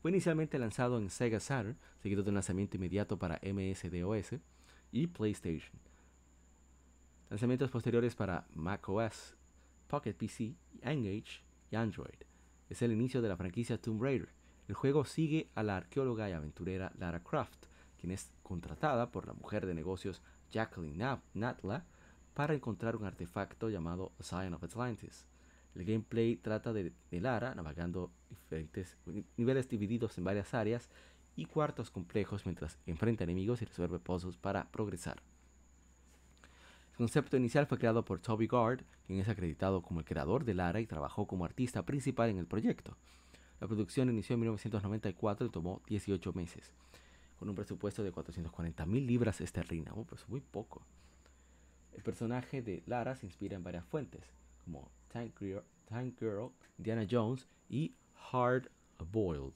Fue 0.00 0.10
inicialmente 0.10 0.58
lanzado 0.58 0.98
en 0.98 1.10
Sega 1.10 1.40
Saturn, 1.40 1.76
seguido 2.02 2.22
de 2.22 2.30
un 2.30 2.36
lanzamiento 2.36 2.76
inmediato 2.76 3.18
para 3.18 3.38
MS-DOS 3.42 4.40
y 4.92 5.06
PlayStation. 5.08 5.78
Lanzamientos 7.30 7.70
posteriores 7.70 8.14
para 8.14 8.46
macOS, 8.54 9.36
Pocket 9.86 10.14
PC, 10.14 10.54
Engage 10.82 11.42
y 11.70 11.76
Android. 11.76 12.14
Es 12.70 12.82
el 12.82 12.92
inicio 12.92 13.20
de 13.22 13.28
la 13.28 13.36
franquicia 13.36 13.80
Tomb 13.80 14.02
Raider. 14.02 14.28
El 14.66 14.74
juego 14.74 15.04
sigue 15.04 15.48
a 15.54 15.62
la 15.62 15.76
arqueóloga 15.76 16.28
y 16.28 16.32
aventurera 16.32 16.92
Lara 16.98 17.22
Croft, 17.22 17.66
quien 17.98 18.12
es 18.12 18.30
contratada 18.42 19.10
por 19.10 19.26
la 19.26 19.32
mujer 19.34 19.66
de 19.66 19.74
negocios 19.74 20.22
Jacqueline 20.50 20.96
Na- 20.96 21.22
Natla 21.34 21.84
para 22.34 22.54
encontrar 22.54 22.96
un 22.96 23.04
artefacto 23.04 23.68
llamado 23.68 24.12
Zion 24.22 24.54
of 24.54 24.64
Atlantis. 24.64 25.26
El 25.74 25.84
gameplay 25.84 26.36
trata 26.36 26.72
de, 26.72 26.92
de 27.10 27.20
Lara 27.20 27.54
navegando 27.54 28.10
diferentes 28.30 28.96
ni- 29.06 29.24
niveles 29.36 29.68
divididos 29.68 30.16
en 30.18 30.24
varias 30.24 30.54
áreas 30.54 30.88
y 31.36 31.44
cuartos 31.46 31.90
complejos 31.90 32.46
mientras 32.46 32.78
enfrenta 32.86 33.24
enemigos 33.24 33.62
y 33.62 33.64
resuelve 33.64 33.98
puzzles 33.98 34.36
para 34.36 34.70
progresar. 34.70 35.22
El 36.98 37.04
concepto 37.04 37.36
inicial 37.36 37.64
fue 37.68 37.78
creado 37.78 38.04
por 38.04 38.18
Toby 38.18 38.48
Gard, 38.48 38.82
quien 39.06 39.20
es 39.20 39.28
acreditado 39.28 39.82
como 39.82 40.00
el 40.00 40.04
creador 40.04 40.44
de 40.44 40.52
Lara 40.52 40.80
y 40.80 40.86
trabajó 40.88 41.28
como 41.28 41.44
artista 41.44 41.86
principal 41.86 42.28
en 42.28 42.38
el 42.38 42.48
proyecto. 42.48 42.96
La 43.60 43.68
producción 43.68 44.10
inició 44.10 44.34
en 44.34 44.40
1994 44.40 45.46
y 45.46 45.50
tomó 45.50 45.80
18 45.86 46.32
meses, 46.32 46.72
con 47.38 47.48
un 47.48 47.54
presupuesto 47.54 48.02
de 48.02 48.10
440 48.10 48.84
mil 48.84 49.06
libras 49.06 49.40
esterlinas, 49.40 49.94
oh, 49.96 50.02
pues 50.02 50.28
muy 50.28 50.40
poco. 50.40 50.82
El 51.92 52.02
personaje 52.02 52.62
de 52.62 52.82
Lara 52.86 53.14
se 53.14 53.26
inspira 53.26 53.54
en 53.54 53.62
varias 53.62 53.84
fuentes, 53.84 54.24
como 54.64 54.90
Tank 55.06 55.38
Girl, 55.38 55.62
Tank 55.88 56.18
Girl 56.18 56.50
Indiana 56.78 57.06
Jones 57.08 57.46
y 57.68 57.94
Hard 58.32 58.72
Boiled. 59.12 59.54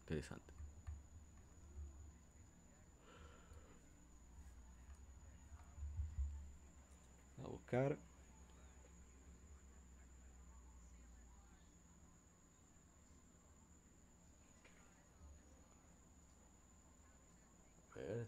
Interesante. 0.00 0.53
A 7.44 7.46
buscar. 7.46 7.98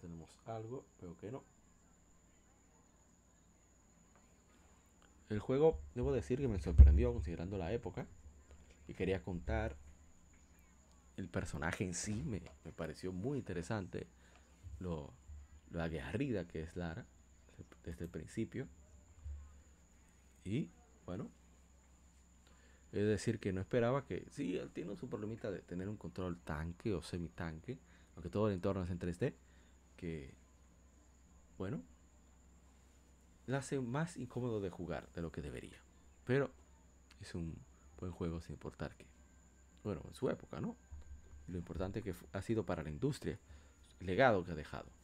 Tenemos 0.00 0.30
algo, 0.46 0.84
pero 1.00 1.16
que 1.16 1.30
no. 1.30 1.42
El 5.28 5.38
juego, 5.38 5.80
debo 5.94 6.12
decir 6.12 6.38
que 6.38 6.48
me 6.48 6.60
sorprendió 6.60 7.12
considerando 7.12 7.58
la 7.58 7.72
época. 7.72 8.06
Y 8.88 8.94
quería 8.94 9.22
contar 9.22 9.76
el 11.16 11.28
personaje 11.28 11.84
en 11.84 11.94
sí. 11.94 12.22
Me, 12.24 12.40
me 12.64 12.72
pareció 12.72 13.12
muy 13.12 13.38
interesante 13.38 14.06
lo, 14.78 15.12
lo 15.70 15.82
aguerrida 15.82 16.46
que 16.46 16.62
es 16.62 16.76
Lara 16.76 17.04
desde 17.84 18.04
el 18.04 18.10
principio. 18.10 18.68
Y 20.46 20.70
bueno, 21.04 21.28
de 22.92 23.04
decir 23.04 23.40
que 23.40 23.52
no 23.52 23.60
esperaba 23.60 24.04
que. 24.04 24.24
Sí, 24.30 24.56
él 24.56 24.70
tiene 24.70 24.96
su 24.96 25.08
problemita 25.08 25.50
de 25.50 25.60
tener 25.60 25.88
un 25.88 25.96
control 25.96 26.38
tanque 26.38 26.94
o 26.94 27.02
semi-tanque, 27.02 27.78
aunque 28.14 28.30
todo 28.30 28.48
el 28.48 28.54
entorno 28.54 28.84
es 28.84 28.90
en 28.90 28.98
3D. 28.98 29.34
Que, 29.96 30.34
bueno, 31.58 31.82
la 33.46 33.58
hace 33.58 33.80
más 33.80 34.16
incómodo 34.16 34.60
de 34.60 34.70
jugar 34.70 35.10
de 35.14 35.22
lo 35.22 35.32
que 35.32 35.42
debería. 35.42 35.78
Pero 36.24 36.50
es 37.20 37.34
un 37.34 37.56
buen 37.98 38.12
juego 38.12 38.40
sin 38.40 38.54
importar 38.54 38.94
que, 38.94 39.06
bueno, 39.82 40.02
en 40.06 40.14
su 40.14 40.30
época, 40.30 40.60
¿no? 40.60 40.76
Lo 41.48 41.58
importante 41.58 42.02
que 42.02 42.14
ha 42.32 42.42
sido 42.42 42.64
para 42.64 42.82
la 42.82 42.90
industria, 42.90 43.38
el 44.00 44.06
legado 44.06 44.44
que 44.44 44.52
ha 44.52 44.56
dejado. 44.56 44.95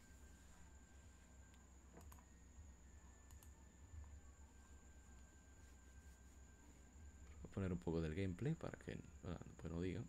Poner 7.52 7.72
un 7.72 7.78
poco 7.78 8.00
del 8.00 8.14
gameplay 8.14 8.54
para 8.54 8.78
que 8.78 8.98
ah, 9.24 9.38
después 9.46 9.72
no 9.72 9.80
digan. 9.80 10.04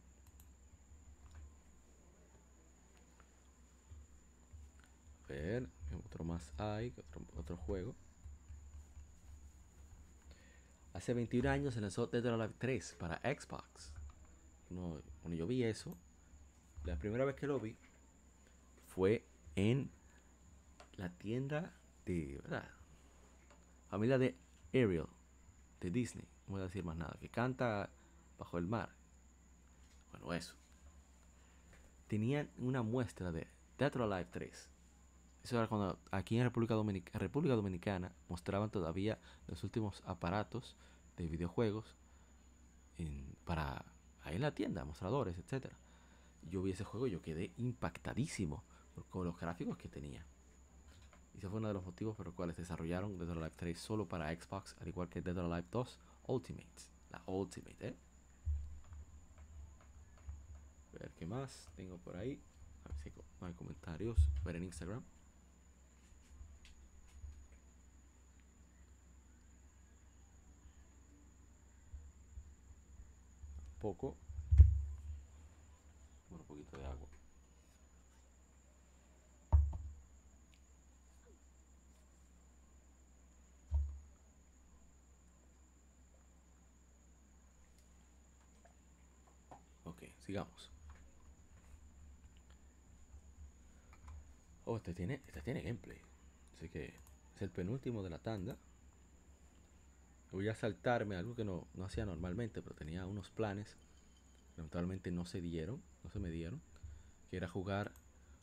A 5.23 5.27
ver, 5.27 5.69
¿qué 5.89 5.95
otro 5.95 6.23
más 6.23 6.51
hay? 6.57 6.91
¿Qué 6.91 7.01
Otro, 7.01 7.21
otro 7.35 7.57
juego. 7.57 7.95
Hace 10.93 11.13
21 11.13 11.49
años 11.49 11.73
se 11.73 11.81
lanzó 11.81 12.07
Dead 12.07 12.25
or 12.25 12.33
Alive 12.33 12.53
3 12.59 12.95
para 12.99 13.17
Xbox. 13.17 13.91
No, 14.69 15.01
cuando 15.21 15.35
yo 15.37 15.47
vi 15.47 15.63
eso, 15.63 15.97
la 16.83 16.97
primera 16.97 17.25
vez 17.25 17.35
que 17.35 17.47
lo 17.47 17.59
vi 17.59 17.75
fue 18.87 19.25
en 19.55 19.89
la 20.97 21.09
tienda 21.09 21.73
de 22.05 22.39
¿verdad? 22.43 22.69
familia 23.89 24.17
de 24.17 24.35
Ariel 24.73 25.07
de 25.81 25.89
Disney. 25.89 26.32
Voy 26.53 26.61
a 26.61 26.65
decir 26.65 26.83
más 26.83 26.95
nada. 26.95 27.17
Que 27.19 27.29
canta 27.29 27.89
bajo 28.37 28.59
el 28.59 28.67
mar. 28.67 28.89
Bueno, 30.11 30.33
eso. 30.33 30.53
Tenían 32.07 32.47
una 32.59 32.83
muestra 32.83 33.31
de 33.31 33.47
Dead 33.79 33.95
or 33.95 34.03
Alive 34.03 34.29
3. 34.31 34.69
Eso 35.43 35.57
era 35.57 35.67
cuando 35.67 35.97
aquí 36.11 36.37
en 36.37 36.43
República, 36.43 36.75
Dominic- 36.75 37.11
República 37.13 37.55
Dominicana 37.55 38.11
mostraban 38.29 38.69
todavía 38.69 39.17
los 39.47 39.63
últimos 39.63 40.03
aparatos 40.05 40.75
de 41.17 41.27
videojuegos 41.27 41.95
en- 42.99 43.35
para 43.45 43.83
ahí 44.23 44.35
en 44.35 44.41
la 44.43 44.53
tienda, 44.53 44.85
mostradores, 44.85 45.35
etcétera. 45.39 45.75
Yo 46.51 46.61
vi 46.61 46.71
ese 46.71 46.83
juego 46.83 47.07
y 47.07 47.11
yo 47.11 47.21
quedé 47.23 47.51
impactadísimo 47.57 48.63
con 49.09 49.25
los 49.25 49.39
gráficos 49.39 49.75
que 49.75 49.89
tenía. 49.89 50.23
Y 51.33 51.39
ese 51.39 51.49
fue 51.49 51.57
uno 51.57 51.67
de 51.69 51.73
los 51.73 51.83
motivos 51.83 52.15
por 52.15 52.27
los 52.27 52.35
cuales 52.35 52.55
desarrollaron 52.57 53.17
Dead 53.17 53.27
or 53.27 53.37
Alive 53.39 53.53
3 53.55 53.79
solo 53.79 54.07
para 54.07 54.29
Xbox, 54.39 54.75
al 54.79 54.87
igual 54.87 55.09
que 55.09 55.23
Dead 55.23 55.35
or 55.35 55.45
Alive 55.51 55.67
2 55.71 55.99
Ultimate. 56.27 56.67
La 57.11 57.21
Ultimate, 57.27 57.87
¿eh? 57.87 57.95
A 60.95 60.99
ver 60.99 61.11
qué 61.13 61.25
más 61.25 61.69
tengo 61.75 61.97
por 61.97 62.15
ahí. 62.17 62.41
A 62.85 62.89
ver 62.89 62.97
si 63.03 63.11
no 63.41 63.47
hay 63.47 63.53
comentarios. 63.53 64.17
A 64.41 64.43
ver 64.45 64.55
en 64.57 64.63
Instagram. 64.63 65.03
Poco. 73.79 74.15
Bueno, 76.29 76.43
un 76.43 76.47
poquito 76.47 76.77
de 76.77 76.85
agua. 76.85 77.07
Ok, 89.85 90.03
sigamos. 90.25 90.71
Oh, 94.65 94.77
este 94.77 94.93
tiene, 94.93 95.21
este 95.27 95.41
tiene 95.41 95.61
gameplay. 95.61 95.99
Así 96.55 96.69
que 96.69 96.93
es 97.35 97.41
el 97.41 97.49
penúltimo 97.49 98.03
de 98.03 98.09
la 98.09 98.19
tanda. 98.19 98.57
Voy 100.31 100.47
a 100.47 100.55
saltarme 100.55 101.15
algo 101.15 101.35
que 101.35 101.43
no, 101.43 101.67
no 101.75 101.85
hacía 101.85 102.05
normalmente, 102.05 102.61
pero 102.61 102.75
tenía 102.75 103.05
unos 103.05 103.29
planes. 103.29 103.77
Lamentablemente 104.57 105.11
no 105.11 105.25
se 105.25 105.41
dieron, 105.41 105.81
no 106.03 106.09
se 106.09 106.19
me 106.19 106.29
dieron. 106.29 106.61
Que 107.29 107.37
era 107.37 107.47
jugar 107.47 107.91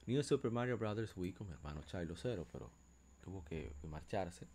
New 0.07 0.23
Super 0.23 0.51
Mario 0.51 0.79
Bros. 0.79 1.17
Wii 1.17 1.33
con 1.33 1.47
mi 1.47 1.53
hermano 1.53 1.83
Chilo 1.85 2.17
Zero, 2.17 2.47
pero 2.53 2.71
tuvo 3.23 3.45
que 3.45 3.75
marcharse. 3.89 4.47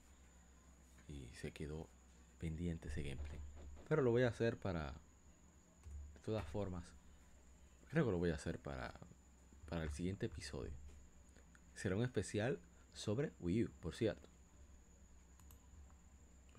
Y 1.08 1.28
se 1.36 1.52
quedó 1.52 1.88
pendiente 2.38 2.90
ese 2.90 3.04
gameplay. 3.04 3.40
Pero 3.88 4.02
lo 4.02 4.12
voy 4.12 4.24
a 4.24 4.30
hacer 4.30 4.58
para, 4.58 4.92
de 4.92 6.20
todas 6.24 6.46
formas, 6.46 6.84
creo 7.90 8.06
que 8.06 8.12
lo 8.12 8.18
voy 8.18 8.32
a 8.32 8.36
hacer 8.36 8.60
para, 8.60 8.94
para 9.70 9.84
el 9.84 9.92
siguiente 9.92 10.26
episodio. 10.28 10.72
Será 11.76 11.96
un 11.96 12.04
especial 12.04 12.60
sobre 12.94 13.32
Wii 13.40 13.66
U, 13.66 13.70
por 13.82 13.96
cierto. 13.96 14.28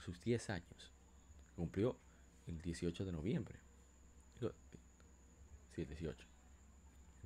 Sus 0.04 0.20
10 0.22 0.50
años. 0.50 0.92
Cumplió 1.56 1.96
el 2.46 2.60
18 2.60 3.04
de 3.04 3.12
noviembre. 3.12 3.58
Sí, 5.74 5.82
el 5.82 5.88
18. 5.88 6.26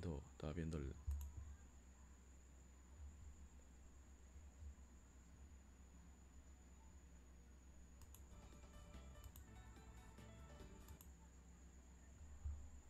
Ento- 0.01 0.22
Estaba 0.32 0.52
viendo 0.52 0.77
el... 0.78 0.93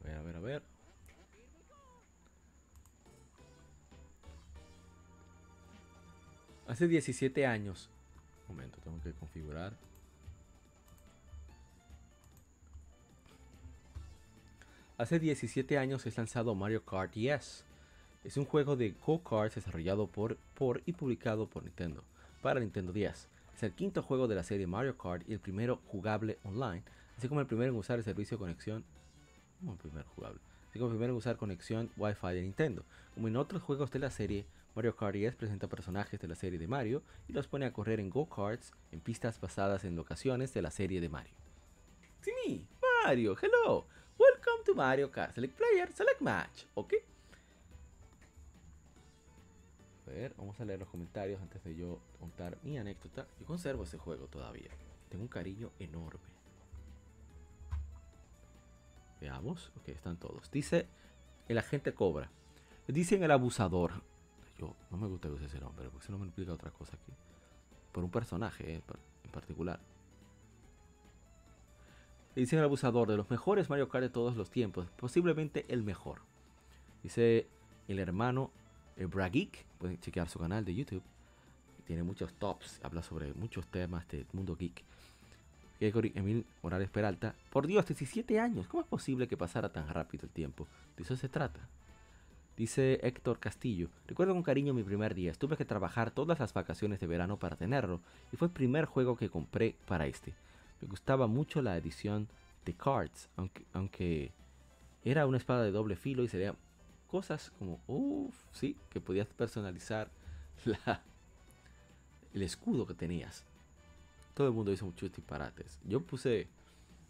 A 0.05 0.23
ver, 0.23 0.37
a 0.37 0.41
ver, 0.41 0.63
Hace 6.71 6.87
17 6.87 7.47
años. 7.47 7.91
Momento, 8.49 8.79
tengo 8.85 9.01
que 9.03 9.13
configurar. 9.13 9.77
Hace 14.97 15.19
17 15.19 15.79
años 15.79 16.07
es 16.07 16.17
lanzado 16.17 16.55
Mario 16.55 16.85
Kart 16.85 17.13
DS. 17.13 17.65
Es 18.23 18.37
un 18.37 18.45
juego 18.45 18.77
de 18.77 18.95
go-karts 19.05 19.57
desarrollado 19.57 20.07
por, 20.07 20.37
por 20.55 20.81
y 20.87 20.93
publicado 20.93 21.49
por 21.49 21.65
Nintendo 21.65 22.05
para 22.41 22.61
Nintendo 22.61 22.93
10. 22.93 23.29
Es 23.57 23.63
el 23.65 23.73
quinto 23.73 24.05
juego 24.05 24.29
de 24.29 24.37
la 24.37 24.45
serie 24.45 24.69
Mario 24.69 24.97
Kart 24.97 25.29
y 25.29 25.33
el 25.33 25.41
primero 25.41 25.81
jugable 25.89 26.39
online, 26.45 26.85
así 27.19 27.27
como 27.27 27.41
el 27.41 27.49
primero 27.49 27.73
en 27.73 27.79
usar 27.81 27.99
el 27.99 28.05
servicio 28.05 28.37
de 28.37 28.43
conexión. 28.43 28.85
Jugable. 30.15 30.39
Así 30.69 30.79
como 30.79 30.93
el 30.93 30.97
primero 30.97 31.15
en 31.15 31.19
usar 31.19 31.37
conexión 31.37 31.91
Wi-Fi 31.97 32.29
de 32.29 32.43
Nintendo. 32.43 32.85
Como 33.15 33.27
en 33.27 33.37
otros 33.37 33.61
juegos 33.61 33.91
de 33.91 33.99
la 33.99 34.11
serie, 34.11 34.47
Mario 34.75 34.95
Kart 34.95 35.15
10 35.15 35.35
presenta 35.35 35.67
personajes 35.67 36.21
de 36.21 36.29
la 36.29 36.37
serie 36.37 36.59
de 36.59 36.69
Mario 36.69 37.03
y 37.27 37.33
los 37.33 37.49
pone 37.49 37.67
a 37.67 37.73
correr 37.73 37.99
en 37.99 38.09
go-karts 38.09 38.73
en 38.93 39.01
pistas 39.01 39.41
basadas 39.41 39.85
en 39.85 39.97
locaciones 39.97 40.55
de 40.55 40.63
la 40.63 40.71
serie 40.71 41.01
de 41.01 41.09
Mario. 41.09 41.35
Sí, 42.21 42.33
me, 42.47 42.67
Mario, 43.05 43.37
hello. 43.41 43.87
Welcome 44.19 44.65
to 44.65 44.75
Mario 44.75 45.11
Kart. 45.11 45.35
Select 45.35 45.57
player, 45.57 45.93
select 45.93 46.21
match. 46.21 46.65
¿Ok? 46.75 46.95
A 50.07 50.11
ver, 50.11 50.35
vamos 50.37 50.61
a 50.61 50.65
leer 50.65 50.79
los 50.79 50.89
comentarios 50.89 51.41
antes 51.41 51.63
de 51.65 51.75
yo 51.75 52.01
contar 52.19 52.57
mi 52.63 52.79
anécdota. 52.79 53.27
Yo 53.39 53.47
conservo 53.47 53.85
ese 53.85 53.99
juego 53.99 54.27
todavía. 54.27 54.71
Tengo 55.09 55.23
un 55.23 55.29
cariño 55.29 55.73
enorme. 55.79 56.21
Veamos. 59.21 59.73
Ok, 59.81 59.89
están 59.89 60.17
todos. 60.17 60.51
Dice 60.51 60.87
el 61.49 61.59
agente 61.59 61.93
Cobra. 61.93 62.31
Dicen 62.87 63.23
el 63.23 63.31
abusador. 63.31 64.03
No 64.61 64.97
me 64.97 65.07
gusta 65.09 65.29
que 65.29 65.35
use 65.35 65.47
ese 65.47 65.61
nombre, 65.61 65.89
porque 65.89 66.05
ese 66.05 66.13
nombre 66.13 66.29
implica 66.29 66.53
otra 66.53 66.71
cosa 66.71 66.97
aquí. 66.97 67.13
Por 67.93 68.05
un 68.05 68.11
personaje 68.11 68.75
eh, 68.75 68.83
en 69.25 69.31
particular. 69.31 69.81
Dice 72.37 72.57
el 72.57 72.65
abusador 72.65 73.09
de 73.09 73.17
los 73.17 73.29
mejores 73.29 73.69
Mario 73.69 73.89
Kart 73.89 74.03
de 74.03 74.11
todos 74.11 74.37
los 74.37 74.51
tiempos, 74.51 74.89
posiblemente 74.97 75.67
el 75.69 75.83
mejor. 75.83 76.21
Dice 77.03 77.49
el 77.89 77.99
hermano 77.99 78.51
eh, 78.97 79.07
Brageek, 79.07 79.65
pueden 79.79 79.99
chequear 80.01 80.29
su 80.29 80.39
canal 80.39 80.65
de 80.65 80.75
YouTube. 80.75 81.03
Tiene 81.87 82.03
muchos 82.05 82.33
tops, 82.35 82.81
habla 82.85 83.03
sobre 83.03 83.35
muchos 83.35 83.67
temas 83.67 84.07
del 84.09 84.27
mundo 84.33 84.57
geek. 84.57 84.85
Gregory 85.81 86.13
Emil 86.15 86.47
Morales 86.63 86.91
Peralta, 86.91 87.35
por 87.51 87.67
Dios, 87.67 87.87
17 87.87 88.39
años, 88.39 88.69
¿cómo 88.69 88.83
es 88.83 88.89
posible 88.89 89.27
que 89.27 89.37
pasara 89.37 89.73
tan 89.73 89.89
rápido 89.89 90.27
el 90.27 90.31
tiempo? 90.31 90.69
De 90.97 91.03
eso 91.03 91.17
se 91.17 91.29
trata. 91.29 91.61
Dice 92.61 93.01
Héctor 93.03 93.39
Castillo, 93.39 93.89
recuerdo 94.07 94.35
con 94.35 94.43
cariño 94.43 94.75
mi 94.75 94.83
primer 94.83 95.15
día, 95.15 95.33
tuve 95.33 95.57
que 95.57 95.65
trabajar 95.65 96.11
todas 96.11 96.39
las 96.39 96.53
vacaciones 96.53 97.01
de 97.01 97.07
verano 97.07 97.39
para 97.39 97.57
tenerlo 97.57 98.03
y 98.33 98.37
fue 98.37 98.49
el 98.49 98.53
primer 98.53 98.85
juego 98.85 99.17
que 99.17 99.31
compré 99.31 99.77
para 99.87 100.07
este. 100.07 100.35
Me 100.83 100.89
gustaba 100.89 101.27
mucho 101.27 101.63
la 101.63 101.79
edición 101.79 102.29
de 102.67 102.75
Cards, 102.75 103.31
aunque, 103.39 103.65
aunque 103.73 104.33
era 105.07 105.27
una 105.27 105.39
espada 105.39 105.63
de 105.65 105.71
doble 105.71 105.97
filo 105.97 106.23
y 106.23 106.29
sería 106.29 106.55
cosas 107.07 107.51
como, 107.59 107.81
uff, 107.87 108.37
sí, 108.53 108.77
que 108.91 109.01
podías 109.01 109.29
personalizar 109.29 110.11
la, 110.67 111.03
el 112.35 112.43
escudo 112.43 112.87
que 112.87 112.93
tenías. 112.93 113.47
Todo 114.35 114.49
el 114.49 114.53
mundo 114.53 114.71
hizo 114.71 114.85
muchos 114.85 115.11
disparates. 115.11 115.81
Yo 115.87 116.03
puse, 116.03 116.47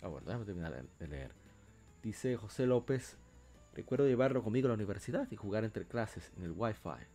ah, 0.01 0.07
bueno, 0.07 0.27
déjame 0.27 0.45
terminar 0.45 0.85
de 1.01 1.09
leer. 1.09 1.33
Dice 2.05 2.37
José 2.37 2.67
López, 2.67 3.17
recuerdo 3.75 4.07
llevarlo 4.07 4.43
conmigo 4.43 4.67
a 4.67 4.71
la 4.71 4.75
universidad 4.75 5.29
y 5.31 5.37
jugar 5.37 5.65
entre 5.65 5.87
clases 5.87 6.33
en 6.37 6.45
el 6.45 6.53
Wi-Fi 6.53 7.07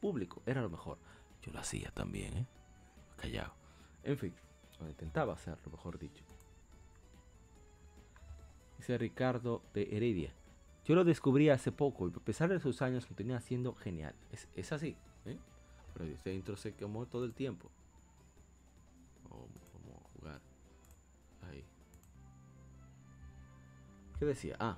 público, 0.00 0.42
era 0.44 0.60
lo 0.60 0.68
mejor. 0.68 0.98
Yo 1.42 1.52
lo 1.52 1.60
hacía 1.60 1.90
también, 1.92 2.36
¿eh? 2.36 2.46
Callado. 3.16 3.54
En 4.02 4.18
fin, 4.18 4.34
o 4.80 4.86
intentaba 4.86 5.32
hacerlo, 5.32 5.70
mejor 5.70 5.98
dicho. 5.98 6.22
Dice 8.76 8.98
Ricardo 8.98 9.62
de 9.72 9.96
Heredia. 9.96 10.34
Yo 10.84 10.94
lo 10.94 11.04
descubrí 11.04 11.48
hace 11.48 11.72
poco 11.72 12.08
y 12.08 12.10
a 12.10 12.20
pesar 12.20 12.50
de 12.50 12.60
sus 12.60 12.82
años 12.82 13.08
lo 13.08 13.16
tenía 13.16 13.38
haciendo 13.38 13.74
genial. 13.74 14.14
Es, 14.30 14.72
así, 14.72 14.96
¿eh? 15.24 15.38
Pero 15.94 16.04
este 16.04 16.34
intro 16.34 16.56
se 16.56 16.74
quemó 16.74 17.06
todo 17.06 17.24
el 17.24 17.32
tiempo. 17.32 17.70
Vamos 19.30 19.48
a 19.48 20.18
jugar. 20.18 20.40
Ahí. 21.48 21.64
¿Qué 24.18 24.26
decía? 24.26 24.56
Ah. 24.60 24.76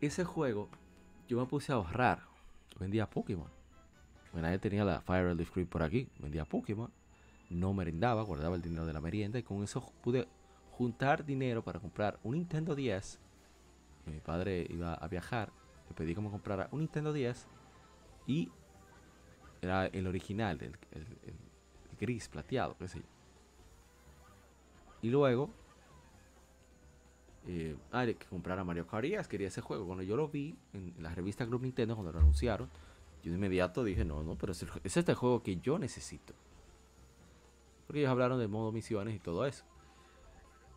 Ese 0.00 0.24
juego 0.24 0.68
yo 1.28 1.38
me 1.38 1.46
puse 1.46 1.72
a 1.72 1.76
ahorrar. 1.76 2.22
Vendía 2.78 3.08
Pokémon. 3.08 3.50
Bueno, 4.32 4.46
nadie 4.46 4.58
tenía 4.58 4.84
la 4.84 5.00
Fire 5.00 5.34
Leaf 5.34 5.50
Creep 5.50 5.68
por 5.68 5.82
aquí. 5.82 6.08
Vendía 6.18 6.44
Pokémon. 6.44 6.90
No 7.50 7.74
merendaba, 7.74 8.22
guardaba 8.22 8.56
el 8.56 8.62
dinero 8.62 8.86
de 8.86 8.92
la 8.92 9.00
merienda 9.00 9.38
y 9.38 9.42
con 9.42 9.62
eso 9.62 9.92
pude 10.02 10.28
juntar 10.70 11.24
dinero 11.24 11.62
para 11.62 11.80
comprar 11.80 12.18
un 12.22 12.34
Nintendo 12.34 12.74
10. 12.74 13.18
Mi 14.06 14.20
padre 14.20 14.66
iba 14.70 14.94
a 14.94 15.08
viajar. 15.08 15.52
Le 15.88 15.94
pedí 15.94 16.14
que 16.14 16.20
me 16.20 16.30
comprara 16.30 16.68
un 16.70 16.80
Nintendo 16.80 17.12
10 17.12 17.46
y 18.26 18.50
era 19.60 19.86
el 19.86 20.06
original, 20.06 20.58
el 20.60 20.72
gris 22.00 22.28
plateado, 22.28 22.76
qué 22.78 22.88
sé 22.88 22.98
yo. 22.98 23.04
Y 25.02 25.10
luego, 25.10 25.50
eh, 27.46 27.76
ah, 27.90 28.06
que 28.06 28.26
comprara 28.30 28.64
Mario 28.64 28.86
Kart 28.86 29.04
10, 29.04 29.26
quería 29.28 29.48
ese 29.48 29.60
juego. 29.60 29.86
Cuando 29.86 30.02
yo 30.04 30.16
lo 30.16 30.28
vi 30.28 30.56
en 30.72 30.94
la 30.98 31.14
revista 31.14 31.46
Club 31.46 31.62
Nintendo, 31.62 31.94
cuando 31.94 32.12
lo 32.12 32.18
anunciaron, 32.20 32.68
yo 33.22 33.30
de 33.30 33.36
inmediato 33.36 33.84
dije, 33.84 34.04
no, 34.04 34.22
no, 34.22 34.36
pero 34.36 34.52
es, 34.52 34.62
el- 34.62 34.70
es 34.84 34.96
este 34.96 35.14
juego 35.14 35.42
que 35.42 35.56
yo 35.56 35.78
necesito. 35.78 36.34
Porque 37.86 38.00
ellos 38.00 38.10
hablaron 38.10 38.38
de 38.38 38.48
modo 38.48 38.72
misiones 38.72 39.14
y 39.14 39.18
todo 39.18 39.44
eso. 39.46 39.64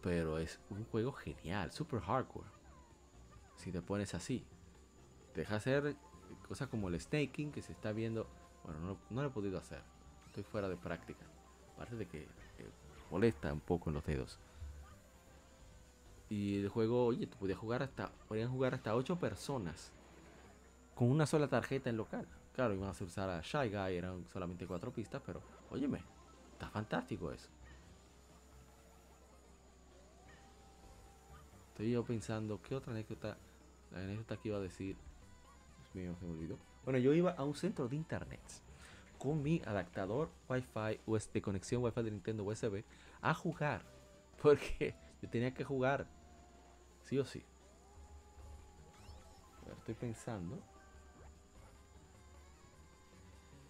Pero 0.02 0.38
es 0.38 0.60
un 0.70 0.86
juego 0.86 1.12
genial, 1.14 1.72
super 1.72 2.00
hardcore. 2.02 2.48
Si 3.56 3.72
te 3.72 3.82
pones 3.82 4.14
así. 4.14 4.44
Deja 5.34 5.56
hacer 5.56 5.96
cosas 6.48 6.68
como 6.68 6.90
el 6.90 7.00
staking 7.00 7.52
que 7.52 7.62
se 7.62 7.72
está 7.72 7.92
viendo. 7.92 8.28
Bueno, 8.64 8.80
no, 8.80 8.98
no 9.10 9.22
lo 9.22 9.28
he 9.30 9.32
podido 9.32 9.58
hacer. 9.58 9.82
Estoy 10.28 10.44
fuera 10.44 10.68
de 10.70 10.76
práctica. 10.78 11.26
Aparte 11.74 11.96
de 11.96 12.08
que 12.08 12.24
eh, 12.24 12.28
molesta 13.12 13.52
un 13.52 13.60
poco 13.60 13.90
en 13.90 13.96
los 13.96 14.06
dedos. 14.06 14.40
Y 16.30 16.62
el 16.62 16.70
juego, 16.70 17.06
oye, 17.06 17.28
tú 17.28 17.38
podías 17.38 17.60
jugar 17.60 17.84
hasta, 17.84 18.12
podían 18.28 18.52
jugar 18.52 18.74
hasta 18.74 18.96
8 18.96 19.18
personas 19.18 19.92
con 20.96 21.12
una 21.12 21.26
sola 21.26 21.48
tarjeta 21.48 21.90
en 21.90 21.98
local. 21.98 22.28
Claro, 22.54 22.74
iban 22.74 22.90
a 22.90 22.92
usar 22.92 23.30
a 23.30 23.42
Shy 23.42 23.70
Guy, 23.70 23.96
eran 23.96 24.26
solamente 24.32 24.66
4 24.66 24.92
pistas, 24.92 25.22
pero 25.26 25.42
óyeme, 25.70 26.00
está 26.54 26.70
fantástico 26.70 27.32
eso. 27.32 27.50
Estoy 31.70 31.92
yo 31.92 32.06
pensando, 32.06 32.62
¿qué 32.62 32.74
otra 32.74 32.94
anécdota? 32.94 33.38
La 33.92 34.00
anécdota 34.00 34.38
que 34.38 34.48
iba 34.48 34.58
a 34.58 34.62
decir. 34.62 34.96
Dios 35.82 35.96
mío, 35.96 36.16
se 36.18 36.26
me 36.26 36.32
olvidó. 36.32 36.58
Bueno, 36.86 37.00
yo 37.00 37.14
iba 37.14 37.32
a 37.32 37.44
un 37.44 37.54
centro 37.54 37.90
de 37.90 37.98
internet 37.98 38.40
con 39.18 39.44
mi 39.44 39.62
adaptador 39.66 40.30
Wi-Fi 40.48 41.02
de 41.34 41.42
conexión 41.42 41.84
Wi-Fi 41.84 42.04
de 42.04 42.12
Nintendo 42.12 42.46
USB 42.46 42.86
a 43.22 43.34
jugar. 43.34 43.82
Porque 44.42 44.96
yo 45.22 45.30
tenía 45.30 45.54
que 45.54 45.66
jugar. 45.66 46.08
Sí 47.06 47.18
o 47.20 47.26
sí. 47.26 47.44
Estoy 49.78 49.96
pensando. 49.96 50.58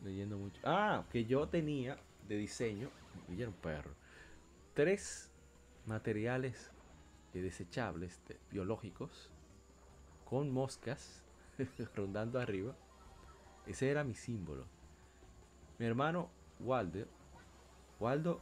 Leyendo 0.03 0.37
mucho. 0.37 0.61
Ah, 0.63 1.03
que 1.11 1.25
yo 1.25 1.47
tenía 1.47 1.97
de 2.27 2.37
diseño. 2.37 2.89
Y 3.29 3.41
era 3.41 3.49
un 3.49 3.55
perro. 3.55 3.91
Tres 4.73 5.31
materiales 5.85 6.71
eh, 7.33 7.41
desechables 7.41 8.21
de- 8.27 8.39
biológicos 8.51 9.31
con 10.25 10.51
moscas 10.51 11.23
rondando 11.95 12.39
arriba. 12.39 12.75
Ese 13.67 13.89
era 13.89 14.03
mi 14.03 14.15
símbolo. 14.15 14.65
Mi 15.77 15.85
hermano 15.85 16.29
Waldo, 16.59 17.05
Waldo, 17.99 18.41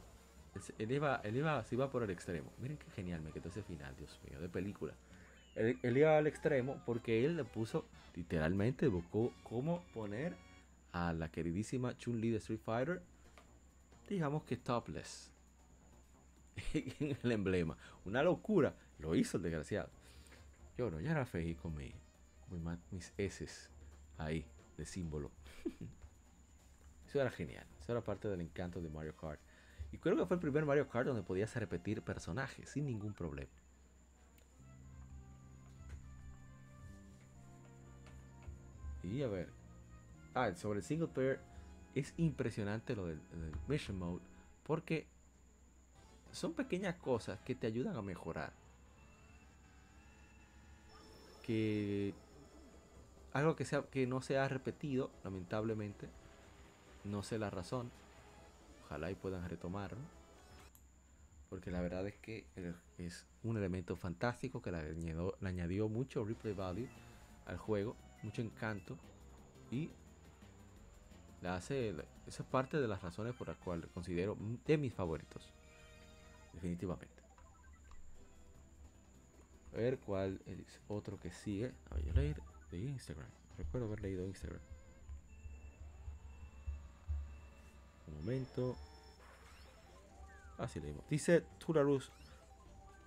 él 0.78 0.92
iba, 0.92 1.16
él 1.24 1.36
iba, 1.36 1.62
se 1.64 1.74
iba 1.74 1.90
por 1.90 2.02
el 2.02 2.10
extremo. 2.10 2.52
Miren 2.58 2.76
qué 2.76 2.90
genial 2.90 3.22
me 3.22 3.32
quedó 3.32 3.48
ese 3.48 3.62
final, 3.62 3.94
Dios 3.96 4.20
mío, 4.28 4.40
de 4.40 4.48
película. 4.48 4.94
Él, 5.54 5.78
iba 5.96 6.18
al 6.18 6.26
extremo 6.26 6.80
porque 6.84 7.24
él 7.24 7.36
le 7.36 7.44
puso, 7.44 7.86
literalmente, 8.14 8.88
buscó 8.88 9.32
cómo 9.44 9.84
poner 9.94 10.36
a 10.92 11.12
la 11.12 11.30
queridísima 11.30 11.96
Chun-Li 11.96 12.30
de 12.30 12.38
Street 12.38 12.60
Fighter, 12.64 13.02
digamos 14.08 14.42
que 14.44 14.56
topless. 14.56 15.30
en 16.74 17.16
el 17.22 17.32
emblema. 17.32 17.76
Una 18.04 18.22
locura. 18.22 18.74
Lo 18.98 19.14
hizo 19.14 19.36
el 19.36 19.42
desgraciado. 19.42 19.90
Yo 20.78 20.90
no, 20.90 21.00
ya 21.00 21.12
era 21.12 21.26
feliz 21.26 21.58
con, 21.58 21.74
mi, 21.74 21.92
con 22.48 22.64
mi 22.64 22.76
mis 22.90 23.12
S 23.16 23.46
ahí, 24.18 24.44
de 24.76 24.84
símbolo. 24.84 25.30
Eso 27.08 27.20
era 27.20 27.30
genial. 27.30 27.66
Eso 27.80 27.92
era 27.92 28.00
parte 28.00 28.28
del 28.28 28.40
encanto 28.40 28.80
de 28.80 28.88
Mario 28.88 29.16
Kart. 29.16 29.40
Y 29.94 29.98
creo 29.98 30.16
que 30.16 30.26
fue 30.26 30.34
el 30.34 30.40
primer 30.40 30.66
Mario 30.66 30.88
Kart 30.88 31.06
donde 31.06 31.22
podías 31.22 31.54
repetir 31.54 32.02
personajes 32.02 32.68
sin 32.68 32.84
ningún 32.84 33.14
problema. 33.14 33.52
Y 39.04 39.22
a 39.22 39.28
ver. 39.28 39.50
Ah, 40.34 40.52
sobre 40.56 40.80
el 40.80 40.84
single 40.84 41.06
player. 41.06 41.38
Es 41.94 42.12
impresionante 42.16 42.96
lo 42.96 43.06
del, 43.06 43.20
del 43.30 43.52
Mission 43.68 43.96
Mode. 43.96 44.20
Porque 44.64 45.06
son 46.32 46.54
pequeñas 46.54 46.96
cosas 46.96 47.38
que 47.42 47.54
te 47.54 47.68
ayudan 47.68 47.94
a 47.94 48.02
mejorar. 48.02 48.52
Que 51.44 52.14
algo 53.32 53.54
que, 53.54 53.64
sea, 53.64 53.82
que 53.82 54.08
no 54.08 54.22
se 54.22 54.38
ha 54.38 54.48
repetido, 54.48 55.12
lamentablemente. 55.22 56.08
No 57.04 57.22
sé 57.22 57.38
la 57.38 57.50
razón. 57.50 57.92
Ojalá 58.84 59.10
y 59.10 59.14
puedan 59.14 59.48
retomarlo. 59.48 59.98
Porque 61.48 61.70
la 61.70 61.80
verdad 61.80 62.06
es 62.06 62.16
que 62.16 62.46
es 62.98 63.26
un 63.42 63.56
elemento 63.56 63.96
fantástico 63.96 64.60
que 64.60 64.72
le 64.72 64.96
añadió, 65.42 65.88
mucho 65.88 66.24
replay 66.24 66.52
value 66.52 66.88
al 67.46 67.56
juego, 67.56 67.96
mucho 68.22 68.42
encanto. 68.42 68.98
Y 69.70 69.90
le 71.42 71.48
hace. 71.48 71.90
Esa 72.26 72.42
es 72.42 72.48
parte 72.48 72.80
de 72.80 72.88
las 72.88 73.02
razones 73.02 73.34
por 73.34 73.48
las 73.48 73.56
cuales 73.58 73.90
considero 73.92 74.36
de 74.66 74.78
mis 74.78 74.92
favoritos. 74.92 75.52
Definitivamente. 76.52 77.22
A 79.72 79.76
ver 79.76 79.98
cuál 79.98 80.40
es 80.46 80.80
otro 80.88 81.18
que 81.18 81.30
sigue. 81.30 81.72
A 81.90 81.96
ver, 81.96 82.04
yo 82.04 82.12
leí 82.14 82.34
de 82.70 82.78
Instagram. 82.78 83.28
Recuerdo 83.58 83.86
haber 83.86 84.02
leído 84.02 84.26
Instagram. 84.26 84.60
Un 88.08 88.16
momento. 88.18 88.76
Así 90.58 90.80
leímos. 90.80 91.08
Dice 91.08 91.42
Tularus. 91.58 92.10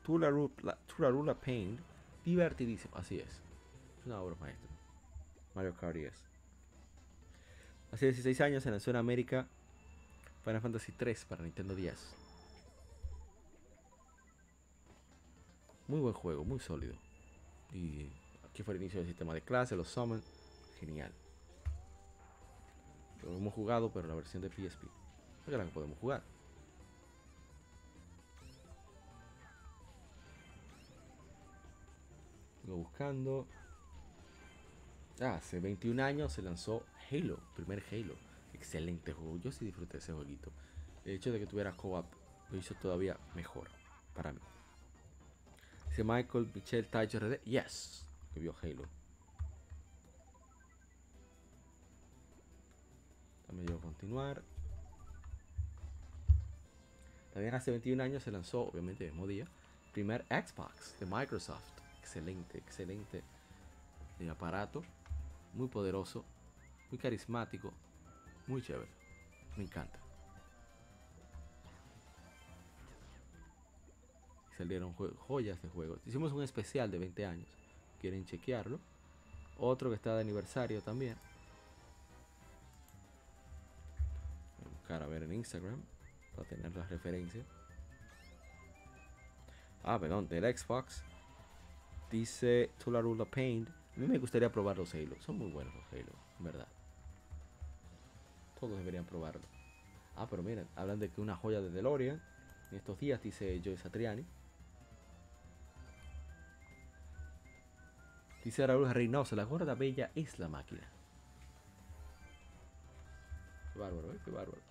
Tularula, 0.03 0.77
Tularula 0.87 1.35
Paint. 1.35 1.79
Divertidísimo. 2.25 2.95
Así 2.97 3.19
es. 3.19 3.41
Una 4.05 4.21
obra 4.21 4.35
maestra. 4.39 4.69
Mario 5.55 5.75
Kart 5.75 5.95
10. 5.95 6.13
Hace 7.91 8.05
16 8.07 8.41
años 8.41 8.63
se 8.63 8.71
lanzó 8.71 8.89
en 8.91 8.97
América 8.97 9.47
Final 10.43 10.61
Fantasy 10.61 10.93
3 10.93 11.25
para 11.25 11.43
Nintendo 11.43 11.75
10. 11.75 11.93
Muy 15.87 15.99
buen 15.99 16.13
juego, 16.13 16.45
muy 16.45 16.59
sólido. 16.59 16.95
Y 17.73 18.09
aquí 18.49 18.63
fue 18.63 18.73
el 18.75 18.81
inicio 18.81 18.99
del 18.99 19.07
sistema 19.07 19.33
de 19.33 19.41
clase, 19.41 19.75
los 19.75 19.89
summon. 19.89 20.21
Genial. 20.79 21.11
Lo 23.23 23.35
hemos 23.35 23.53
jugado, 23.53 23.91
pero 23.91 24.07
la 24.07 24.15
versión 24.15 24.41
de 24.41 24.49
PSP. 24.49 24.83
Es 25.45 25.53
la 25.53 25.63
que 25.63 25.71
podemos 25.71 25.97
jugar. 25.99 26.23
Sigo 32.61 32.77
buscando. 32.77 33.47
Ah, 35.21 35.35
hace 35.35 35.59
21 35.59 36.03
años 36.03 36.33
se 36.33 36.41
lanzó 36.41 36.83
Halo, 37.09 37.39
primer 37.55 37.83
Halo. 37.91 38.15
Excelente 38.53 39.13
juego. 39.13 39.37
Yo 39.37 39.51
sí 39.51 39.65
disfruté 39.65 39.97
ese 39.97 40.13
jueguito. 40.13 40.51
El 41.05 41.13
hecho 41.13 41.31
de 41.31 41.39
que 41.39 41.47
tuviera 41.47 41.75
co-op 41.75 42.05
lo 42.51 42.57
hizo 42.57 42.75
todavía 42.75 43.17
mejor 43.35 43.69
para 44.13 44.31
mí. 44.31 44.39
Dice 45.89 46.03
Michael 46.03 46.49
Michel 46.53 46.87
Tacho 46.87 47.19
RD. 47.19 47.41
Yes, 47.45 48.05
que 48.33 48.39
vio 48.39 48.53
Halo. 48.61 48.96
También 53.47 53.67
yo 53.67 53.79
continuar. 53.79 54.43
También 57.33 57.55
hace 57.55 57.71
21 57.71 58.03
años 58.03 58.23
se 58.23 58.31
lanzó, 58.31 58.61
obviamente 58.61 59.05
el 59.05 59.11
mismo 59.11 59.27
día, 59.27 59.47
primer 59.93 60.25
Xbox 60.25 60.99
de 60.99 61.05
Microsoft. 61.05 61.63
Excelente, 61.99 62.57
excelente 62.57 63.23
aparato. 64.29 64.83
Muy 65.53 65.67
poderoso, 65.67 66.25
muy 66.91 66.97
carismático, 66.97 67.71
muy 68.47 68.61
chévere. 68.61 68.89
Me 69.55 69.63
encanta. 69.63 69.99
Salieron 74.57 74.93
joyas 74.93 75.61
de 75.61 75.69
juegos. 75.69 75.99
Hicimos 76.05 76.31
un 76.31 76.43
especial 76.43 76.89
de 76.89 76.97
20 76.97 77.25
años. 77.25 77.47
Quieren 78.01 78.25
chequearlo. 78.25 78.79
Otro 79.59 79.89
que 79.89 79.95
está 79.95 80.15
de 80.15 80.21
aniversario 80.21 80.81
también. 80.81 81.15
Buscar 84.87 85.03
a 85.03 85.07
ver 85.07 85.23
en 85.23 85.33
Instagram 85.33 85.81
para 86.33 86.47
tener 86.47 86.73
la 86.73 86.85
referencia. 86.85 87.43
Ah, 89.83 89.99
perdón, 89.99 90.29
del 90.29 90.57
Xbox. 90.57 91.03
Dice 92.09 92.71
Tularula 92.81 93.25
Paint. 93.25 93.67
A 93.67 93.99
mí 93.99 94.07
me 94.07 94.17
gustaría 94.17 94.49
probar 94.49 94.77
los 94.77 94.93
Halo. 94.93 95.19
Son 95.19 95.37
muy 95.37 95.51
buenos 95.51 95.75
los 95.75 95.83
Halo, 95.91 96.13
en 96.39 96.45
verdad. 96.45 96.67
Todos 98.57 98.77
deberían 98.77 99.03
probarlo. 99.03 99.41
Ah, 100.15 100.25
pero 100.29 100.41
miren, 100.41 100.69
hablan 100.77 100.99
de 100.99 101.09
que 101.09 101.19
una 101.19 101.35
joya 101.35 101.59
de 101.59 101.69
DeLorean. 101.69 102.21
En 102.71 102.77
estos 102.77 102.97
días, 102.97 103.21
dice 103.21 103.61
Joe 103.63 103.75
Satriani. 103.77 104.25
Dice 108.41 108.65
Raúl 108.65 108.89
Reynoso, 108.89 109.35
la 109.35 109.43
gorda 109.43 109.75
bella 109.75 110.11
es 110.15 110.39
la 110.39 110.47
máquina. 110.47 110.87
Qué 113.73 113.79
bárbaro, 113.79 114.13
¿eh? 114.13 114.19
Qué 114.23 114.31
bárbaro. 114.31 114.66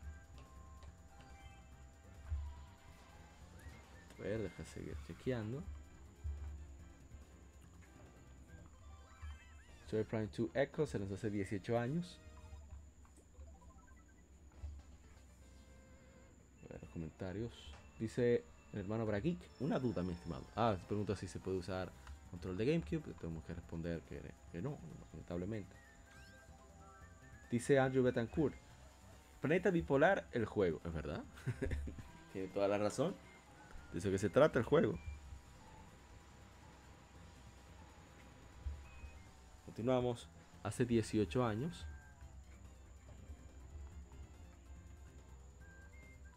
A 4.19 4.23
ver, 4.23 4.43
deja 4.43 4.65
seguir 4.65 4.97
chequeando. 5.07 5.63
Joy 9.91 10.05
Prime 10.05 10.29
2 10.37 10.51
Echo 10.55 10.87
se 10.87 10.99
lanzó 10.99 11.15
hace 11.15 11.31
18 11.31 11.79
años. 11.79 12.19
A 16.65 16.73
ver, 16.73 16.83
los 16.83 16.91
comentarios. 16.91 17.53
Dice 17.99 18.45
el 18.73 18.81
hermano 18.81 19.07
Brageek, 19.07 19.39
una 19.61 19.79
duda, 19.79 20.03
mi 20.03 20.13
estimado. 20.13 20.45
Ah, 20.57 20.77
se 20.79 20.87
pregunta 20.87 21.15
si 21.17 21.29
se 21.29 21.39
puede 21.39 21.59
usar 21.59 21.91
control 22.31 22.57
de 22.57 22.67
GameCube. 22.67 23.15
Tenemos 23.21 23.45
que 23.45 23.55
responder 23.55 24.01
que, 24.03 24.21
que 24.53 24.61
no, 24.61 24.77
lamentablemente. 25.13 25.77
Dice 27.51 27.79
Andrew 27.79 28.03
Betancourt, 28.03 28.55
Planeta 29.41 29.71
Bipolar, 29.71 30.27
el 30.33 30.45
juego. 30.45 30.81
¿Es 30.85 30.93
verdad? 30.93 31.23
Tiene 32.33 32.49
toda 32.49 32.67
la 32.67 32.79
razón. 32.79 33.15
De 33.97 34.01
eso 34.01 34.11
que 34.11 34.19
se 34.19 34.29
trata 34.29 34.59
el 34.59 34.65
juego. 34.67 34.99
Continuamos. 39.65 40.29
Hace 40.63 40.85
18 40.85 41.47
años. 41.47 41.87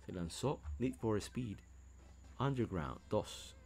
Se 0.06 0.14
lanzó 0.14 0.62
Need 0.78 0.96
for 1.02 1.18
Speed 1.18 1.58
Underground 2.40 3.02
2. 3.10 3.58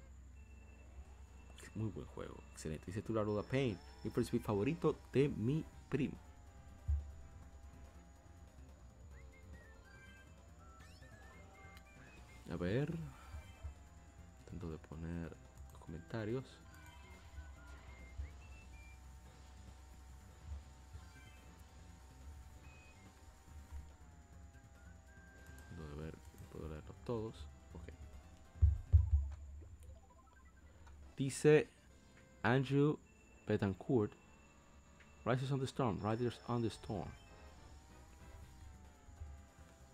Muy 1.75 1.91
buen 1.91 2.07
juego. 2.07 2.33
Excelente. 2.53 2.87
Dice 2.87 3.03
tu 3.03 3.13
Laruda 3.13 3.43
Pain. 3.43 3.77
Need 4.03 4.11
for 4.11 4.23
Speed 4.23 4.41
favorito 4.41 4.97
de 5.13 5.29
mi 5.29 5.63
primo. 5.89 6.17
A 12.49 12.55
ver. 12.55 12.91
De 14.53 14.77
poner 14.77 15.35
comentarios. 15.79 16.45
Intento 25.69 25.89
de 25.89 26.03
ver, 26.03 26.15
puedo 26.51 26.69
leerlos 26.69 26.95
todos. 27.03 27.47
Dice 31.17 31.67
Andrew 32.41 32.97
Betancourt. 33.45 34.13
Riders 35.25 35.51
on 35.51 35.59
the 35.59 35.67
Storm. 35.67 35.99
Riders 36.01 36.39
on 36.47 36.61
the 36.61 36.69
Storm. 36.69 37.09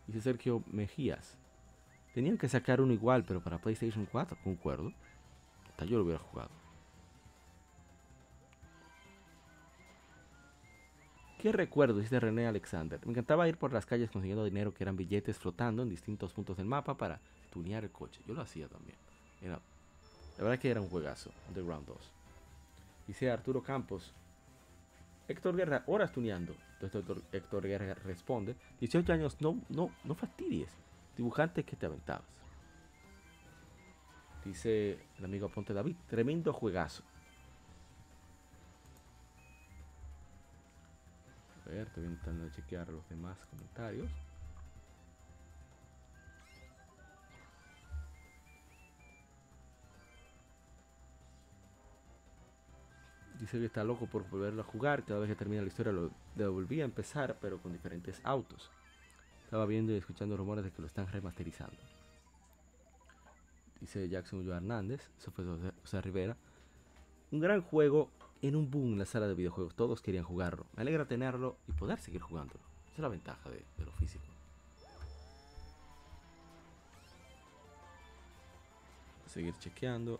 Dice 0.07 0.21
Sergio 0.21 0.63
Mejías. 0.71 1.35
Tenían 2.13 2.37
que 2.37 2.49
sacar 2.49 2.81
uno 2.81 2.93
igual, 2.93 3.23
pero 3.23 3.41
para 3.41 3.59
PlayStation 3.59 4.07
4, 4.11 4.37
concuerdo. 4.43 4.91
Hasta 5.69 5.85
yo 5.85 5.97
lo 5.97 6.03
hubiera 6.03 6.19
jugado. 6.19 6.49
¿Qué 11.39 11.51
recuerdo? 11.53 11.99
Dice 11.99 12.19
René 12.19 12.47
Alexander. 12.47 12.99
Me 13.05 13.11
encantaba 13.11 13.47
ir 13.47 13.57
por 13.57 13.71
las 13.71 13.85
calles 13.85 14.11
consiguiendo 14.11 14.43
dinero 14.43 14.73
que 14.73 14.83
eran 14.83 14.97
billetes 14.97 15.37
flotando 15.37 15.83
en 15.83 15.89
distintos 15.89 16.33
puntos 16.33 16.57
del 16.57 16.65
mapa 16.65 16.97
para 16.97 17.21
tunear 17.51 17.83
el 17.83 17.91
coche. 17.91 18.19
Yo 18.27 18.33
lo 18.33 18.41
hacía 18.41 18.67
también. 18.67 18.97
Era, 19.41 19.61
la 20.37 20.43
verdad 20.43 20.59
que 20.59 20.69
era 20.69 20.81
un 20.81 20.89
juegazo. 20.89 21.31
Underground 21.47 21.87
2. 21.87 21.97
Dice 23.07 23.31
Arturo 23.31 23.63
Campos. 23.63 24.13
Héctor 25.29 25.55
Guerra, 25.55 25.83
horas 25.85 26.11
tuneando. 26.11 26.55
Entonces 26.81 27.23
Héctor, 27.31 27.63
Guerra 27.65 27.93
responde. 27.93 28.55
18 28.81 29.13
años, 29.13 29.37
no, 29.39 29.61
no, 29.69 29.91
no 30.03 30.15
fastidies 30.15 30.75
dibujante 31.19 31.65
que 31.65 31.75
te 31.75 31.85
aventabas. 31.85 32.23
Dice 34.45 34.97
el 35.17 35.25
amigo 35.25 35.47
Aponte 35.47 35.73
David, 35.73 35.97
tremendo 36.07 36.53
juegazo. 36.53 37.03
A 41.65 41.69
ver, 41.69 41.87
estoy 41.87 42.05
intentando 42.05 42.49
chequear 42.51 42.87
los 42.87 43.07
demás 43.09 43.37
comentarios. 43.47 44.09
Dice 53.41 53.59
que 53.59 53.65
está 53.65 53.83
loco 53.83 54.07
por 54.07 54.27
volverlo 54.29 54.61
a 54.61 54.65
jugar. 54.65 55.03
Cada 55.03 55.19
vez 55.19 55.29
que 55.29 55.35
termina 55.35 55.61
la 55.61 55.67
historia 55.67 55.91
lo, 55.91 56.11
volví 56.51 56.79
a 56.79 56.85
empezar, 56.85 57.37
pero 57.41 57.61
con 57.61 57.73
diferentes 57.73 58.21
autos. 58.23 58.71
Estaba 59.49 59.65
viendo 59.65 59.91
y 59.91 59.95
escuchando 59.95 60.37
rumores 60.37 60.63
de 60.63 60.69
que 60.69 60.79
lo 60.79 60.85
están 60.85 61.07
remasterizando. 61.07 61.75
Dice 63.81 64.07
Jackson 64.07 64.41
Ulloa 64.41 64.57
Hernández, 64.57 65.09
eso 65.17 65.31
fue 65.31 65.43
José, 65.81 66.01
Rivera. 66.03 66.37
Un 67.31 67.39
gran 67.39 67.63
juego 67.63 68.11
en 68.43 68.55
un 68.55 68.69
boom 68.69 68.93
en 68.93 68.99
la 68.99 69.05
sala 69.07 69.27
de 69.27 69.33
videojuegos. 69.33 69.73
Todos 69.73 70.03
querían 70.03 70.23
jugarlo. 70.23 70.67
Me 70.75 70.83
alegra 70.83 71.07
tenerlo 71.07 71.57
y 71.67 71.71
poder 71.71 71.97
seguir 71.97 72.21
jugándolo. 72.21 72.59
Esa 72.89 72.93
es 72.93 72.99
la 72.99 73.07
ventaja 73.07 73.49
de, 73.49 73.65
de 73.75 73.85
lo 73.85 73.91
físico. 73.93 74.23
Seguir 79.25 79.57
chequeando. 79.57 80.19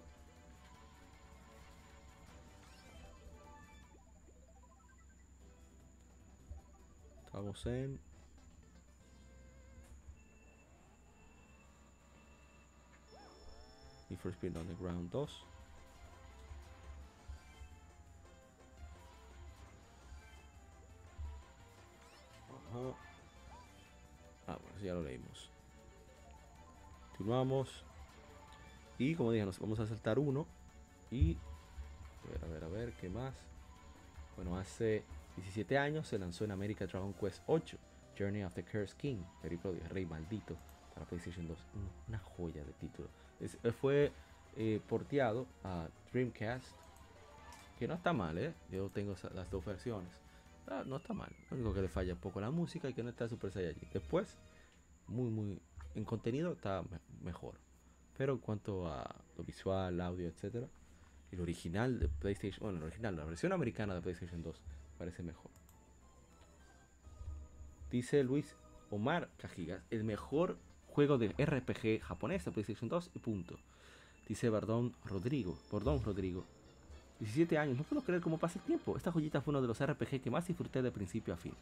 Estamos 7.28 7.64
en 7.68 8.09
Need 14.10 14.20
for 14.20 14.32
Speed 14.34 14.58
Underground 14.58 15.12
2. 15.12 15.46
Ajá. 22.70 22.96
Ah, 24.48 24.58
bueno, 24.62 24.80
ya 24.84 24.94
lo 24.94 25.04
leímos. 25.04 25.50
Continuamos. 27.12 27.84
Y 28.98 29.16
como 29.16 29.32
dije, 29.32 29.46
nos 29.46 29.60
vamos 29.60 29.80
a 29.80 29.86
saltar 29.86 30.20
uno. 30.20 30.46
Y. 31.12 31.38
A 32.24 32.32
ver, 32.32 32.44
a 32.44 32.48
ver, 32.48 32.64
a 32.64 32.68
ver, 32.68 32.94
¿qué 32.94 33.10
más? 33.10 33.36
Bueno, 34.36 34.58
hace 34.58 35.04
17 35.36 35.78
años 35.78 36.08
se 36.08 36.18
lanzó 36.18 36.44
en 36.46 36.52
América 36.52 36.86
Dragon 36.86 37.14
Quest 37.14 37.42
8, 37.48 37.78
Journey 38.18 38.44
of 38.44 38.54
the 38.54 38.64
Cursed 38.64 38.98
King, 38.98 39.18
Periplo 39.42 39.72
de 39.72 39.80
Rey 39.90 40.06
Maldito, 40.06 40.56
para 40.94 41.06
PlayStation 41.06 41.48
2. 41.48 41.58
Una 42.08 42.20
joya 42.20 42.64
de 42.64 42.74
título. 42.74 43.08
Es- 43.40 43.58
fue 43.80 44.12
eh, 44.58 44.82
porteado 44.88 45.46
a 45.64 45.88
Dreamcast, 46.12 46.76
que 47.78 47.88
no 47.88 47.94
está 47.94 48.12
mal, 48.14 48.38
¿eh? 48.38 48.54
Yo 48.72 48.90
tengo 48.90 49.16
las 49.34 49.50
dos 49.50 49.64
versiones. 49.64 50.12
Ah, 50.68 50.84
no 50.86 50.98
está 50.98 51.14
mal. 51.14 51.32
Lo 51.50 51.58
único 51.58 51.74
que 51.74 51.82
le 51.82 51.88
falla 51.88 52.14
un 52.14 52.20
poco 52.20 52.42
la 52.42 52.52
música 52.52 52.90
y 52.90 52.94
que 52.94 53.04
no 53.04 53.10
está 53.10 53.28
Super 53.30 53.52
Saiyajin. 53.52 53.90
Después, 53.94 54.38
muy, 55.08 55.30
muy. 55.30 55.60
En 55.96 56.04
contenido 56.04 56.52
está 56.52 56.82
me- 56.84 57.00
mejor. 57.24 57.56
Pero 58.18 58.34
en 58.34 58.40
cuanto 58.40 58.88
a 58.92 59.16
lo 59.38 59.44
visual, 59.44 60.00
audio, 60.02 60.28
etcétera, 60.28 60.68
el 61.32 61.40
original 61.42 62.00
de 62.00 62.08
PlayStation, 62.10 62.60
bueno, 62.64 62.80
el 62.80 62.84
original, 62.84 63.16
la 63.16 63.24
versión 63.24 63.54
americana 63.54 63.96
de 63.96 64.02
PlayStation 64.02 64.44
2 64.44 64.62
parece 64.98 65.24
mejor. 65.24 65.52
Dice 67.92 68.24
Luis 68.24 68.56
Omar 68.92 69.30
Cajigas, 69.38 69.82
el 69.90 70.04
mejor 70.04 70.58
juego 71.00 71.18
de 71.18 71.30
RPG 71.30 72.02
japonés 72.02 72.44
de 72.44 72.52
PlayStation 72.52 72.90
2 72.90 73.12
y 73.16 73.20
punto. 73.20 73.58
Dice 74.28 74.50
Bardón 74.50 74.94
Rodrigo, 75.06 75.58
Bordón 75.72 76.04
Rodrigo. 76.04 76.44
17 77.22 77.58
años, 77.58 77.78
no 77.78 77.84
puedo 77.84 78.02
creer 78.02 78.22
cómo 78.22 78.38
pasa 78.38 78.60
el 78.60 78.66
tiempo. 78.66 78.98
Esta 78.98 79.10
joyita 79.10 79.40
fue 79.40 79.54
uno 79.54 79.62
de 79.62 79.70
los 79.70 79.82
RPG 79.82 80.22
que 80.22 80.30
más 80.30 80.46
disfruté 80.46 80.82
de 80.82 80.92
principio 80.92 81.34
a 81.34 81.38
fin. 81.38 81.54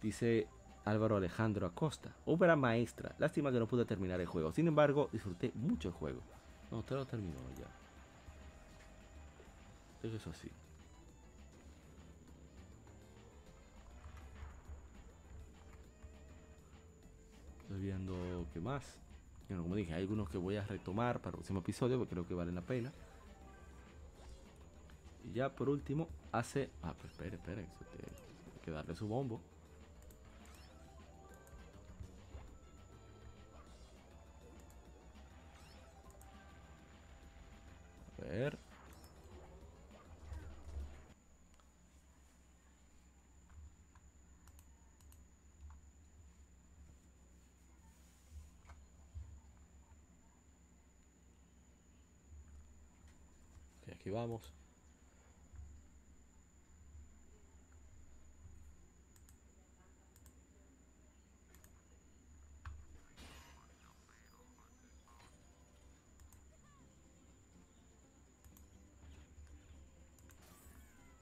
Dice 0.00 0.48
Álvaro 0.86 1.16
Alejandro 1.16 1.66
Acosta. 1.66 2.16
Obra 2.24 2.56
maestra. 2.56 3.14
Lástima 3.18 3.52
que 3.52 3.58
no 3.58 3.66
pude 3.66 3.84
terminar 3.84 4.18
el 4.18 4.26
juego. 4.26 4.50
Sin 4.50 4.66
embargo, 4.66 5.10
disfruté 5.12 5.52
mucho 5.54 5.88
el 5.88 5.94
juego. 5.94 6.22
No, 6.70 6.78
usted 6.78 6.96
lo 6.96 7.04
terminó 7.04 7.36
ya. 7.58 7.68
Eso 10.08 10.16
es 10.16 10.26
así. 10.26 10.48
Estoy 17.72 17.86
viendo 17.86 18.46
qué 18.52 18.60
más. 18.60 18.98
Bueno, 19.48 19.62
como 19.62 19.76
dije, 19.76 19.94
hay 19.94 20.02
algunos 20.02 20.28
que 20.28 20.36
voy 20.36 20.56
a 20.56 20.64
retomar 20.66 21.20
para 21.20 21.30
el 21.30 21.36
próximo 21.36 21.60
episodio 21.60 21.96
porque 21.96 22.10
creo 22.10 22.28
que 22.28 22.34
valen 22.34 22.54
la 22.54 22.60
pena. 22.60 22.92
Y 25.24 25.32
ya 25.32 25.48
por 25.48 25.70
último, 25.70 26.06
hace. 26.32 26.68
Ah, 26.82 26.92
pues 27.00 27.12
espere, 27.12 27.36
espere, 27.36 27.62
hay 27.62 28.60
que 28.62 28.70
darle 28.70 28.94
su 28.94 29.08
bombo. 29.08 29.40
A 38.18 38.28
ver. 38.28 38.58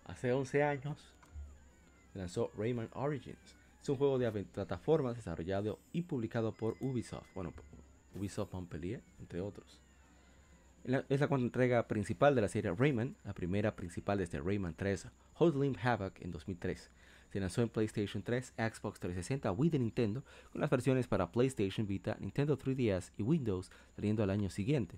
Hace 0.05 0.33
11 0.33 0.63
años 0.65 0.99
lanzó 2.15 2.51
Rayman 2.59 2.91
Origins. 2.95 3.39
Es 3.81 3.89
un 3.89 3.97
juego 3.97 4.19
de 4.19 4.31
plataformas 4.45 5.17
desarrollado 5.17 5.79
y 5.93 6.03
publicado 6.03 6.53
por 6.53 6.77
Ubisoft. 6.81 7.27
Bueno, 7.35 7.53
Ubisoft 8.15 8.53
Montpellier, 8.53 9.01
entre 9.21 9.41
otros. 9.41 9.81
Es 10.83 11.21
la 11.21 11.29
cuarta 11.29 11.45
entrega 11.45 11.87
principal 11.87 12.35
de 12.35 12.41
la 12.41 12.49
serie 12.49 12.75
Rayman, 12.75 13.15
la 13.25 13.35
primera 13.35 13.77
principal 13.77 14.17
desde 14.17 14.41
Rayman 14.41 14.75
3, 14.75 15.09
Hoodlim 15.35 15.75
Havoc 15.83 16.21
en 16.23 16.31
2003. 16.31 16.91
Se 17.31 17.39
lanzó 17.39 17.61
en 17.61 17.69
PlayStation 17.69 18.23
3, 18.23 18.55
Xbox 18.57 18.99
360, 18.99 19.53
Wii 19.53 19.71
de 19.71 19.79
Nintendo, 19.79 20.25
con 20.51 20.63
las 20.63 20.71
versiones 20.71 21.07
para 21.07 21.31
PlayStation 21.31 21.87
Vita, 21.87 22.17
Nintendo 22.19 22.59
3DS 22.59 23.13
y 23.19 23.23
Windows 23.23 23.71
saliendo 23.95 24.23
al 24.23 24.31
año 24.31 24.49
siguiente. 24.49 24.97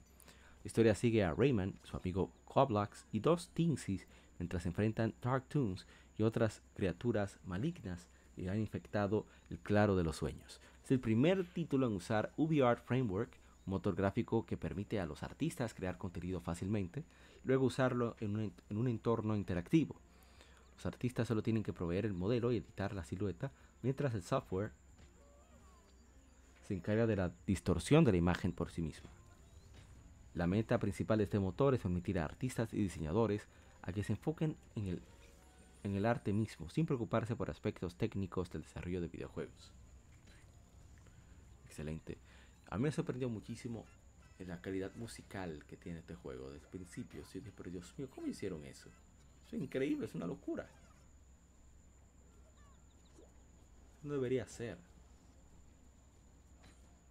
La 0.62 0.68
historia 0.68 0.94
sigue 0.94 1.24
a 1.24 1.34
Rayman, 1.34 1.74
su 1.82 1.96
amigo 1.96 2.30
Coblox 2.44 3.04
y 3.10 3.18
dos 3.18 3.50
Teensies 3.52 4.06
mientras 4.38 4.66
enfrentan 4.66 5.14
Dark 5.20 5.48
Toons 5.48 5.86
y 6.16 6.22
otras 6.22 6.62
criaturas 6.74 7.40
malignas 7.44 8.06
que 8.36 8.48
han 8.48 8.60
infectado 8.60 9.26
el 9.50 9.58
claro 9.58 9.96
de 9.96 10.04
los 10.04 10.16
sueños. 10.16 10.60
Es 10.84 10.92
el 10.92 11.00
primer 11.00 11.44
título 11.44 11.88
en 11.88 11.94
usar 11.94 12.32
UbiArt 12.36 12.84
Framework, 12.84 13.41
motor 13.66 13.94
gráfico 13.94 14.44
que 14.44 14.56
permite 14.56 15.00
a 15.00 15.06
los 15.06 15.22
artistas 15.22 15.74
crear 15.74 15.98
contenido 15.98 16.40
fácilmente 16.40 17.04
luego 17.44 17.66
usarlo 17.66 18.16
en 18.20 18.36
un, 18.36 18.52
en 18.70 18.76
un 18.76 18.88
entorno 18.88 19.36
interactivo. 19.36 19.96
Los 20.76 20.86
artistas 20.86 21.28
solo 21.28 21.42
tienen 21.42 21.62
que 21.62 21.72
proveer 21.72 22.06
el 22.06 22.12
modelo 22.12 22.52
y 22.52 22.56
editar 22.56 22.94
la 22.94 23.04
silueta, 23.04 23.52
mientras 23.82 24.14
el 24.14 24.22
software 24.22 24.72
se 26.66 26.74
encarga 26.74 27.06
de 27.06 27.16
la 27.16 27.32
distorsión 27.46 28.04
de 28.04 28.12
la 28.12 28.18
imagen 28.18 28.52
por 28.52 28.70
sí 28.70 28.82
misma. 28.82 29.10
La 30.34 30.46
meta 30.46 30.78
principal 30.78 31.18
de 31.18 31.24
este 31.24 31.38
motor 31.38 31.74
es 31.74 31.80
permitir 31.80 32.18
a 32.18 32.24
artistas 32.24 32.72
y 32.72 32.78
diseñadores 32.78 33.46
a 33.82 33.92
que 33.92 34.02
se 34.02 34.12
enfoquen 34.12 34.56
en 34.76 34.86
el, 34.86 35.02
en 35.82 35.94
el 35.94 36.06
arte 36.06 36.32
mismo, 36.32 36.70
sin 36.70 36.86
preocuparse 36.86 37.36
por 37.36 37.50
aspectos 37.50 37.96
técnicos 37.96 38.50
del 38.50 38.62
desarrollo 38.62 39.00
de 39.00 39.08
videojuegos. 39.08 39.72
Excelente. 41.66 42.18
A 42.72 42.78
mí 42.78 42.84
me 42.84 42.90
sorprendió 42.90 43.28
muchísimo 43.28 43.84
la 44.38 44.62
calidad 44.62 44.94
musical 44.94 45.62
que 45.66 45.76
tiene 45.76 45.98
este 45.98 46.14
juego 46.14 46.50
desde 46.50 46.64
el 46.64 46.70
principio. 46.70 47.22
Sí, 47.26 47.42
pero 47.54 47.70
Dios 47.70 47.92
mío, 47.98 48.08
¿cómo 48.08 48.26
hicieron 48.28 48.64
eso? 48.64 48.88
Es 49.46 49.52
increíble, 49.52 50.06
es 50.06 50.14
una 50.14 50.26
locura. 50.26 50.66
No 54.02 54.14
debería 54.14 54.46
ser. 54.46 54.78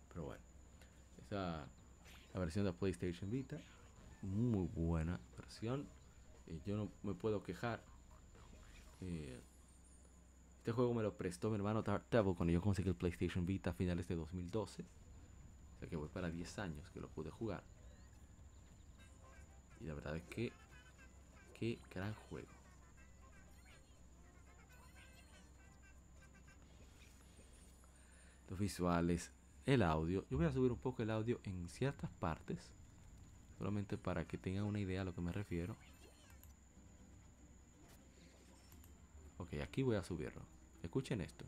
Pero 0.10 0.26
bueno, 0.26 0.42
esa 1.20 1.68
la 2.34 2.40
versión 2.40 2.66
de 2.66 2.74
PlayStation 2.74 3.30
Vita, 3.30 3.62
muy 4.24 4.68
buena 4.74 5.20
versión. 5.38 5.88
Eh, 6.48 6.60
yo 6.66 6.76
no 6.76 6.92
me 7.04 7.14
puedo 7.14 7.44
quejar. 7.44 7.84
Eh, 9.02 9.40
este 10.58 10.72
juego 10.72 10.96
me 10.96 11.04
lo 11.04 11.16
prestó 11.16 11.52
mi 11.52 11.58
hermano 11.58 11.84
Dark 11.84 12.06
Devil 12.10 12.34
cuando 12.34 12.52
yo 12.52 12.62
conseguí 12.62 12.90
el 12.90 12.96
PlayStation 12.96 13.46
Vita 13.46 13.70
a 13.70 13.74
finales 13.74 14.08
de 14.08 14.16
2012. 14.16 15.01
Que 15.90 15.96
voy 15.98 16.10
para 16.10 16.30
10 16.30 16.60
años 16.60 16.90
que 16.92 17.02
lo 17.02 17.10
pude 17.10 17.30
jugar. 17.32 17.64
Y 19.82 19.86
la 19.86 19.94
verdad 19.94 20.16
es 20.16 20.24
que 20.24 20.54
qué 21.54 21.80
gran 21.94 22.14
juego. 22.14 22.48
Los 28.50 28.60
visuales, 28.60 29.32
el 29.66 29.82
audio. 29.82 30.26
Yo 30.30 30.38
voy 30.38 30.46
a 30.46 30.52
subir 30.52 30.72
un 30.72 30.78
poco 30.78 31.04
el 31.04 31.10
audio 31.10 31.40
en 31.44 31.68
ciertas 31.68 32.12
partes. 32.12 32.72
Solamente 33.58 33.98
para 33.98 34.26
que 34.26 34.38
tengan 34.38 34.64
una 34.66 34.80
idea 34.80 35.02
a 35.02 35.04
lo 35.04 35.14
que 35.14 35.22
me 35.22 35.32
refiero. 35.32 35.76
Ok, 39.38 39.56
aquí 39.62 39.82
voy 39.82 39.96
a 39.96 40.04
subirlo. 40.04 40.42
Escuchen 40.84 41.22
esto. 41.22 41.46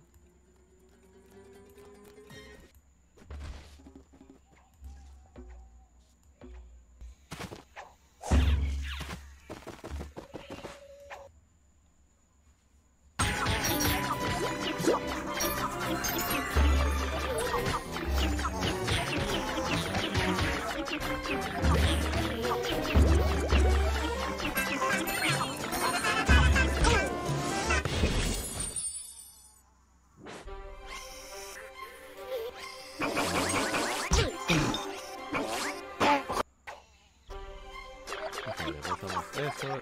Eso. 39.38 39.82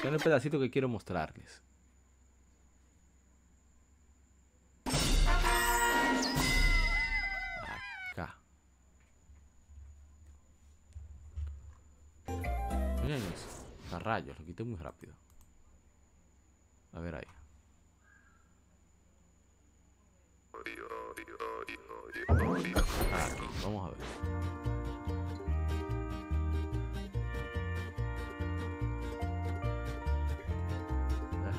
Son 0.00 0.14
el 0.14 0.20
pedacito 0.20 0.58
que 0.58 0.70
quiero 0.70 0.88
mostrarles. 0.88 1.62
Acá. 8.12 8.36
Miren 13.02 13.22
eso. 13.32 13.64
A 13.92 13.98
rayos, 13.98 14.38
lo 14.38 14.44
quité 14.44 14.64
muy 14.64 14.76
rápido. 14.76 15.14
A 16.92 17.00
ver 17.00 17.14
ahí. 17.16 17.24
Aquí, 22.28 23.44
vamos 23.62 23.86
a 23.86 23.90
ver. 23.90 24.23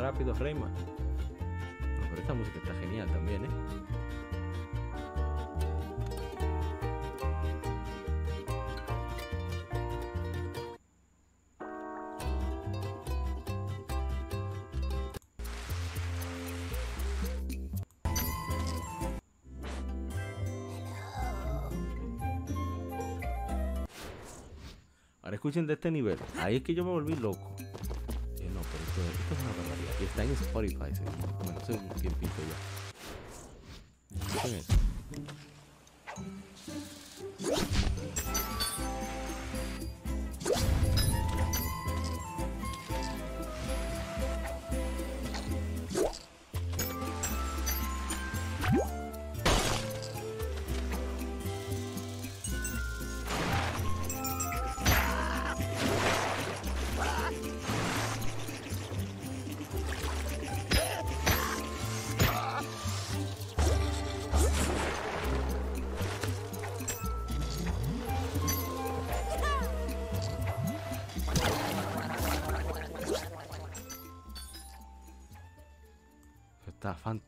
Rápido, 0.05 0.35
Rayman. 0.35 0.71
Bueno, 0.71 2.07
pero 2.11 2.21
esta 2.21 2.33
música 2.35 2.59
está 2.59 2.75
genial 2.75 3.07
también, 3.07 3.43
¿eh? 3.43 3.47
Ahora 25.23 25.35
escuchen 25.35 25.65
de 25.65 25.73
este 25.73 25.89
nivel. 25.89 26.19
Ahí 26.37 26.57
es 26.57 26.61
que 26.61 26.75
yo 26.75 26.83
me 26.83 26.91
volví 26.91 27.15
loco. 27.15 27.54
Barbaridad. 30.15 30.17
Y 30.17 30.21
está 30.21 30.23
en 30.23 30.31
Spotify, 30.31 30.95
seguro. 30.95 31.37
Bueno, 31.43 31.59
hace 31.61 31.73
un 31.73 31.89
tiempito 32.01 32.33
ya. 32.49 34.17
Escuchen 34.17 34.55
eso. 34.55 34.73
está 34.73 34.84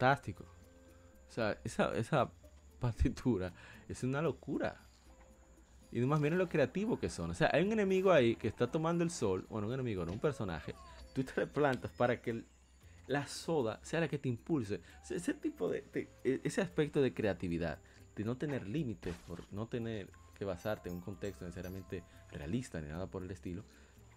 fantástico. 0.07 0.45
O 1.27 1.31
sea, 1.31 1.57
esa, 1.63 1.95
esa 1.95 2.31
partitura 2.79 3.53
es 3.87 4.03
una 4.03 4.21
locura. 4.21 4.81
Y 5.91 6.01
más 6.01 6.19
miren 6.19 6.37
lo 6.37 6.49
creativo 6.49 6.99
que 6.99 7.09
son. 7.09 7.31
O 7.31 7.33
sea, 7.33 7.49
hay 7.53 7.63
un 7.63 7.71
enemigo 7.71 8.11
ahí 8.11 8.35
que 8.35 8.47
está 8.47 8.69
tomando 8.69 9.03
el 9.03 9.09
sol. 9.09 9.45
Bueno, 9.49 9.67
un 9.67 9.73
enemigo, 9.73 10.05
no 10.05 10.11
un 10.11 10.19
personaje. 10.19 10.75
Tú 11.13 11.23
te 11.23 11.41
le 11.41 11.47
plantas 11.47 11.91
para 11.91 12.21
que 12.21 12.43
la 13.07 13.25
soda 13.25 13.79
sea 13.83 14.01
la 14.01 14.07
que 14.07 14.17
te 14.17 14.27
impulse. 14.27 14.81
Ese 15.09 15.33
tipo 15.33 15.69
de, 15.69 15.85
e- 16.23 16.41
Ese 16.43 16.61
aspecto 16.61 17.01
de 17.01 17.13
creatividad. 17.13 17.79
De 18.15 18.23
no 18.23 18.35
tener 18.35 18.67
límites. 18.67 19.15
Por 19.27 19.41
no 19.53 19.67
tener 19.67 20.09
que 20.37 20.45
basarte 20.45 20.89
en 20.89 20.95
un 20.95 21.01
contexto 21.01 21.45
necesariamente 21.45 22.03
realista 22.31 22.81
ni 22.81 22.89
nada 22.89 23.07
por 23.07 23.23
el 23.23 23.31
estilo. 23.31 23.63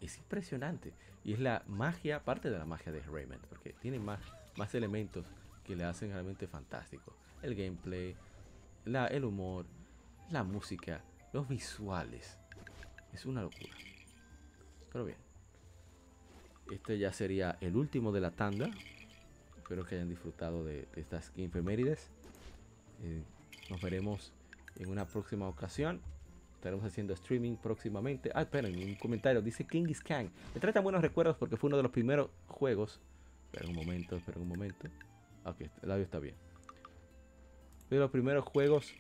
Es 0.00 0.18
impresionante. 0.18 0.92
Y 1.24 1.34
es 1.34 1.38
la 1.38 1.62
magia, 1.68 2.24
parte 2.24 2.50
de 2.50 2.58
la 2.58 2.64
magia 2.64 2.90
de 2.90 3.00
Rayman. 3.00 3.40
Porque 3.48 3.74
tiene 3.74 4.00
más, 4.00 4.20
más 4.56 4.74
elementos 4.74 5.24
que 5.70 5.76
le 5.76 5.84
hacen 5.84 6.10
realmente 6.10 6.48
fantástico. 6.48 7.14
El 7.42 7.54
gameplay, 7.54 8.16
la, 8.86 9.06
el 9.06 9.24
humor, 9.24 9.66
la 10.28 10.42
música, 10.42 11.04
los 11.32 11.46
visuales. 11.46 12.36
Es 13.12 13.24
una 13.24 13.42
locura. 13.42 13.70
Pero 14.92 15.04
bien. 15.04 15.18
Este 16.72 16.98
ya 16.98 17.12
sería 17.12 17.56
el 17.60 17.76
último 17.76 18.10
de 18.10 18.20
la 18.20 18.32
tanda. 18.32 18.68
Espero 19.58 19.84
que 19.84 19.94
hayan 19.94 20.08
disfrutado 20.08 20.64
de, 20.64 20.88
estas 20.96 21.30
efemérides. 21.36 22.10
Eh, 23.04 23.22
nos 23.70 23.80
veremos 23.80 24.32
en 24.74 24.90
una 24.90 25.06
próxima 25.06 25.46
ocasión. 25.46 26.00
Estaremos 26.56 26.84
haciendo 26.84 27.12
streaming 27.12 27.54
próximamente. 27.54 28.32
Ah, 28.34 28.42
esperen, 28.42 28.76
un 28.76 28.96
comentario. 28.96 29.40
Dice 29.40 29.64
Kingis 29.64 30.00
Kang. 30.00 30.30
Me 30.52 30.60
trae 30.60 30.72
tan 30.72 30.82
buenos 30.82 31.00
recuerdos 31.00 31.36
porque 31.36 31.56
fue 31.56 31.68
uno 31.68 31.76
de 31.76 31.84
los 31.84 31.92
primeros 31.92 32.28
juegos. 32.48 33.00
Espera 33.52 33.68
un 33.68 33.76
momento, 33.76 34.16
espera 34.16 34.40
un 34.40 34.48
momento. 34.48 34.88
Ok, 35.44 35.62
el 35.82 35.90
audio 35.90 36.04
está 36.04 36.18
bien. 36.18 36.34
De 37.88 37.98
los 37.98 38.10
primeros 38.10 38.44
juegos 38.44 38.94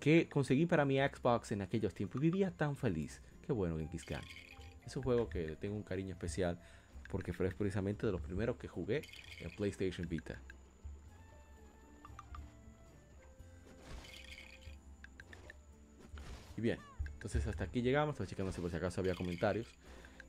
que 0.00 0.28
conseguí 0.28 0.66
para 0.66 0.84
mi 0.84 0.98
Xbox 0.98 1.52
en 1.52 1.62
aquellos 1.62 1.94
tiempos. 1.94 2.20
Vivía 2.20 2.50
tan 2.50 2.76
feliz. 2.76 3.20
Qué 3.46 3.52
bueno, 3.52 3.78
Genghis 3.78 4.04
Khan. 4.04 4.22
Es 4.86 4.96
un 4.96 5.02
juego 5.02 5.28
que 5.28 5.56
tengo 5.56 5.76
un 5.76 5.82
cariño 5.82 6.12
especial 6.12 6.58
porque 7.10 7.32
fue 7.32 7.50
precisamente 7.50 8.06
de 8.06 8.12
los 8.12 8.20
primeros 8.20 8.56
que 8.56 8.68
jugué 8.68 9.02
en 9.40 9.50
PlayStation 9.50 10.08
Vita. 10.08 10.40
Y 16.56 16.60
bien, 16.60 16.78
entonces 17.14 17.46
hasta 17.46 17.64
aquí 17.64 17.82
llegamos. 17.82 18.14
Estoy 18.14 18.26
checando 18.26 18.52
si 18.52 18.60
por 18.60 18.70
si 18.70 18.76
acaso 18.76 19.00
había 19.00 19.14
comentarios. 19.14 19.68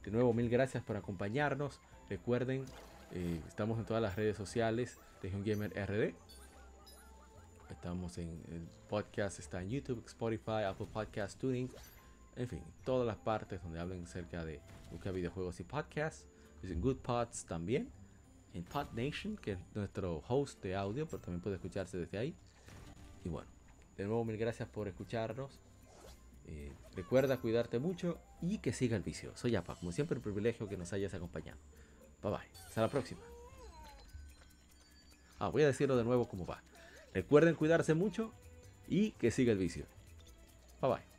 De 0.03 0.11
nuevo, 0.11 0.33
mil 0.33 0.49
gracias 0.49 0.83
por 0.83 0.95
acompañarnos. 0.95 1.79
Recuerden, 2.09 2.65
eh, 3.11 3.39
estamos 3.47 3.79
en 3.79 3.85
todas 3.85 4.01
las 4.01 4.15
redes 4.15 4.37
sociales. 4.37 4.99
Legion 5.21 5.43
Gamer 5.43 5.71
RD. 5.71 6.15
Estamos 7.69 8.17
en 8.17 8.29
el 8.51 8.67
podcast, 8.87 9.39
está 9.39 9.61
en 9.61 9.69
YouTube, 9.69 10.03
Spotify, 10.05 10.63
Apple 10.65 10.87
Podcast 10.91 11.39
Tuning. 11.39 11.69
En 12.35 12.47
fin, 12.47 12.63
todas 12.83 13.05
las 13.05 13.17
partes 13.17 13.61
donde 13.61 13.79
hablen 13.79 14.03
acerca 14.03 14.43
de 14.45 14.61
buscar 14.91 15.13
videojuegos 15.13 15.59
y 15.59 15.63
podcasts. 15.63 16.25
En 16.63 16.81
Good 16.81 16.97
Pods 16.97 17.45
también. 17.45 17.89
En 18.53 18.63
Pod 18.63 18.87
Nation, 18.93 19.37
que 19.37 19.53
es 19.53 19.59
nuestro 19.75 20.23
host 20.27 20.61
de 20.63 20.75
audio, 20.75 21.05
pero 21.05 21.21
también 21.21 21.41
puede 21.41 21.57
escucharse 21.57 21.97
desde 21.97 22.17
ahí. 22.17 22.35
Y 23.23 23.29
bueno, 23.29 23.49
de 23.97 24.05
nuevo 24.05 24.25
mil 24.25 24.37
gracias 24.37 24.67
por 24.67 24.87
escucharnos. 24.87 25.59
Eh, 26.47 26.71
recuerda 26.95 27.37
cuidarte 27.37 27.77
mucho 27.77 28.17
y 28.41 28.57
que 28.57 28.73
siga 28.73 28.97
el 28.97 29.03
vicio. 29.03 29.35
Soy 29.35 29.55
Apa, 29.55 29.75
como 29.75 29.91
siempre, 29.91 30.17
un 30.17 30.23
privilegio 30.23 30.67
que 30.67 30.77
nos 30.77 30.91
hayas 30.93 31.13
acompañado. 31.13 31.59
Bye 32.23 32.31
bye. 32.31 32.65
Hasta 32.65 32.81
la 32.81 32.87
próxima. 32.87 33.28
Ah, 35.39 35.49
voy 35.49 35.63
a 35.63 35.67
decirlo 35.67 35.95
de 35.97 36.03
nuevo 36.03 36.27
cómo 36.27 36.45
va. 36.45 36.61
Recuerden 37.13 37.55
cuidarse 37.55 37.93
mucho 37.93 38.31
y 38.87 39.11
que 39.11 39.31
siga 39.31 39.51
el 39.51 39.57
vicio. 39.57 39.85
Bye 40.81 40.91
bye. 40.91 41.18